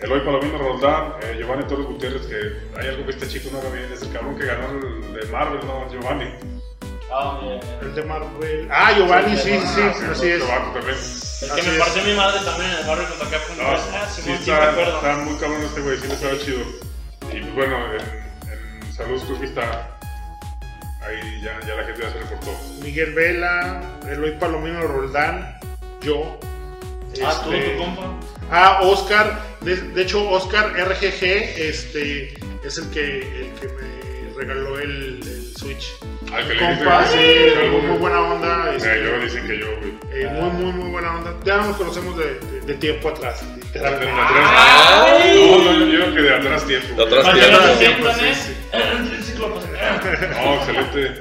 Eloy 0.00 0.20
Palomino 0.20 0.58
Roldán, 0.58 1.14
eh, 1.22 1.36
Giovanni 1.38 1.64
Torres 1.66 1.86
Gutiérrez, 1.86 2.26
que 2.26 2.80
hay 2.80 2.88
algo 2.88 3.04
que 3.04 3.10
este 3.12 3.28
chico 3.28 3.50
no 3.52 3.58
haga 3.58 3.70
bien, 3.70 3.92
es 3.92 4.02
el 4.02 4.12
cabrón 4.12 4.38
que 4.38 4.46
ganó 4.46 4.68
el 4.70 5.12
de 5.12 5.26
Marvel, 5.30 5.60
¿no? 5.66 5.90
Giovanni. 5.90 6.30
Ah, 7.12 7.38
bien. 7.42 7.60
El 7.82 7.94
de 7.94 8.02
Marvel. 8.04 8.68
Ah, 8.70 8.92
Giovanni, 8.96 9.36
sí, 9.36 9.50
sí, 9.50 9.58
sí, 9.74 9.80
Ah, 9.82 10.08
así 10.12 10.28
es. 10.28 10.42
también. 10.46 10.96
El 11.42 11.48
que 11.54 11.60
Así 11.60 11.70
me 11.70 11.78
partió 11.78 12.04
mi 12.04 12.14
madre 12.14 12.40
también 12.44 12.70
en 12.70 12.78
el 12.78 12.86
barrio 12.86 13.08
contra 13.08 13.30
Capcom. 13.30 13.56
No, 13.56 13.62
ah, 13.64 14.06
sí, 14.08 14.22
sí, 14.22 14.28
me 14.30 14.36
está, 14.36 14.70
acuerdo. 14.70 14.96
está 14.96 15.16
muy 15.16 15.34
cabrón 15.38 15.62
este 15.62 15.80
güey, 15.80 15.96
sí 15.98 16.06
le 16.06 16.14
estaba 16.14 16.38
chido. 16.38 16.60
Y 17.32 17.40
pues 17.40 17.54
bueno, 17.54 17.76
en, 17.94 18.82
en 18.84 18.92
salud 18.92 19.20
creo 19.26 19.40
que 19.40 19.46
está. 19.46 19.96
Ahí 21.02 21.40
ya, 21.42 21.58
ya 21.66 21.74
la 21.74 21.84
gente 21.84 22.02
ya 22.02 22.10
se 22.12 22.18
reportó. 22.20 22.50
Miguel 22.82 23.14
Vela, 23.14 23.82
Eloy 24.08 24.38
Palomino 24.38 24.82
Roldán, 24.82 25.58
yo. 26.00 26.38
Ah, 27.24 27.40
tú, 27.44 27.52
este, 27.52 27.70
tu 27.70 27.78
compa. 27.78 28.20
Ah, 28.50 28.80
Oscar, 28.82 29.40
de, 29.60 29.76
de 29.76 30.02
hecho 30.02 30.28
Oscar 30.30 30.72
RGG 30.76 31.22
este, 31.58 32.34
es 32.64 32.78
el 32.78 32.90
que, 32.90 33.18
el 33.18 33.52
que 33.60 33.68
me 33.68 34.34
regaló 34.36 34.78
el, 34.78 35.20
el 35.22 35.52
Switch. 35.56 35.92
Al 36.32 36.46
que 36.46 36.54
le 36.54 36.60
Compa, 36.60 37.02
dice- 37.04 37.50
sí, 37.52 37.58
algo, 37.60 37.78
muy, 37.78 37.86
muy 37.88 37.98
buena 37.98 38.20
onda. 38.22 38.74
este, 38.74 38.92
Eh, 38.92 39.02
luego 39.02 39.24
dicen 39.24 39.46
que 39.46 39.58
yo, 39.58 39.66
güey. 39.78 39.92
eh, 40.12 40.28
muy, 40.32 40.50
muy, 40.50 40.72
muy 40.72 40.90
buena 40.90 41.16
onda. 41.16 41.34
Ya 41.44 41.56
nos 41.58 41.76
conocemos 41.76 42.16
de, 42.16 42.34
de- 42.40 42.60
de 42.62 42.74
tiempo 42.74 43.08
atrás, 43.10 43.40
De 43.56 43.62
literalmente. 43.64 44.10
atrás- 44.10 45.34
No, 45.34 45.58
no, 45.64 45.72
yo 45.78 45.86
digo 45.86 46.14
que 46.14 46.22
de 46.22 46.34
atrás 46.34 46.66
tiempo. 46.66 46.94
De 46.94 47.02
atrás 47.04 47.34
tiempo. 47.78 48.08
No, 50.42 50.54
excelente. 50.54 51.20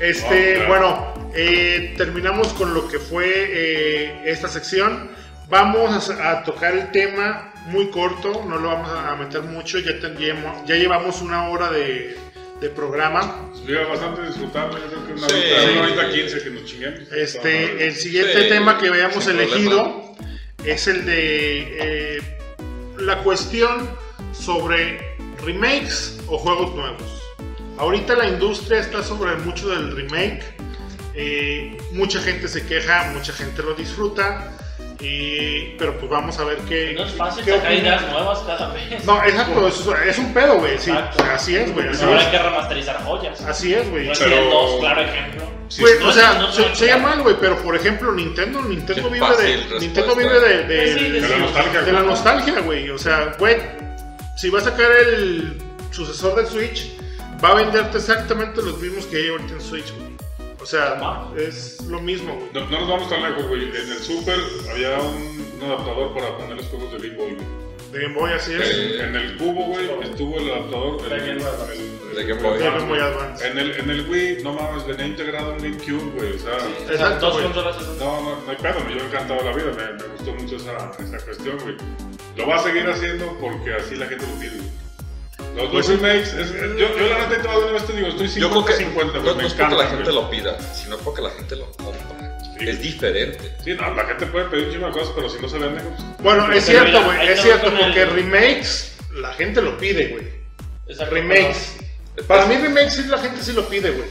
Este, 0.00 0.54
claro. 0.54 0.68
bueno, 0.68 1.30
eh, 1.34 1.94
terminamos 1.96 2.48
con 2.54 2.74
lo 2.74 2.88
que 2.88 2.98
fue 2.98 3.26
eh, 3.28 4.22
esta 4.26 4.48
sección. 4.48 5.10
Vamos 5.48 6.10
a, 6.10 6.30
a 6.30 6.42
tocar 6.44 6.74
el 6.74 6.90
tema 6.90 7.52
muy 7.66 7.90
corto, 7.90 8.44
no 8.48 8.58
lo 8.58 8.68
vamos 8.68 8.90
a 8.90 9.14
meter 9.16 9.42
mucho, 9.42 9.78
ya, 9.78 9.98
tendríamos- 10.00 10.66
ya 10.66 10.74
llevamos 10.76 11.22
una 11.22 11.48
hora 11.48 11.70
de, 11.70 12.16
de 12.60 12.68
programa. 12.70 13.50
Estuviera 13.54 13.86
bastante 13.86 14.22
disfrutable, 14.26 14.80
yo 14.82 14.90
creo 14.90 15.06
que 15.06 15.12
una 15.12 15.28
Sí. 15.28 15.34
horita, 15.34 15.60
Sí. 15.62 15.68
una 15.72 15.82
horita 15.82 16.10
quince 16.10 16.42
que 16.42 16.50
nos 16.50 16.64
chinguemos. 16.64 17.12
Este, 17.12 17.86
el 17.86 17.94
siguiente 17.94 18.42
Sí, 18.42 18.48
tema 18.48 18.78
que 18.78 18.88
habíamos 18.88 19.26
elegido 19.26 20.12
es 20.64 20.86
el 20.88 21.06
de 21.06 22.16
eh, 22.18 22.38
la 22.98 23.18
cuestión 23.22 23.88
sobre 24.32 24.98
remakes 25.44 26.18
o 26.26 26.38
juegos 26.38 26.74
nuevos. 26.74 27.22
Ahorita 27.78 28.14
la 28.14 28.28
industria 28.28 28.80
está 28.80 29.02
sobre 29.02 29.34
mucho 29.36 29.68
del 29.68 29.94
remake. 29.96 30.42
eh, 31.16 31.76
mucha 31.92 32.18
gente 32.20 32.48
se 32.48 32.66
queja, 32.66 33.10
mucha 33.12 33.32
gente 33.32 33.62
lo 33.62 33.74
disfruta. 33.74 34.50
y- 35.00 35.74
pero 35.76 35.98
pues 35.98 36.10
vamos 36.10 36.38
a 36.38 36.44
ver 36.44 36.58
qué. 36.68 36.94
No 36.96 37.04
es 37.04 37.12
fácil 37.12 37.44
qué 37.44 37.50
sacar 37.52 37.72
ideas 37.74 38.02
nuevas 38.10 38.38
cada 38.46 38.72
vez. 38.72 39.04
No, 39.04 39.22
exacto, 39.24 39.68
es, 39.68 39.86
es 40.08 40.18
un 40.18 40.32
pedo, 40.32 40.58
güey. 40.60 40.78
Sí, 40.78 40.92
así 41.32 41.56
es, 41.56 41.72
güey. 41.74 41.88
Así 41.88 42.04
Ahora 42.04 42.20
hay 42.20 42.24
es, 42.24 42.30
que 42.30 42.38
remasterizar 42.38 43.04
joyas. 43.04 43.40
así 43.42 43.74
es, 43.74 43.90
güey. 43.90 44.10
Pero- 44.18 44.44
2, 44.50 44.80
claro 44.80 45.00
ejemplo. 45.02 45.42
Sí, 45.68 45.80
Güey, 45.82 45.98
no 45.98 46.06
o 46.06 46.08
es- 46.10 46.14
sea, 46.14 46.34
no 46.34 46.48
es 46.48 46.54
se, 46.54 46.62
una 46.62 46.74
se 46.74 46.86
llama 46.86 47.00
clave. 47.02 47.16
mal, 47.16 47.22
güey, 47.24 47.36
pero 47.40 47.56
por 47.62 47.74
ejemplo, 47.76 48.12
Nintendo, 48.12 48.62
Nintendo 48.62 49.10
vive 49.10 49.26
de. 49.36 49.78
Nintendo 49.80 50.14
vive 50.16 50.40
de, 50.40 50.62
de- 50.64 50.76
Pues 50.76 50.94
sí, 50.94 51.10
de 51.10 51.20
la 51.28 51.38
nostalgia, 51.38 51.82
de 51.82 51.92
la 51.92 52.02
nostalgia, 52.02 52.60
güey. 52.60 52.90
O 52.90 52.98
sea, 52.98 53.34
güey, 53.38 53.56
si 54.36 54.48
va 54.50 54.60
a 54.60 54.62
sacar 54.62 54.90
el 54.92 55.60
sucesor 55.90 56.36
del 56.36 56.46
Switch 56.46 56.92
va 57.44 57.50
a 57.50 57.54
venderte 57.54 57.98
exactamente 57.98 58.62
los 58.62 58.80
mismos 58.80 59.04
que 59.06 59.16
hay 59.18 59.28
ahorita 59.28 59.52
en 59.54 59.60
Switch, 59.60 59.92
güey. 59.96 60.14
O 60.60 60.66
sea, 60.66 60.98
Ah. 61.02 61.30
es 61.36 61.80
lo 61.82 62.00
mismo, 62.00 62.34
güey. 62.34 62.48
No, 62.54 62.70
no 62.70 62.80
nos 62.80 62.88
vamos 62.88 63.08
tan 63.10 63.22
lejos, 63.22 63.46
güey. 63.48 63.64
En 63.64 63.92
el 63.92 63.98
Super 63.98 64.38
había 64.70 64.98
un, 64.98 65.52
un 65.58 65.62
adaptador 65.62 66.14
para 66.14 66.36
poner 66.38 66.56
los 66.56 66.66
juegos 66.66 66.92
de 66.92 66.98
Game 67.08 67.18
Boy, 67.18 67.34
güey. 67.34 67.46
De 67.92 68.00
Game 68.00 68.14
Boy 68.14 68.32
así 68.32 68.54
es. 68.54 68.68
Sí. 68.68 68.94
En 68.98 69.14
el 69.14 69.36
cubo, 69.36 69.66
güey, 69.66 69.86
estuvo 70.02 70.36
el 70.38 70.50
adaptador. 70.50 71.00
El, 71.04 71.10
De 71.10 72.24
Game 72.24 72.42
Boy 72.42 72.58
Advance. 72.60 72.64
Game 72.64 72.86
Boy. 72.86 72.98
En 73.50 73.58
el, 73.58 73.70
en 73.72 73.90
el 73.90 74.08
Wii, 74.08 74.42
no 74.42 74.52
mames, 74.54 74.86
venía 74.86 75.06
integrado 75.06 75.52
un 75.52 75.58
GameCube, 75.58 76.10
güey. 76.16 76.32
O 76.32 76.38
sea, 76.38 76.58
sea, 76.60 76.92
Exacto, 76.94 77.26
dos 77.30 77.42
consolas 77.42 77.76
en 77.78 77.98
no, 77.98 78.20
no, 78.22 78.40
no 78.42 78.50
hay 78.50 78.56
pedo, 78.56 78.78
yo 78.88 78.96
he 78.96 79.06
encantado 79.06 79.42
la 79.44 79.52
vida. 79.52 79.66
Me, 79.76 80.02
me 80.02 80.08
gustó 80.16 80.32
mucho 80.32 80.56
esa, 80.56 80.90
esa 80.98 81.24
cuestión, 81.24 81.58
güey. 81.58 81.76
Lo 82.36 82.46
va 82.46 82.56
a 82.56 82.62
seguir 82.62 82.88
haciendo 82.88 83.36
porque 83.38 83.74
así 83.74 83.94
la 83.96 84.06
gente 84.06 84.26
lo 84.26 84.40
pide, 84.40 84.56
güey. 84.56 84.83
Los 85.56 85.70
Pues 85.70 85.86
dos 85.86 86.00
remakes, 86.00 86.32
es- 86.34 86.52
yo, 86.52 86.98
yo 86.98 87.08
la 87.08 87.28
neta 87.28 87.42
te 87.42 87.72
vez 87.72 87.86
te 87.86 87.92
digo, 87.92 88.08
estoy 88.08 88.28
50-50, 88.28 88.40
Yo 88.40 88.50
creo 88.50 88.64
que 88.64 88.84
güey, 88.84 89.06
no, 89.06 89.12
no 89.12 89.34
me 89.36 89.46
es 89.46 89.52
porque 89.52 89.62
encanta, 89.62 89.76
la 89.76 89.86
gente 89.88 90.02
güey. 90.10 90.14
lo 90.14 90.30
pida, 90.30 90.74
sino 90.74 90.96
porque 90.98 91.22
la 91.22 91.30
gente 91.30 91.56
lo 91.56 91.72
compra. 91.72 92.38
Sí. 92.58 92.68
Es 92.68 92.80
diferente. 92.80 93.56
Sí, 93.64 93.74
no, 93.74 93.94
la 93.94 94.04
gente 94.04 94.26
puede 94.26 94.44
pedir 94.46 94.66
un 94.66 94.72
chingo 94.72 94.86
de 94.86 94.92
cosas, 94.92 95.12
pero 95.14 95.28
si 95.28 95.40
no 95.40 95.48
se 95.48 95.58
vende, 95.58 95.80
pues... 95.82 96.00
Bueno, 96.20 96.52
es 96.52 96.64
cierto, 96.66 97.02
güey. 97.04 97.28
Es 97.28 97.40
cierto, 97.42 97.70
porque 97.70 98.02
el- 98.02 98.10
remakes 98.10 98.96
la 99.14 99.32
gente 99.34 99.62
lo 99.62 99.76
pide, 99.78 100.08
güey. 100.08 100.26
Exacto, 100.88 101.14
Remakes. 101.14 101.76
Para 102.26 102.46
mí 102.46 102.56
remakes 102.56 102.94
sí 102.94 103.04
la 103.08 103.18
gente 103.18 103.42
sí 103.42 103.52
lo 103.52 103.68
pide, 103.68 103.90
güey. 103.90 104.08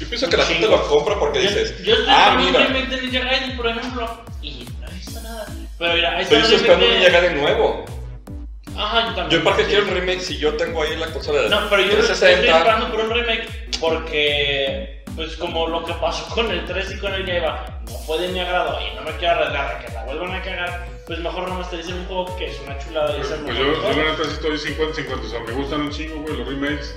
Yo 0.00 0.08
pienso 0.08 0.28
que 0.28 0.36
la 0.36 0.44
gente 0.44 0.66
lo 0.66 0.86
compra 0.88 1.18
porque 1.18 1.40
dices, 1.40 1.82
yo 1.84 1.94
estoy 1.94 2.06
ah, 2.08 2.36
mira, 2.38 2.66
remake 2.66 2.88
de 2.88 3.02
Ninja 3.02 3.20
Gaiden, 3.20 3.56
por 3.56 3.66
ejemplo, 3.68 4.20
y 4.42 4.66
no 4.80 4.88
he 4.88 4.94
visto 4.94 5.20
nada. 5.22 5.46
Pero 5.78 5.94
mira, 5.94 6.16
ahí 6.16 6.22
está 6.24 6.38
estoy 6.38 6.56
esperando 6.56 6.86
de... 6.86 6.98
llegar 7.00 7.22
de 7.22 7.34
nuevo. 7.34 7.84
Ajá, 8.76 9.08
yo 9.10 9.14
también. 9.14 9.42
Yo 9.44 9.54
Sí. 9.56 9.62
quiero 9.66 9.82
un 9.84 9.90
remake 9.90 10.20
si 10.20 10.38
yo 10.38 10.54
tengo 10.54 10.82
ahí 10.82 10.96
la 10.96 11.06
consola 11.08 11.42
de 11.42 11.48
No, 11.50 11.68
pero 11.68 11.82
yo 11.82 11.88
estoy 11.98 12.06
360. 12.06 12.56
esperando 12.58 12.90
por 12.90 13.00
un 13.00 13.10
remake 13.10 13.48
porque, 13.80 15.02
pues 15.14 15.36
como 15.36 15.66
lo 15.68 15.84
que 15.84 15.92
pasó 15.94 16.26
con 16.34 16.50
el 16.50 16.64
3 16.64 16.92
y 16.92 16.98
con 16.98 17.12
el 17.14 17.26
Java, 17.26 17.80
no 17.86 17.92
fue 17.98 18.18
de 18.18 18.28
mi 18.28 18.40
agrado 18.40 18.78
y 18.80 18.94
no 18.96 19.02
me 19.02 19.10
quiero 19.18 19.34
arriesgar 19.34 19.76
a 19.76 19.78
que 19.84 19.92
la 19.92 20.04
vuelvan 20.04 20.34
a 20.34 20.42
cagar, 20.42 20.86
pues 21.06 21.18
mejor 21.18 21.44
remasterizar 21.48 21.94
un 21.94 22.06
juego 22.06 22.36
que 22.36 22.46
es 22.46 22.60
una 22.60 22.78
chulada 22.78 23.16
y 23.16 23.20
es 23.20 23.26
Pues, 23.28 23.38
el 23.38 23.44
pues 23.44 23.58
yo, 23.58 23.64
yo 23.64 23.88
la 24.04 24.10
neta 24.12 24.24
sí 24.24 24.30
estoy 24.32 24.58
50-50, 24.58 25.26
o 25.26 25.28
sea, 25.30 25.40
me 25.40 25.52
gustan 25.52 25.80
un 25.82 25.90
chingo, 25.90 26.22
güey, 26.22 26.36
los 26.36 26.48
remakes. 26.48 26.96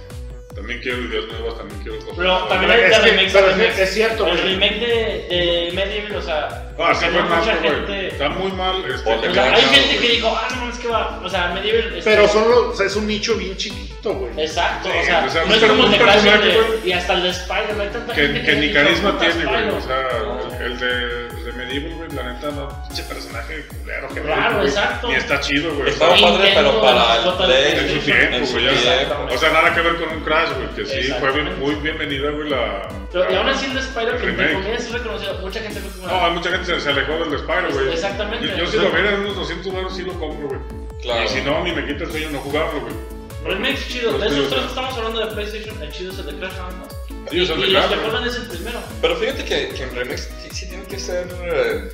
También 0.56 0.80
quiero 0.80 1.02
ideas 1.02 1.26
nuevas, 1.26 1.58
también 1.58 1.82
quiero 1.82 1.98
cosas 2.00 2.14
Pero 2.16 2.30
nuevas. 2.30 2.48
también 2.50 2.72
hay 2.72 2.80
Es 2.80 2.98
que- 3.00 3.06
remakes 3.10 3.34
pero 3.34 3.50
es- 3.50 3.58
remakes. 3.58 3.80
es 3.80 3.94
cierto, 3.94 4.26
El 4.28 4.38
güey. 4.38 4.54
remake 4.54 4.80
de, 4.80 4.88
de 5.30 5.72
Medieval, 5.74 6.16
o 6.16 6.22
sea, 6.22 6.72
Ah, 6.78 6.94
sí, 6.94 7.06
que 7.06 7.12
fue 7.12 7.22
no 7.22 7.36
mucha 7.36 7.54
mal, 7.56 7.86
güey. 7.88 8.06
Está 8.08 8.30
muy 8.30 8.52
mal. 8.52 8.84
Este, 8.86 9.16
O 9.30 9.34
sea, 9.34 9.44
hay 9.56 9.62
gente 9.64 9.98
que 9.98 10.08
dijo, 10.16 10.28
ah, 10.38 10.48
no 10.52 10.56
mames, 10.62 10.78
que 10.80 10.88
va. 10.90 11.22
O 11.24 11.30
sea, 11.30 11.48
Medieval. 11.54 11.96
este, 11.98 12.10
Pero 12.12 12.28
son 12.28 12.50
los, 12.50 12.60
o 12.60 12.76
sea, 12.76 12.86
es 12.86 12.96
un 12.98 13.08
nicho 13.08 13.36
bien 13.36 13.56
chiquito, 13.56 14.14
güey. 14.14 14.32
Exacto, 14.38 14.90
Sí, 14.92 14.98
o 15.02 15.06
sea, 15.06 15.26
o 15.26 15.30
sea, 15.30 15.46
no 15.46 15.54
es 15.54 15.60
como 15.62 15.74
el 15.74 15.80
un 15.86 15.92
de 15.92 15.98
Crash 15.98 16.22
de- 16.22 16.82
y 16.84 16.92
hasta 16.92 17.14
el 17.14 17.24
de 17.24 17.30
Spider, 17.30 17.76
no 17.78 17.84
hay 17.84 17.90
tanta 17.90 18.14
Que, 18.14 18.22
gente 18.22 18.42
que 18.44 18.56
ni 18.56 18.62
dice, 18.68 18.74
carisma 18.74 19.12
"Puta, 19.14 19.26
tiene, 19.30 19.46
güey. 19.46 19.56
Spyro". 19.62 19.78
O 19.78 19.82
sea, 19.82 19.98
No. 20.26 20.66
el 20.66 20.80
de, 20.80 21.28
de 21.46 21.52
Medieval, 21.54 21.94
güey, 21.96 22.10
la 22.12 22.34
neta, 22.34 22.52
no. 22.52 22.84
Pinche 22.88 23.04
personaje 23.04 23.66
culero, 23.68 24.08
que 24.10 24.22
Claro, 24.22 24.56
güey, 24.58 24.68
exacto. 24.68 25.08
Ni 25.08 25.16
está 25.16 25.40
chido, 25.40 25.74
güey. 25.76 25.90
Estaba 25.90 26.16
padre, 26.20 26.52
pero 26.56 26.82
para 26.82 27.16
el 27.16 27.80
En 27.80 27.90
su 27.90 28.00
tiempo, 28.06 28.48
güey. 28.52 28.68
O 29.34 29.38
sea, 29.38 29.50
nada 29.52 29.74
que 29.74 29.82
ver 29.82 29.96
con 29.96 30.10
un 30.10 30.24
Crash, 30.24 30.50
güey. 30.56 30.68
Que 30.76 30.86
sí, 30.86 31.14
fue 31.22 31.32
muy 31.42 31.76
bienvenida, 31.76 32.32
güey, 32.32 32.50
la. 32.50 32.90
Pero, 33.16 33.32
y 33.32 33.36
aún 33.36 33.48
así 33.48 33.66
el 33.68 33.74
de 33.76 33.80
Spider, 33.80 34.18
que 34.18 34.28
entre 34.28 34.46
remake. 34.48 34.54
comillas 34.62 34.84
es 34.86 34.92
reconocido, 34.92 35.34
mucha 35.40 35.60
gente 35.62 35.80
fue 35.80 35.92
como. 36.02 36.08
No, 36.20 36.26
hay 36.26 36.32
mucha 36.34 36.50
gente 36.52 36.66
se, 36.66 36.80
se 36.82 36.90
alejó 36.90 37.14
del 37.14 37.32
de 37.32 37.38
Spyro, 37.40 37.72
güey. 37.74 37.90
Exactamente. 37.94 38.48
Yo, 38.48 38.56
yo 38.58 38.68
si 38.68 38.78
lo 38.78 38.92
viera 38.92 39.10
en 39.14 39.20
unos 39.22 39.36
200 39.38 39.72
dólares, 39.74 39.94
sí 39.96 40.02
lo 40.04 40.14
compro, 40.20 40.48
güey. 40.50 40.60
Claro. 41.02 41.24
Y 41.24 41.28
si 41.30 41.42
no, 41.42 41.64
ni 41.64 41.72
me 41.72 41.86
quita 41.88 42.04
el 42.04 42.12
sueño 42.12 42.30
no 42.32 42.40
jugarlo, 42.42 42.82
güey. 42.82 42.94
Remakes 43.46 43.88
chido, 43.88 44.12
Los 44.12 44.22
de 44.22 44.28
esos 44.28 44.50
tres 44.50 44.62
que 44.64 44.68
estamos 44.68 44.98
hablando 44.98 45.20
de 45.26 45.28
PlayStation, 45.34 45.82
el 45.82 45.92
chido 45.94 46.12
es 46.12 46.20
el 46.20 46.26
de 46.26 46.34
Crash 46.40 46.54
nada 46.54 46.72
más. 46.72 46.88
Sí, 47.30 47.38
y 47.38 47.44
es 47.44 47.50
el 47.50 47.62
de 47.62 47.68
y 47.68 47.72
que 47.74 47.80
güey. 47.88 48.00
juegan 48.02 48.28
es 48.28 48.36
el 48.36 48.48
primero. 48.48 48.80
Pero 49.02 49.16
fíjate 49.16 49.46
que, 49.46 49.70
que 49.70 49.84
en 49.84 49.96
remakes 49.96 50.30
sí, 50.44 50.50
sí 50.52 50.68
tienen 50.68 50.86
que 50.88 51.00
ser. 51.00 51.28
eh, 51.46 51.90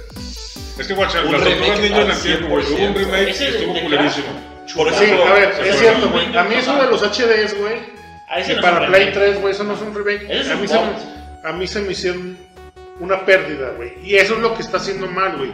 Es 0.80 0.88
que, 0.88 0.94
guacha, 0.96 1.22
las 1.22 1.32
tortugas 1.44 1.80
ninja 1.82 2.02
en 2.02 2.10
el 2.12 2.20
tiempo, 2.22 2.48
güey. 2.48 2.66
Hubo 2.66 2.76
un 2.84 2.94
100%. 2.96 2.98
remake 2.98 3.36
y 3.36 3.38
de- 3.38 3.50
estuvo 3.50 3.80
culerísimo. 3.82 4.52
Por 4.76 4.90
Sí, 4.96 5.04
ejemplo, 5.04 5.26
a 5.28 5.34
ver, 5.34 5.50
es 5.68 5.80
cierto, 5.80 6.10
güey. 6.10 6.36
A 6.38 6.44
mí 6.46 6.56
eso 6.56 6.76
de 6.76 6.88
los 6.88 7.02
HDs, 7.04 7.58
güey, 7.60 8.01
que 8.48 8.56
para. 8.62 8.88
Play 8.88 9.12
3, 9.14 9.42
güey, 9.42 9.54
eso 9.54 9.64
no 9.64 9.74
es 9.74 9.82
un 9.82 9.94
remake. 9.94 10.24
A 10.52 10.56
un 10.56 10.62
mí, 10.62 10.68
se 10.68 10.76
me, 10.76 11.50
a 11.50 11.52
mí 11.54 11.68
se 11.68 11.82
me 11.82 11.92
hicieron 11.92 12.38
una 13.00 13.26
pérdida, 13.26 13.72
güey. 13.78 13.94
Y 14.04 14.16
eso 14.16 14.36
es 14.36 14.42
lo 14.42 14.54
que 14.56 14.62
está 14.62 14.78
haciendo 14.78 15.08
mal, 15.08 15.38
güey. 15.38 15.50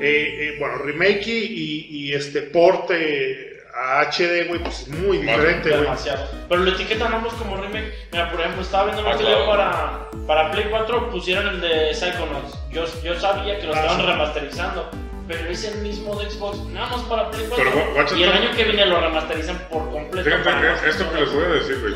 eh, 0.00 0.56
bueno, 0.58 0.78
remake 0.78 1.26
y, 1.28 1.32
y- 1.32 1.86
y 2.08 2.14
este 2.14 2.42
porte 2.42 3.62
a 3.76 4.02
HD, 4.02 4.44
güey, 4.48 4.60
pues 4.62 4.82
es 4.82 4.88
muy 4.88 5.18
diferente, 5.18 5.68
güey. 5.70 5.82
Demasiado. 5.82 6.28
Pero 6.48 6.60
lo 6.62 6.70
etiquetan 6.70 7.12
ambos 7.12 7.32
como 7.34 7.56
remake. 7.56 7.92
Mira, 8.12 8.30
por 8.30 8.40
ejemplo, 8.40 8.62
estaba 8.62 8.84
viendo 8.92 9.08
Ah, 9.08 9.12
el 9.12 9.18
video 9.18 9.44
claro. 9.44 10.08
para, 10.16 10.26
para 10.26 10.50
Play 10.52 10.66
4, 10.70 11.10
pusieron 11.10 11.48
el 11.48 11.60
de 11.60 11.94
Psychonauts. 11.94 12.56
Yo, 12.70 12.84
yo 13.02 13.18
sabía 13.18 13.58
que 13.58 13.66
lo 13.66 13.74
Ah, 13.74 13.80
estaban 13.80 14.00
sí. 14.00 14.06
remasterizando. 14.06 14.90
Pero 15.26 15.48
es 15.48 15.64
el 15.64 15.78
mismo 15.80 16.20
de 16.20 16.28
Xbox, 16.30 16.58
nada 16.66 16.88
más 16.96 17.00
para 17.04 17.30
Play 17.30 17.46
4. 17.48 17.64
Pero, 17.94 18.16
y 18.16 18.22
el 18.24 18.32
año 18.32 18.50
que 18.54 18.64
viene 18.64 18.84
lo 18.86 19.00
remasterizan 19.00 19.58
por 19.70 19.90
completo. 19.90 20.28
Fíjate 20.30 20.88
esto 20.88 21.10
que 21.12 21.20
les 21.20 21.32
voy 21.32 21.44
a 21.44 21.48
decir, 21.48 21.80
güey. 21.80 21.94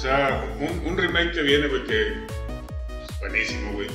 O 0.00 0.02
sea, 0.02 0.42
un, 0.58 0.86
un 0.86 0.96
remake 0.96 1.32
que 1.32 1.42
viene, 1.42 1.66
güey, 1.68 1.84
que. 1.84 2.14
pues, 3.06 3.18
buenísimo, 3.20 3.72
güey. 3.74 3.86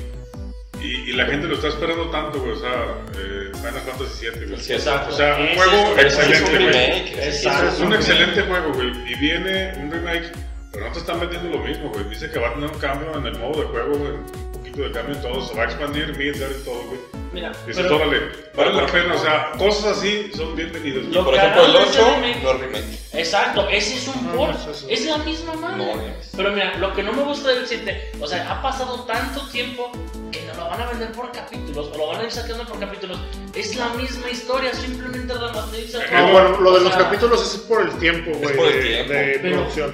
Y, 0.80 1.10
y 1.10 1.14
la 1.14 1.26
gente 1.26 1.48
lo 1.48 1.56
está 1.56 1.70
esperando 1.70 2.12
tanto, 2.12 2.40
güey. 2.40 2.52
O 2.52 2.60
sea, 2.60 2.86
eh, 3.18 3.50
Final 3.56 3.82
Fantasy 3.82 4.28
VII, 4.30 4.46
güey. 4.50 4.62
Sí, 4.62 4.74
Exacto. 4.74 5.12
O 5.12 5.18
sea, 5.18 5.36
un 5.38 5.48
juego 5.56 5.96
es- 5.98 6.14
es 6.14 6.20
excelente, 6.30 6.64
güey. 6.64 7.28
Es 7.28 7.80
un 7.80 7.94
excelente 7.94 8.42
juego, 8.44 8.72
güey. 8.74 9.12
Y 9.12 9.16
viene 9.16 9.74
un 9.78 9.92
remake, 9.92 10.32
pero 10.72 10.86
no 10.86 10.92
te 10.92 11.00
están 11.00 11.20
metiendo 11.20 11.50
lo 11.58 11.64
mismo, 11.64 11.90
güey. 11.90 12.08
Dice 12.08 12.30
que 12.30 12.38
va 12.38 12.50
a 12.50 12.54
tener 12.54 12.70
un 12.70 12.78
cambio 12.80 13.18
en 13.18 13.26
el 13.26 13.40
modo 13.40 13.62
de 13.62 13.68
juego, 13.68 13.98
güey. 13.98 14.12
Un 14.12 14.52
poquito 14.52 14.82
de 14.84 14.92
cambio 14.92 15.16
en 15.16 15.22
todo. 15.24 15.42
Se 15.48 15.56
va 15.56 15.64
a 15.64 15.66
expandir, 15.66 16.16
Midgar 16.16 16.52
y 16.52 16.64
todo, 16.64 16.84
güey. 16.84 17.00
Mira, 17.36 17.50
Dices, 17.68 17.84
pero 17.84 17.98
órale, 17.98 18.20
vale 18.56 18.74
la 18.74 18.80
por 18.82 18.92
pena. 18.92 19.14
O 19.14 19.18
sea, 19.18 19.52
cosas 19.58 19.98
así 19.98 20.32
son 20.34 20.56
bienvenidas. 20.56 21.04
Lo 21.08 21.26
Por 21.26 21.36
ejemplo, 21.36 21.66
el 21.66 21.72
harán 21.76 21.84
de 21.84 21.90
ese 21.92 22.02
8 22.02 22.16
remake- 22.16 22.42
no 22.44 22.52
es 22.52 22.60
remake. 22.62 23.00
Exacto, 23.14 23.68
ese 23.70 23.96
es 23.98 24.08
un 24.08 24.26
No, 24.28 24.36
port, 24.38 24.58
no 24.66 24.72
es 24.72 24.86
es 24.88 25.06
la 25.06 25.18
misma 25.18 25.54
madre. 25.56 25.78
No 25.78 26.02
es. 26.02 26.30
Pero 26.36 26.52
mira, 26.54 26.78
lo 26.78 26.94
que 26.94 27.04
no 27.04 27.12
me 27.12 27.24
gusta 27.24 27.50
del 27.50 27.68
7, 27.68 28.12
o 28.22 28.26
sea, 28.26 28.50
ha 28.50 28.62
pasado 28.62 29.02
tanto 29.04 29.42
tiempo 29.50 29.92
que 30.32 30.44
no 30.44 30.54
lo 30.54 30.70
van 30.70 30.82
a 30.82 30.86
vender 30.88 31.12
por 31.12 31.30
capítulos, 31.34 31.90
o 31.94 31.98
lo 31.98 32.08
van 32.08 32.22
a 32.22 32.24
ir 32.24 32.32
sacando 32.32 32.64
por 32.66 32.80
capítulos. 32.80 33.20
Es 33.54 33.76
la 33.76 33.90
misma 33.90 34.30
historia, 34.30 34.74
simplemente 34.74 35.34
remasterizan. 35.34 36.02
Eh, 36.04 36.06
No, 36.14 36.32
bueno, 36.32 36.62
lo 36.62 36.74
de 36.76 36.82
los 36.86 36.94
sea, 36.94 37.04
capítulos 37.04 37.42
es 37.54 37.60
por 37.64 37.82
el 37.82 37.92
tiempo, 38.00 38.32
güey, 38.32 38.56
por 38.56 38.68
el 38.68 38.74
de, 38.74 38.82
tiempo. 38.82 39.12
de 39.14 39.40
Pero- 39.42 39.56
producción. 39.58 39.92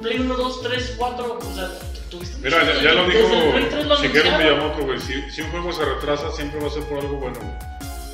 Play 0.00 0.18
1, 0.18 0.34
2, 0.34 0.62
3, 0.62 0.94
4, 0.98 1.38
o 1.40 1.54
sea, 1.54 1.68
tuviste 2.10 2.36
Mira, 2.42 2.58
ya, 2.64 2.82
ya 2.82 2.92
lo 2.92 3.06
Desde 3.06 3.20
el 3.20 3.66
Play 3.68 3.82
dijo 3.82 3.91
3 4.02 4.14
lo 4.14 4.20
Shigeru 4.20 4.28
anunciaron. 4.34 4.58
Miyamoto, 4.58 4.84
güey. 4.86 5.00
Si, 5.00 5.30
si 5.30 5.42
un 5.42 5.50
juego 5.50 5.72
se 5.72 5.84
retrasa, 5.84 6.30
siempre 6.32 6.60
va 6.60 6.66
a 6.66 6.70
ser 6.70 6.82
por 6.84 6.98
algo 6.98 7.16
bueno, 7.16 7.36
güey. 7.40 7.52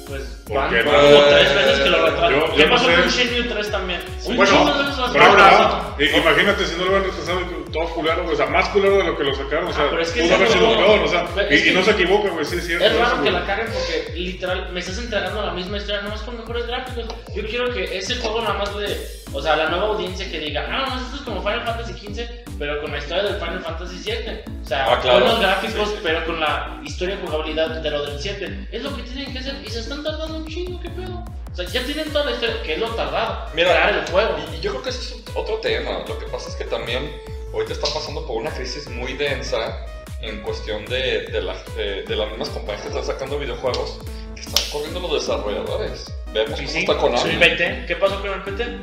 Pues 0.08 0.22
¿Por 0.46 0.56
van 0.56 0.70
qué 0.70 0.82
como 0.84 0.96
no? 0.96 1.20
tres 1.28 1.54
veces 1.54 1.80
que 1.80 1.90
lo 1.90 2.06
retrasan. 2.06 2.40
¿Qué 2.56 2.64
no 2.64 2.70
pasó 2.74 2.86
sé. 2.86 2.94
con 2.94 3.08
Shenmue 3.10 3.42
3 3.54 3.70
también? 3.70 4.00
Un 4.24 4.36
Bueno, 4.38 4.72
Pero 5.12 5.24
ahora, 5.24 5.94
imagínate 5.98 6.64
si 6.64 6.72
no 6.76 6.84
lo 6.84 6.90
hubieran 6.92 7.04
retrasado, 7.10 7.40
y 7.42 7.70
todo 7.70 7.84
culero, 7.94 8.22
güey. 8.22 8.32
O 8.32 8.36
sea, 8.38 8.46
más 8.46 8.68
culero 8.70 8.96
de 8.96 9.04
lo 9.04 9.18
que 9.18 9.24
lo 9.24 9.34
sacaron. 9.34 9.68
O 9.68 9.72
sea, 9.74 9.84
Ah, 9.84 9.86
pero 9.90 10.00
es 10.02 10.10
que 10.12 10.22
pudo 10.22 10.34
haber 10.36 10.48
sido 10.48 10.76
peor, 10.78 10.98
o 11.00 11.08
sea. 11.08 11.26
Y, 11.50 11.54
es 11.54 11.60
y 11.60 11.64
que- 11.64 11.72
no 11.72 11.82
se 11.82 11.90
equivoca, 11.90 12.30
güey. 12.30 12.44
Sí, 12.46 12.56
es 12.56 12.66
cierto. 12.66 12.86
Es 12.86 12.92
eso, 12.92 13.00
raro 13.02 13.14
que 13.16 13.20
güey. 13.20 13.32
la 13.32 13.44
caguen 13.44 13.66
porque 13.66 14.12
literal 14.18 14.72
me 14.72 14.80
estás 14.80 14.96
entregando 14.98 15.44
la 15.44 15.52
misma 15.52 15.76
historia, 15.76 16.00
nomás 16.00 16.22
con 16.22 16.38
mejores 16.38 16.66
gráficos. 16.66 17.04
Yo 17.36 17.46
quiero 17.46 17.70
que 17.74 17.98
ese 17.98 18.16
juego 18.16 18.40
nada 18.40 18.54
más 18.54 18.74
de, 18.78 18.96
o 19.34 19.42
sea, 19.42 19.56
la 19.56 19.68
nueva 19.68 19.88
audiencia 19.88 20.30
que 20.30 20.38
diga, 20.40 20.64
ah, 20.70 20.86
no, 20.88 21.02
esto 21.02 21.16
es 21.16 21.20
como 21.20 21.42
Final 21.42 21.64
Fantasy 21.66 21.92
XV, 21.92 22.22
pero 22.58 22.80
con 22.82 22.90
la 22.92 22.98
historia 22.98 23.22
del 23.24 23.34
Final 23.40 23.60
Fantasy 23.60 23.96
VII. 24.04 24.54
O 24.62 24.66
sea, 24.66 24.92
Ah, 24.92 25.00
claro. 25.00 25.20
buenos 25.20 25.40
gráficos, 25.40 25.94
pero 26.02 26.24
con 26.26 26.40
la 26.40 26.80
historia 26.84 27.14
y 27.22 27.26
jugabilidad 27.26 27.68
de 27.80 27.90
lo 27.90 28.04
del 28.06 28.18
7. 28.18 28.68
Es 28.72 28.82
lo 28.82 28.94
que 28.96 29.02
tienen 29.02 29.32
que 29.32 29.38
hacer 29.38 29.56
y 29.64 29.70
se 29.70 29.80
están 29.80 30.02
tardando 30.02 30.36
un 30.38 30.46
chingo, 30.46 30.80
qué 30.80 30.90
pedo. 30.90 31.24
O 31.52 31.56
sea, 31.56 31.64
ya 31.66 31.82
tienen 31.84 32.10
toda 32.12 32.26
la 32.26 32.30
historia, 32.32 32.62
que 32.62 32.74
es 32.74 32.78
lo 32.78 32.88
tardado. 32.94 33.46
Mira, 33.54 33.70
crear 33.70 33.94
el 33.94 34.06
juego. 34.10 34.36
Y, 34.52 34.56
y 34.56 34.60
yo 34.60 34.70
creo 34.72 34.82
que 34.82 34.90
ese 34.90 35.00
es 35.00 35.22
otro 35.34 35.56
tema. 35.58 36.04
Lo 36.06 36.18
que 36.18 36.26
pasa 36.26 36.48
es 36.50 36.54
que 36.56 36.64
también 36.64 37.10
ahorita 37.52 37.72
está 37.72 37.86
pasando 37.92 38.26
por 38.26 38.36
una 38.36 38.50
crisis 38.50 38.88
muy 38.88 39.14
densa 39.14 39.84
en 40.20 40.40
cuestión 40.42 40.84
de, 40.86 41.22
de, 41.28 41.40
la- 41.42 41.56
de- 41.76 42.02
de 42.02 42.16
las 42.16 42.28
mismas 42.30 42.48
compañías 42.50 42.82
que 42.82 42.88
están 42.88 43.04
sacando 43.04 43.38
videojuegos 43.38 43.98
que 44.34 44.40
están 44.42 44.62
corriendo 44.72 45.00
los 45.00 45.14
desarrolladores. 45.26 46.12
Vemos 46.32 46.58
Sí, 46.58 46.64
cómo 46.66 46.72
sí. 46.74 46.78
está 46.80 46.96
Konami. 46.98 47.30
El 47.30 47.38
PT, 47.38 47.84
¿qué 47.88 47.96
pasó 47.96 48.20
con 48.20 48.30
el 48.32 48.42
PT? 48.42 48.78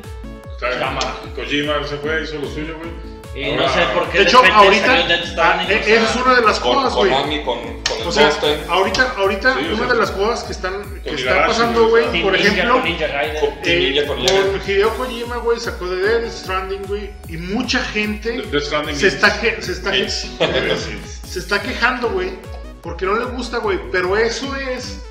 Kojima 1.36 1.84
se 1.88 1.98
fue, 1.98 2.24
hizo 2.24 2.36
lo 2.38 2.48
suyo, 2.48 2.78
güey. 2.78 3.15
Y 3.36 3.52
no 3.52 3.68
sé 3.68 3.82
por 3.94 4.10
qué 4.10 4.20
De 4.20 4.24
hecho, 4.24 4.42
ahorita, 4.46 5.08
Death 5.08 5.26
Stranding, 5.26 5.68
ah, 5.68 5.70
o 5.70 5.74
e- 5.74 5.84
sea, 5.84 5.96
esa 5.96 6.10
es 6.10 6.16
una 6.16 6.36
de 6.36 6.42
las 6.42 6.60
cosas, 6.60 6.96
güey. 6.96 7.12
O 8.06 8.12
sea, 8.12 8.32
ahorita, 8.70 9.14
ahorita 9.18 9.58
una 9.74 9.94
de 9.94 10.00
las 10.00 10.12
cosas 10.12 10.44
que 10.46 10.54
están 10.54 11.02
que 11.04 11.12
pasando, 11.26 11.90
güey, 11.90 12.22
por 12.22 12.34
ejemplo, 12.34 12.82
con 12.82 12.88
eh. 12.88 14.62
Hideo 14.66 14.96
Kojima, 14.96 15.38
güey, 15.38 15.60
sacó 15.60 15.90
de 15.90 16.22
Death 16.22 16.32
Stranding, 16.32 16.84
güey, 16.88 17.12
y 17.28 17.36
mucha 17.38 17.84
gente 17.84 18.42
se 18.94 19.08
está, 19.08 19.32
se 19.60 19.72
está, 19.72 19.92
se 21.28 21.40
está 21.40 21.62
quejando, 21.62 22.12
güey, 22.12 22.32
porque 22.82 23.06
no 23.06 23.18
le 23.18 23.26
gusta, 23.26 23.58
güey, 23.58 23.80
pero 23.92 24.16
eso 24.16 24.56
es 24.56 25.02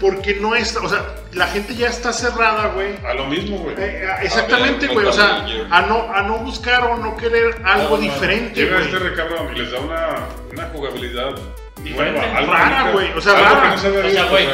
porque 0.00 0.34
no 0.36 0.54
está, 0.54 0.80
o 0.80 0.88
sea, 0.88 1.04
la 1.32 1.46
gente 1.46 1.74
ya 1.74 1.88
está 1.88 2.12
cerrada, 2.12 2.68
güey. 2.74 2.94
A 3.06 3.14
lo 3.14 3.26
mismo, 3.26 3.58
güey. 3.58 3.74
Eh, 3.78 4.04
eh, 4.04 4.08
exactamente, 4.22 4.86
güey, 4.88 5.06
o 5.06 5.12
sea, 5.12 5.44
a 5.70 5.82
no, 5.82 6.12
a 6.12 6.22
no 6.22 6.38
buscar 6.38 6.84
o 6.84 6.96
no 6.96 7.16
querer 7.16 7.60
algo 7.64 7.98
diferente, 7.98 8.60
Llega 8.60 8.76
güey. 8.76 8.86
este 8.86 8.98
recabrón 8.98 9.54
y 9.54 9.58
les 9.58 9.70
da 9.72 9.80
una, 9.80 10.08
una 10.52 10.64
jugabilidad 10.72 11.30
Diferente. 11.82 12.18
nueva. 12.20 12.38
Algo 12.38 12.52
Rara, 12.52 12.90
güey, 12.92 13.12
o 13.12 13.20
sea, 13.20 13.32
algo 13.34 13.44
rara. 13.44 13.62
que 13.62 13.68
no 13.68 13.78
se 13.78 13.86
había 13.88 14.00
O 14.00 14.10
sea, 14.10 14.24
güey, 14.24 14.46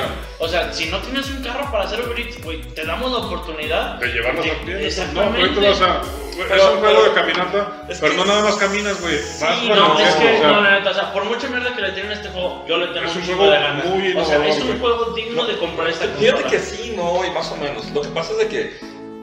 o 0.44 0.48
sea, 0.48 0.72
si 0.72 0.86
no 0.86 0.98
tienes 1.00 1.28
un 1.30 1.42
carro 1.42 1.70
para 1.70 1.84
hacer 1.84 2.00
Uber 2.06 2.18
Eats, 2.18 2.42
güey, 2.42 2.60
te 2.74 2.84
damos 2.84 3.10
la 3.12 3.18
oportunidad 3.18 3.96
De 3.98 4.08
llevarlos 4.08 4.44
de- 4.44 4.50
a 4.52 4.60
pie. 4.62 4.74
No, 4.74 4.80
Exactamente. 4.80 5.38
pero 5.40 5.54
tú 5.54 5.60
vas 5.66 5.80
a. 5.80 6.02
Pero- 6.36 6.54
es 6.56 6.62
un 6.74 6.80
juego 6.80 7.02
de 7.04 7.12
caminata, 7.12 7.86
pero 8.00 8.14
no 8.14 8.24
nada 8.24 8.42
más 8.42 8.56
caminas, 8.56 9.00
güey. 9.00 9.16
Vas 9.16 9.58
Sí, 9.60 9.68
no, 9.68 9.98
es 10.00 10.14
que, 10.16 10.34
o 10.34 10.38
sea, 10.38 10.48
no, 10.52 10.60
la 10.62 10.70
neta, 10.78 10.90
o 10.90 10.94
sea, 10.94 11.12
por 11.12 11.24
mucha 11.24 11.48
mierda 11.48 11.74
que 11.76 11.80
le 11.82 11.92
tienen 11.92 12.10
a 12.10 12.14
este 12.14 12.28
juego, 12.30 12.64
yo 12.66 12.76
le 12.76 12.86
tengo 12.88 13.06
Es 13.06 13.14
un 13.16 13.22
juego 13.24 13.44
de 13.50 13.58
ganas. 13.58 13.84
muy 13.86 14.16
o 14.16 14.24
sea, 14.24 14.44
es 14.46 14.56
un 14.58 14.66
güey. 14.66 14.78
juego 14.80 15.04
digno 15.14 15.46
de 15.46 15.56
comprar 15.58 15.88
esta 15.88 16.06
Fíjate 16.08 16.42
que 16.44 16.58
sí, 16.58 16.94
no, 16.96 17.24
y 17.24 17.30
más 17.30 17.50
o 17.52 17.56
menos. 17.56 17.88
Lo 17.90 18.02
que 18.02 18.08
pasa 18.08 18.32
es 18.32 18.38
de 18.38 18.48
que 18.48 18.76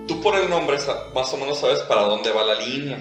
tú 0.08 0.22
por 0.22 0.36
el 0.38 0.50
nombre 0.50 0.78
más 1.14 1.34
o 1.34 1.38
menos 1.38 1.60
sabes 1.60 1.80
para 1.82 2.04
dónde 2.04 2.32
va 2.32 2.44
la 2.46 2.56
línea. 2.56 2.98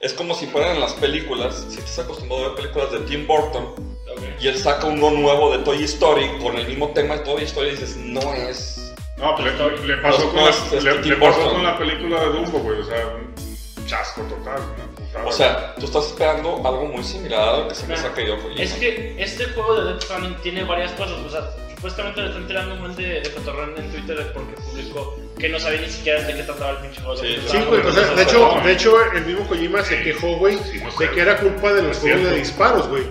Es 0.00 0.12
como 0.12 0.34
si 0.34 0.46
fueran 0.46 0.74
en 0.74 0.80
las 0.82 0.92
películas, 0.92 1.64
si 1.70 1.78
estás 1.78 2.00
acostumbrado 2.00 2.44
a 2.44 2.48
ver 2.48 2.56
películas 2.56 2.92
de 2.92 2.98
Tim 3.00 3.26
Burton 3.26 3.93
Ok. 4.16 4.22
y 4.40 4.48
él 4.48 4.58
saca 4.58 4.86
uno 4.86 5.10
nuevo 5.10 5.56
de 5.56 5.64
Toy 5.64 5.82
Story 5.84 6.28
con 6.42 6.56
el 6.56 6.66
mismo 6.66 6.90
tema 6.90 7.14
de 7.16 7.20
Toy 7.20 7.42
Story 7.44 7.68
y 7.68 7.72
dices, 7.72 7.96
no 7.96 8.32
es. 8.34 8.94
No, 9.16 9.38
le, 9.38 9.52
le 9.86 9.96
pasó, 9.98 10.28
con, 10.30 10.44
la, 10.44 10.50
le, 10.80 11.02
le 11.02 11.16
pasó 11.16 11.50
con 11.52 11.62
la 11.62 11.78
película 11.78 12.20
de 12.20 12.26
Dumbo, 12.30 12.58
güey. 12.58 12.80
O 12.80 12.84
sea, 12.84 13.06
un 13.06 13.86
chasco 13.86 14.22
total. 14.22 14.60
una 14.74 14.84
putada. 14.96 15.24
O 15.26 15.32
sea, 15.32 15.74
tú 15.76 15.86
estás 15.86 16.06
esperando 16.06 16.56
algo 16.64 16.86
muy 16.86 17.04
similar 17.04 17.48
a 17.48 17.58
lo 17.58 17.68
que 17.68 17.74
se 17.76 17.86
me 17.86 17.96
saca 17.96 18.20
yo. 18.22 18.36
Es 18.58 18.72
que 18.74 19.14
este 19.22 19.44
juego 19.46 19.76
de 19.80 19.92
Death 19.92 20.02
Stranding 20.02 20.34
tiene 20.42 20.64
varias 20.64 20.90
cosas. 20.92 21.16
O 21.24 21.30
sea, 21.30 21.48
supuestamente 21.76 22.22
le 22.22 22.28
están 22.28 22.46
tirando 22.48 22.74
un 22.74 22.80
buen 22.80 22.96
de, 22.96 23.20
de 23.20 23.30
cotorreo 23.32 23.76
en 23.76 23.90
Twitter 23.92 24.32
porque 24.34 24.54
publicó 24.54 25.16
que 25.38 25.48
no 25.48 25.58
sabía 25.60 25.80
ni 25.82 25.90
siquiera 25.90 26.20
de 26.22 26.34
qué 26.34 26.42
trataba 26.42 26.70
el 26.72 26.76
pinche 26.78 27.00
juego. 27.00 27.16
Sí, 27.16 27.36
sí, 27.40 27.46
o 27.46 27.50
sea, 27.50 27.64
muy 27.66 27.78
de 28.16 28.22
hecho, 28.22 28.54
de 28.64 28.72
hecho, 28.72 29.12
el 29.12 29.24
mismo 29.26 29.46
Kojima 29.46 29.82
se 29.84 30.02
quejó, 30.02 30.36
güey, 30.38 30.58
Sí, 30.58 30.80
no 30.82 30.90
de 30.90 31.06
sé. 31.06 31.10
que 31.14 31.20
era 31.20 31.38
culpa 31.38 31.72
de 31.72 31.82
los 31.82 31.98
juegos 31.98 32.22
de 32.24 32.36
disparos, 32.36 32.88
güey. 32.88 33.04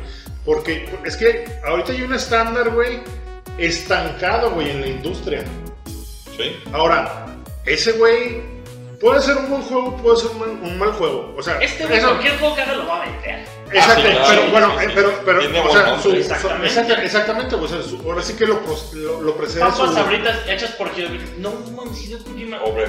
Porque 0.45 0.89
es 1.05 1.15
que 1.17 1.45
ahorita 1.65 1.91
hay 1.93 2.01
un 2.01 2.13
estándar, 2.13 2.69
güey, 2.71 3.01
estancado, 3.57 4.51
güey, 4.51 4.71
en 4.71 4.81
la 4.81 4.87
industria. 4.87 5.43
Sí. 6.37 6.57
Ahora, 6.73 7.27
ese 7.65 7.93
güey 7.93 8.41
puede 8.99 9.21
ser 9.21 9.37
un 9.37 9.49
buen 9.49 9.61
juego, 9.61 9.97
puede 9.97 10.17
ser 10.17 10.31
un 10.31 10.39
mal, 10.39 10.49
un 10.49 10.79
mal 10.79 10.91
juego. 10.93 11.33
O 11.37 11.41
sea, 11.41 11.57
Este 11.59 11.85
güey, 11.85 12.01
cualquier 12.01 12.37
juego 12.39 12.55
que 12.55 12.61
haga 12.61 12.73
lo 12.75 12.87
va 12.87 13.03
a 13.03 13.05
vender. 13.05 13.45
Exacto, 13.73 14.03
Ah, 14.19 14.25
pero 14.29 14.41
sí, 14.43 14.47
bueno, 14.51 14.67
sí, 14.69 14.75
eh, 14.77 14.87
sí. 14.87 14.91
pero, 14.95 15.21
pero, 15.25 15.39
o 15.39 15.71
sea, 15.73 15.99
su- 16.01 16.11
Exactamente. 16.13 16.67
exacta- 16.67 17.03
exactamente, 17.03 17.55
o 17.55 17.67
sea, 17.67 17.81
su- 17.81 18.01
ahora 18.09 18.21
sí 18.21 18.33
que 18.35 18.45
lo, 18.45 18.61
lo, 18.93 19.21
lo 19.21 19.35
precede 19.35 19.59
Papas 19.61 19.77
su- 19.77 19.93
sabritas 19.93 20.37
hechas 20.47 20.71
por 20.71 20.91
Hideo 20.95 21.09
No 21.37 21.51
mames. 21.75 21.93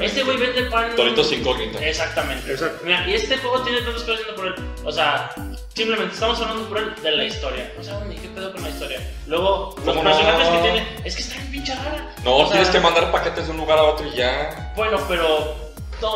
Este 0.01 0.23
güey 0.23 0.37
vende 0.37 0.63
pan. 0.71 0.95
Doritos 0.97 1.33
incógnita. 1.33 1.79
Exactamente. 1.85 2.53
Exacto. 2.53 2.81
Mira, 2.85 3.09
y 3.09 3.15
este 3.15 3.37
juego 3.39 3.61
tiene 3.63 3.81
tantas 3.81 4.03
cosas 4.03 4.21
haciendo 4.21 4.35
por 4.37 4.47
él. 4.47 4.55
O 4.85 4.93
sea, 4.93 5.31
simplemente 5.75 6.15
estamos 6.15 6.41
hablando 6.41 6.69
por 6.69 6.79
él 6.79 6.95
de 7.03 7.11
la 7.11 7.25
historia. 7.25 7.73
Sabemos 7.81 8.07
ni 8.09 8.17
qué 8.17 8.29
pedo 8.29 8.53
con 8.53 8.63
la 8.63 8.69
historia. 8.71 9.01
Luego, 9.27 9.75
los 9.85 9.97
personajes 9.97 10.49
que 10.49 10.59
tiene. 10.59 10.87
Es 11.05 11.17
que 11.17 11.23
está 11.23 11.35
bien 11.37 11.51
pinche 11.51 11.75
rara. 11.75 12.11
No, 12.25 12.37
O 12.37 12.43
sea, 12.45 12.53
tienes 12.53 12.69
que 12.71 12.81
mandar 12.81 13.11
paquetes 13.11 13.47
de 13.47 13.51
un 13.51 13.57
lugar 13.59 13.79
a 13.79 13.83
otro 13.85 14.07
y 14.07 14.17
ya. 14.17 14.73
Bueno, 14.77 14.99
pero. 15.09 15.64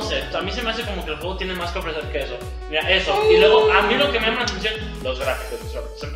Sé, 0.03 0.25
a 0.37 0.41
mí 0.41 0.53
se 0.53 0.63
me 0.63 0.71
hace 0.71 0.83
como 0.83 1.05
que 1.05 1.13
el 1.13 1.17
juego 1.19 1.37
tiene 1.37 1.55
más 1.55 1.71
que 1.71 1.79
ofrecer 1.79 2.03
que 2.13 2.21
eso. 2.21 2.39
Mira, 2.71 2.91
eso. 2.91 3.21
Y 3.31 3.39
luego, 3.39 3.73
a 3.73 3.83
mí 3.83 3.95
lo 3.95 4.11
que 4.13 4.21
me 4.21 4.27
llama 4.27 4.41
la 4.41 4.45
atención, 4.45 4.75
los 5.03 5.19
gráficos. 5.19 5.61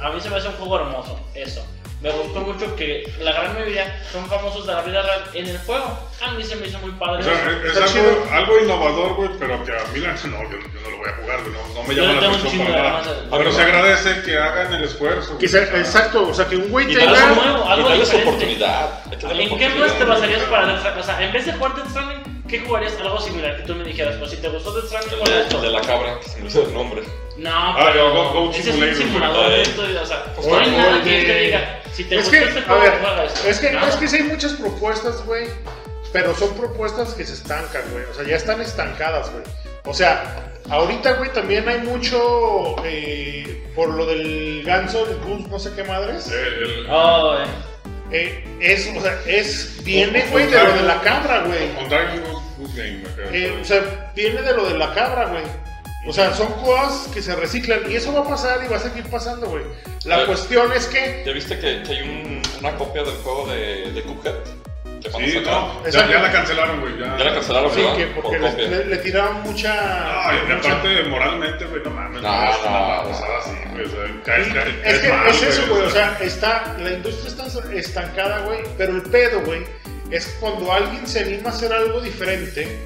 A 0.01 0.11
mí 0.11 0.21
se 0.21 0.31
me 0.31 0.37
hace 0.37 0.49
un 0.49 0.55
juego 0.55 0.77
hermoso. 0.81 1.19
Eso. 1.35 1.67
Me 2.03 2.11
gustó 2.11 2.41
mucho 2.41 2.75
que 2.75 3.05
la 3.21 3.31
gran 3.31 3.55
mayoría 3.55 4.03
son 4.11 4.27
famosos 4.27 4.67
de 4.67 4.73
la 4.73 4.83
vida 4.83 5.03
real 5.03 5.23
en 5.35 5.47
el 5.47 5.59
juego. 5.59 5.97
A 6.21 6.33
mí 6.33 6.43
se 6.43 6.57
me 6.57 6.67
hizo 6.67 6.79
muy 6.81 6.91
padre. 6.93 7.21
O 7.21 7.23
sea, 7.23 7.87
es, 7.87 7.95
algo, 7.95 8.27
algo 8.33 8.59
innovador, 8.59 9.15
güey, 9.15 9.31
pero 9.39 9.65
que 9.65 9.71
a 9.71 9.85
mí 9.95 10.01
la 10.01 10.09
no, 10.13 10.43
yo, 10.51 10.59
yo 10.59 10.81
no 10.83 10.91
lo 10.91 10.97
voy 10.97 11.09
a 11.09 11.13
jugar, 11.13 11.41
güey, 11.43 11.53
no, 11.53 11.75
no 11.75 11.87
me 11.87 11.95
llama 11.95 12.13
la 12.15 12.21
tengo 12.21 12.35
un 12.35 12.41
atención 12.41 12.51
chingo 12.51 12.65
para 12.65 12.83
de 12.83 13.07
nada. 13.07 13.39
Pero 13.39 13.53
se 13.53 13.63
agradece 13.63 14.23
que 14.23 14.37
hagan 14.37 14.75
el 14.75 14.83
esfuerzo. 14.83 15.39
que 15.39 15.47
sea- 15.47 15.63
exacto, 15.63 16.29
o 16.29 16.35
sea, 16.35 16.47
que 16.49 16.57
un 16.57 16.71
güey 16.71 16.93
tenga... 16.93 17.29
algo 17.29 17.41
nuevo, 17.41 17.69
algo 17.69 17.91
diferente. 17.93 18.29
oportunidad. 18.29 19.03
¿En 19.13 19.59
qué 19.59 19.69
más 19.69 19.97
te 19.97 20.05
basarías 20.05 20.43
para 20.43 20.77
Stranding? 20.79 21.01
O 21.03 21.05
sea, 21.05 21.23
en 21.23 21.33
vez 21.33 21.47
de 21.47 21.53
jugar 21.53 21.77
Death 21.77 21.89
Stranding, 21.91 22.32
¿qué 22.53 22.61
jugarías? 22.61 22.95
Algo 23.01 23.19
similar 23.21 23.57
que 23.57 23.63
tú 23.63 23.75
me 23.75 23.83
dijeras. 23.85 24.17
Pues 24.17 24.31
si 24.31 24.37
te 24.37 24.49
gustó 24.49 24.73
Death 24.75 24.85
Stranding, 24.87 25.13
El 25.15 25.19
¿cuál 25.21 25.33
de, 25.33 25.39
es 25.41 25.45
esto? 25.47 25.57
el 25.57 25.63
de 25.63 25.71
la 25.71 25.81
cabra, 25.81 26.21
que 26.21 26.29
se 26.29 26.41
me 26.41 26.49
el 26.69 26.75
nombre. 26.75 27.03
No, 27.39 27.51
Ah, 27.51 27.89
pero 27.93 28.13
Go- 28.13 28.33
Go 28.33 28.51
ese 28.51 28.61
es 28.61 28.67
un 28.67 28.73
Simulator, 28.75 28.97
simulador 29.03 29.53
esto, 29.55 29.83
o 30.03 30.07
sea, 30.07 30.25
Pues 30.35 30.47
no 30.47 30.59
hay 30.59 30.71
nada 30.71 31.03
que, 31.03 31.41
diga, 31.41 31.83
si 31.93 32.05
te 32.05 32.15
Es 32.17 32.21
gustó 32.25 32.31
que, 32.39 32.45
este 32.45 32.59
a 32.59 32.63
juego, 32.65 32.83
ver, 32.83 32.99
juega 33.01 33.25
esto. 33.25 33.49
es 33.49 33.59
que, 33.59 33.71
Nada. 33.73 33.89
es 33.89 33.97
que 33.97 34.09
sí 34.09 34.17
hay 34.17 34.23
muchas 34.25 34.53
propuestas, 34.53 35.25
güey, 35.25 35.49
pero 36.13 36.35
son 36.37 36.55
propuestas 36.55 37.15
que 37.15 37.25
se 37.25 37.33
estancan, 37.33 37.83
güey, 37.91 38.05
o 38.05 38.15
sea, 38.15 38.25
ya 38.25 38.37
están 38.37 38.61
estancadas, 38.61 39.33
güey. 39.33 39.43
O 39.87 39.95
sea, 39.95 40.53
ahorita, 40.69 41.15
güey, 41.15 41.33
también 41.33 41.67
hay 41.69 41.79
mucho, 41.79 42.77
eh, 42.85 43.67
por 43.75 43.89
lo 43.89 44.05
del 44.05 44.63
ganso, 44.65 45.09
el 45.09 45.17
goose, 45.21 45.49
no 45.49 45.59
sé 45.59 45.73
qué 45.75 45.85
madres, 45.85 46.29
el- 46.29 46.63
el- 46.63 46.87
Oh, 46.91 47.37
eh. 47.39 47.47
Eh, 48.13 48.45
es, 48.61 48.89
o 48.97 49.01
sea, 49.01 49.19
es, 49.27 49.83
viene, 49.85 50.27
güey, 50.31 50.47
de 50.47 50.63
lo 50.63 50.73
de 50.75 50.83
la 50.83 51.01
cabra, 51.01 51.41
güey. 51.47 51.59
Eh, 53.33 53.59
o 53.61 53.65
sea, 53.65 54.13
viene 54.15 54.43
de 54.43 54.53
lo 54.55 54.69
de 54.69 54.79
la 54.79 54.93
cabra, 54.95 55.27
güey. 55.27 55.43
O 56.07 56.13
sea, 56.13 56.35
son 56.35 56.53
cosas 56.65 57.09
que 57.15 57.23
se 57.23 57.35
reciclan 57.37 57.81
y 57.89 57.95
eso 57.95 58.13
va 58.13 58.21
a 58.21 58.29
pasar 58.29 58.61
y 58.65 58.69
va 58.69 58.77
a 58.77 58.81
seguir 58.81 59.05
pasando, 59.05 59.47
güey. 59.49 59.63
La 60.05 60.27
cuestión 60.27 60.73
es 60.73 60.87
que 60.87 61.23
¿Ya 61.25 61.33
viste 61.33 61.57
que, 61.59 61.83
que 61.85 61.93
hay 61.93 62.03
un- 62.03 62.43
una 62.61 62.77
copia 62.77 63.05
del 63.05 63.15
juego 63.17 63.47
de, 63.47 63.93
de 63.93 64.03
Cuphead? 64.03 64.35
A 65.09 65.19
Sí, 65.19 65.43
no, 65.45 65.85
ya, 65.91 66.07
ya 66.09 66.19
la 66.21 66.33
cancelaron, 66.33 66.81
güey. 66.81 66.99
Ya, 66.99 67.17
Ya 67.17 67.25
la 67.25 67.35
cancelaron, 67.35 67.71
sí, 67.73 67.81
¿verdad? 67.81 67.97
que 67.97 68.07
Por 68.07 68.23
porque 68.25 68.39
le, 68.39 68.69
le- 68.69 68.85
le 68.87 68.97
tiraron 68.99 69.43
mucha, 69.43 70.29
Ay, 70.29 70.39
y 70.49 70.53
aparte, 70.53 71.03
moralmente, 71.05 71.65
güey, 71.67 71.83
no 71.83 71.91
mames. 71.91 72.23
No, 72.23 72.45
es 72.51 72.59
una 72.61 72.71
no, 72.71 72.89
babosada 72.89 73.39
así, 73.39 73.51
güey. 73.73 73.85
O 73.85 73.89
sea, 73.91 74.37
Es 74.85 74.99
que 75.01 75.09
mal, 75.09 75.27
es 75.29 75.43
eso, 75.43 75.63
güey. 75.69 75.83
O 75.83 75.91
sea, 75.91 76.19
está, 76.21 76.77
la 76.79 76.91
industria 76.93 77.29
está 77.47 77.73
estancada, 77.75 78.41
güey. 78.47 78.61
Pero 78.79 78.95
el 78.95 79.03
pedo, 79.03 79.41
güey, 79.43 79.65
es 80.11 80.37
cuando 80.41 80.73
alguien 80.73 81.07
se 81.07 81.21
anima 81.21 81.51
a 81.51 81.53
hacer 81.53 81.73
algo 81.73 82.01
diferente, 82.01 82.79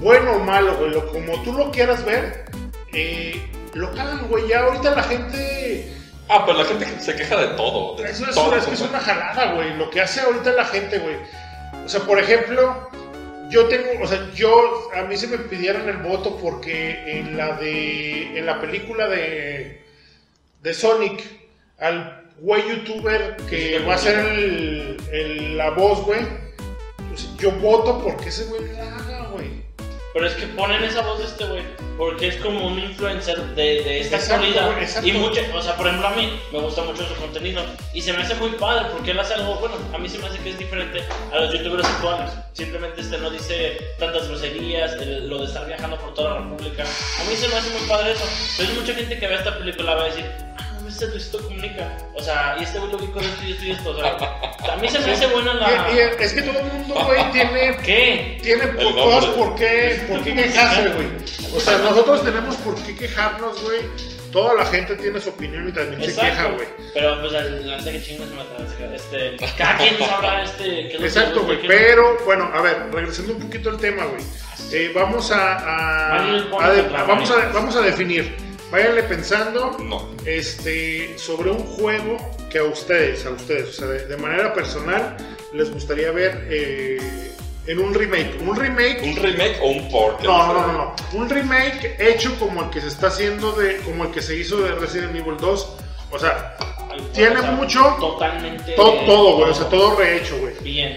bueno 0.00 0.32
o 0.32 0.38
malo, 0.40 0.76
güey, 0.76 0.90
lo, 0.90 1.06
como 1.12 1.40
tú 1.42 1.52
lo 1.52 1.70
quieras 1.70 2.04
ver, 2.04 2.46
eh, 2.92 3.40
lo 3.74 3.90
cagan, 3.92 4.26
güey. 4.28 4.48
Ya 4.48 4.60
ahorita 4.60 4.94
la 4.94 5.02
gente. 5.02 5.92
Ah, 6.28 6.44
pero 6.46 6.58
la 6.58 6.64
gente 6.64 6.86
se 7.00 7.14
queja 7.16 7.36
de 7.36 7.48
todo. 7.56 7.96
De 7.96 8.08
Eso 8.10 8.24
es, 8.24 8.34
todo, 8.34 8.54
es 8.54 8.64
que 8.64 8.74
es 8.74 8.80
una 8.80 9.00
jalada, 9.00 9.52
güey. 9.54 9.76
Lo 9.76 9.90
que 9.90 10.00
hace 10.00 10.20
ahorita 10.20 10.52
la 10.52 10.64
gente, 10.64 10.98
güey. 10.98 11.16
O 11.84 11.88
sea, 11.88 12.00
por 12.00 12.18
ejemplo, 12.18 12.88
yo 13.50 13.66
tengo, 13.66 13.88
o 14.02 14.06
sea, 14.06 14.30
yo, 14.34 14.90
a 14.94 15.02
mí 15.02 15.16
se 15.16 15.26
me 15.26 15.38
pidieron 15.38 15.88
el 15.88 15.96
voto 15.98 16.36
porque 16.40 17.18
en 17.18 17.36
la 17.36 17.56
de, 17.56 18.38
en 18.38 18.46
la 18.46 18.60
película 18.60 19.08
de, 19.08 19.82
de 20.62 20.74
Sonic, 20.74 21.22
al 21.78 22.28
güey 22.38 22.62
youtuber 22.68 23.36
que 23.48 23.80
va 23.80 23.94
a 23.94 23.98
ser 23.98 24.18
el, 24.20 24.96
el- 25.12 25.56
la 25.58 25.70
voz, 25.70 26.04
güey, 26.04 26.20
pues, 27.08 27.28
yo 27.38 27.50
voto 27.52 28.00
porque 28.02 28.28
ese 28.28 28.44
güey 28.44 28.62
haga, 28.78 29.02
güey. 29.04 29.09
Pero 30.12 30.26
es 30.26 30.34
que 30.34 30.46
ponen 30.48 30.82
esa 30.82 31.02
voz 31.02 31.18
de 31.20 31.24
este 31.26 31.44
güey, 31.44 31.62
porque 31.96 32.26
es 32.28 32.36
como 32.38 32.66
un 32.66 32.78
influencer 32.80 33.38
de, 33.54 33.62
de 33.84 34.00
esta 34.00 34.16
Exacto, 34.16 34.44
actualidad. 34.44 34.82
exacto. 34.82 35.08
Y 35.08 35.12
mucho, 35.12 35.40
o 35.54 35.62
sea, 35.62 35.76
por 35.76 35.86
ejemplo, 35.86 36.08
a 36.08 36.10
mí 36.16 36.40
me 36.52 36.58
gusta 36.58 36.82
mucho 36.82 37.06
su 37.06 37.14
contenido 37.14 37.62
y 37.94 38.02
se 38.02 38.12
me 38.12 38.22
hace 38.22 38.34
muy 38.34 38.50
padre 38.50 38.86
porque 38.92 39.12
él 39.12 39.20
hace 39.20 39.34
algo, 39.34 39.54
bueno, 39.56 39.76
a 39.94 39.98
mí 39.98 40.08
se 40.08 40.18
me 40.18 40.26
hace 40.26 40.38
que 40.40 40.50
es 40.50 40.58
diferente 40.58 41.04
a 41.32 41.36
los 41.38 41.52
youtubers 41.52 41.86
actuales. 41.86 42.32
Simplemente 42.54 43.02
este 43.02 43.18
no 43.18 43.30
dice 43.30 43.78
tantas 44.00 44.26
groserías, 44.26 44.94
el- 44.94 45.28
lo 45.28 45.38
de 45.38 45.44
estar 45.44 45.64
viajando 45.66 45.96
por 45.96 46.12
toda 46.14 46.30
la 46.34 46.40
república. 46.40 46.82
A 46.82 47.24
mí 47.30 47.36
se 47.36 47.46
me 47.46 47.54
hace 47.54 47.70
muy 47.70 47.88
padre 47.88 48.10
eso. 48.12 48.24
Pero 48.58 48.68
hay 48.70 48.74
mucha 48.78 48.94
gente 48.94 49.16
que 49.16 49.28
ve 49.28 49.34
esta 49.36 49.56
película 49.58 49.94
va 49.94 50.02
a 50.02 50.06
decir, 50.06 50.24
este 50.90 51.06
Luisito 51.08 51.42
comunica. 51.42 51.96
O 52.14 52.22
sea, 52.22 52.56
y 52.58 52.64
este 52.64 52.78
güey 52.78 52.92
lo 52.92 52.98
vi 52.98 53.06
con 53.08 53.24
esto 53.24 53.44
y 53.44 53.52
esto 53.52 53.64
y 53.64 53.70
esto. 53.72 53.90
O 53.90 53.96
sea, 54.00 54.74
a 54.74 54.76
mí 54.76 54.88
se 54.88 54.98
me 55.00 55.12
hace 55.12 55.26
buena 55.28 55.54
la. 55.54 55.90
Y, 55.92 55.96
y 55.96 55.98
es 56.24 56.32
que 56.32 56.42
todo 56.42 56.58
el 56.58 56.64
mundo, 56.66 56.94
güey, 57.06 57.30
tiene 57.32 57.76
¿Qué? 57.84 58.38
tiene 58.42 58.66
por- 58.68 58.94
cosas 58.94 59.24
por 59.30 59.54
qué, 59.56 60.04
por 60.08 60.22
qué 60.22 60.34
quejarse, 60.34 60.88
güey. 60.90 61.08
O 61.56 61.60
sea, 61.60 61.78
nosotros 61.78 62.24
tenemos 62.24 62.56
por 62.56 62.74
qué 62.82 62.94
quejarnos, 62.96 63.62
güey. 63.62 63.80
Toda 64.32 64.54
la 64.54 64.64
gente 64.66 64.94
tiene 64.94 65.20
su 65.20 65.30
opinión 65.30 65.68
y 65.68 65.72
también 65.72 66.00
se 66.02 66.14
queja, 66.14 66.28
Exacto, 66.28 66.54
güey. 66.54 66.68
Pero 66.94 67.20
pues 67.20 67.32
la 67.32 67.42
neta 67.42 67.90
que 67.90 68.00
chingas 68.00 68.28
me 68.28 68.94
este, 68.96 69.36
cada 69.58 69.76
quien 69.76 69.98
sabrá 69.98 70.44
este 70.44 70.88
que 70.88 70.96
Exacto, 70.98 71.42
güey. 71.42 71.58
Pero, 71.66 72.16
bueno, 72.24 72.48
a 72.54 72.60
ver, 72.60 72.76
regresando 72.92 73.32
un 73.34 73.40
poquito 73.40 73.70
al 73.70 73.78
tema, 73.78 74.04
güey. 74.04 74.22
Eh, 74.72 74.92
vamos 74.94 75.32
a, 75.32 75.54
a- 75.56 76.16
a 76.30 76.38
otra, 76.38 77.02
vamos, 77.04 77.28
a, 77.32 77.48
vamos 77.52 77.74
a 77.74 77.80
definir. 77.80 78.36
Váyanle 78.70 79.02
pensando 79.04 79.76
No. 79.80 80.08
este, 80.24 81.18
sobre 81.18 81.50
un 81.50 81.58
juego 81.58 82.16
que 82.50 82.58
a 82.58 82.64
ustedes, 82.64 83.26
a 83.26 83.30
ustedes, 83.30 83.68
o 83.70 83.72
sea, 83.72 83.86
de, 83.88 84.06
de 84.06 84.16
manera 84.16 84.52
personal, 84.54 85.16
les 85.52 85.70
gustaría 85.72 86.10
ver 86.12 86.46
eh, 86.50 87.32
en 87.66 87.78
un 87.80 87.92
remake. 87.94 88.40
Un 88.40 88.54
remake 88.56 89.00
¿Un 89.02 89.16
remake 89.16 89.58
o 89.60 89.66
un 89.70 89.88
port? 89.90 90.20
No, 90.22 90.46
no, 90.52 90.66
no, 90.66 90.72
no. 90.72 90.94
Un 91.14 91.28
remake 91.28 91.96
hecho 91.98 92.34
como 92.38 92.62
el 92.64 92.70
que 92.70 92.80
se 92.80 92.88
está 92.88 93.08
haciendo 93.08 93.52
de, 93.52 93.78
como 93.78 94.04
el 94.04 94.10
que 94.12 94.22
se 94.22 94.36
hizo 94.36 94.58
de 94.60 94.72
Resident 94.76 95.16
Evil 95.16 95.36
2. 95.38 95.76
O 96.12 96.18
sea, 96.18 96.56
tiene 97.14 97.40
mucho, 97.42 97.96
Totalmente. 98.00 98.72
to- 98.72 99.00
todo, 99.06 99.36
güey, 99.38 99.50
o 99.50 99.54
sea, 99.54 99.68
todo 99.68 99.96
rehecho, 99.96 100.36
güey. 100.38 100.54
Bien. 100.62 100.96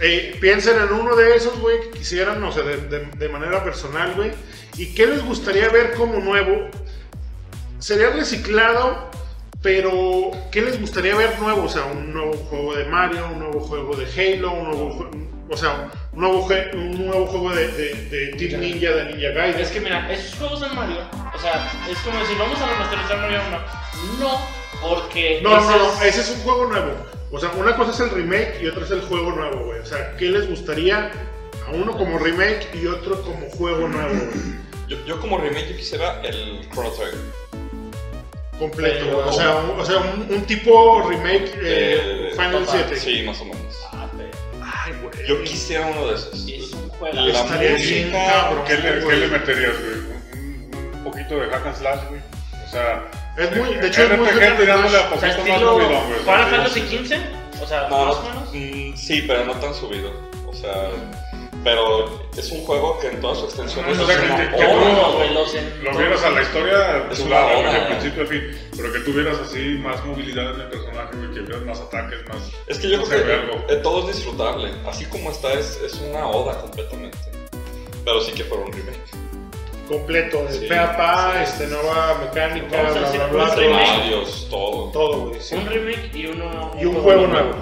Eh, 0.00 0.36
piensen 0.40 0.76
en 0.80 0.92
uno 0.92 1.14
de 1.16 1.36
esos, 1.36 1.58
güey, 1.60 1.80
que 1.82 1.98
quisieran, 1.98 2.42
o 2.42 2.50
sea, 2.52 2.62
de, 2.64 2.76
de- 2.78 3.06
de 3.16 3.28
manera 3.28 3.62
personal, 3.62 4.12
güey. 4.16 4.30
¿Y 4.76 4.94
qué 4.94 5.06
les 5.06 5.24
gustaría 5.24 5.68
ver 5.68 5.94
como 5.94 6.18
nuevo? 6.18 6.68
Sería 7.84 8.08
reciclado, 8.08 9.10
pero 9.62 10.30
¿qué 10.50 10.62
les 10.62 10.80
gustaría 10.80 11.14
ver 11.16 11.38
nuevo? 11.38 11.64
O 11.64 11.68
sea, 11.68 11.84
un 11.84 12.14
nuevo 12.14 12.32
juego 12.32 12.74
de 12.76 12.86
Mario, 12.86 13.26
un 13.30 13.40
nuevo 13.40 13.60
juego 13.60 13.94
de 13.94 14.06
Halo, 14.06 14.52
un 14.52 14.64
nuevo 14.70 14.90
juego, 14.94 15.10
o 15.50 15.54
sea, 15.58 15.90
un 16.14 16.20
nuevo, 16.22 16.48
jue- 16.48 16.72
un 16.72 17.06
nuevo 17.06 17.26
juego 17.26 17.50
de, 17.54 17.68
de, 17.68 17.94
de 18.06 18.26
Team 18.38 18.62
Ninja, 18.62 18.90
de 18.90 19.04
Ninja 19.12 19.28
Gaiden. 19.32 19.60
Es 19.60 19.70
que 19.70 19.82
mira, 19.82 20.10
esos 20.10 20.34
juegos 20.38 20.62
de 20.62 20.68
Mario, 20.70 20.96
o 21.34 21.38
sea, 21.38 21.70
es 21.90 21.98
como 21.98 22.18
decir, 22.20 22.38
vamos 22.38 22.58
a 22.58 22.68
remasterizar 22.70 23.18
Mario 23.18 23.40
1. 23.48 24.18
No, 24.18 24.40
porque. 24.80 25.40
No, 25.42 25.54
ese 25.58 25.66
no, 25.66 25.76
no, 25.76 25.92
es- 25.92 26.02
ese 26.04 26.20
es 26.22 26.30
un 26.38 26.42
juego 26.42 26.64
nuevo. 26.68 26.90
O 27.32 27.38
sea, 27.38 27.50
una 27.50 27.76
cosa 27.76 27.90
es 27.90 28.00
el 28.00 28.16
remake 28.16 28.62
y 28.62 28.68
otra 28.68 28.84
es 28.86 28.92
el 28.92 29.02
juego 29.02 29.32
nuevo, 29.32 29.62
güey. 29.66 29.80
O 29.80 29.84
sea, 29.86 30.16
¿qué 30.16 30.30
les 30.30 30.48
gustaría 30.48 31.10
a 31.68 31.70
uno 31.70 31.92
como 31.98 32.18
remake 32.18 32.66
y 32.80 32.86
otro 32.86 33.20
como 33.20 33.46
juego 33.50 33.88
nuevo, 33.88 34.08
güey? 34.14 34.64
Yo, 34.88 34.96
yo 35.06 35.20
como 35.20 35.36
remake 35.36 35.68
yo 35.70 35.76
quisiera 35.76 36.22
el 36.22 36.66
Chrono 36.72 36.90
Trigger. 36.90 37.43
Completo, 38.58 39.04
Pero-. 39.04 39.28
O 39.28 39.32
sea, 39.32 39.56
un, 39.56 39.80
o 39.80 39.84
sea, 39.84 39.98
un, 39.98 40.26
un 40.32 40.42
tipo 40.46 41.02
remake 41.08 41.52
eh, 41.56 42.28
Eh, 42.28 42.30
Final 42.32 42.64
total, 42.64 42.84
7. 42.88 42.96
Sí, 42.96 43.22
más 43.22 43.40
o 43.40 43.44
menos. 43.46 43.74
Ah, 43.92 44.06
pero 44.16 44.30
Ay, 44.62 44.92
güey. 45.02 45.26
Yo 45.26 45.42
quisiera 45.44 45.86
uno 45.86 46.06
de 46.08 46.14
esos. 46.14 46.46
es 46.48 46.72
un 46.72 46.88
juego. 46.90 47.16
La 47.20 47.32
Estaría 47.32 47.74
bien 47.74 48.10
cabrón. 48.12 48.64
¿Qué 48.66 48.74
le, 48.76 49.06
qué 49.06 49.16
le 49.16 49.26
meterías, 49.28 49.72
güey? 49.80 49.94
Un, 50.34 50.70
un 50.94 51.04
poquito 51.04 51.36
de 51.40 51.46
hack 51.48 51.66
and 51.66 51.76
slash, 51.76 52.00
güey. 52.08 52.20
O 52.64 52.70
sea, 52.70 53.10
Es 53.36 53.56
muy- 53.56 53.74
de 53.74 53.86
hecho, 53.88 54.02
es 54.02 54.18
muy 54.18 54.28
tirándole 54.28 54.72
a 54.72 54.88
slash. 54.88 55.04
O 55.14 55.20
sea, 55.20 55.36
poquito 55.36 55.52
más 55.54 55.62
movidón, 55.62 56.06
güey. 56.06 56.18
Final 56.20 56.70
Sí, 56.70 56.80
Fantasy. 56.80 56.80
XV. 57.06 57.62
O 57.62 57.66
sea, 57.66 57.88
No, 57.88 58.04
más 58.06 58.14
o 58.16 58.22
menos. 58.22 58.48
mm, 58.52 58.96
sí, 58.96 59.24
pero 59.26 59.44
no 59.46 59.52
tan 59.54 59.74
subido. 59.74 60.10
O 60.46 60.54
sea, 60.54 60.88
pero 61.64 62.20
es 62.36 62.50
un 62.52 62.64
juego 62.64 62.98
que 63.00 63.08
en 63.08 63.20
toda 63.20 63.34
su 63.34 63.46
extensión 63.46 63.88
es 63.88 63.98
O 63.98 64.06
sea, 64.06 64.16
que- 64.20 64.26
una 64.26 64.50
que- 64.50 64.56
que-. 64.56 64.66
Oh, 64.66 65.12
güey, 65.16 65.34
los 65.34 65.54
en- 65.54 65.84
Lo 65.84 65.96
vieras 65.98 66.22
a 66.22 66.30
la 66.30 66.42
historia 66.42 67.06
Es 67.10 67.18
tu 67.18 67.24
una 67.24 67.40
lado, 67.40 67.62
de 67.72 67.80
principio 67.86 68.22
a 68.22 68.26
fin. 68.26 68.58
Pero 68.76 68.92
que 68.92 68.98
tuvieras 69.00 69.38
así 69.38 69.58
más 69.82 70.04
movilidad 70.04 70.54
en 70.54 70.60
el 70.60 70.68
personaje, 70.68 71.10
que 71.34 71.40
vieras 71.40 71.62
más 71.62 71.80
ataques, 71.80 72.18
más. 72.28 72.50
Es 72.66 72.78
que 72.78 72.90
yo 72.90 72.98
no 72.98 73.04
creo 73.04 73.24
que 73.26 73.32
algo. 73.32 73.54
eh, 73.68 73.76
todo 73.82 74.08
es 74.08 74.16
disfrutable. 74.16 74.70
Así 74.86 75.04
como 75.06 75.30
está, 75.30 75.52
es, 75.54 75.80
es 75.84 75.94
una 76.08 76.26
oda 76.28 76.60
completamente. 76.60 77.18
Pero 78.04 78.20
sí 78.20 78.32
que 78.32 78.44
fuera 78.44 78.64
un 78.64 78.72
remake. 78.72 78.98
Completo, 79.88 80.44
de 80.44 80.52
Sí, 80.60 80.66
pe 80.66 80.78
a 80.78 80.96
pa, 80.96 81.32
sí, 81.36 81.42
este, 81.44 81.66
sí. 81.66 81.72
nueva 81.72 82.18
mecánica, 82.24 82.66
bla, 82.82 82.90
bla, 82.90 83.10
un 83.10 83.32
bla, 83.32 83.54
remake. 83.54 83.86
todo. 83.86 83.98
Radios, 83.98 84.48
todo. 84.50 85.16
Güey. 85.28 85.40
sí. 85.40 85.54
Un 85.56 85.66
remake 85.66 86.10
y 86.14 86.26
uno. 86.26 86.72
Y 86.80 86.84
un 86.86 86.94
juego 87.02 87.26
nuevo. 87.26 87.54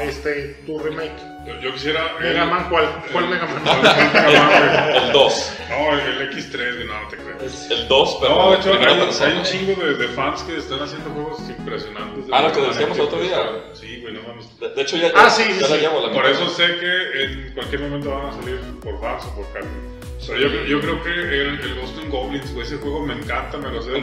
Este, 0.00 0.54
tu 0.66 0.78
remake. 0.78 1.29
Yo, 1.46 1.58
yo 1.60 1.72
quisiera. 1.72 2.14
Mega 2.20 2.44
Man, 2.44 2.66
¿cuál? 2.68 3.02
¿Cuál 3.12 3.28
Mega 3.28 3.46
Man? 3.46 3.62
El 5.06 5.12
2. 5.12 5.52
No, 5.70 5.92
el, 5.94 6.00
el 6.00 6.30
X3, 6.30 6.74
güey, 6.74 6.86
no, 6.86 7.00
no 7.00 7.08
te 7.08 7.16
creo. 7.16 7.36
El 7.70 7.88
2, 7.88 8.18
pero. 8.20 8.34
No, 8.36 8.50
de 8.50 8.56
hecho, 8.58 8.72
hay, 8.74 9.30
hay 9.30 9.38
un 9.38 9.42
chingo 9.44 9.82
de, 9.84 9.94
de 9.94 10.08
fans 10.08 10.42
que 10.42 10.56
están 10.58 10.80
haciendo 10.82 11.10
juegos 11.10 11.40
impresionantes. 11.48 12.26
de 12.26 12.34
Ah, 12.34 12.42
lo 12.42 12.52
que 12.52 12.60
decíamos 12.60 12.96
X3, 12.96 13.00
el 13.00 13.06
otro 13.06 13.20
día. 13.20 13.38
Sí, 13.72 14.00
güey, 14.02 14.14
no 14.14 14.20
mames. 14.28 14.60
De, 14.60 14.68
de 14.68 14.82
hecho, 14.82 14.96
ya, 14.96 15.08
Ah, 15.14 15.24
ya- 15.24 15.30
sí, 15.30 15.44
ya 15.58 15.66
sí. 15.66 15.72
la 15.72 15.78
llevo 15.80 16.00
la 16.06 16.12
Por 16.12 16.24
mitad. 16.26 16.30
eso 16.42 16.48
sé 16.50 16.66
que 16.78 17.22
en 17.24 17.52
cualquier 17.54 17.80
momento 17.82 18.10
van 18.10 18.26
a 18.26 18.32
salir 18.32 18.60
por 18.82 19.00
fans 19.00 19.24
o 19.26 19.34
por 19.36 19.52
carne. 19.52 19.68
Pero 20.30 20.48
yo, 20.48 20.64
yo 20.64 20.80
creo 20.80 21.02
que 21.02 21.10
el, 21.10 21.60
el 21.60 21.74
Ghost 21.80 21.98
and 21.98 22.10
Goblins, 22.10 22.52
güey, 22.54 22.66
ese 22.66 22.76
juego 22.78 23.04
me 23.04 23.14
encanta, 23.14 23.58
me 23.58 23.70
lo 23.70 23.82
sé 23.82 23.90
de. 23.90 24.00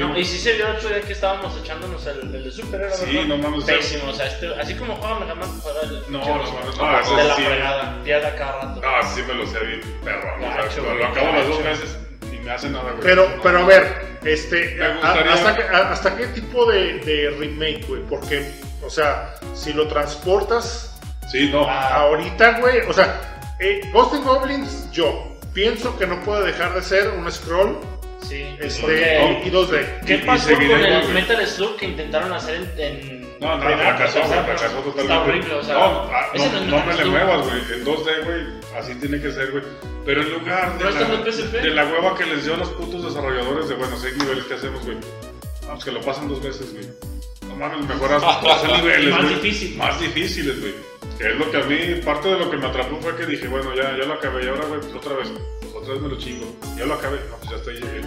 No, 0.00 0.18
y 0.18 0.24
sí 0.24 0.38
se 0.38 0.54
vio 0.54 0.66
el 0.68 0.76
otro 0.76 0.88
día 0.88 1.00
que 1.00 1.12
estábamos 1.12 1.56
echándonos 1.62 2.06
el, 2.06 2.34
el 2.34 2.44
de 2.44 2.50
Super, 2.50 2.80
era 2.82 2.90
Sí, 2.92 3.06
verdad. 3.16 3.24
no 3.28 3.38
mames, 3.38 3.64
Pésimo, 3.64 4.10
o 4.10 4.12
sea, 4.12 4.26
este, 4.26 4.48
así 4.60 4.74
como 4.74 4.96
juega 4.96 5.18
Mega 5.20 5.34
Man, 5.34 5.60
juega 5.62 5.80
el. 5.82 6.02
No, 6.08 6.18
no 6.18 6.26
mames, 6.26 6.76
no, 6.76 7.00
ese 7.00 7.14
De 7.16 7.24
la 7.24 7.36
sí. 7.36 7.42
fregada, 7.42 8.34
cada 8.36 8.52
rato. 8.60 8.80
Ah, 8.84 9.02
sí 9.14 9.22
me 9.26 9.34
lo 9.34 9.46
sé 9.46 9.58
bien, 9.64 9.80
perro. 10.04 10.28
o 10.36 10.70
sea, 10.70 10.82
lo, 10.82 11.06
acabo 11.06 11.32
las 11.32 11.48
dos 11.48 11.58
gacho. 11.58 11.70
veces 11.80 11.98
y 12.32 12.36
me 12.44 12.50
hace 12.50 12.68
nada, 12.70 12.90
güey. 12.90 13.02
Pero, 13.02 13.28
pero 13.42 13.58
a 13.60 13.64
ver, 13.66 14.18
este, 14.24 14.74
Me 14.76 14.84
a- 14.84 14.92
gustaría- 14.94 15.32
hasta, 15.32 15.56
qué- 15.56 15.62
a- 15.62 15.92
¿hasta 15.92 16.16
qué 16.16 16.26
tipo 16.28 16.64
de, 16.66 16.98
de 17.00 17.30
remake, 17.38 17.84
güey? 17.86 18.02
Porque, 18.08 18.50
o 18.82 18.90
sea, 18.90 19.34
si 19.54 19.72
lo 19.72 19.86
transportas 19.88 20.86
Sí, 21.30 21.48
no. 21.52 21.64
Ah, 21.68 21.94
ahorita, 22.00 22.58
güey, 22.58 22.80
o 22.88 22.92
sea, 22.92 23.40
eh, 23.60 23.80
Ghost 23.92 24.14
and 24.14 24.24
Goblins, 24.24 24.90
yo 24.90 25.29
pienso 25.54 25.98
que 25.98 26.06
no 26.06 26.20
puede 26.22 26.46
dejar 26.46 26.74
de 26.74 26.82
ser 26.82 27.10
un 27.10 27.30
scroll 27.30 27.78
Sí, 28.22 28.44
este, 28.60 28.80
porque- 28.82 29.40
y, 29.44 29.48
y 29.48 29.50
2D. 29.50 30.04
¿Qué 30.06 30.18
pasó 30.18 30.52
con 30.54 30.62
el. 30.62 31.08
Metal 31.08 31.46
Slug 31.46 31.76
que 31.76 31.86
intentaron 31.86 32.32
hacer 32.32 32.56
en. 32.76 32.80
en 32.80 33.38
No, 33.40 33.56
no, 33.56 33.62
fracasó, 33.62 34.20
O 34.22 34.26
sea, 34.26 34.42
güey, 34.42 34.56
fracasó 34.56 34.76
totalmente. 34.82 35.00
Está 35.02 35.20
horrible, 35.22 35.54
o 35.54 35.62
sea. 35.64 35.74
no, 35.74 35.80
ah, 36.12 36.26
no, 36.34 36.44
no 36.44 36.76
Metal 36.76 36.86
me 36.86 37.04
le 37.04 37.10
muevas, 37.10 37.46
güey. 37.48 37.58
En 37.72 37.84
2D, 37.84 38.24
güey, 38.24 38.46
así 38.78 38.94
tiene 38.96 39.20
que 39.20 39.32
ser, 39.32 39.50
güey. 39.50 39.64
Pero 40.04 40.22
en 40.22 40.32
lugar 40.32 40.78
de, 40.78 40.84
¿No 40.84 40.90
la, 40.90 41.60
de 41.60 41.70
la 41.70 41.84
hueva 41.86 42.16
que 42.16 42.26
les 42.26 42.44
dio 42.44 42.54
a 42.54 42.56
los 42.58 42.68
putos 42.70 43.02
desarrolladores 43.04 43.68
de, 43.68 43.74
bueno, 43.74 43.96
seis 43.96 44.16
niveles 44.18 44.44
que 44.44 44.54
hacemos, 44.54 44.84
güey. 44.84 44.98
Vamos, 45.66 45.84
que 45.84 45.90
lo 45.92 46.00
pasan 46.02 46.28
dos 46.28 46.42
veces, 46.42 46.72
güey. 46.72 46.86
No 47.48 47.56
mames, 47.56 47.86
mejoras 47.88 48.22
hacer 48.52 48.70
niveles, 48.76 49.10
Más 49.14 49.22
güey. 49.22 49.34
difícil. 49.36 49.76
Más 49.78 49.98
difíciles, 50.00 50.60
güey. 50.60 50.74
Que 51.20 51.28
es 51.32 51.36
lo 51.38 51.50
que 51.50 51.56
a 51.58 51.64
mí, 51.64 52.00
parte 52.02 52.28
de 52.30 52.38
lo 52.38 52.50
que 52.50 52.56
me 52.56 52.66
atrapó 52.66 52.96
fue 53.02 53.14
que 53.14 53.26
dije, 53.26 53.46
bueno, 53.46 53.74
ya, 53.74 53.90
ya 53.94 54.04
lo 54.06 54.14
acabé. 54.14 54.42
Y 54.44 54.48
ahora, 54.48 54.64
güey, 54.64 54.80
pues 54.80 54.94
otra 54.94 55.16
vez. 55.16 55.28
Pues 55.60 55.74
otra 55.74 55.92
vez 55.92 56.02
me 56.02 56.08
lo 56.08 56.16
chingo. 56.16 56.46
Ya 56.78 56.86
lo 56.86 56.94
acabé. 56.94 57.18
No, 57.28 57.36
pues 57.36 57.50
ya 57.50 57.56
estoy 57.56 57.74
llegué. 57.74 58.00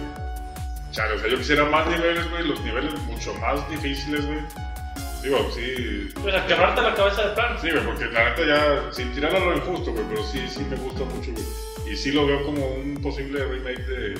Chale, 0.90 1.14
o 1.14 1.18
sea, 1.20 1.28
yo 1.30 1.38
quisiera 1.38 1.64
más 1.64 1.86
niveles, 1.86 2.28
güey. 2.30 2.42
Los 2.48 2.60
niveles 2.62 2.92
mucho 3.02 3.32
más 3.34 3.70
difíciles, 3.70 4.26
güey. 4.26 4.40
Digo, 5.22 5.38
sí. 5.54 6.08
Pues 6.20 6.34
a 6.34 6.44
quebrarte 6.44 6.82
la 6.82 6.94
cabeza 6.94 7.28
de 7.28 7.34
plan. 7.36 7.56
Sí, 7.60 7.70
güey, 7.70 7.84
porque 7.84 8.06
la 8.06 8.30
neta 8.30 8.42
ya, 8.46 8.92
sin 8.92 9.12
tirar 9.14 9.32
a 9.34 9.38
lo 9.38 9.56
injusto, 9.56 9.92
güey, 9.92 10.04
pero 10.10 10.24
sí, 10.24 10.44
sí 10.48 10.66
me 10.68 10.74
gusta 10.76 11.04
mucho, 11.04 11.30
güey. 11.30 11.92
Y 11.92 11.96
sí 11.96 12.10
lo 12.10 12.26
veo 12.26 12.42
como 12.44 12.66
un 12.74 13.00
posible 13.00 13.44
remake 13.44 13.82
de... 13.86 14.18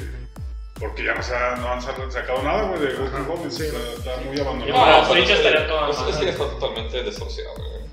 Porque 0.79 1.05
ya 1.05 1.15
no, 1.15 1.23
se 1.23 1.35
ha- 1.35 1.57
no 1.57 1.69
han 1.73 1.83
sa- 1.83 1.95
sacado 2.11 2.43
nada, 2.43 2.63
güey, 2.69 2.81
de 2.81 2.95
Ghost 2.95 3.15
and 3.15 3.27
Goblins. 3.27 3.55
sí, 3.57 3.65
está, 3.65 3.79
está 4.13 4.25
muy 4.25 4.37
No, 4.37 4.43
abandonado. 4.43 4.87
la 4.87 5.05
Switch 5.09 5.19
es 5.23 5.27
que- 5.27 5.35
estaría 5.35 5.67
toda 5.67 5.87
pues, 5.87 5.99
es 6.11 6.17
que 6.17 6.29
está 6.31 6.45
totalmente 6.45 7.03
desahuciado. 7.03 7.55
güey. 7.57 7.84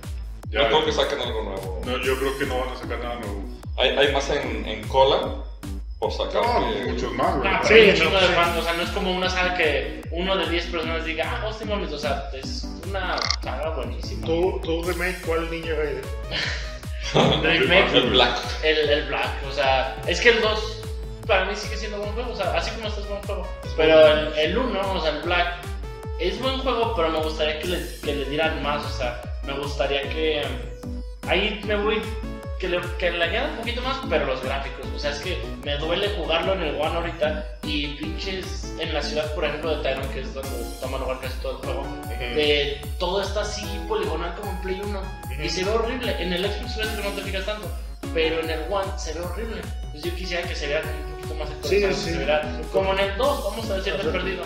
Ya, 0.52 0.64
no 0.64 0.68
creo 0.68 0.86
que 0.86 0.92
saquen 0.92 1.22
algo 1.22 1.44
nuevo. 1.44 1.82
no, 1.86 1.98
yo 2.04 2.18
creo 2.20 2.38
que 2.38 2.46
no 2.46 2.60
van 2.60 2.70
a 2.70 2.76
sacar 2.78 3.00
nada 3.00 3.16
nuevo. 3.16 3.44
Hay, 3.78 3.90
hay 3.98 4.12
más 4.14 4.30
en, 4.30 4.66
en 4.68 4.88
cola 4.88 5.36
por 5.98 6.12
sacar. 6.12 6.44
No, 6.44 6.74
que- 6.74 6.92
muchos 6.92 7.14
más, 7.14 7.38
güey. 7.38 7.48
Ah, 7.50 7.62
Sí, 7.64 7.74
hay 7.74 7.82
un 7.92 8.00
no, 8.00 8.04
chingo 8.06 8.20
de 8.20 8.28
sí. 8.28 8.34
fans, 8.34 8.58
o 8.58 8.62
sea, 8.64 8.74
no 8.74 8.84
es 8.84 8.90
como 8.90 9.12
una 9.16 9.30
saga 9.30 9.56
que 9.56 10.02
uno 10.12 10.36
de 10.38 10.50
10 10.50 10.66
personas 10.68 11.06
diga, 11.06 11.26
ah, 11.42 11.52
in 11.62 11.70
Goblins, 11.70 11.94
o 11.94 11.98
sea, 11.98 12.30
es 12.34 12.68
una 12.88 13.18
saga 13.42 13.70
buenísima. 13.70 14.26
¿Tu, 14.28 14.60
tu 14.62 14.84
remake 14.84 15.22
cuál 15.26 15.50
Ninja 15.50 15.74
Gaiden? 15.74 16.02
Remake, 17.44 17.94
El 17.98 18.10
Black. 18.12 18.38
el, 18.64 18.90
el 18.90 19.08
Black, 19.08 19.30
o 19.50 19.52
sea, 19.52 19.98
es 20.08 20.22
que 20.22 20.30
el 20.30 20.42
2 20.42 20.78
para 21.28 21.46
mí 21.46 21.56
sigue 21.56 21.78
siendo 21.78 21.98
buen 22.00 22.12
juego, 22.14 22.32
o 22.32 22.36
sea, 22.36 22.54
así 22.56 22.72
como 22.72 22.88
este 22.88 23.02
es 23.02 23.08
buen 23.08 23.22
juego. 23.24 23.48
Pero 23.78 24.08
el, 24.08 24.34
el 24.38 24.58
1, 24.58 24.94
o 24.94 25.02
sea, 25.02 25.12
el 25.12 25.22
Black, 25.22 25.56
es 26.20 26.40
buen 26.42 26.60
juego, 26.60 26.94
pero 26.96 27.10
me 27.10 27.20
gustaría 27.20 27.60
que 27.60 27.68
le, 27.68 27.86
que 28.04 28.16
le 28.16 28.26
dieran 28.26 28.62
más, 28.64 28.84
o 28.86 28.90
sea, 28.98 29.22
me 29.44 29.54
gustaría 29.60 30.04
que. 30.10 30.42
Ahí 31.28 31.62
me 31.66 31.76
voy. 31.76 32.02
Que 32.60 32.70
le, 32.70 32.80
que 33.00 33.10
le 33.10 33.24
añadan 33.24 33.52
un 33.54 33.58
poquito 33.58 33.82
más, 33.82 33.98
pero 34.08 34.28
los 34.28 34.44
gráficos. 34.44 34.86
O 34.96 35.00
sea, 35.00 35.10
es 35.12 35.18
que 35.20 35.42
me 35.64 35.78
duele 35.78 36.10
jugarlo 36.16 36.54
en 36.54 36.62
el 36.62 36.76
One 36.76 36.96
ahorita 36.96 37.58
y 37.64 37.88
pinches 37.96 38.76
en 38.80 38.94
la 38.94 39.02
ciudad, 39.02 39.34
por 39.34 39.46
ejemplo, 39.46 39.76
de 39.78 39.82
Tyrone, 39.82 40.08
que 40.14 40.20
es 40.22 40.32
donde 40.32 40.50
toma 40.80 41.00
lugar 41.00 41.20
casi 41.22 41.40
todo 41.40 41.54
el 41.54 41.58
juego. 41.66 41.84
de 42.20 42.80
todo 43.00 43.24
está 43.24 43.42
así 43.42 43.66
poligonal 43.88 44.36
como 44.36 44.52
en 44.52 44.58
Play 44.62 44.82
1 44.84 45.02
y 45.44 45.50
se 45.50 45.64
ve 45.64 45.72
horrible. 45.72 46.16
En 46.22 46.34
el 46.34 46.46
Xbox 46.46 46.76
que 46.76 47.04
no 47.04 47.10
te 47.16 47.22
fijas 47.24 47.46
tanto, 47.48 47.68
pero 48.14 48.42
en 48.42 48.50
el 48.52 48.60
One 48.72 48.92
se 48.96 49.14
ve 49.14 49.22
horrible. 49.22 49.62
Entonces 49.86 50.04
yo 50.12 50.16
quisiera 50.16 50.48
que 50.48 50.56
se 50.56 50.68
vea 50.68 50.82
un 50.84 51.14
poquito 51.16 51.34
más 51.36 51.50
actualizado, 51.50 51.94
Sí, 51.96 52.12
sí. 52.12 52.70
como 52.72 52.94
en 52.94 53.00
el 53.00 53.18
2, 53.18 53.44
vamos 53.44 53.70
a 53.72 53.78
decir, 53.78 53.94
de 53.98 54.04
perdido. 54.12 54.44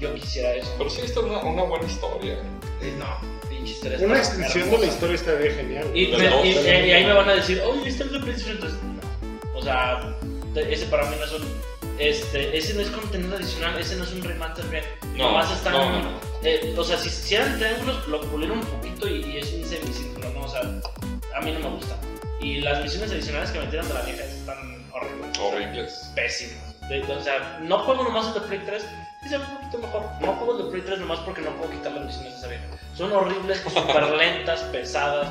Yo 0.00 0.14
quisiera 0.14 0.54
eso. 0.54 0.74
Pero 0.78 0.88
sí, 0.88 1.02
está 1.04 1.20
una, 1.20 1.40
una 1.40 1.62
buena 1.64 1.84
historia. 1.84 2.38
Eh, 2.80 2.94
no, 2.98 3.18
pinche 3.60 3.72
historia 3.74 3.98
Una 4.06 4.20
está 4.20 4.34
extensión 4.34 4.70
de 4.70 4.78
la 4.78 4.86
historia 4.86 5.14
estaría 5.14 5.52
genial. 5.54 5.86
Y, 5.94 6.06
me- 6.08 6.28
dos, 6.28 6.44
y- 6.44 6.48
eh, 6.58 6.86
y 6.86 6.90
ahí 6.92 7.04
me 7.04 7.12
van 7.12 7.28
a 7.28 7.34
decir, 7.34 7.60
oye, 7.64 7.88
está 7.88 8.04
el 8.04 8.12
de 8.12 8.20
PlayStation 8.20 8.58
3. 8.60 8.72
No. 8.72 9.58
O 9.58 9.62
sea, 9.62 10.16
ese 10.56 10.86
para 10.86 11.04
mí 11.10 11.16
no 11.18 11.24
es 11.24 11.32
un. 11.32 11.60
Este, 11.98 12.56
ese 12.56 12.72
no 12.74 12.80
es 12.80 12.88
contenido 12.88 13.36
adicional, 13.36 13.78
ese 13.78 13.94
no 13.96 14.04
es 14.04 14.12
un 14.12 14.22
remaster 14.22 14.64
bien. 14.66 14.84
No, 15.16 15.24
Nomás 15.28 15.50
están. 15.52 15.72
no, 15.74 15.90
no, 15.90 16.02
no. 16.12 16.20
eh, 16.42 16.74
o 16.76 16.82
sea, 16.84 16.96
si 16.98 17.10
si 17.10 17.34
eran 17.34 17.58
triángulos, 17.58 18.08
lo 18.08 18.20
pulieron 18.22 18.58
un 18.60 18.64
poquito 18.66 19.06
y, 19.06 19.22
y 19.22 19.36
es 19.38 19.52
un 19.52 19.64
semicírculo, 19.66 20.30
¿no? 20.30 20.40
O 20.44 20.48
sea, 20.48 20.62
a 20.62 21.40
mí 21.42 21.52
no 21.52 21.60
me 21.60 21.68
gusta. 21.76 21.96
Y 22.40 22.60
las 22.62 22.82
misiones 22.82 23.10
adicionales 23.12 23.50
que 23.50 23.60
metieron 23.60 23.86
de 23.88 23.94
la 23.94 24.00
vieja 24.02 24.24
están 24.24 24.86
horribles. 24.94 25.38
Horribles. 25.38 26.10
Pésimas. 26.14 26.74
O 27.08 27.22
sea, 27.22 27.58
no 27.62 27.78
juego 27.80 28.02
nomás 28.04 28.28
el 28.28 28.34
de 28.34 28.40
Play 28.48 28.60
3 28.66 28.82
y 29.24 29.28
se 29.28 29.36
ve 29.38 29.44
un 29.44 29.56
poquito 29.58 29.78
mejor. 29.78 30.02
No 30.22 30.32
juego 30.36 30.58
el 30.58 30.64
de 30.64 30.70
Play 30.70 30.82
3 30.86 30.98
nomás 31.00 31.18
porque 31.20 31.42
no 31.42 31.50
puedo 31.56 31.70
quitar 31.70 31.92
las 31.92 32.06
misiones 32.06 32.32
de 32.32 32.38
esa 32.38 32.48
vieja. 32.48 32.64
Son 33.00 33.12
horribles, 33.12 33.62
súper 33.62 34.10
lentas, 34.10 34.60
pesadas, 34.64 35.26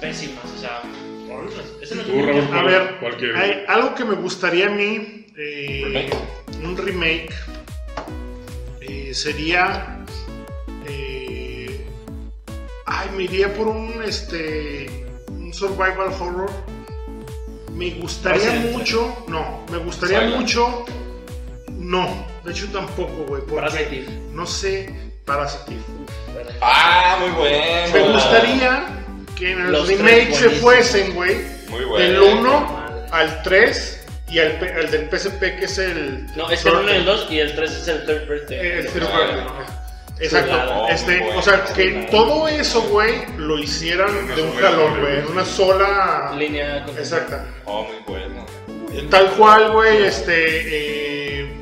pésimas. 0.00 0.44
O 0.56 0.58
sea, 0.58 0.82
horribles. 1.32 1.66
Ese 1.80 1.94
no 1.94 2.00
es 2.02 2.06
Tú, 2.08 2.14
un 2.14 2.26
Raúl, 2.26 2.58
A 2.58 2.62
ver, 2.64 2.96
¿Cuál 2.98 3.16
quieres? 3.16 3.36
hay 3.40 3.64
algo 3.68 3.94
que 3.94 4.04
me 4.04 4.14
gustaría 4.16 4.66
a 4.66 4.70
mí, 4.70 5.26
eh, 5.38 5.82
Remake. 5.84 6.16
un 6.64 6.76
remake, 6.76 7.32
eh, 8.80 9.14
sería 9.14 10.04
eh, 10.88 11.86
Ay, 12.86 13.08
me 13.16 13.22
iría 13.22 13.54
por 13.54 13.68
un 13.68 14.02
este 14.02 15.06
un 15.28 15.54
survival 15.54 16.12
horror. 16.18 16.50
Me 17.72 17.90
gustaría 18.00 18.50
Resident 18.50 18.72
mucho, 18.76 19.24
no, 19.28 19.64
me 19.70 19.78
gustaría 19.78 20.18
Silent. 20.22 20.40
mucho, 20.40 20.84
no, 21.70 22.26
de 22.44 22.50
hecho 22.50 22.66
tampoco, 22.72 23.12
güey, 23.28 23.42
porque 23.42 23.54
Parasitive. 23.68 24.06
no 24.32 24.44
sé, 24.44 25.12
Parasitive. 25.24 25.80
Ah, 26.60 27.16
muy 27.20 27.30
bueno. 27.30 27.92
Me 27.92 28.12
gustaría 28.12 28.86
que 29.36 29.52
en 29.52 29.60
el 29.62 29.72
Los 29.72 29.88
remake 29.88 30.32
se 30.34 30.50
fuesen, 30.50 31.14
güey, 31.14 31.36
Muy 31.68 31.84
bueno. 31.84 32.04
del 32.04 32.20
1 32.38 32.60
Madre. 32.60 33.02
al 33.10 33.42
3 33.42 34.06
y 34.28 34.38
al, 34.38 34.52
P- 34.58 34.72
al 34.72 34.90
del 34.90 35.08
PSP 35.10 35.40
que 35.58 35.64
es 35.64 35.78
el 35.78 36.26
No, 36.36 36.48
es 36.50 36.64
el 36.64 36.74
1 36.74 36.92
y 36.92 36.96
el 36.96 37.04
2 37.04 37.26
y 37.30 37.38
el 37.40 37.54
3 37.54 37.70
es 37.70 37.88
el 37.88 38.06
third 38.06 38.28
birthday. 38.28 38.58
Eh, 38.58 38.78
el 38.80 38.86
third 38.88 39.08
Ah, 39.12 39.18
birthday. 39.18 39.44
¿no? 39.44 39.82
Exacto, 40.20 40.50
Chulada. 40.52 40.88
este, 40.90 41.18
Oh, 41.20 41.24
muy 41.24 41.36
o 41.36 41.42
sea, 41.42 41.56
bueno, 41.56 41.74
que 41.74 41.90
chulada. 41.90 42.10
todo 42.10 42.48
eso, 42.48 42.82
güey, 42.82 43.12
lo 43.38 43.58
hicieran 43.58 44.10
Una 44.16 44.34
de 44.36 44.42
un 44.42 44.56
jalón, 44.56 45.00
güey, 45.00 45.18
en 45.18 45.26
una 45.26 45.44
sola... 45.44 46.32
Línea 46.38 46.86
Exacta. 46.96 47.44
Oh, 47.64 47.82
muy 47.84 47.96
bueno. 48.06 48.46
Tal 49.10 49.30
cual, 49.32 49.72
güey, 49.72 50.04
este... 50.04 51.40
eh, 51.40 51.52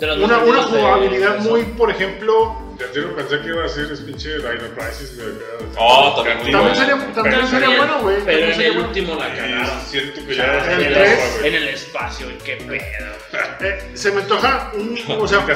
los 0.00 0.18
una, 0.18 0.38
una 0.38 0.62
jugabilidad 0.64 1.38
muy, 1.40 1.62
por 1.62 1.90
ejemplo... 1.90 2.60
Ya 2.78 2.90
tiro, 2.92 3.14
pensé 3.14 3.40
que 3.40 3.48
iba 3.48 3.60
a 3.60 3.62
decir 3.64 3.88
es 3.92 4.00
pinche 4.00 4.36
Dino 4.36 4.74
Crisis, 4.76 5.16
güey. 5.16 5.28
Oh, 5.76 6.14
también. 6.16 6.38
También 6.38 6.60
bueno. 6.60 6.74
sería, 6.74 7.14
también 7.14 7.46
sería 7.48 7.76
bueno, 7.76 8.00
güey. 8.02 8.16
Pero 8.24 8.46
en 8.46 8.52
sería 8.52 8.68
el 8.68 8.74
bueno. 8.74 8.88
último 8.88 9.14
la 9.14 9.34
cagaron. 9.34 9.64
Y 9.64 9.90
siento 9.90 10.26
que 10.26 10.34
ya 10.34 10.72
en, 10.72 10.80
el, 10.80 10.96
en 11.44 11.54
el 11.54 11.68
espacio, 11.68 12.30
y 12.30 12.34
qué 12.38 12.56
pedo. 12.56 13.14
Eh, 13.60 13.90
se 13.94 14.10
me 14.12 14.22
antoja 14.22 14.72
un, 14.74 14.98
o 15.08 15.26
sea, 15.26 15.46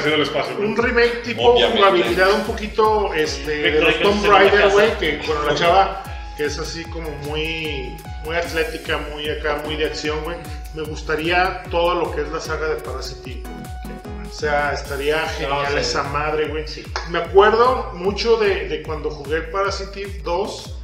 un 0.57 0.77
remake 0.77 1.23
tipo 1.23 1.53
jugabilidad 1.53 2.33
un 2.33 2.43
poquito 2.43 3.13
este, 3.13 3.71
de 3.71 3.81
los 3.81 3.99
Tomb 3.99 4.25
Raider, 4.25 4.69
güey, 4.69 4.97
que 4.97 5.19
con 5.19 5.45
la 5.45 5.55
chava 5.55 6.03
que 6.39 6.45
es 6.45 6.57
así 6.57 6.85
como 6.85 7.09
muy, 7.27 7.97
muy 8.23 8.33
atlética, 8.37 8.97
muy 9.11 9.29
acá, 9.29 9.61
muy 9.65 9.75
de 9.75 9.87
acción, 9.87 10.23
güey. 10.23 10.37
Me 10.73 10.83
gustaría 10.83 11.63
todo 11.69 11.95
lo 11.95 12.11
que 12.15 12.21
es 12.21 12.29
la 12.29 12.39
saga 12.39 12.69
de 12.69 12.75
Parasitic. 12.75 13.45
O 14.29 14.31
sea, 14.31 14.73
estaría 14.73 15.19
genial 15.29 15.67
sí. 15.73 15.77
esa 15.79 16.03
madre, 16.03 16.47
güey. 16.47 16.67
Sí. 16.67 16.83
Me 17.09 17.17
acuerdo 17.19 17.91
mucho 17.95 18.37
de, 18.37 18.67
de 18.69 18.83
cuando 18.83 19.09
jugué 19.09 19.37
el 19.37 19.49
Parasitic 19.49 20.21
2. 20.23 20.75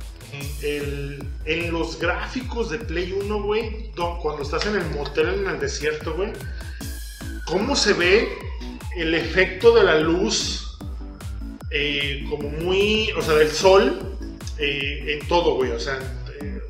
el- 0.63 1.23
en 1.45 1.71
los 1.71 1.97
gráficos 1.97 2.69
de 2.69 2.79
Play 2.79 3.13
1, 3.13 3.41
güey, 3.43 3.91
do- 3.95 4.17
cuando 4.21 4.41
estás 4.43 4.65
en 4.65 4.75
el 4.75 4.85
motel 4.89 5.29
en 5.29 5.47
el 5.47 5.59
desierto, 5.59 6.13
güey, 6.15 6.33
cómo 7.45 7.73
se 7.75 7.93
ve 7.93 8.27
el 8.97 9.13
efecto 9.15 9.73
de 9.73 9.83
la 9.83 9.95
luz, 9.99 10.77
eh, 11.71 12.25
como 12.29 12.49
muy, 12.49 13.11
o 13.13 13.21
sea, 13.21 13.35
del 13.35 13.49
sol, 13.51 14.17
eh, 14.57 15.17
en 15.21 15.27
todo, 15.29 15.55
güey, 15.55 15.71
o 15.71 15.79
sea, 15.79 15.99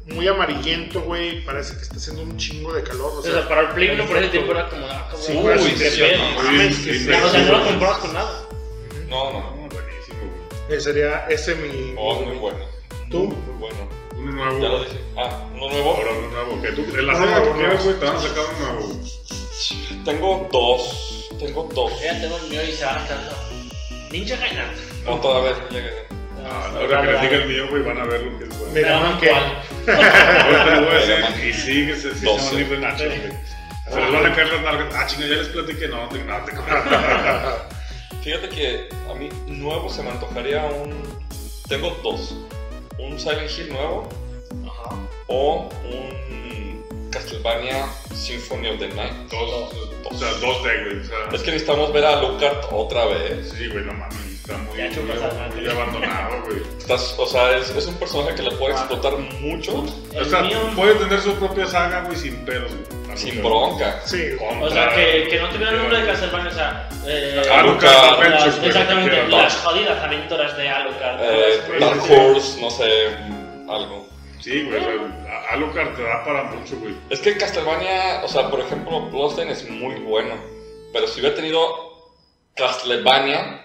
muy 0.05 0.27
amarillento, 0.27 1.01
güey, 1.01 1.43
parece 1.45 1.75
que 1.75 1.81
está 1.83 1.95
haciendo 1.97 2.21
un 2.23 2.37
chingo 2.37 2.73
de 2.73 2.83
calor, 2.83 3.11
o 3.15 3.19
O 3.19 3.21
sea, 3.23 3.31
sea, 3.33 3.47
para 3.49 3.61
el 3.61 3.67
Play 3.69 3.89
1 3.89 4.05
por 4.05 4.17
ese 4.17 4.29
tiempo 4.29 4.51
era 4.51 4.69
como, 4.69 4.85
ah, 4.87 5.09
Sí, 5.19 5.31
uy, 5.33 5.41
güey, 5.41 5.75
qué 5.75 5.89
sí, 5.91 5.99
pedo. 6.01 6.17
no, 6.17 6.43
mames, 6.43 6.75
sí, 6.75 6.83
sí, 6.93 7.05
sea- 7.05 7.25
O 7.25 7.29
sea, 7.29 7.41
no 7.43 7.57
lo 7.57 7.65
comprabas 7.65 7.97
con 7.99 8.13
nada. 8.13 8.41
No, 9.09 9.31
no. 9.33 9.39
No, 9.39 9.51
buenísimo, 9.69 10.17
güey. 10.67 10.77
eh, 10.77 10.81
sería 10.81 11.25
ese 11.29 11.55
mi... 11.55 11.95
Oh, 11.97 12.19
muy 12.21 12.37
bueno. 12.37 12.59
¿Tú? 13.09 13.23
Muy 13.25 13.55
bueno. 13.59 13.89
Uno 14.17 14.31
nuevo. 14.31 14.59
Ya 14.59 14.69
lo 14.69 14.79
dije. 14.83 14.99
Ah, 15.17 15.47
uno 15.53 15.69
nuevo. 15.69 15.95
Ahora 15.95 16.09
uno 16.11 16.27
nuevo. 16.29 16.61
Que 16.61 16.71
tú, 16.71 16.81
en 16.97 17.05
la 17.07 17.13
nuevo, 17.19 17.53
que 17.53 17.59
quieras, 17.59 17.83
güey, 17.83 17.99
te 17.99 18.05
van 18.05 18.15
a 18.15 18.19
sacar 18.19 18.43
uno 18.59 18.73
nuevo. 18.73 18.99
Tengo 20.05 20.49
dos. 20.51 21.29
Tengo 21.39 21.69
dos. 21.73 21.91
Ya 22.01 22.19
tengo 22.21 22.37
el 22.37 22.49
mío 22.49 22.61
y 22.63 22.71
se 22.71 22.85
va 22.85 22.93
a. 22.95 24.11
Ninja 24.11 24.35
Gaiden. 24.37 24.71
No, 25.05 25.19
todavía 25.19 25.51
no 25.63 25.69
llegué. 25.69 26.05
Ah, 26.45 26.71
ahora 26.75 27.01
que 27.01 27.11
les 27.11 27.21
diga 27.21 27.35
el 27.37 27.47
mío, 27.49 27.67
güey, 27.69 27.81
van 27.83 27.97
a 27.99 28.05
ver 28.05 28.21
lo 28.21 28.37
que 28.37 28.43
es 28.45 28.57
bueno. 28.59 28.73
Mega 28.73 28.99
Man 28.99 29.19
que... 29.19 29.29
Ahorita 29.31 30.65
les 30.65 30.85
voy 30.85 30.95
a 30.95 30.99
decir, 31.27 31.45
y 31.49 31.53
sigue, 31.53 31.95
se, 31.95 32.13
se 32.15 32.25
Doce. 32.25 32.45
van 32.45 32.55
a 32.55 32.59
ir 32.59 32.69
de 32.69 32.77
nachos, 32.77 33.07
güey. 33.07 33.31
Se 33.91 34.01
les 34.01 34.11
van 34.11 34.25
a 34.25 34.35
caer 34.35 34.47
las 34.53 34.61
nalgas. 34.61 34.93
Ah, 34.95 35.05
chinga, 35.07 35.27
ya 35.27 35.35
les 35.35 35.47
platiqué. 35.49 35.87
No, 35.87 36.07
te, 36.09 36.19
no, 36.23 36.37
te 36.45 36.51
Fíjate 38.23 38.49
que 38.49 38.89
a 39.09 39.13
mí 39.13 39.29
nuevo 39.47 39.89
se 39.89 40.01
me 40.03 40.09
antojaría 40.11 40.65
un. 40.65 41.03
Tengo 41.67 41.91
dos: 42.03 42.35
un 42.99 43.19
Silent 43.19 43.51
Hill 43.57 43.69
nuevo 43.69 44.09
Ajá. 44.65 44.95
o 45.27 45.69
un 45.83 47.09
Castlevania 47.11 47.85
Symphony 48.13 48.69
of 48.69 48.79
the 48.79 48.87
Night. 48.89 49.13
Dos, 49.29 49.71
o 50.05 50.13
sea, 50.17 50.31
dos 50.41 50.63
de, 50.63 50.83
güey. 50.83 50.99
O 50.99 51.03
sea, 51.03 51.17
Es 51.33 51.41
que 51.43 51.51
necesitamos 51.51 51.93
ver 51.93 52.05
a 52.05 52.21
Lucard 52.21 52.57
otra 52.71 53.05
vez. 53.05 53.53
sí, 53.55 53.67
güey, 53.67 53.85
no 53.85 53.93
mames. 53.93 54.34
Está 54.45 54.57
muy, 54.59 54.77
Ya 54.77 54.89
muy, 54.89 55.55
muy 55.63 55.69
abandonado, 55.71 56.41
güey. 56.45 56.61
Estás, 56.77 57.15
o 57.17 57.25
sea, 57.25 57.57
es, 57.57 57.69
es 57.71 57.87
un 57.87 57.95
personaje 57.95 58.35
que 58.35 58.43
le 58.43 58.51
puede 58.51 58.73
explotar 58.73 59.17
mucho 59.17 59.83
O 60.19 60.23
sea, 60.25 60.41
mío. 60.41 60.59
puede 60.75 60.93
tener 60.95 61.19
su 61.19 61.33
propia 61.35 61.65
saga, 61.65 62.01
güey, 62.01 62.15
sin 62.15 62.35
pedos, 62.45 62.71
güey. 62.71 63.17
sin 63.17 63.41
bronca. 63.41 64.01
Sí, 64.05 64.35
Contra- 64.37 64.67
O 64.67 64.69
sea, 64.69 64.93
que, 64.93 65.27
que 65.29 65.39
no 65.39 65.49
tuviera 65.49 65.71
el 65.71 65.77
nombre 65.79 65.99
de 66.01 66.05
Castlevania, 66.07 66.51
o 66.51 66.53
sea. 66.53 66.89
Eh, 67.07 67.41
Alucard 67.51 67.91
las- 67.91 68.11
Adventures, 68.13 68.55
güey, 68.57 68.67
Exactamente, 68.67 69.09
quieras. 69.11 69.29
las 69.31 69.55
jodidas 69.57 70.03
aventuras 70.03 70.57
de 70.57 70.69
Alucard. 70.69 71.19
Eh, 71.21 71.61
Dark. 71.79 72.01
Horse, 72.11 72.61
no 72.61 72.69
sé, 72.69 73.07
algo. 73.67 74.05
Sí, 74.41 74.63
güey, 74.69 74.79
Alucard 75.49 75.95
te 75.95 76.03
da 76.03 76.23
para 76.23 76.43
mucho, 76.43 76.77
güey. 76.77 76.93
Es 77.09 77.19
que 77.19 77.35
Castlevania, 77.35 78.21
o 78.23 78.27
sea, 78.27 78.47
por 78.51 78.59
ejemplo, 78.59 79.01
Bloodstained 79.09 79.53
es 79.53 79.67
muy 79.71 79.95
bueno. 80.01 80.35
Pero 80.93 81.07
si 81.07 81.19
hubiera 81.19 81.35
tenido 81.35 81.59
Castlevania, 82.55 83.64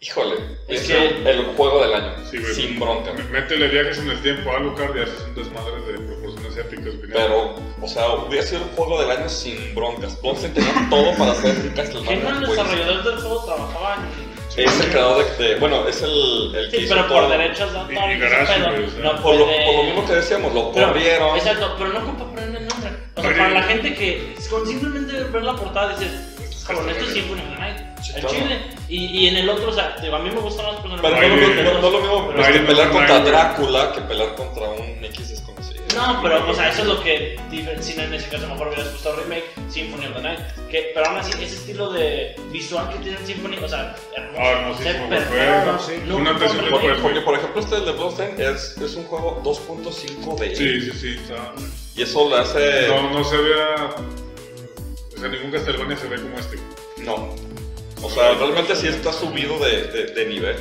híjole, 0.00 0.34
Es 0.68 0.82
es, 0.82 0.86
que- 0.88 1.08
el, 1.08 1.26
el 1.26 1.44
juego 1.56 1.82
del 1.82 1.94
año. 1.94 2.12
Sí, 2.30 2.38
güey. 2.38 2.54
sin 2.54 2.78
bronca. 2.80 3.12
Métele 3.30 3.68
viajes 3.68 3.98
en 3.98 4.10
el 4.10 4.20
tiempo 4.22 4.50
a 4.52 4.56
Alucard 4.56 4.96
y 4.96 5.00
haces 5.00 5.20
un 5.28 5.34
desmadre 5.34 5.80
de 5.92 5.98
proporciones 5.98 6.56
épicas. 6.56 6.94
Pero, 7.12 7.54
o 7.82 7.88
sea, 7.88 8.08
hubiera 8.14 8.44
sido 8.46 8.62
el 8.62 8.68
juego 8.70 9.00
del 9.00 9.10
año 9.10 9.28
sin 9.28 9.74
broncas. 9.74 10.20
Bloodstained 10.22 10.54
tenía 10.54 10.86
todo 10.90 11.14
para 11.16 11.32
hacer 11.32 11.50
un 11.56 11.60
¿Quién 11.62 11.74
Castlevania. 11.74 12.14
los 12.16 12.22
buenísimo. 12.22 12.52
desarrolladores 12.54 13.04
del 13.04 13.16
juego? 13.16 13.44
Trabajaban. 13.44 14.08
Es 14.56 14.80
el 14.80 14.90
creador 14.90 15.24
de, 15.38 15.44
de- 15.44 15.54
bueno, 15.60 15.86
es 15.86 16.02
el, 16.02 16.52
el 16.56 16.70
que 16.70 16.78
Sí, 16.78 16.82
hizo 16.84 16.94
pero 16.94 17.06
todo. 17.06 17.20
por 17.20 17.30
derechos 17.38 17.72
de 17.72 17.78
autor. 17.78 17.94
Y- 17.94 17.96
y 17.96 18.00
y 18.08 18.12
ese 18.16 18.18
Garashi, 18.28 18.60
pedo. 18.60 18.70
güey, 18.72 18.84
o 18.84 18.90
sea. 18.90 19.00
No 19.04 19.22
Por 19.22 19.34
lo, 19.36 19.46
por 19.46 19.74
lo 19.76 19.82
mismo 19.84 20.06
que 20.06 20.12
decíamos, 20.14 20.54
lo 20.54 20.72
Pero- 20.72 20.86
corrieron. 20.88 21.36
Exacto, 21.36 21.74
pero 21.78 21.92
no 21.92 21.98
ocupa 22.00 22.24
poner 22.24 22.44
el 22.44 22.66
nombre. 22.68 22.90
O 23.16 23.20
sea, 23.22 23.30
para 23.36 23.50
la 23.50 23.62
gente 23.62 23.94
que 23.94 24.34
con 24.50 24.66
simplemente 24.66 25.12
ver 25.24 25.42
la 25.44 25.54
portada 25.54 25.96
dices, 25.96 26.10
cabrón, 26.68 26.90
esto 26.90 27.04
es 27.04 27.12
Symphony 27.12 27.40
of 27.40 27.48
the 27.50 27.56
Night. 27.58 27.76
Sí, 28.02 28.12
el 28.14 28.20
claro. 28.20 28.36
chile. 28.36 28.60
Y, 28.88 29.04
y 29.06 29.26
en 29.26 29.36
el 29.38 29.48
otro, 29.48 29.70
o 29.70 29.74
sea, 29.74 29.96
digo, 30.00 30.16
a 30.16 30.18
mí 30.20 30.30
me 30.30 30.40
gusta 30.40 30.62
más 30.62 30.76
poner 30.76 31.00
Pero 31.00 31.16
no, 31.16 31.36
no, 31.36 31.36
no, 31.36 31.80
no 31.80 31.88
es 31.88 31.92
lo 31.92 32.00
mismo 32.00 32.28
Pero 32.28 32.44
ahí 32.44 32.60
no 32.60 32.66
pelear 32.66 32.90
contra. 32.90 33.18
Drácula 33.20 33.92
que 33.92 34.00
pelear 34.02 34.34
contra 34.34 34.68
un 34.70 35.04
X 35.04 35.28
desconocido. 35.30 35.78
No, 35.96 36.20
pero 36.22 36.48
o 36.48 36.54
sea, 36.54 36.68
eso 36.68 36.82
es 36.82 36.86
lo 36.88 37.02
que 37.02 37.40
diferencia 37.50 38.04
en 38.04 38.14
ese 38.14 38.28
caso 38.28 38.44
a 38.44 38.48
lo 38.48 38.54
mejor 38.54 38.68
hubieras 38.68 38.92
gustado 38.92 39.16
remake 39.16 39.44
Symphony 39.68 40.06
of 40.06 40.14
the 40.14 40.22
Night. 40.22 40.38
Que, 40.70 40.92
pero 40.94 41.06
aún 41.06 41.16
así, 41.18 41.32
ese 41.42 41.56
estilo 41.56 41.90
de 41.92 42.36
visual 42.52 42.88
que 42.92 42.98
tiene 42.98 43.18
Symphony, 43.26 43.56
o 43.56 43.68
sea, 43.68 43.96
hermoso. 44.14 44.42
Ah, 44.42 45.78
fue- 45.88 45.96
sí. 45.96 46.02
No 46.06 46.18
Un 46.18 46.28
antes 46.28 46.52
y 46.54 46.56
un 46.58 46.60
ocupa 46.66 46.76
después, 46.76 46.82
remake. 46.82 47.02
Porque, 47.02 47.20
por 47.22 47.34
ejemplo, 47.34 47.60
este 47.62 47.80
de 47.80 47.92
Bloodstained 47.92 48.38
es, 48.40 48.76
es 48.78 48.94
un 48.94 49.04
juego 49.04 49.40
2.5 49.42 50.38
de 50.38 50.54
Sí, 50.54 50.80
sí, 50.82 50.92
sí. 50.92 51.20
Y 51.96 52.02
eso 52.02 52.28
le 52.28 52.36
hace. 52.36 52.86
No, 52.88 53.10
no 53.10 53.24
se 53.24 53.36
vea. 53.38 53.94
O 55.18 55.20
sea, 55.20 55.28
ningún 55.30 55.50
Castlevania 55.50 55.96
se 55.96 56.06
ve 56.06 56.16
como 56.22 56.38
este. 56.38 56.58
No. 56.98 57.34
O 58.02 58.08
sea, 58.10 58.34
realmente 58.34 58.76
sí 58.76 58.86
está 58.86 59.12
subido 59.12 59.58
de, 59.58 59.82
de, 59.88 60.04
de 60.14 60.26
nivel. 60.26 60.56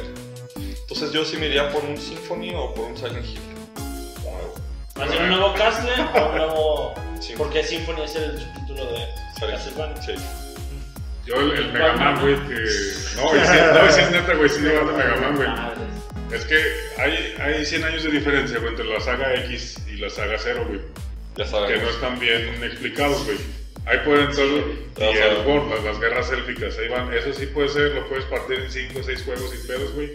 Entonces 0.55 1.11
yo 1.11 1.23
sí 1.23 1.37
me 1.37 1.45
iría 1.45 1.69
por 1.69 1.83
un 1.83 1.95
Symphony 1.97 2.53
o 2.55 2.73
por 2.73 2.85
un 2.85 2.97
Silent 2.97 3.23
Hill. 3.25 3.39
Nuevo. 4.23 4.55
¿Hacer 4.95 5.21
un 5.21 5.29
nuevo 5.29 5.53
Castle 5.53 5.91
o 6.15 6.29
un 6.29 6.35
nuevo.? 6.37 6.93
Sí. 7.21 7.33
Porque 7.37 7.63
Symphony 7.63 8.01
es 8.03 8.15
el 8.15 8.39
subtítulo 8.39 8.85
de 8.91 9.07
Castlevania. 9.39 10.01
Sí. 10.01 10.13
Yo, 11.25 11.35
el, 11.35 11.51
el 11.51 11.73
Mega 11.73 11.93
Man, 11.93 12.19
güey, 12.21 12.35
que. 12.47 12.53
No, 13.17 13.35
y 13.35 13.39
no, 13.39 13.89
y 13.89 13.91
sí 13.91 13.99
es 13.99 14.11
neta, 14.11 14.33
güey, 14.33 14.49
sí 14.49 14.61
lleva 14.61 14.91
de 14.91 14.97
Mega 14.97 15.15
Man, 15.17 15.35
güey. 15.35 15.49
Es 16.31 16.45
que 16.45 16.55
hay, 16.97 17.35
hay 17.39 17.65
100 17.65 17.83
años 17.83 18.03
de 18.03 18.09
diferencia, 18.09 18.57
güey, 18.59 18.71
entre 18.71 18.85
la 18.85 18.99
saga 18.99 19.33
X 19.45 19.77
y 19.87 19.97
la 19.97 20.09
saga 20.09 20.37
0, 20.41 20.65
güey. 20.67 20.79
Ya 21.37 21.43
Que 21.43 21.49
sabemos. 21.49 21.83
no 21.83 21.89
están 21.89 22.19
bien 22.19 22.63
explicados, 22.63 23.23
güey. 23.25 23.37
Ahí 23.87 23.99
pueden 24.05 24.29
entrar 24.29 24.47
y 24.47 25.17
el 25.17 25.47
War, 25.47 25.63
las, 25.67 25.83
las 25.83 25.99
guerras 25.99 26.31
élficas, 26.31 26.77
ahí 26.77 26.89
van. 26.89 27.13
Eso 27.13 27.31
sí 27.33 27.45
puede 27.47 27.69
ser, 27.69 27.93
lo 27.95 28.07
puedes 28.09 28.25
partir 28.25 28.59
en 28.59 28.69
5 28.71 28.99
o 28.99 29.03
6 29.03 29.23
juegos 29.23 29.49
sin 29.51 29.67
pedos, 29.67 29.93
güey. 29.93 30.13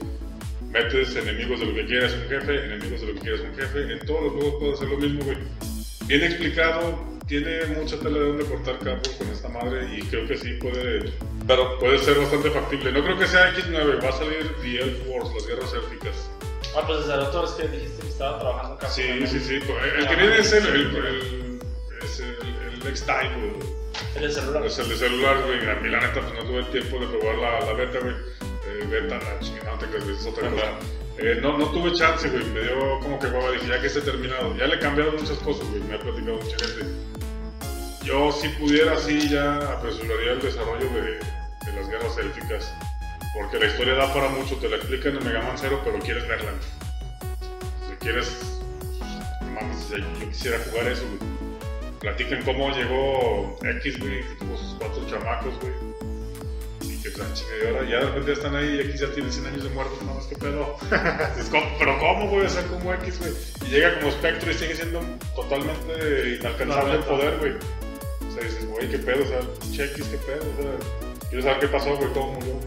Metes 0.71 1.17
enemigos 1.17 1.61
de 1.61 1.67
lo 1.67 1.75
que 1.75 1.87
quieras 1.87 2.13
un 2.15 2.29
jefe, 2.29 2.65
enemigos 2.65 3.01
de 3.01 3.07
lo 3.09 3.15
que 3.15 3.21
quieras 3.21 3.41
un 3.41 3.55
jefe. 3.55 3.93
En 3.93 3.99
todos 4.07 4.23
los 4.25 4.33
juegos 4.33 4.55
puedes 4.59 4.75
hacer 4.77 4.89
lo 4.89 4.99
mismo, 4.99 5.25
güey. 5.25 5.39
Bien 6.07 6.23
explicado, 6.23 6.99
tiene 7.27 7.65
mucha 7.67 7.99
tela 8.01 8.19
de 8.19 8.27
donde 8.27 8.45
cortar 8.45 8.79
Capcom 8.81 9.15
con 9.19 9.29
esta 9.29 9.49
madre 9.49 9.87
y 9.97 10.03
creo 10.03 10.27
que 10.27 10.37
sí 10.37 10.53
puede, 10.55 11.13
Pero 11.47 11.79
puede 11.79 11.99
ser 11.99 12.19
bastante 12.19 12.51
factible. 12.51 12.93
No 12.93 13.03
creo 13.05 13.19
que 13.19 13.27
sea 13.27 13.55
X9, 13.55 14.05
va 14.05 14.09
a 14.09 14.13
salir 14.13 14.51
The 14.63 14.81
Elf 14.83 14.99
Wars, 15.07 15.29
las 15.35 15.47
guerras 15.47 15.73
élficas. 15.75 16.31
Ah, 16.77 16.83
pues 16.87 17.01
desde 17.01 17.15
el 17.15 17.21
autor 17.21 17.45
es 17.45 17.51
que 17.53 17.69
dijiste 17.69 18.03
que 18.03 18.09
estaba 18.09 18.39
trabajando 18.39 18.79
en 18.83 18.91
Sí, 18.91 19.03
Capcom. 19.07 19.27
sí, 19.29 19.41
sí. 19.41 19.59
pues, 19.67 19.79
El 19.99 20.09
que 20.09 20.17
viene 20.17 20.39
es 20.39 20.53
el, 20.53 20.67
el, 20.67 20.97
el, 20.97 21.52
X-Type, 22.89 23.35
güey. 23.37 23.83
El 24.17 24.23
de 24.23 24.33
celular. 24.33 24.63
Pues 24.63 24.79
el 24.79 24.89
de 24.89 24.97
celular, 24.97 25.43
güey, 25.45 25.69
a 25.69 25.75
mí 25.77 25.89
la 25.89 26.01
neta 26.01 26.21
pues 26.21 26.35
no 26.35 26.45
tuve 26.45 26.59
el 26.59 26.71
tiempo 26.71 26.99
de 26.99 27.07
probar 27.07 27.39
la, 27.39 27.61
la 27.67 27.73
beta, 27.73 27.99
güey. 28.01 28.15
Eh, 28.67 28.87
beta, 28.91 29.19
la 29.19 29.41
chingada, 29.41 29.73
no 29.73 29.79
te 29.79 29.87
güey, 29.87 30.17
es 30.17 30.27
otra 30.27 30.51
cosa. 30.51 30.79
Eh, 31.19 31.39
no, 31.43 31.59
no 31.59 31.67
tuve 31.67 31.93
chance, 31.93 32.29
güey. 32.29 32.45
Me 32.47 32.61
dio 32.61 33.01
como 33.01 33.19
que 33.19 33.29
guava. 33.29 33.51
Dije, 33.53 33.69
ya 33.69 33.81
que 33.81 33.87
esté 33.87 34.01
terminado. 34.01 34.57
Ya 34.57 34.67
le 34.67 34.79
cambiaron 34.79 35.17
muchas 35.17 35.39
cosas, 35.39 35.67
güey. 35.69 35.83
Me 35.83 35.95
ha 35.95 35.99
platicado 35.99 36.37
mucha 36.37 36.57
gente. 36.67 36.87
Yo, 38.05 38.33
si 38.33 38.49
pudiera, 38.49 38.99
sí, 38.99 39.29
ya 39.29 39.57
apresuraría 39.57 40.33
el 40.33 40.41
desarrollo 40.41 40.89
de, 40.91 41.03
de 41.13 41.73
las 41.77 41.89
guerras 41.89 42.19
élficas. 42.19 42.73
Porque 43.35 43.59
la 43.59 43.67
historia 43.67 43.95
da 43.95 44.13
para 44.13 44.29
mucho. 44.31 44.57
Te 44.57 44.69
la 44.69 44.77
explican 44.77 45.17
en 45.17 45.25
Mega 45.25 45.43
Man 45.43 45.57
Zero, 45.57 45.81
pero 45.85 45.99
quieres 45.99 46.27
verla. 46.27 46.53
Si 47.89 47.97
quieres. 47.97 48.61
Mames, 49.55 49.91
yo 49.91 50.29
quisiera 50.29 50.59
jugar 50.71 50.89
eso, 50.89 51.05
güey. 51.19 51.32
Platican 52.03 52.43
cómo 52.43 52.69
llegó 52.73 53.57
X, 53.63 54.01
güey, 54.01 54.23
que 54.23 54.35
tuvo 54.41 54.57
sus 54.57 54.75
cuatro 54.75 55.07
chamacos, 55.09 55.55
güey. 55.61 55.73
Y 56.83 57.01
que 57.01 57.13
chinga, 57.13 57.57
y 57.63 57.67
ahora 57.69 57.89
ya 57.89 58.01
de 58.01 58.07
repente 58.07 58.33
están 58.33 58.57
ahí 58.57 58.75
y 58.75 58.81
X 58.81 59.01
ya 59.03 59.13
tiene 59.13 59.31
100 59.31 59.47
años 59.47 59.63
de 59.63 59.71
muerto, 59.71 59.97
no 60.05 60.15
más 60.15 60.27
que 60.27 60.35
pedo. 60.35 60.77
Pero 61.79 61.99
¿cómo, 62.01 62.29
güey? 62.29 62.47
O 62.47 62.49
sea, 62.49 62.65
como 62.65 62.93
X, 62.95 63.21
güey. 63.21 63.33
Y 63.67 63.71
llega 63.71 63.95
como 64.01 64.09
espectro 64.09 64.51
y 64.51 64.55
sigue 64.55 64.75
siendo 64.75 65.01
totalmente 65.37 66.39
inalcanzable 66.41 66.95
el 66.95 67.05
poder, 67.05 67.39
güey. 67.39 67.53
O 67.53 68.35
sea, 68.35 68.43
dices, 68.43 68.67
güey, 68.67 68.91
qué 68.91 68.99
pedo, 68.99 69.23
o 69.23 69.27
sea, 69.29 69.85
X, 69.87 70.05
qué 70.11 70.17
pedo, 70.17 70.43
o 70.43 70.61
sea, 70.61 71.29
quiero 71.29 71.45
saber 71.45 71.61
qué 71.61 71.69
pasó, 71.69 71.97
güey, 71.97 72.13
cómo 72.13 72.33
murió. 72.33 72.59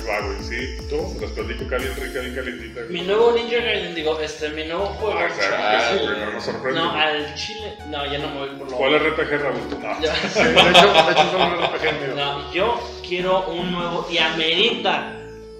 Ahí 0.00 0.06
va, 0.06 0.20
güey, 0.26 0.42
sí, 0.42 0.76
tú, 0.88 1.14
te 1.18 1.26
las 1.26 1.30
platico 1.32 1.64
acá 1.64 1.76
bien 1.76 1.94
rica, 1.96 2.20
bien 2.20 2.34
calentita, 2.34 2.80
Mi 2.88 3.02
nuevo 3.02 3.32
Ninja 3.32 3.56
Gaiden, 3.58 3.94
digo, 3.94 4.18
este, 4.20 4.48
mi 4.50 4.64
nuevo 4.64 4.86
juego. 4.86 5.18
Ah, 5.18 5.26
exacto, 5.26 5.98
sí, 5.98 6.04
güey, 6.06 6.32
no 6.32 6.40
sorprende. 6.40 6.80
No, 6.80 6.92
al 6.92 7.34
chile. 7.34 7.74
No, 7.88 8.06
ya 8.06 8.18
no 8.18 8.28
me 8.30 8.38
voy 8.40 8.48
por 8.58 8.70
lo. 8.70 8.76
¿Cuál 8.76 8.98
RPG, 8.98 9.30
Raúl? 9.42 9.60
No. 9.82 10.00
Ya. 10.00 10.14
Sí, 10.30 10.42
de 10.42 10.50
hecho, 10.52 10.92
de 10.92 11.12
hecho 11.12 11.30
son 11.32 11.42
un 11.42 11.64
RPG. 11.64 12.14
No, 12.16 12.52
yo 12.52 12.80
quiero 13.06 13.46
un 13.48 13.72
nuevo. 13.72 14.06
Y 14.10 14.18
amerita 14.18 15.16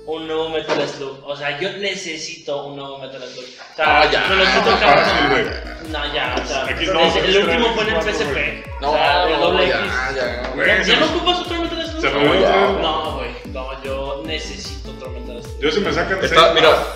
un 0.07 0.27
nuevo 0.27 0.49
Metal 0.51 0.89
Slug. 0.89 1.21
O 1.25 1.37
sea, 1.37 1.59
yo 1.61 1.71
necesito 1.79 2.67
un 2.67 2.77
nuevo 2.77 2.99
Metal 2.99 3.21
Slug. 3.23 3.45
O 3.45 3.77
sea, 3.77 4.01
Ah, 4.03 4.11
ya. 4.11 4.27
me 4.29 4.37
lo 4.37 4.43
estoy 4.45 4.63
tocando. 4.63 5.51
No, 5.89 6.15
ya, 6.15 6.35
o 6.43 6.47
sea. 6.47 6.65
Aquí 6.67 6.87
no, 6.87 7.01
el 7.01 7.37
último 7.37 7.75
fue 7.75 7.83
en 7.85 7.95
el 7.95 8.01
3, 8.05 8.17
PSP. 8.17 8.65
No, 8.81 8.91
o 8.93 8.95
sea, 8.95 9.25
el 9.29 9.41
doble 9.41 9.69
ya, 9.69 9.79
X. 9.81 9.93
ya. 10.17 10.67
¿Ya, 10.67 10.83
ya 10.83 11.01
no 11.01 11.07
ocupas 11.07 11.41
otro 11.41 11.63
Metal 11.63 11.87
Slug? 11.87 12.01
se 12.01 12.11
No. 12.11 13.20
No, 13.53 13.83
yo 13.83 14.23
necesito 14.25 14.91
otro 14.93 15.11
Metal 15.11 15.43
Slug. 15.43 15.61
Yo 15.61 15.71
si 15.71 15.81
me 15.81 15.93
sacan 15.93 16.23
Está, 16.25 16.41
seis- 16.53 16.55
mira, 16.55 16.87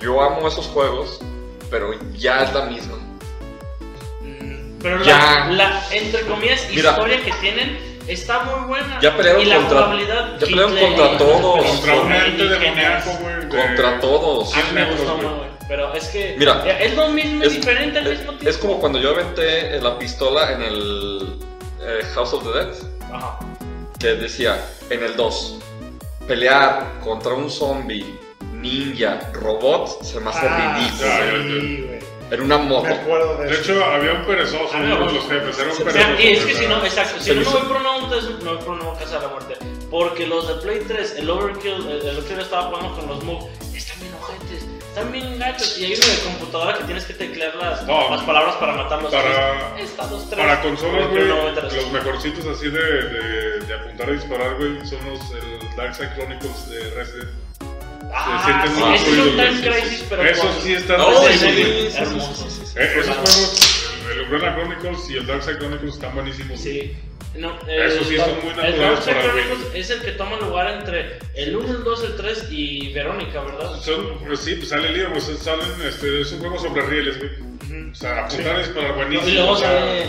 yo 0.00 0.20
amo 0.22 0.46
esos 0.48 0.66
juegos, 0.66 1.20
pero 1.70 1.92
ya 2.14 2.42
es 2.44 2.52
la 2.52 2.66
misma. 2.66 2.96
Mm, 4.20 4.78
Pero 4.82 5.02
Ya. 5.04 5.46
la, 5.48 5.52
la, 5.52 5.82
entre 5.90 6.22
comillas, 6.22 6.66
Mira. 6.70 6.90
historia 6.90 7.24
que 7.24 7.32
tienen 7.40 7.78
está 8.06 8.44
muy 8.44 8.68
buena. 8.68 9.00
Ya 9.00 9.16
pelearon 9.16 9.42
y 9.42 9.44
la 9.46 9.56
contra- 9.56 9.96
ya 9.98 10.38
pelearon 10.38 10.72
Hitler 10.72 10.86
contra 10.96 11.18
todos. 11.18 11.66
Contra 11.66 12.00
un 12.00 12.12
ente 12.12 12.44
demoníaco, 12.48 13.10
güey. 13.20 13.34
de- 13.40 13.48
Contra 13.48 14.00
todos. 14.00 14.54
A 14.54 14.58
mí 14.58 14.64
me 14.74 14.84
gustó 14.90 15.14
güey. 15.16 15.26
muy, 15.26 15.36
güey. 15.38 15.50
Pero 15.68 15.92
es 15.94 16.04
que. 16.08 16.36
Mira, 16.38 16.62
es 16.78 16.94
lo 16.94 17.08
mismo 17.08 17.42
Es, 17.42 17.54
diferente 17.54 17.98
al 17.98 18.06
es- 18.06 18.18
mismo 18.18 18.32
tiempo. 18.34 18.48
es 18.48 18.58
como 18.58 18.78
cuando 18.78 19.00
yo 19.00 19.10
aventé 19.10 19.80
la 19.80 19.98
pistola 19.98 20.52
en 20.52 20.62
el 20.62 21.38
eh, 21.80 22.00
House 22.14 22.32
of 22.34 22.44
the 22.44 22.50
Dead, 22.50 22.72
Ajá. 23.12 23.38
Que 23.98 24.08
decía 24.14 24.62
en 24.90 25.02
el 25.02 25.16
2, 25.16 25.58
pelear 26.26 27.00
contra 27.02 27.32
un 27.34 27.50
zombie, 27.50 28.18
ninja, 28.52 29.30
robot, 29.32 30.02
se 30.02 30.20
me 30.20 30.30
hace 30.30 30.46
Ah, 30.48 30.76
ridículo. 30.78 31.60
sí, 31.60 31.82
güey. 31.86 31.96
En 32.28 32.40
una 32.40 32.58
moto. 32.58 32.88
Me 32.88 32.94
acuerdo 32.94 33.36
de 33.38 33.46
De 33.46 33.52
eso. 33.52 33.72
hecho, 33.72 33.84
había 33.84 34.12
un 34.14 34.24
perezoso, 34.26 34.68
Ah, 34.74 34.80
uno 34.82 34.98
no. 34.98 35.06
de 35.06 35.12
los 35.12 35.24
jefes, 35.28 35.58
era 35.58 35.66
un 35.66 35.70
O 35.70 35.74
sea, 35.76 35.84
perezoso. 35.84 36.22
y 36.22 36.26
es 36.26 36.44
que 36.44 36.54
si 36.54 36.66
no, 36.66 36.84
exacto, 36.84 37.20
si 37.20 37.34
no 37.34 37.50
voy 37.50 37.62
por 37.62 37.76
una 37.76 37.92
monta, 37.92 38.16
me 38.42 38.50
voy 38.50 38.58
por 38.64 38.68
una 38.70 38.92
casa 38.98 39.16
de 39.16 39.22
la 39.22 39.28
muerte. 39.28 39.54
Porque 39.90 40.26
los 40.26 40.48
de 40.48 40.54
Play 40.54 40.80
3, 40.88 41.14
el 41.18 41.30
Overkill, 41.30 41.86
el, 41.88 42.02
el 42.08 42.18
otro 42.18 42.40
estaba 42.40 42.64
jugando 42.64 42.96
con 42.96 43.06
los 43.06 43.22
Move, 43.22 43.48
están 43.76 44.00
bien 44.00 44.12
ojetes, 44.20 44.66
están 44.96 45.12
bien 45.12 45.38
gachos. 45.38 45.78
Y 45.78 45.84
hay 45.84 45.94
uno 45.94 46.06
de 46.06 46.18
computadora 46.24 46.78
que 46.78 46.84
tienes 46.84 47.04
que 47.04 47.14
teclear 47.14 47.54
las, 47.56 47.86
No. 47.86 48.10
las 48.10 48.22
palabras 48.22 48.54
para 48.56 48.72
matarlos. 48.72 49.12
Para- 49.12 49.74
tres. 49.76 49.90
Para 50.30 50.62
consolas, 50.62 51.08
güey, 51.10 51.24
no 51.28 51.50
los 51.50 51.92
mejorcitos 51.92 52.46
así 52.46 52.70
de, 52.70 52.80
de, 52.80 53.60
de 53.60 53.74
apuntar 53.74 54.08
y 54.08 54.12
disparar, 54.12 54.54
güey, 54.56 54.78
son 54.86 54.98
los 55.04 55.20
el 55.32 55.76
Darkside 55.76 56.14
Chronicles 56.14 56.70
de 56.70 56.90
Resident. 56.90 57.28
Ah, 58.12 58.42
sienten 58.46 58.74
sí, 58.74 58.82
muy 58.82 58.94
es 58.94 59.62
un. 59.62 59.70
Crisis, 59.72 60.06
pero 60.08 60.22
Esos 60.22 60.62
sí 60.62 60.72
están 60.74 60.98
No, 60.98 61.10
muy 61.10 61.32
sí, 61.32 61.38
sí, 61.38 61.44
buenos. 61.44 61.66
sí, 61.66 61.90
sí, 61.90 61.96
hermoso. 61.98 62.34
sí, 62.34 62.50
sí, 62.50 62.66
sí. 62.66 62.78
Eh, 62.78 62.94
Esos 63.00 63.14
juegos, 63.16 63.90
el 64.10 64.20
Umbrella 64.22 64.54
Chronicles 64.54 65.10
y 65.10 65.16
el 65.18 65.26
Darkside 65.26 65.58
Chronicles 65.58 65.94
están 65.94 66.14
buenísimos. 66.14 66.58
Sí. 66.60 66.96
No, 67.38 67.58
Eso 67.68 68.04
sí 68.04 68.16
son 68.16 68.30
muy 68.42 68.50
El 68.50 68.56
naturales 68.56 68.80
Darkseid 68.80 69.14
para 69.14 69.22
Chronicles 69.22 69.74
es 69.74 69.90
el 69.90 70.00
que 70.02 70.12
toma 70.12 70.36
lugar 70.40 70.78
entre 70.78 71.18
el 71.34 71.56
1, 71.56 71.68
el 71.68 71.84
2, 71.84 72.04
el 72.04 72.16
3 72.16 72.48
y 72.50 72.92
Verónica, 72.92 73.42
¿verdad? 73.42 73.80
Son, 73.80 74.18
pues 74.26 74.40
sí, 74.40 74.54
pues 74.54 74.68
sale 74.70 74.88
el 74.88 74.94
libro, 74.94 75.12
pues 75.12 75.24
salen, 75.40 75.68
este, 75.86 76.22
es 76.22 76.32
un 76.32 76.40
juego 76.40 76.58
sobre 76.58 76.82
rieles, 76.82 77.18
güey. 77.18 77.30
O 77.90 77.94
sea, 77.94 78.26
apuntar 78.26 78.56
y 78.56 78.58
disparar 78.58 78.94
buenísimo. 78.94 79.50
O 79.50 79.56
sea, 79.56 80.04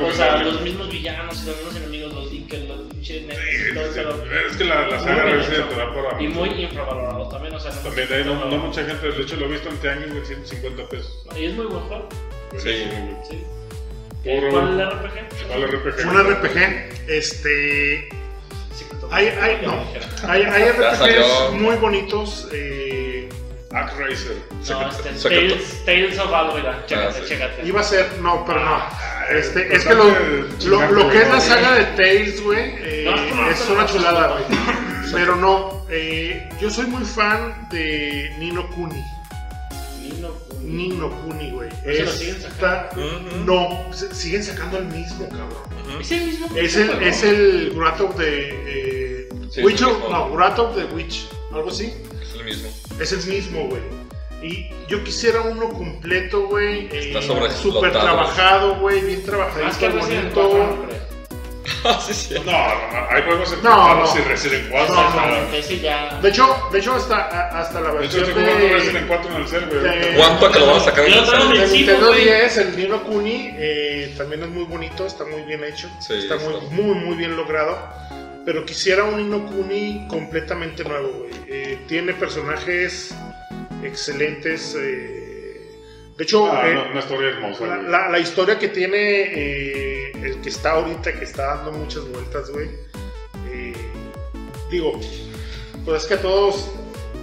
o 0.00 0.12
sea, 0.12 0.42
los 0.42 0.60
mismos 0.60 0.88
villanos 0.90 1.42
y 1.42 1.46
los 1.46 1.56
mismos 1.56 1.76
enemigos, 1.76 2.14
los 2.14 2.30
Dickers, 2.30 2.68
los 2.68 2.80
pinches 2.92 3.22
Sí, 3.22 3.74
todo 3.74 3.92
sí, 3.92 4.00
eso. 4.00 4.12
sí. 4.12 4.28
Es 4.50 4.56
que 4.56 4.64
la, 4.64 4.86
la 4.88 4.98
saga 5.00 5.34
hecho. 5.34 5.64
te 5.68 5.74
da 5.76 5.94
para. 5.94 6.22
Y 6.22 6.28
muy 6.28 6.48
infravalorado 6.50 7.28
también, 7.28 7.54
o 7.54 7.60
sea, 7.60 7.72
no 7.72 7.80
También 7.80 8.08
hay 8.12 8.24
no, 8.24 8.44
no 8.44 8.58
mucha 8.58 8.84
gente, 8.84 9.10
de 9.10 9.22
hecho 9.22 9.36
lo 9.36 9.46
he 9.46 9.48
visto 9.48 9.68
en 9.68 9.76
Tianguis, 9.78 10.12
güey, 10.12 10.24
150 10.24 10.88
pesos. 10.88 11.24
Y 11.36 11.44
es 11.46 11.54
muy 11.54 11.66
buen 11.66 11.80
juego. 11.82 12.08
Güey. 12.52 12.62
Sí. 13.28 13.44
Puro- 14.26 14.50
¿Cuál 14.50 14.68
es 14.68 14.86
el 14.86 14.90
RPG? 14.90 15.48
¿Cuál 15.48 15.62
RPG? 15.72 15.98
Es 15.98 16.04
un 16.04 16.18
RPG. 16.18 17.08
Este. 17.08 18.08
Hay, 19.10 19.26
hay, 19.28 19.60
no, 19.64 19.84
hay. 20.28 20.42
RPGs 20.44 21.52
muy 21.52 21.76
bonitos. 21.76 22.48
Eh, 22.52 23.28
Act 23.72 23.98
Racer. 23.98 24.36
No, 24.68 24.88
este, 24.88 25.28
Tales, 25.28 25.84
Tales 25.84 26.18
of 26.18 26.32
Alvira. 26.32 26.84
Chécate, 26.86 27.08
Ah, 27.08 27.12
sí. 27.12 27.28
chécate. 27.28 27.66
iba 27.66 27.80
a 27.80 27.84
ser, 27.84 28.06
no, 28.20 28.44
pero 28.46 28.64
no. 28.64 28.82
Este, 29.30 29.62
pues 29.62 29.78
es 29.82 29.86
que 29.86 29.94
lo, 29.94 30.04
lo, 30.70 30.92
lo 30.92 31.10
que 31.10 31.22
es 31.22 31.28
la 31.28 31.40
saga 31.40 31.74
de 31.74 31.84
Tales, 31.96 32.42
güey, 32.42 32.60
eh, 32.78 33.14
es 33.50 33.68
una 33.68 33.84
chulada, 33.86 34.28
güey. 34.28 34.44
Pero 35.12 35.36
no, 35.36 35.84
eh, 35.90 36.48
yo 36.60 36.70
soy 36.70 36.86
muy 36.86 37.04
fan 37.04 37.68
de 37.70 38.34
Nino 38.38 38.68
Kuni. 38.70 39.02
Nino 40.66 41.10
Kuni. 41.22 41.50
Güey. 41.52 41.68
¿Ese 41.84 42.02
lo 42.04 42.10
Es- 42.10 42.16
siguen 42.18 42.40
Ujú. 42.96 43.44
No, 43.44 43.86
siguen 44.12 44.42
sacando 44.42 44.78
el 44.78 44.86
mismo, 44.86 45.28
cabrón. 45.28 46.00
Es 46.00 46.10
el 46.12 46.26
mismo. 46.26 46.46
Es 46.56 46.76
el, 46.76 46.90
es 47.02 47.22
el 47.22 47.72
Wrath 47.74 48.00
of 48.00 48.16
the. 48.16 48.50
Eh, 48.66 49.28
Sí, 49.50 49.62
Witch 49.62 49.80
of- 49.82 50.10
no, 50.10 50.28
of 50.58 50.74
the 50.76 50.84
Witch, 50.94 51.28
algo 51.52 51.68
así. 51.70 51.92
Es 52.20 52.34
el 52.34 52.44
mismo. 52.44 52.68
Es 53.00 53.12
el 53.12 53.24
mismo, 53.32 53.68
güey. 53.68 53.82
Y 54.42 54.70
yo 54.88 55.02
quisiera 55.02 55.40
uno 55.42 55.70
completo, 55.70 56.48
güey. 56.48 56.86
eh, 56.86 57.08
Está 57.08 57.22
sobreexplotado. 57.22 57.80
Súper 57.84 57.92
trabajado, 57.92 58.76
güey. 58.80 59.00
Bien 59.00 59.12
Más 59.14 59.24
que 59.24 59.30
trabajadito, 59.30 59.96
Resident 60.06 60.34
4, 60.34 60.58
no 60.58 60.76
bonito. 60.76 61.05
Ah, 61.84 62.00
sí. 62.00 62.34
No, 62.34 62.42
no, 62.44 62.52
no, 62.52 63.08
hay 63.10 63.22
juegos 63.22 63.52
en 63.52 63.62
No, 63.62 63.94
no, 63.94 64.04
no. 64.14 64.18
y 64.18 64.22
Resident 64.22 64.68
4. 64.70 64.94
No, 64.94 65.00
o 65.00 65.02
sea, 65.02 65.06
Exactamente, 65.08 65.58
ese 65.58 65.80
ya. 65.80 66.18
De 66.20 66.28
hecho, 66.28 66.68
de 66.72 66.78
hecho 66.78 66.94
hasta, 66.94 67.58
hasta 67.60 67.80
la 67.80 67.92
De 67.92 68.06
hecho, 68.06 68.18
versión 68.18 68.24
estoy 68.28 68.42
jugando 68.44 68.66
de, 68.66 68.72
Resident 68.74 69.06
4 69.08 69.30
en 69.30 69.36
el 69.36 69.48
cel, 69.48 69.66
güey. 69.66 69.80
de- 69.82 70.14
¿Cuánto 70.16 70.50
que 70.52 70.58
lo 70.60 70.66
van 70.66 70.76
a 70.76 70.80
sacar 70.80 71.04
en 71.06 71.12
el 71.12 71.26
cel? 71.26 71.68
Sí, 71.68 71.76
Nintendo 71.78 72.06
güey. 72.08 72.24
10, 72.24 72.56
el 72.58 72.76
Nino 72.76 73.02
Kuni, 73.04 73.50
eh, 73.56 74.14
también 74.16 74.42
es 74.42 74.48
muy 74.48 74.64
bonito, 74.64 75.06
está 75.06 75.24
muy 75.24 75.42
bien 75.42 75.62
hecho. 75.64 75.88
Sí, 76.00 76.14
está 76.14 76.36
muy, 76.36 76.54
está. 76.54 76.66
muy, 76.74 76.94
muy 76.94 77.16
bien 77.16 77.36
logrado. 77.36 77.78
Pero 78.44 78.64
quisiera 78.64 79.04
un 79.04 79.16
Nino 79.16 79.44
Kuni 79.46 80.06
completamente 80.08 80.84
nuevo, 80.84 81.08
güey. 81.10 81.30
Eh, 81.48 81.78
tiene 81.88 82.12
personajes 82.14 83.12
excelentes. 83.82 84.76
eh, 84.78 85.22
de 86.16 86.24
hecho, 86.24 86.46
Ah, 86.50 86.68
eh, 86.68 86.74
no, 86.74 86.90
una 86.90 87.00
historia 87.00 87.28
hermosa, 87.30 87.66
la, 87.66 87.76
güey. 87.76 87.88
la- 87.90 88.08
la 88.08 88.18
historia 88.18 88.58
que 88.58 88.68
tiene 88.68 88.98
eh, 89.34 90.12
el 90.22 90.40
que 90.40 90.48
está 90.48 90.72
ahorita, 90.72 91.12
que 91.18 91.24
está 91.24 91.56
dando 91.56 91.72
muchas 91.72 92.08
vueltas, 92.08 92.50
güey. 92.50 92.68
eh, 93.50 93.72
digo, 94.70 94.98
pues 95.84 96.02
es 96.02 96.08
que 96.08 96.14
a 96.14 96.20
todos, 96.22 96.70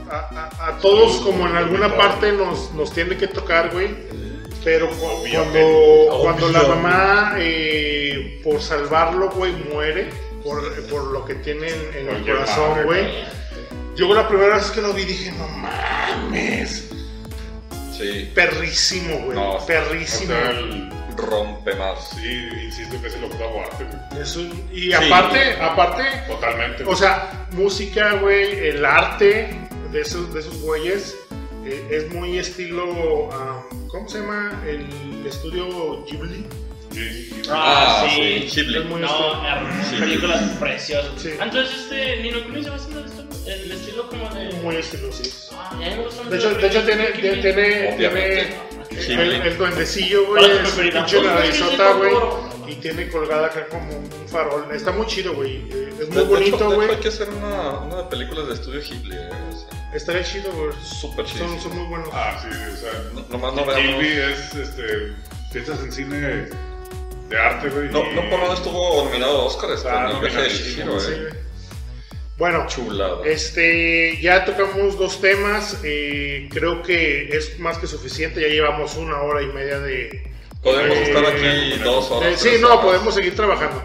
a, 0.10 0.18
a- 0.60 0.68
a 0.70 0.78
todos 0.78 1.18
como 1.22 1.48
en 1.48 1.56
alguna 1.56 1.96
parte 1.98 2.32
nos, 2.32 2.72
nos 2.74 2.92
tiene 2.94 3.18
que 3.18 3.28
tocar, 3.28 3.72
güey. 3.72 3.90
Pero 4.64 4.90
cu- 4.92 5.26
cuando, 5.34 6.20
cuando 6.22 6.50
la 6.50 6.64
mamá, 6.64 7.34
eh, 7.38 8.40
por 8.44 8.62
salvarlo, 8.62 9.30
güey, 9.32 9.52
muere, 9.74 10.08
por, 10.42 10.62
por 10.88 11.04
lo 11.12 11.26
que 11.26 11.36
tiene 11.36 11.68
en, 11.68 12.08
en 12.08 12.16
el 12.16 12.24
corazón, 12.26 12.84
güey. 12.86 13.06
Yo 13.98 14.14
la 14.14 14.26
primera 14.28 14.56
vez 14.56 14.72
que 14.72 14.82
lo 14.82 14.94
vi 14.94 15.04
dije, 15.04 15.34
no 15.34 15.48
mames, 15.50 16.90
Sí. 17.98 18.32
perrísimo, 18.34 19.18
güey, 19.26 19.38
No, 19.38 19.52
O 19.56 19.66
perrísimo. 19.66 20.34
sea, 20.34 20.50
el- 20.52 20.90
Rompe 21.16 21.76
más. 21.76 22.10
sí, 22.20 22.48
insisto 22.64 23.00
que 23.00 23.08
es 23.08 23.14
el 23.16 23.26
octavo 23.26 23.62
arte, 23.62 23.84
güey. 23.86 24.22
Es 24.24 24.36
un- 24.36 24.68
y 24.74 24.92
aparte, 24.94 25.54
aparte, 25.62 26.04
Totalmente. 26.28 26.84
o 26.86 26.96
sea, 26.96 27.48
música, 27.52 28.14
güey, 28.16 28.68
el 28.70 28.84
arte 28.84 29.60
de 29.92 30.02
esos, 30.02 30.34
de 30.34 30.40
esos 30.40 30.60
güeyes 30.62 31.16
eh, 31.66 31.88
es 31.92 32.12
muy 32.12 32.40
estilo, 32.40 33.30
ah, 33.32 33.64
¿cómo 33.90 34.10
se 34.10 34.20
llama? 34.20 34.60
El 34.68 35.24
estudio 35.26 36.04
Ghibli. 36.06 36.46
Sí, 36.92 37.30
Ah, 37.50 38.02
Ah, 38.04 38.08
sí. 38.10 38.48
sí. 38.50 38.62
Ghibli. 38.62 38.78
Es 38.80 38.86
muy 38.86 39.02
No, 39.02 39.42
películas 40.00 40.42
preciosas. 40.60 41.12
Sí. 41.22 41.30
Entonces, 41.40 41.76
este 41.78 42.22
Nino 42.22 42.44
Kuni 42.44 42.64
se 42.64 42.70
va 42.70 42.76
a 42.76 42.80
hacer 42.80 42.98
esto. 43.06 43.24
El 43.46 43.72
estilo 43.72 44.10
como 44.10 44.30
de. 44.34 44.52
Muy 44.62 44.76
estiloso. 44.78 45.24
Ah, 45.54 45.76
me 45.78 45.90
De 46.30 46.38
hecho, 46.38 46.54
de 46.56 46.68
hecho 46.68 46.84
tiene, 46.86 47.06
tiene, 47.12 47.42
tiene, 47.98 48.58
el, 48.92 49.32
el 49.48 49.58
duendecillo, 49.58 50.28
güey, 50.28 50.46
pinche 50.92 51.22
narizota, 51.22 51.94
güey, 51.94 52.14
y 52.68 52.76
tiene 52.76 53.10
colgada 53.10 53.48
acá 53.48 53.68
como 53.68 53.90
un 53.98 54.28
farol. 54.28 54.68
Está 54.74 54.92
muy 54.92 55.06
chido, 55.08 55.34
güey. 55.34 55.58
eh, 55.72 55.90
Es 56.02 56.10
muy 56.10 56.18
de 56.18 56.24
bonito, 56.24 56.72
güey. 56.72 56.90
hay 56.90 56.98
que 56.98 57.08
hacer 57.10 57.30
una, 57.30 57.80
una 57.80 57.96
de 57.98 58.04
películas 58.06 58.48
de 58.48 58.54
estudio 58.54 58.82
Ghibli. 58.82 59.16
eh, 59.16 59.30
o 59.30 59.58
sea, 59.58 59.70
Estaría 59.94 60.24
chido, 60.24 60.52
güey. 60.54 60.72
Súper 60.84 61.26
chido. 61.26 61.48
Son, 61.48 61.60
son 61.62 61.78
muy 61.78 61.88
buenos. 61.88 62.10
Ah, 62.14 62.40
sí, 62.42 62.48
o 62.48 62.78
sea. 62.78 62.92
No- 63.14 63.26
nomás 63.30 63.54
no 63.54 63.66
veamos. 63.66 64.04
Es, 64.04 64.56
este, 64.56 65.14
piensas 65.52 65.80
en 65.82 65.92
cine 65.92 66.48
de 67.30 67.38
arte, 67.40 67.70
güey. 67.70 67.90
No, 67.90 68.00
y- 68.10 68.16
no 68.16 68.30
por 68.30 68.40
nada 68.40 68.54
estuvo 68.56 69.04
nominado 69.06 69.42
a 69.42 69.46
Oscar 69.46 69.70
Ah, 69.88 70.08
con 70.14 70.26
el 70.26 70.32
viaje 70.32 70.50
de 70.50 70.82
eh. 70.82 70.86
güey. 70.86 71.43
Bueno, 72.44 72.66
Chulada. 72.68 73.20
Este, 73.24 74.20
ya 74.22 74.44
tocamos 74.44 75.00
dos 75.00 75.22
temas, 75.22 75.80
eh, 75.86 76.50
creo 76.52 76.84
que 76.84 77.30
es 77.38 77.58
más 77.58 77.78
que 77.78 77.88
suficiente, 77.88 78.42
ya 78.42 78.50
llevamos 78.50 78.98
una 78.98 79.22
hora 79.22 79.42
y 79.42 79.48
media 79.48 79.80
de... 79.80 80.30
Podemos 80.62 80.98
eh, 80.98 81.04
estar 81.04 81.26
aquí 81.26 81.80
dos 81.82 82.12
horas. 82.12 82.38
sí, 82.42 82.50
no, 82.60 82.68
horas. 82.68 82.80
podemos 82.86 83.16
seguir 83.16 83.34
trabajando. 83.34 83.82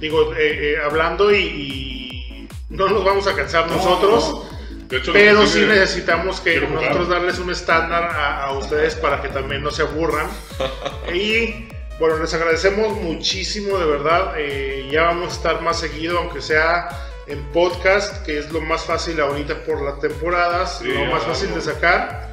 Digo, 0.00 0.34
eh, 0.34 0.72
eh, 0.72 0.76
hablando 0.84 1.32
y, 1.32 1.36
y 1.44 2.48
no 2.70 2.88
nos 2.88 3.04
vamos 3.04 3.28
a 3.28 3.36
cansar 3.36 3.68
No, 3.68 3.76
nosotros, 3.76 4.30
no. 4.32 4.88
De 4.88 4.96
hecho, 4.96 5.12
pero 5.12 5.46
sí 5.46 5.60
necesitamos 5.60 6.40
que 6.40 6.60
nosotros 6.60 7.08
darles 7.08 7.38
un 7.38 7.52
estándar 7.52 8.02
a, 8.02 8.46
a 8.46 8.52
ustedes 8.58 8.96
para 8.96 9.22
que 9.22 9.28
también 9.28 9.62
no 9.62 9.70
se 9.70 9.82
aburran. 9.82 10.26
y 11.14 11.68
bueno, 12.00 12.18
les 12.18 12.34
agradecemos 12.34 13.00
muchísimo, 13.00 13.78
de 13.78 13.86
verdad. 13.86 14.34
eh, 14.38 14.88
ya 14.90 15.02
vamos 15.04 15.34
a 15.34 15.36
estar 15.36 15.62
más 15.62 15.78
seguido, 15.78 16.18
aunque 16.18 16.40
sea 16.40 16.88
en 17.26 17.42
podcast, 17.52 18.24
que 18.24 18.38
es 18.38 18.50
lo 18.52 18.60
más 18.60 18.84
fácil 18.84 19.20
ahorita 19.20 19.64
por 19.64 19.80
las 19.82 20.00
temporadas, 20.00 20.78
Sí, 20.80 20.88
lo 20.88 21.04
más 21.06 21.22
fácil 21.24 21.54
de 21.54 21.60
sacar. 21.60 22.30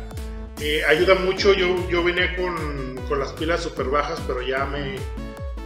Eh, 0.62 0.84
ayuda 0.88 1.16
mucho, 1.16 1.54
yo, 1.54 1.88
yo 1.90 2.04
venía 2.04 2.36
con, 2.36 2.96
con 3.08 3.20
las 3.20 3.32
pilas 3.34 3.62
súper 3.62 3.86
bajas, 3.88 4.20
pero 4.28 4.42
ya 4.42 4.66
me, 4.66 4.96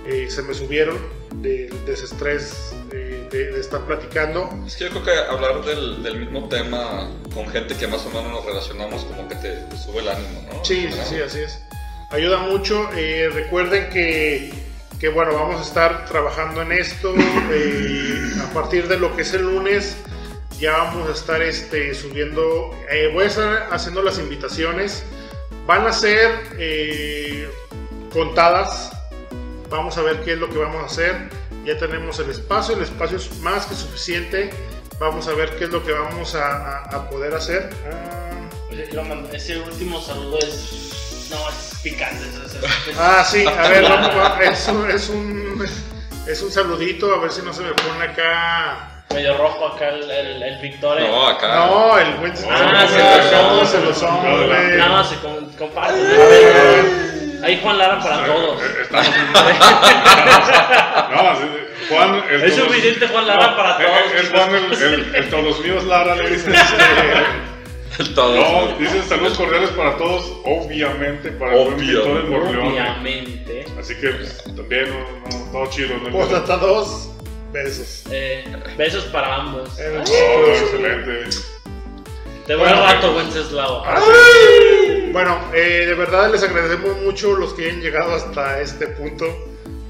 eh, 0.05 0.29
se 0.29 0.41
me 0.43 0.53
subieron 0.53 0.97
del 1.35 1.73
desestrés 1.85 2.75
eh, 2.91 3.27
de, 3.31 3.51
de 3.53 3.59
estar 3.59 3.81
platicando. 3.87 4.49
Es 4.67 4.75
que 4.75 4.83
yo 4.83 4.89
creo 4.91 5.03
que 5.03 5.11
hablar 5.31 5.63
del, 5.65 6.03
del 6.03 6.19
mismo 6.19 6.47
tema 6.47 7.09
con 7.33 7.47
gente 7.49 7.75
que 7.75 7.87
más 7.87 8.05
o 8.05 8.09
menos 8.09 8.29
nos 8.31 8.45
relacionamos 8.45 9.03
como 9.05 9.27
que 9.27 9.35
te, 9.35 9.49
te 9.55 9.77
sube 9.77 10.01
el 10.01 10.09
ánimo, 10.09 10.47
¿no? 10.53 10.63
Sí, 10.63 10.87
sí, 10.91 10.99
sí, 11.09 11.21
así 11.21 11.39
es. 11.39 11.59
Ayuda 12.11 12.37
mucho. 12.37 12.87
eh, 12.95 13.29
recuerden 13.33 13.89
que, 13.89 14.53
que, 15.03 15.09
bueno, 15.09 15.33
vamos 15.33 15.59
a 15.59 15.63
estar 15.65 16.05
trabajando 16.05 16.61
en 16.61 16.71
esto. 16.71 17.13
eh, 17.17 18.31
a 18.41 18.53
partir 18.53 18.87
de 18.87 18.97
lo 18.97 19.13
que 19.13 19.23
es 19.23 19.33
el 19.33 19.41
lunes, 19.41 19.97
ya 20.57 20.77
vamos 20.77 21.09
a 21.09 21.11
estar 21.11 21.41
este, 21.41 21.93
subiendo. 21.93 22.73
eh, 22.89 23.09
voy 23.13 23.25
a 23.25 23.27
estar 23.27 23.67
haciendo 23.69 24.01
las 24.01 24.17
invitaciones. 24.17 25.03
Van 25.65 25.85
a 25.85 25.91
ser 25.91 26.31
eh, 26.57 27.49
contadas. 28.13 28.93
Vamos 29.69 29.97
a 29.97 30.03
ver 30.03 30.21
qué 30.21 30.33
es 30.35 30.39
lo 30.39 30.49
que 30.49 30.59
vamos 30.59 30.81
a 30.81 30.85
hacer. 30.85 31.29
Ya 31.65 31.77
tenemos 31.77 32.17
el 32.19 32.29
espacio. 32.29 32.77
El 32.77 32.83
espacio 32.83 33.17
es 33.17 33.39
más 33.39 33.65
que 33.65 33.75
suficiente. 33.75 34.51
Vamos 34.99 35.27
a 35.27 35.33
ver 35.33 35.57
qué 35.57 35.65
es 35.65 35.69
lo 35.69 35.83
que 35.83 35.91
vamos 35.91 36.33
a, 36.33 37.09
poder 37.11 37.33
hacer. 37.33 37.69
Ah, 37.91 39.27
Ese 39.33 39.59
último 39.59 39.99
saludo 39.99 40.39
es. 40.39 41.02
No, 41.29 41.49
es 41.49 41.79
picante. 41.83 42.23
es- 42.25 42.55
es- 42.55 42.63
es- 42.89 42.97
Ah, 42.99 43.23
sí, 43.23 43.45
a 43.45 43.67
ver, 43.69 43.83
vamos, 43.83 44.09
va- 44.15 44.39
es, 44.43 44.67
un, 44.67 44.89
es, 44.91 45.09
un, 45.09 45.65
es 46.27 46.41
un 46.41 46.51
saludito, 46.51 47.13
a 47.15 47.19
ver 47.19 47.31
si 47.31 47.41
no 47.41 47.53
se 47.53 47.61
me 47.63 47.71
pone 47.73 48.03
acá. 48.05 48.89
Medio 49.13 49.37
rojo 49.37 49.67
acá 49.67 49.89
el, 49.89 50.09
el, 50.09 50.41
el 50.43 50.57
Victoria. 50.59 51.07
No, 51.07 51.27
acá. 51.27 51.65
No, 51.67 51.97
el 51.99 52.13
buen 52.15 52.33
Ah, 52.49 52.87
se 52.87 53.29
son. 53.29 53.67
se 53.67 53.79
lo 53.81 53.93
son, 53.93 54.21
güey. 54.47 54.77
Nada 54.77 54.89
más 54.89 55.09
se 55.09 55.15
com- 55.17 55.51
comparte. 55.57 55.99
A 55.99 56.27
ver, 56.27 56.57
a 56.57 56.63
ver. 56.63 56.85
Ahí 57.43 57.59
Juan 57.61 57.77
Lara 57.77 57.99
para 57.99 58.25
todos. 58.25 58.61
Eh, 58.63 58.65
Estamos 58.83 59.07
No, 61.11 61.35
sí, 61.35 61.43
Juan. 61.89 62.23
El 62.29 62.43
Es 62.43 62.55
suficiente 62.55 63.07
Juan 63.07 63.27
Lara 63.27 63.55
para 63.55 63.83
eh, 63.83 63.85
todos. 63.85 64.13
eh, 64.13 64.19
Es 64.21 64.29
Juan, 64.29 64.55
el, 64.55 64.73
el, 64.93 65.15
el 65.15 65.29
todos 65.29 65.59
míos 65.59 65.83
Lara, 65.83 66.15
le 66.15 66.29
dices. 66.31 66.55
Todos. 68.15 68.35
No, 68.35 68.77
dicen 68.79 69.03
saludos 69.03 69.37
cordiales 69.37 69.69
para 69.71 69.97
todos, 69.97 70.33
obviamente, 70.45 71.31
para 71.31 71.55
el 71.55 71.65
buen 71.65 71.75
Obviamente. 71.75 71.93
Víctor 71.93 72.23
de 72.23 72.29
Morleón. 72.29 72.67
Obviamente. 72.67 73.65
Así 73.79 73.95
que 73.95 74.09
pues, 74.09 74.43
también, 74.55 74.89
no, 74.89 75.29
no, 75.37 75.51
todo 75.51 75.65
chido. 75.69 75.97
¿no? 75.97 76.09
Pues 76.09 76.31
hasta 76.31 76.57
dos 76.57 77.09
besos. 77.51 78.03
Eh, 78.11 78.43
besos 78.77 79.03
para 79.05 79.35
ambos. 79.35 79.77
El 79.79 79.97
Oh, 79.97 80.47
excelente. 80.47 81.37
Te 82.47 82.55
voy 82.55 82.63
Bueno, 82.67 82.83
al 82.83 82.95
rato, 82.95 83.15
Wenceslao. 83.15 83.83
Bueno, 85.11 85.39
eh, 85.53 85.85
de 85.85 85.93
verdad 85.93 86.31
les 86.31 86.43
agradecemos 86.43 86.97
mucho 87.03 87.35
los 87.35 87.53
que 87.53 87.69
han 87.69 87.79
llegado 87.81 88.15
hasta 88.15 88.59
este 88.59 88.87
punto. 88.87 89.25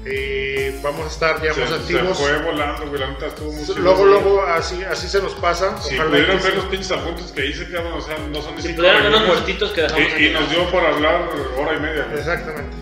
Eh, 0.06 0.78
vamos 0.82 1.06
a 1.06 1.08
estar 1.08 1.42
ya 1.42 1.54
Se, 1.54 1.60
más 1.60 1.68
se 1.70 1.74
activos. 1.76 2.18
fue 2.18 2.38
volando, 2.42 2.86
güey, 2.88 3.00
la 3.00 3.08
neta 3.10 3.26
estuvo 3.26 3.50
muy 3.52 3.62
chido. 3.64 3.78
Luego, 3.78 4.04
luego, 4.04 4.42
así, 4.42 4.82
así 4.84 5.08
se 5.08 5.22
nos 5.22 5.32
pasa. 5.34 5.80
Si 5.80 5.94
Ojalá 5.94 6.10
pudieran 6.10 6.36
que 6.38 6.42
ver 6.42 6.52
sí. 6.52 6.56
los 6.58 6.66
pinches 6.66 6.92
apuntes 6.92 7.32
que 7.32 7.46
hice, 7.46 7.70
cabrón, 7.70 7.94
o 7.94 8.00
sea, 8.02 8.18
no 8.18 8.42
son 8.42 8.54
ni 8.56 8.62
Si 8.62 8.72
pudieran 8.74 9.02
ver 9.02 9.12
los 9.12 9.26
muertitos 9.26 9.72
que 9.72 9.80
dejamos 9.82 10.04
Y, 10.18 10.26
y 10.26 10.30
nos 10.30 10.50
dio 10.50 10.70
por 10.70 10.84
hablar 10.84 11.28
hora 11.58 11.74
y 11.76 11.80
media. 11.80 12.04
güey. 12.04 12.18
Exactamente. 12.18 12.76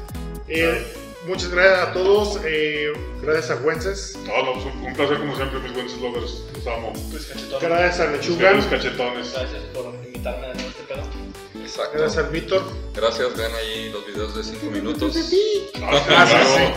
Eh, 0.49 0.93
muchas 1.27 1.49
gracias 1.51 1.89
a 1.89 1.93
todos. 1.93 2.41
eh, 2.45 2.93
gracias 3.23 3.51
a 3.51 3.63
Wences. 3.63 4.19
No, 4.27 4.43
no, 4.45 4.53
pues, 4.55 4.65
un, 4.67 4.93
placer 4.95 5.19
como 5.19 5.37
siempre, 5.37 5.61
mis 5.61 5.73
buenos 5.75 5.97
lovers. 5.99 6.43
Los 6.57 6.67
amo. 6.67 6.93
Gracias 7.61 8.01
a 8.01 8.11
Lechuga. 8.11 8.53
Ustedes 8.53 8.67
cachetones. 8.83 9.33
Gracias 9.33 9.63
por 9.73 9.95
invitarme 10.05 10.47
a 10.49 10.53
este 10.53 10.83
pedo. 10.89 11.03
Exacto. 11.63 11.99
Gracias 11.99 12.25
al 12.25 12.33
Víctor. 12.33 12.63
Gracias, 12.97 13.37
vean 13.37 13.53
ahí 13.55 13.91
los 13.93 14.05
videos 14.07 14.35
de 14.35 14.43
5 14.43 14.67
minutos. 14.73 15.17
Ah, 15.81 16.03
Gracias. 16.09 16.73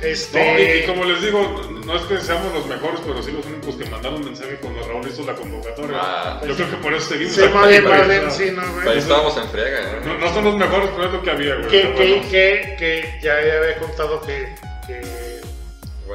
Claro. 0.00 0.52
No, 0.52 0.58
y, 0.58 0.62
Este, 0.62 0.78
y 0.78 0.86
como 0.86 1.04
les 1.04 1.22
digo, 1.22 1.70
no 1.84 1.96
es 1.96 2.02
que 2.02 2.20
seamos 2.20 2.52
los 2.54 2.66
mejores, 2.66 3.00
pero 3.06 3.22
sí 3.22 3.32
los 3.32 3.44
únicos 3.46 3.74
que 3.76 3.84
mandaron 3.90 4.24
mensaje 4.24 4.56
cuando 4.60 4.86
Raúl 4.86 5.06
hizo 5.08 5.24
la 5.24 5.34
convocatoria. 5.34 5.96
Ah. 6.00 6.40
Yo 6.46 6.54
creo 6.54 6.70
que 6.70 6.76
por 6.76 6.94
eso 6.94 7.08
seguimos. 7.10 7.34
sí, 7.34 7.42
aquí, 7.42 7.54
más 7.54 7.68
bien, 7.68 7.84
güey, 7.84 7.98
más 7.98 8.06
o 8.06 8.08
bien, 8.08 8.20
sea, 8.20 8.30
sí, 8.30 8.50
no, 8.52 8.62
Ahí 8.62 8.84
güey. 8.84 8.98
estábamos 8.98 9.36
en 9.36 9.48
friega, 9.50 9.78
¿eh? 9.80 10.00
No, 10.04 10.18
no 10.18 10.34
son 10.34 10.44
los 10.44 10.56
mejores, 10.56 10.90
pero 10.94 11.06
es 11.06 11.12
lo 11.12 11.22
que 11.22 11.30
había, 11.30 11.54
güey. 11.56 11.68
Que, 11.68 11.82
que, 11.82 11.88
bueno. 11.92 12.30
que, 12.30 12.76
que 12.78 13.18
ya, 13.22 13.36
había 13.36 13.78
contado 13.78 14.20
que, 14.22 14.54
que, 14.86 15.40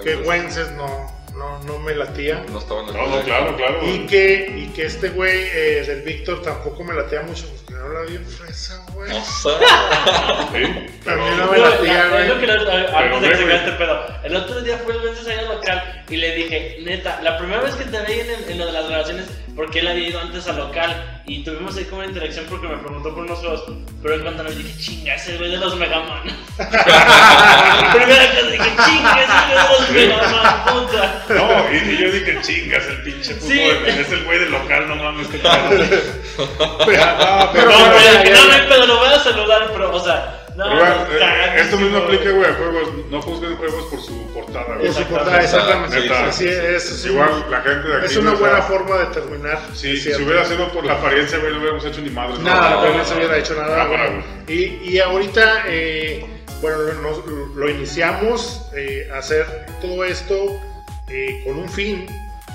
que 0.04 0.16
Wences 0.18 0.72
no, 0.72 1.15
no, 1.38 1.62
no 1.64 1.80
me 1.80 1.94
latía. 1.96 2.44
No 2.52 2.60
estaba 2.60 2.82
en 2.84 2.88
el 2.90 2.94
No, 2.96 3.08
no, 3.08 3.22
claro, 3.24 3.56
claro. 3.56 3.80
Y 3.88 4.06
que, 4.08 4.54
y 4.58 4.68
que 4.74 4.86
este 4.86 5.10
güey 5.10 5.44
eh, 5.54 5.84
del 5.86 6.02
Víctor 6.02 6.42
tampoco 6.42 6.84
me 6.84 6.94
latía 6.94 7.22
mucho, 7.22 7.48
porque 7.50 7.80
habla 7.82 8.02
bien 8.10 8.26
fresa, 8.26 8.84
güey. 8.94 9.12
O 9.12 9.24
sea, 9.24 9.52
Sí, 10.54 10.90
pero- 11.04 11.16
También 11.18 11.38
no 11.38 11.52
me 11.52 11.58
No, 11.58 11.70
latía, 11.70 12.06
la- 12.08 12.22
es 12.22 12.28
lo 12.30 12.36
güey. 12.36 12.48
que 12.48 12.54
lo- 12.54 12.98
antes 12.98 13.22
de 13.22 13.30
que 13.30 13.36
se 13.38 13.44
güey. 13.44 13.56
este 13.56 13.72
pedo. 13.74 14.08
El 14.24 14.36
otro 14.36 14.62
día 14.62 14.78
fue 14.80 14.94
el 14.96 15.02
Wences 15.02 15.28
ahí 15.28 15.38
al 15.40 15.48
local 15.50 16.04
y 16.10 16.18
le 16.18 16.36
dije, 16.36 16.78
neta, 16.84 17.22
la 17.22 17.38
primera 17.38 17.62
vez 17.62 17.76
que 17.76 17.86
te 17.86 18.00
veí 18.02 18.20
en, 18.22 18.30
el- 18.32 18.50
en 18.52 18.58
lo 18.58 18.66
de 18.68 18.72
las 18.72 18.88
grabaciones, 18.88 19.26
porque 19.56 19.80
él 19.80 19.88
había 19.88 20.10
ido 20.10 20.20
antes 20.20 20.48
al 20.48 20.58
local 20.58 21.22
y 21.26 21.44
tuvimos 21.44 21.76
ahí 21.78 21.86
como 21.86 22.00
una 22.02 22.08
interacción 22.10 22.46
porque 22.50 22.68
me 22.68 22.76
preguntó 22.78 23.14
por 23.14 23.24
unos 23.24 23.40
juegos, 23.40 23.64
pero 24.02 24.16
en 24.16 24.22
cuanto 24.22 24.44
me 24.44 24.52
dije, 24.52 24.78
chinga, 24.78 25.16
ese 25.16 25.38
güey 25.38 25.52
de 25.52 25.58
los 25.58 25.76
Mega 25.78 26.00
Man. 26.02 26.22
primera 27.94 28.20
vez 28.34 28.52
dije, 28.52 28.70
chinga, 28.86 29.22
ese 29.22 29.34
güey 29.94 30.08
de 30.08 30.08
los 30.08 30.20
Mega 30.20 30.30
Man, 30.32 30.64
puta. 30.66 31.24
No, 31.30 31.74
y, 31.74 31.78
y 31.94 31.98
yo 31.98 32.12
dije, 32.12 32.40
chingas, 32.42 32.86
el 32.88 33.02
pinche 33.04 33.34
puto 33.36 33.48
Sí. 33.48 33.58
de- 33.60 34.02
es 34.02 34.12
el 34.12 34.24
güey 34.26 34.40
del 34.40 34.52
local, 34.52 34.88
no 34.90 34.96
mames, 34.98 35.28
que 35.28 35.38
tal. 35.40 35.78
No, 35.80 35.88
pero, 36.86 37.06
No, 37.06 37.54
pero- 37.54 38.66
pero 38.70 38.86
no, 38.88 38.96
no 38.96 39.06
a 39.06 39.20
saludar, 39.20 39.70
pero, 39.72 39.96
o 39.96 40.00
sea, 40.04 40.14
no, 40.14 40.14
Pero, 40.14 40.14
bueno, 40.16 40.36
no, 40.36 40.45
eh, 40.64 41.18
cagadísimo, 41.20 41.62
esto 41.62 41.78
mismo 41.78 41.98
aplica, 41.98 42.32
güey, 42.32 42.50
a 42.50 42.54
juegos. 42.54 42.90
No 43.10 43.22
juzguen 43.22 43.56
juegos 43.58 43.86
por 43.86 44.02
su 44.02 44.28
portada, 44.34 44.76
güey. 44.76 44.86
por 44.88 44.94
su 44.96 45.04
portada, 45.10 45.42
exactamente. 45.44 46.00
Neta. 46.00 46.26
Así 46.28 46.48
es, 46.48 46.56
es, 46.92 47.06
Igual 47.06 47.46
la 47.52 47.62
gente 47.62 47.88
de 47.88 47.96
aquí. 47.98 48.06
es 48.06 48.18
una 48.18 48.34
buena 48.36 48.62
forma 48.62 48.98
de 48.98 49.06
terminar. 49.08 49.60
Si, 49.74 49.92
es 49.92 50.04
si 50.04 50.14
hubiera 50.24 50.46
sido 50.46 50.68
por 50.72 50.86
la 50.86 50.94
apariencia, 50.94 51.38
güey, 51.40 51.52
no 51.52 51.58
hubiéramos 51.60 51.86
hecho 51.86 52.02
ni 52.02 52.10
madre. 52.10 52.38
Nada, 52.42 52.70
No, 52.72 52.90
no 52.90 52.98
no, 52.98 53.06
se 53.06 53.12
no. 53.12 53.18
hubiera 53.20 53.38
hecho 53.38 53.56
nada. 53.56 53.86
Güey. 53.86 54.24
Y, 54.48 54.90
y 54.94 55.00
ahorita, 55.00 55.64
eh, 55.68 56.26
bueno, 56.62 56.78
nos- 57.02 57.26
lo 57.56 57.70
iniciamos 57.70 58.70
eh, 58.76 59.10
a 59.14 59.18
hacer 59.18 59.46
todo 59.82 60.04
esto 60.06 60.36
eh, 61.10 61.42
con 61.46 61.58
un 61.60 61.70
fin, 61.70 62.06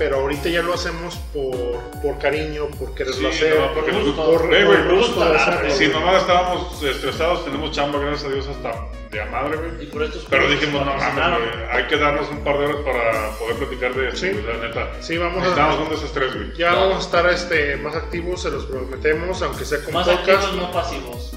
pero 0.01 0.16
ahorita 0.20 0.48
ya 0.48 0.62
lo 0.62 0.72
hacemos 0.72 1.14
por, 1.35 1.77
por 2.02 2.18
cariño, 2.18 2.68
por 2.78 2.94
quererlo 2.94 3.31
Sí, 3.31 3.36
hacer, 3.44 3.60
no, 3.60 3.74
porque 3.74 3.93
por, 3.93 4.02
gusta. 4.02 4.24
por 4.24 4.47
güey, 4.48 4.64
gusto 4.97 5.20
de 5.20 5.31
gusta, 5.31 5.35
hacerlo. 5.52 5.70
Si 5.74 5.89
nomás 5.89 6.22
estábamos 6.22 6.82
estresados, 6.82 7.44
tenemos 7.44 7.70
chamba, 7.72 7.98
gracias 7.98 8.24
a 8.24 8.32
Dios, 8.35 8.47
hasta 8.48 8.72
de 9.10 9.20
a 9.20 9.27
madre, 9.27 9.59
Y 9.59 9.74
güey. 9.74 9.86
por 9.90 10.02
estos 10.05 10.24
Pero 10.31 10.48
dijimos, 10.48 10.86
no 10.86 10.94
mames, 10.94 11.48
hay 11.70 11.85
que 11.85 11.98
darnos 11.98 12.31
un 12.31 12.39
par 12.39 12.59
de 12.59 12.64
horas 12.64 12.77
para 12.82 13.31
poder 13.39 13.56
platicar 13.56 13.93
de 13.94 14.09
esto, 14.09 14.20
Sí. 14.20 14.32
la 14.47 14.66
neta. 14.68 14.89
Sí, 15.01 15.18
vamos 15.18 15.36
Necesitamos 15.39 15.77
a, 15.78 15.82
un 15.82 15.89
desestrés, 15.90 16.35
güey. 16.35 16.56
ya 16.56 16.72
vamos 16.72 16.97
a 16.97 17.01
estar 17.01 17.28
este, 17.31 17.77
más 17.77 17.94
activos, 17.94 18.40
se 18.40 18.51
los 18.51 18.64
prometemos, 18.64 19.43
aunque 19.43 19.66
sea 19.66 19.85
con 19.85 19.93
Más 19.93 20.09
podcast. 20.09 20.44
activos, 20.44 20.56
no 20.56 20.72
pasivos. 20.72 21.32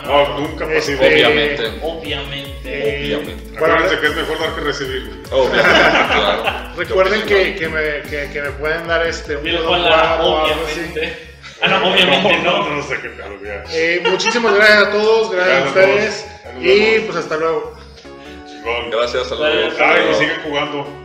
Semana. 0.00 0.08
No, 0.08 0.38
nunca 0.40 0.64
Este, 0.64 0.96
pasivo. 0.96 1.04
Obviamente. 1.04 1.66
Obviamente. 1.82 2.52
Eh, 2.64 3.16
Obviamente. 3.16 3.56
Acuérdense 3.56 3.98
que 4.00 4.06
es 4.06 4.16
mejor 4.16 4.38
dar 4.40 4.54
que 4.54 4.60
recibir. 4.62 5.22
Obviamente, 5.30 5.70
claro. 5.70 6.42
Recuerden 6.76 7.22
que, 7.22 7.68
me, 7.68 8.10
que, 8.10 8.30
que 8.32 8.42
me 8.42 8.50
pueden 8.52 8.86
dar 8.86 9.06
este 9.06 9.36
un 9.36 9.44
Lara, 9.82 10.22
o 10.22 10.44
algo 10.44 10.66
así. 10.66 10.80
obviamente. 10.80 11.28
Ah, 11.60 11.68
no, 11.68 11.92
obviamente 11.92 12.38
no. 12.38 12.68
No 12.68 12.82
sé 12.82 12.96
qué 13.00 13.10
ya. 13.44 13.64
Eh, 13.72 14.02
muchísimas 14.10 14.54
gracias 14.54 14.78
a 14.82 14.90
todos, 14.90 15.30
gracias 15.30 15.56
a 15.56 15.60
Gracias 15.60 15.70
a 15.70 15.74
todos. 15.74 15.88
ustedes 15.94 16.26
y 16.60 17.00
pues 17.00 17.16
hasta 17.18 17.36
luego. 17.36 17.74
Gracias, 18.90 19.28
saludos. 19.28 19.74
Gracias. 19.76 19.80
Ay, 19.80 20.02
y 20.10 20.14
siguen 20.14 20.40
jugando. 20.44 21.01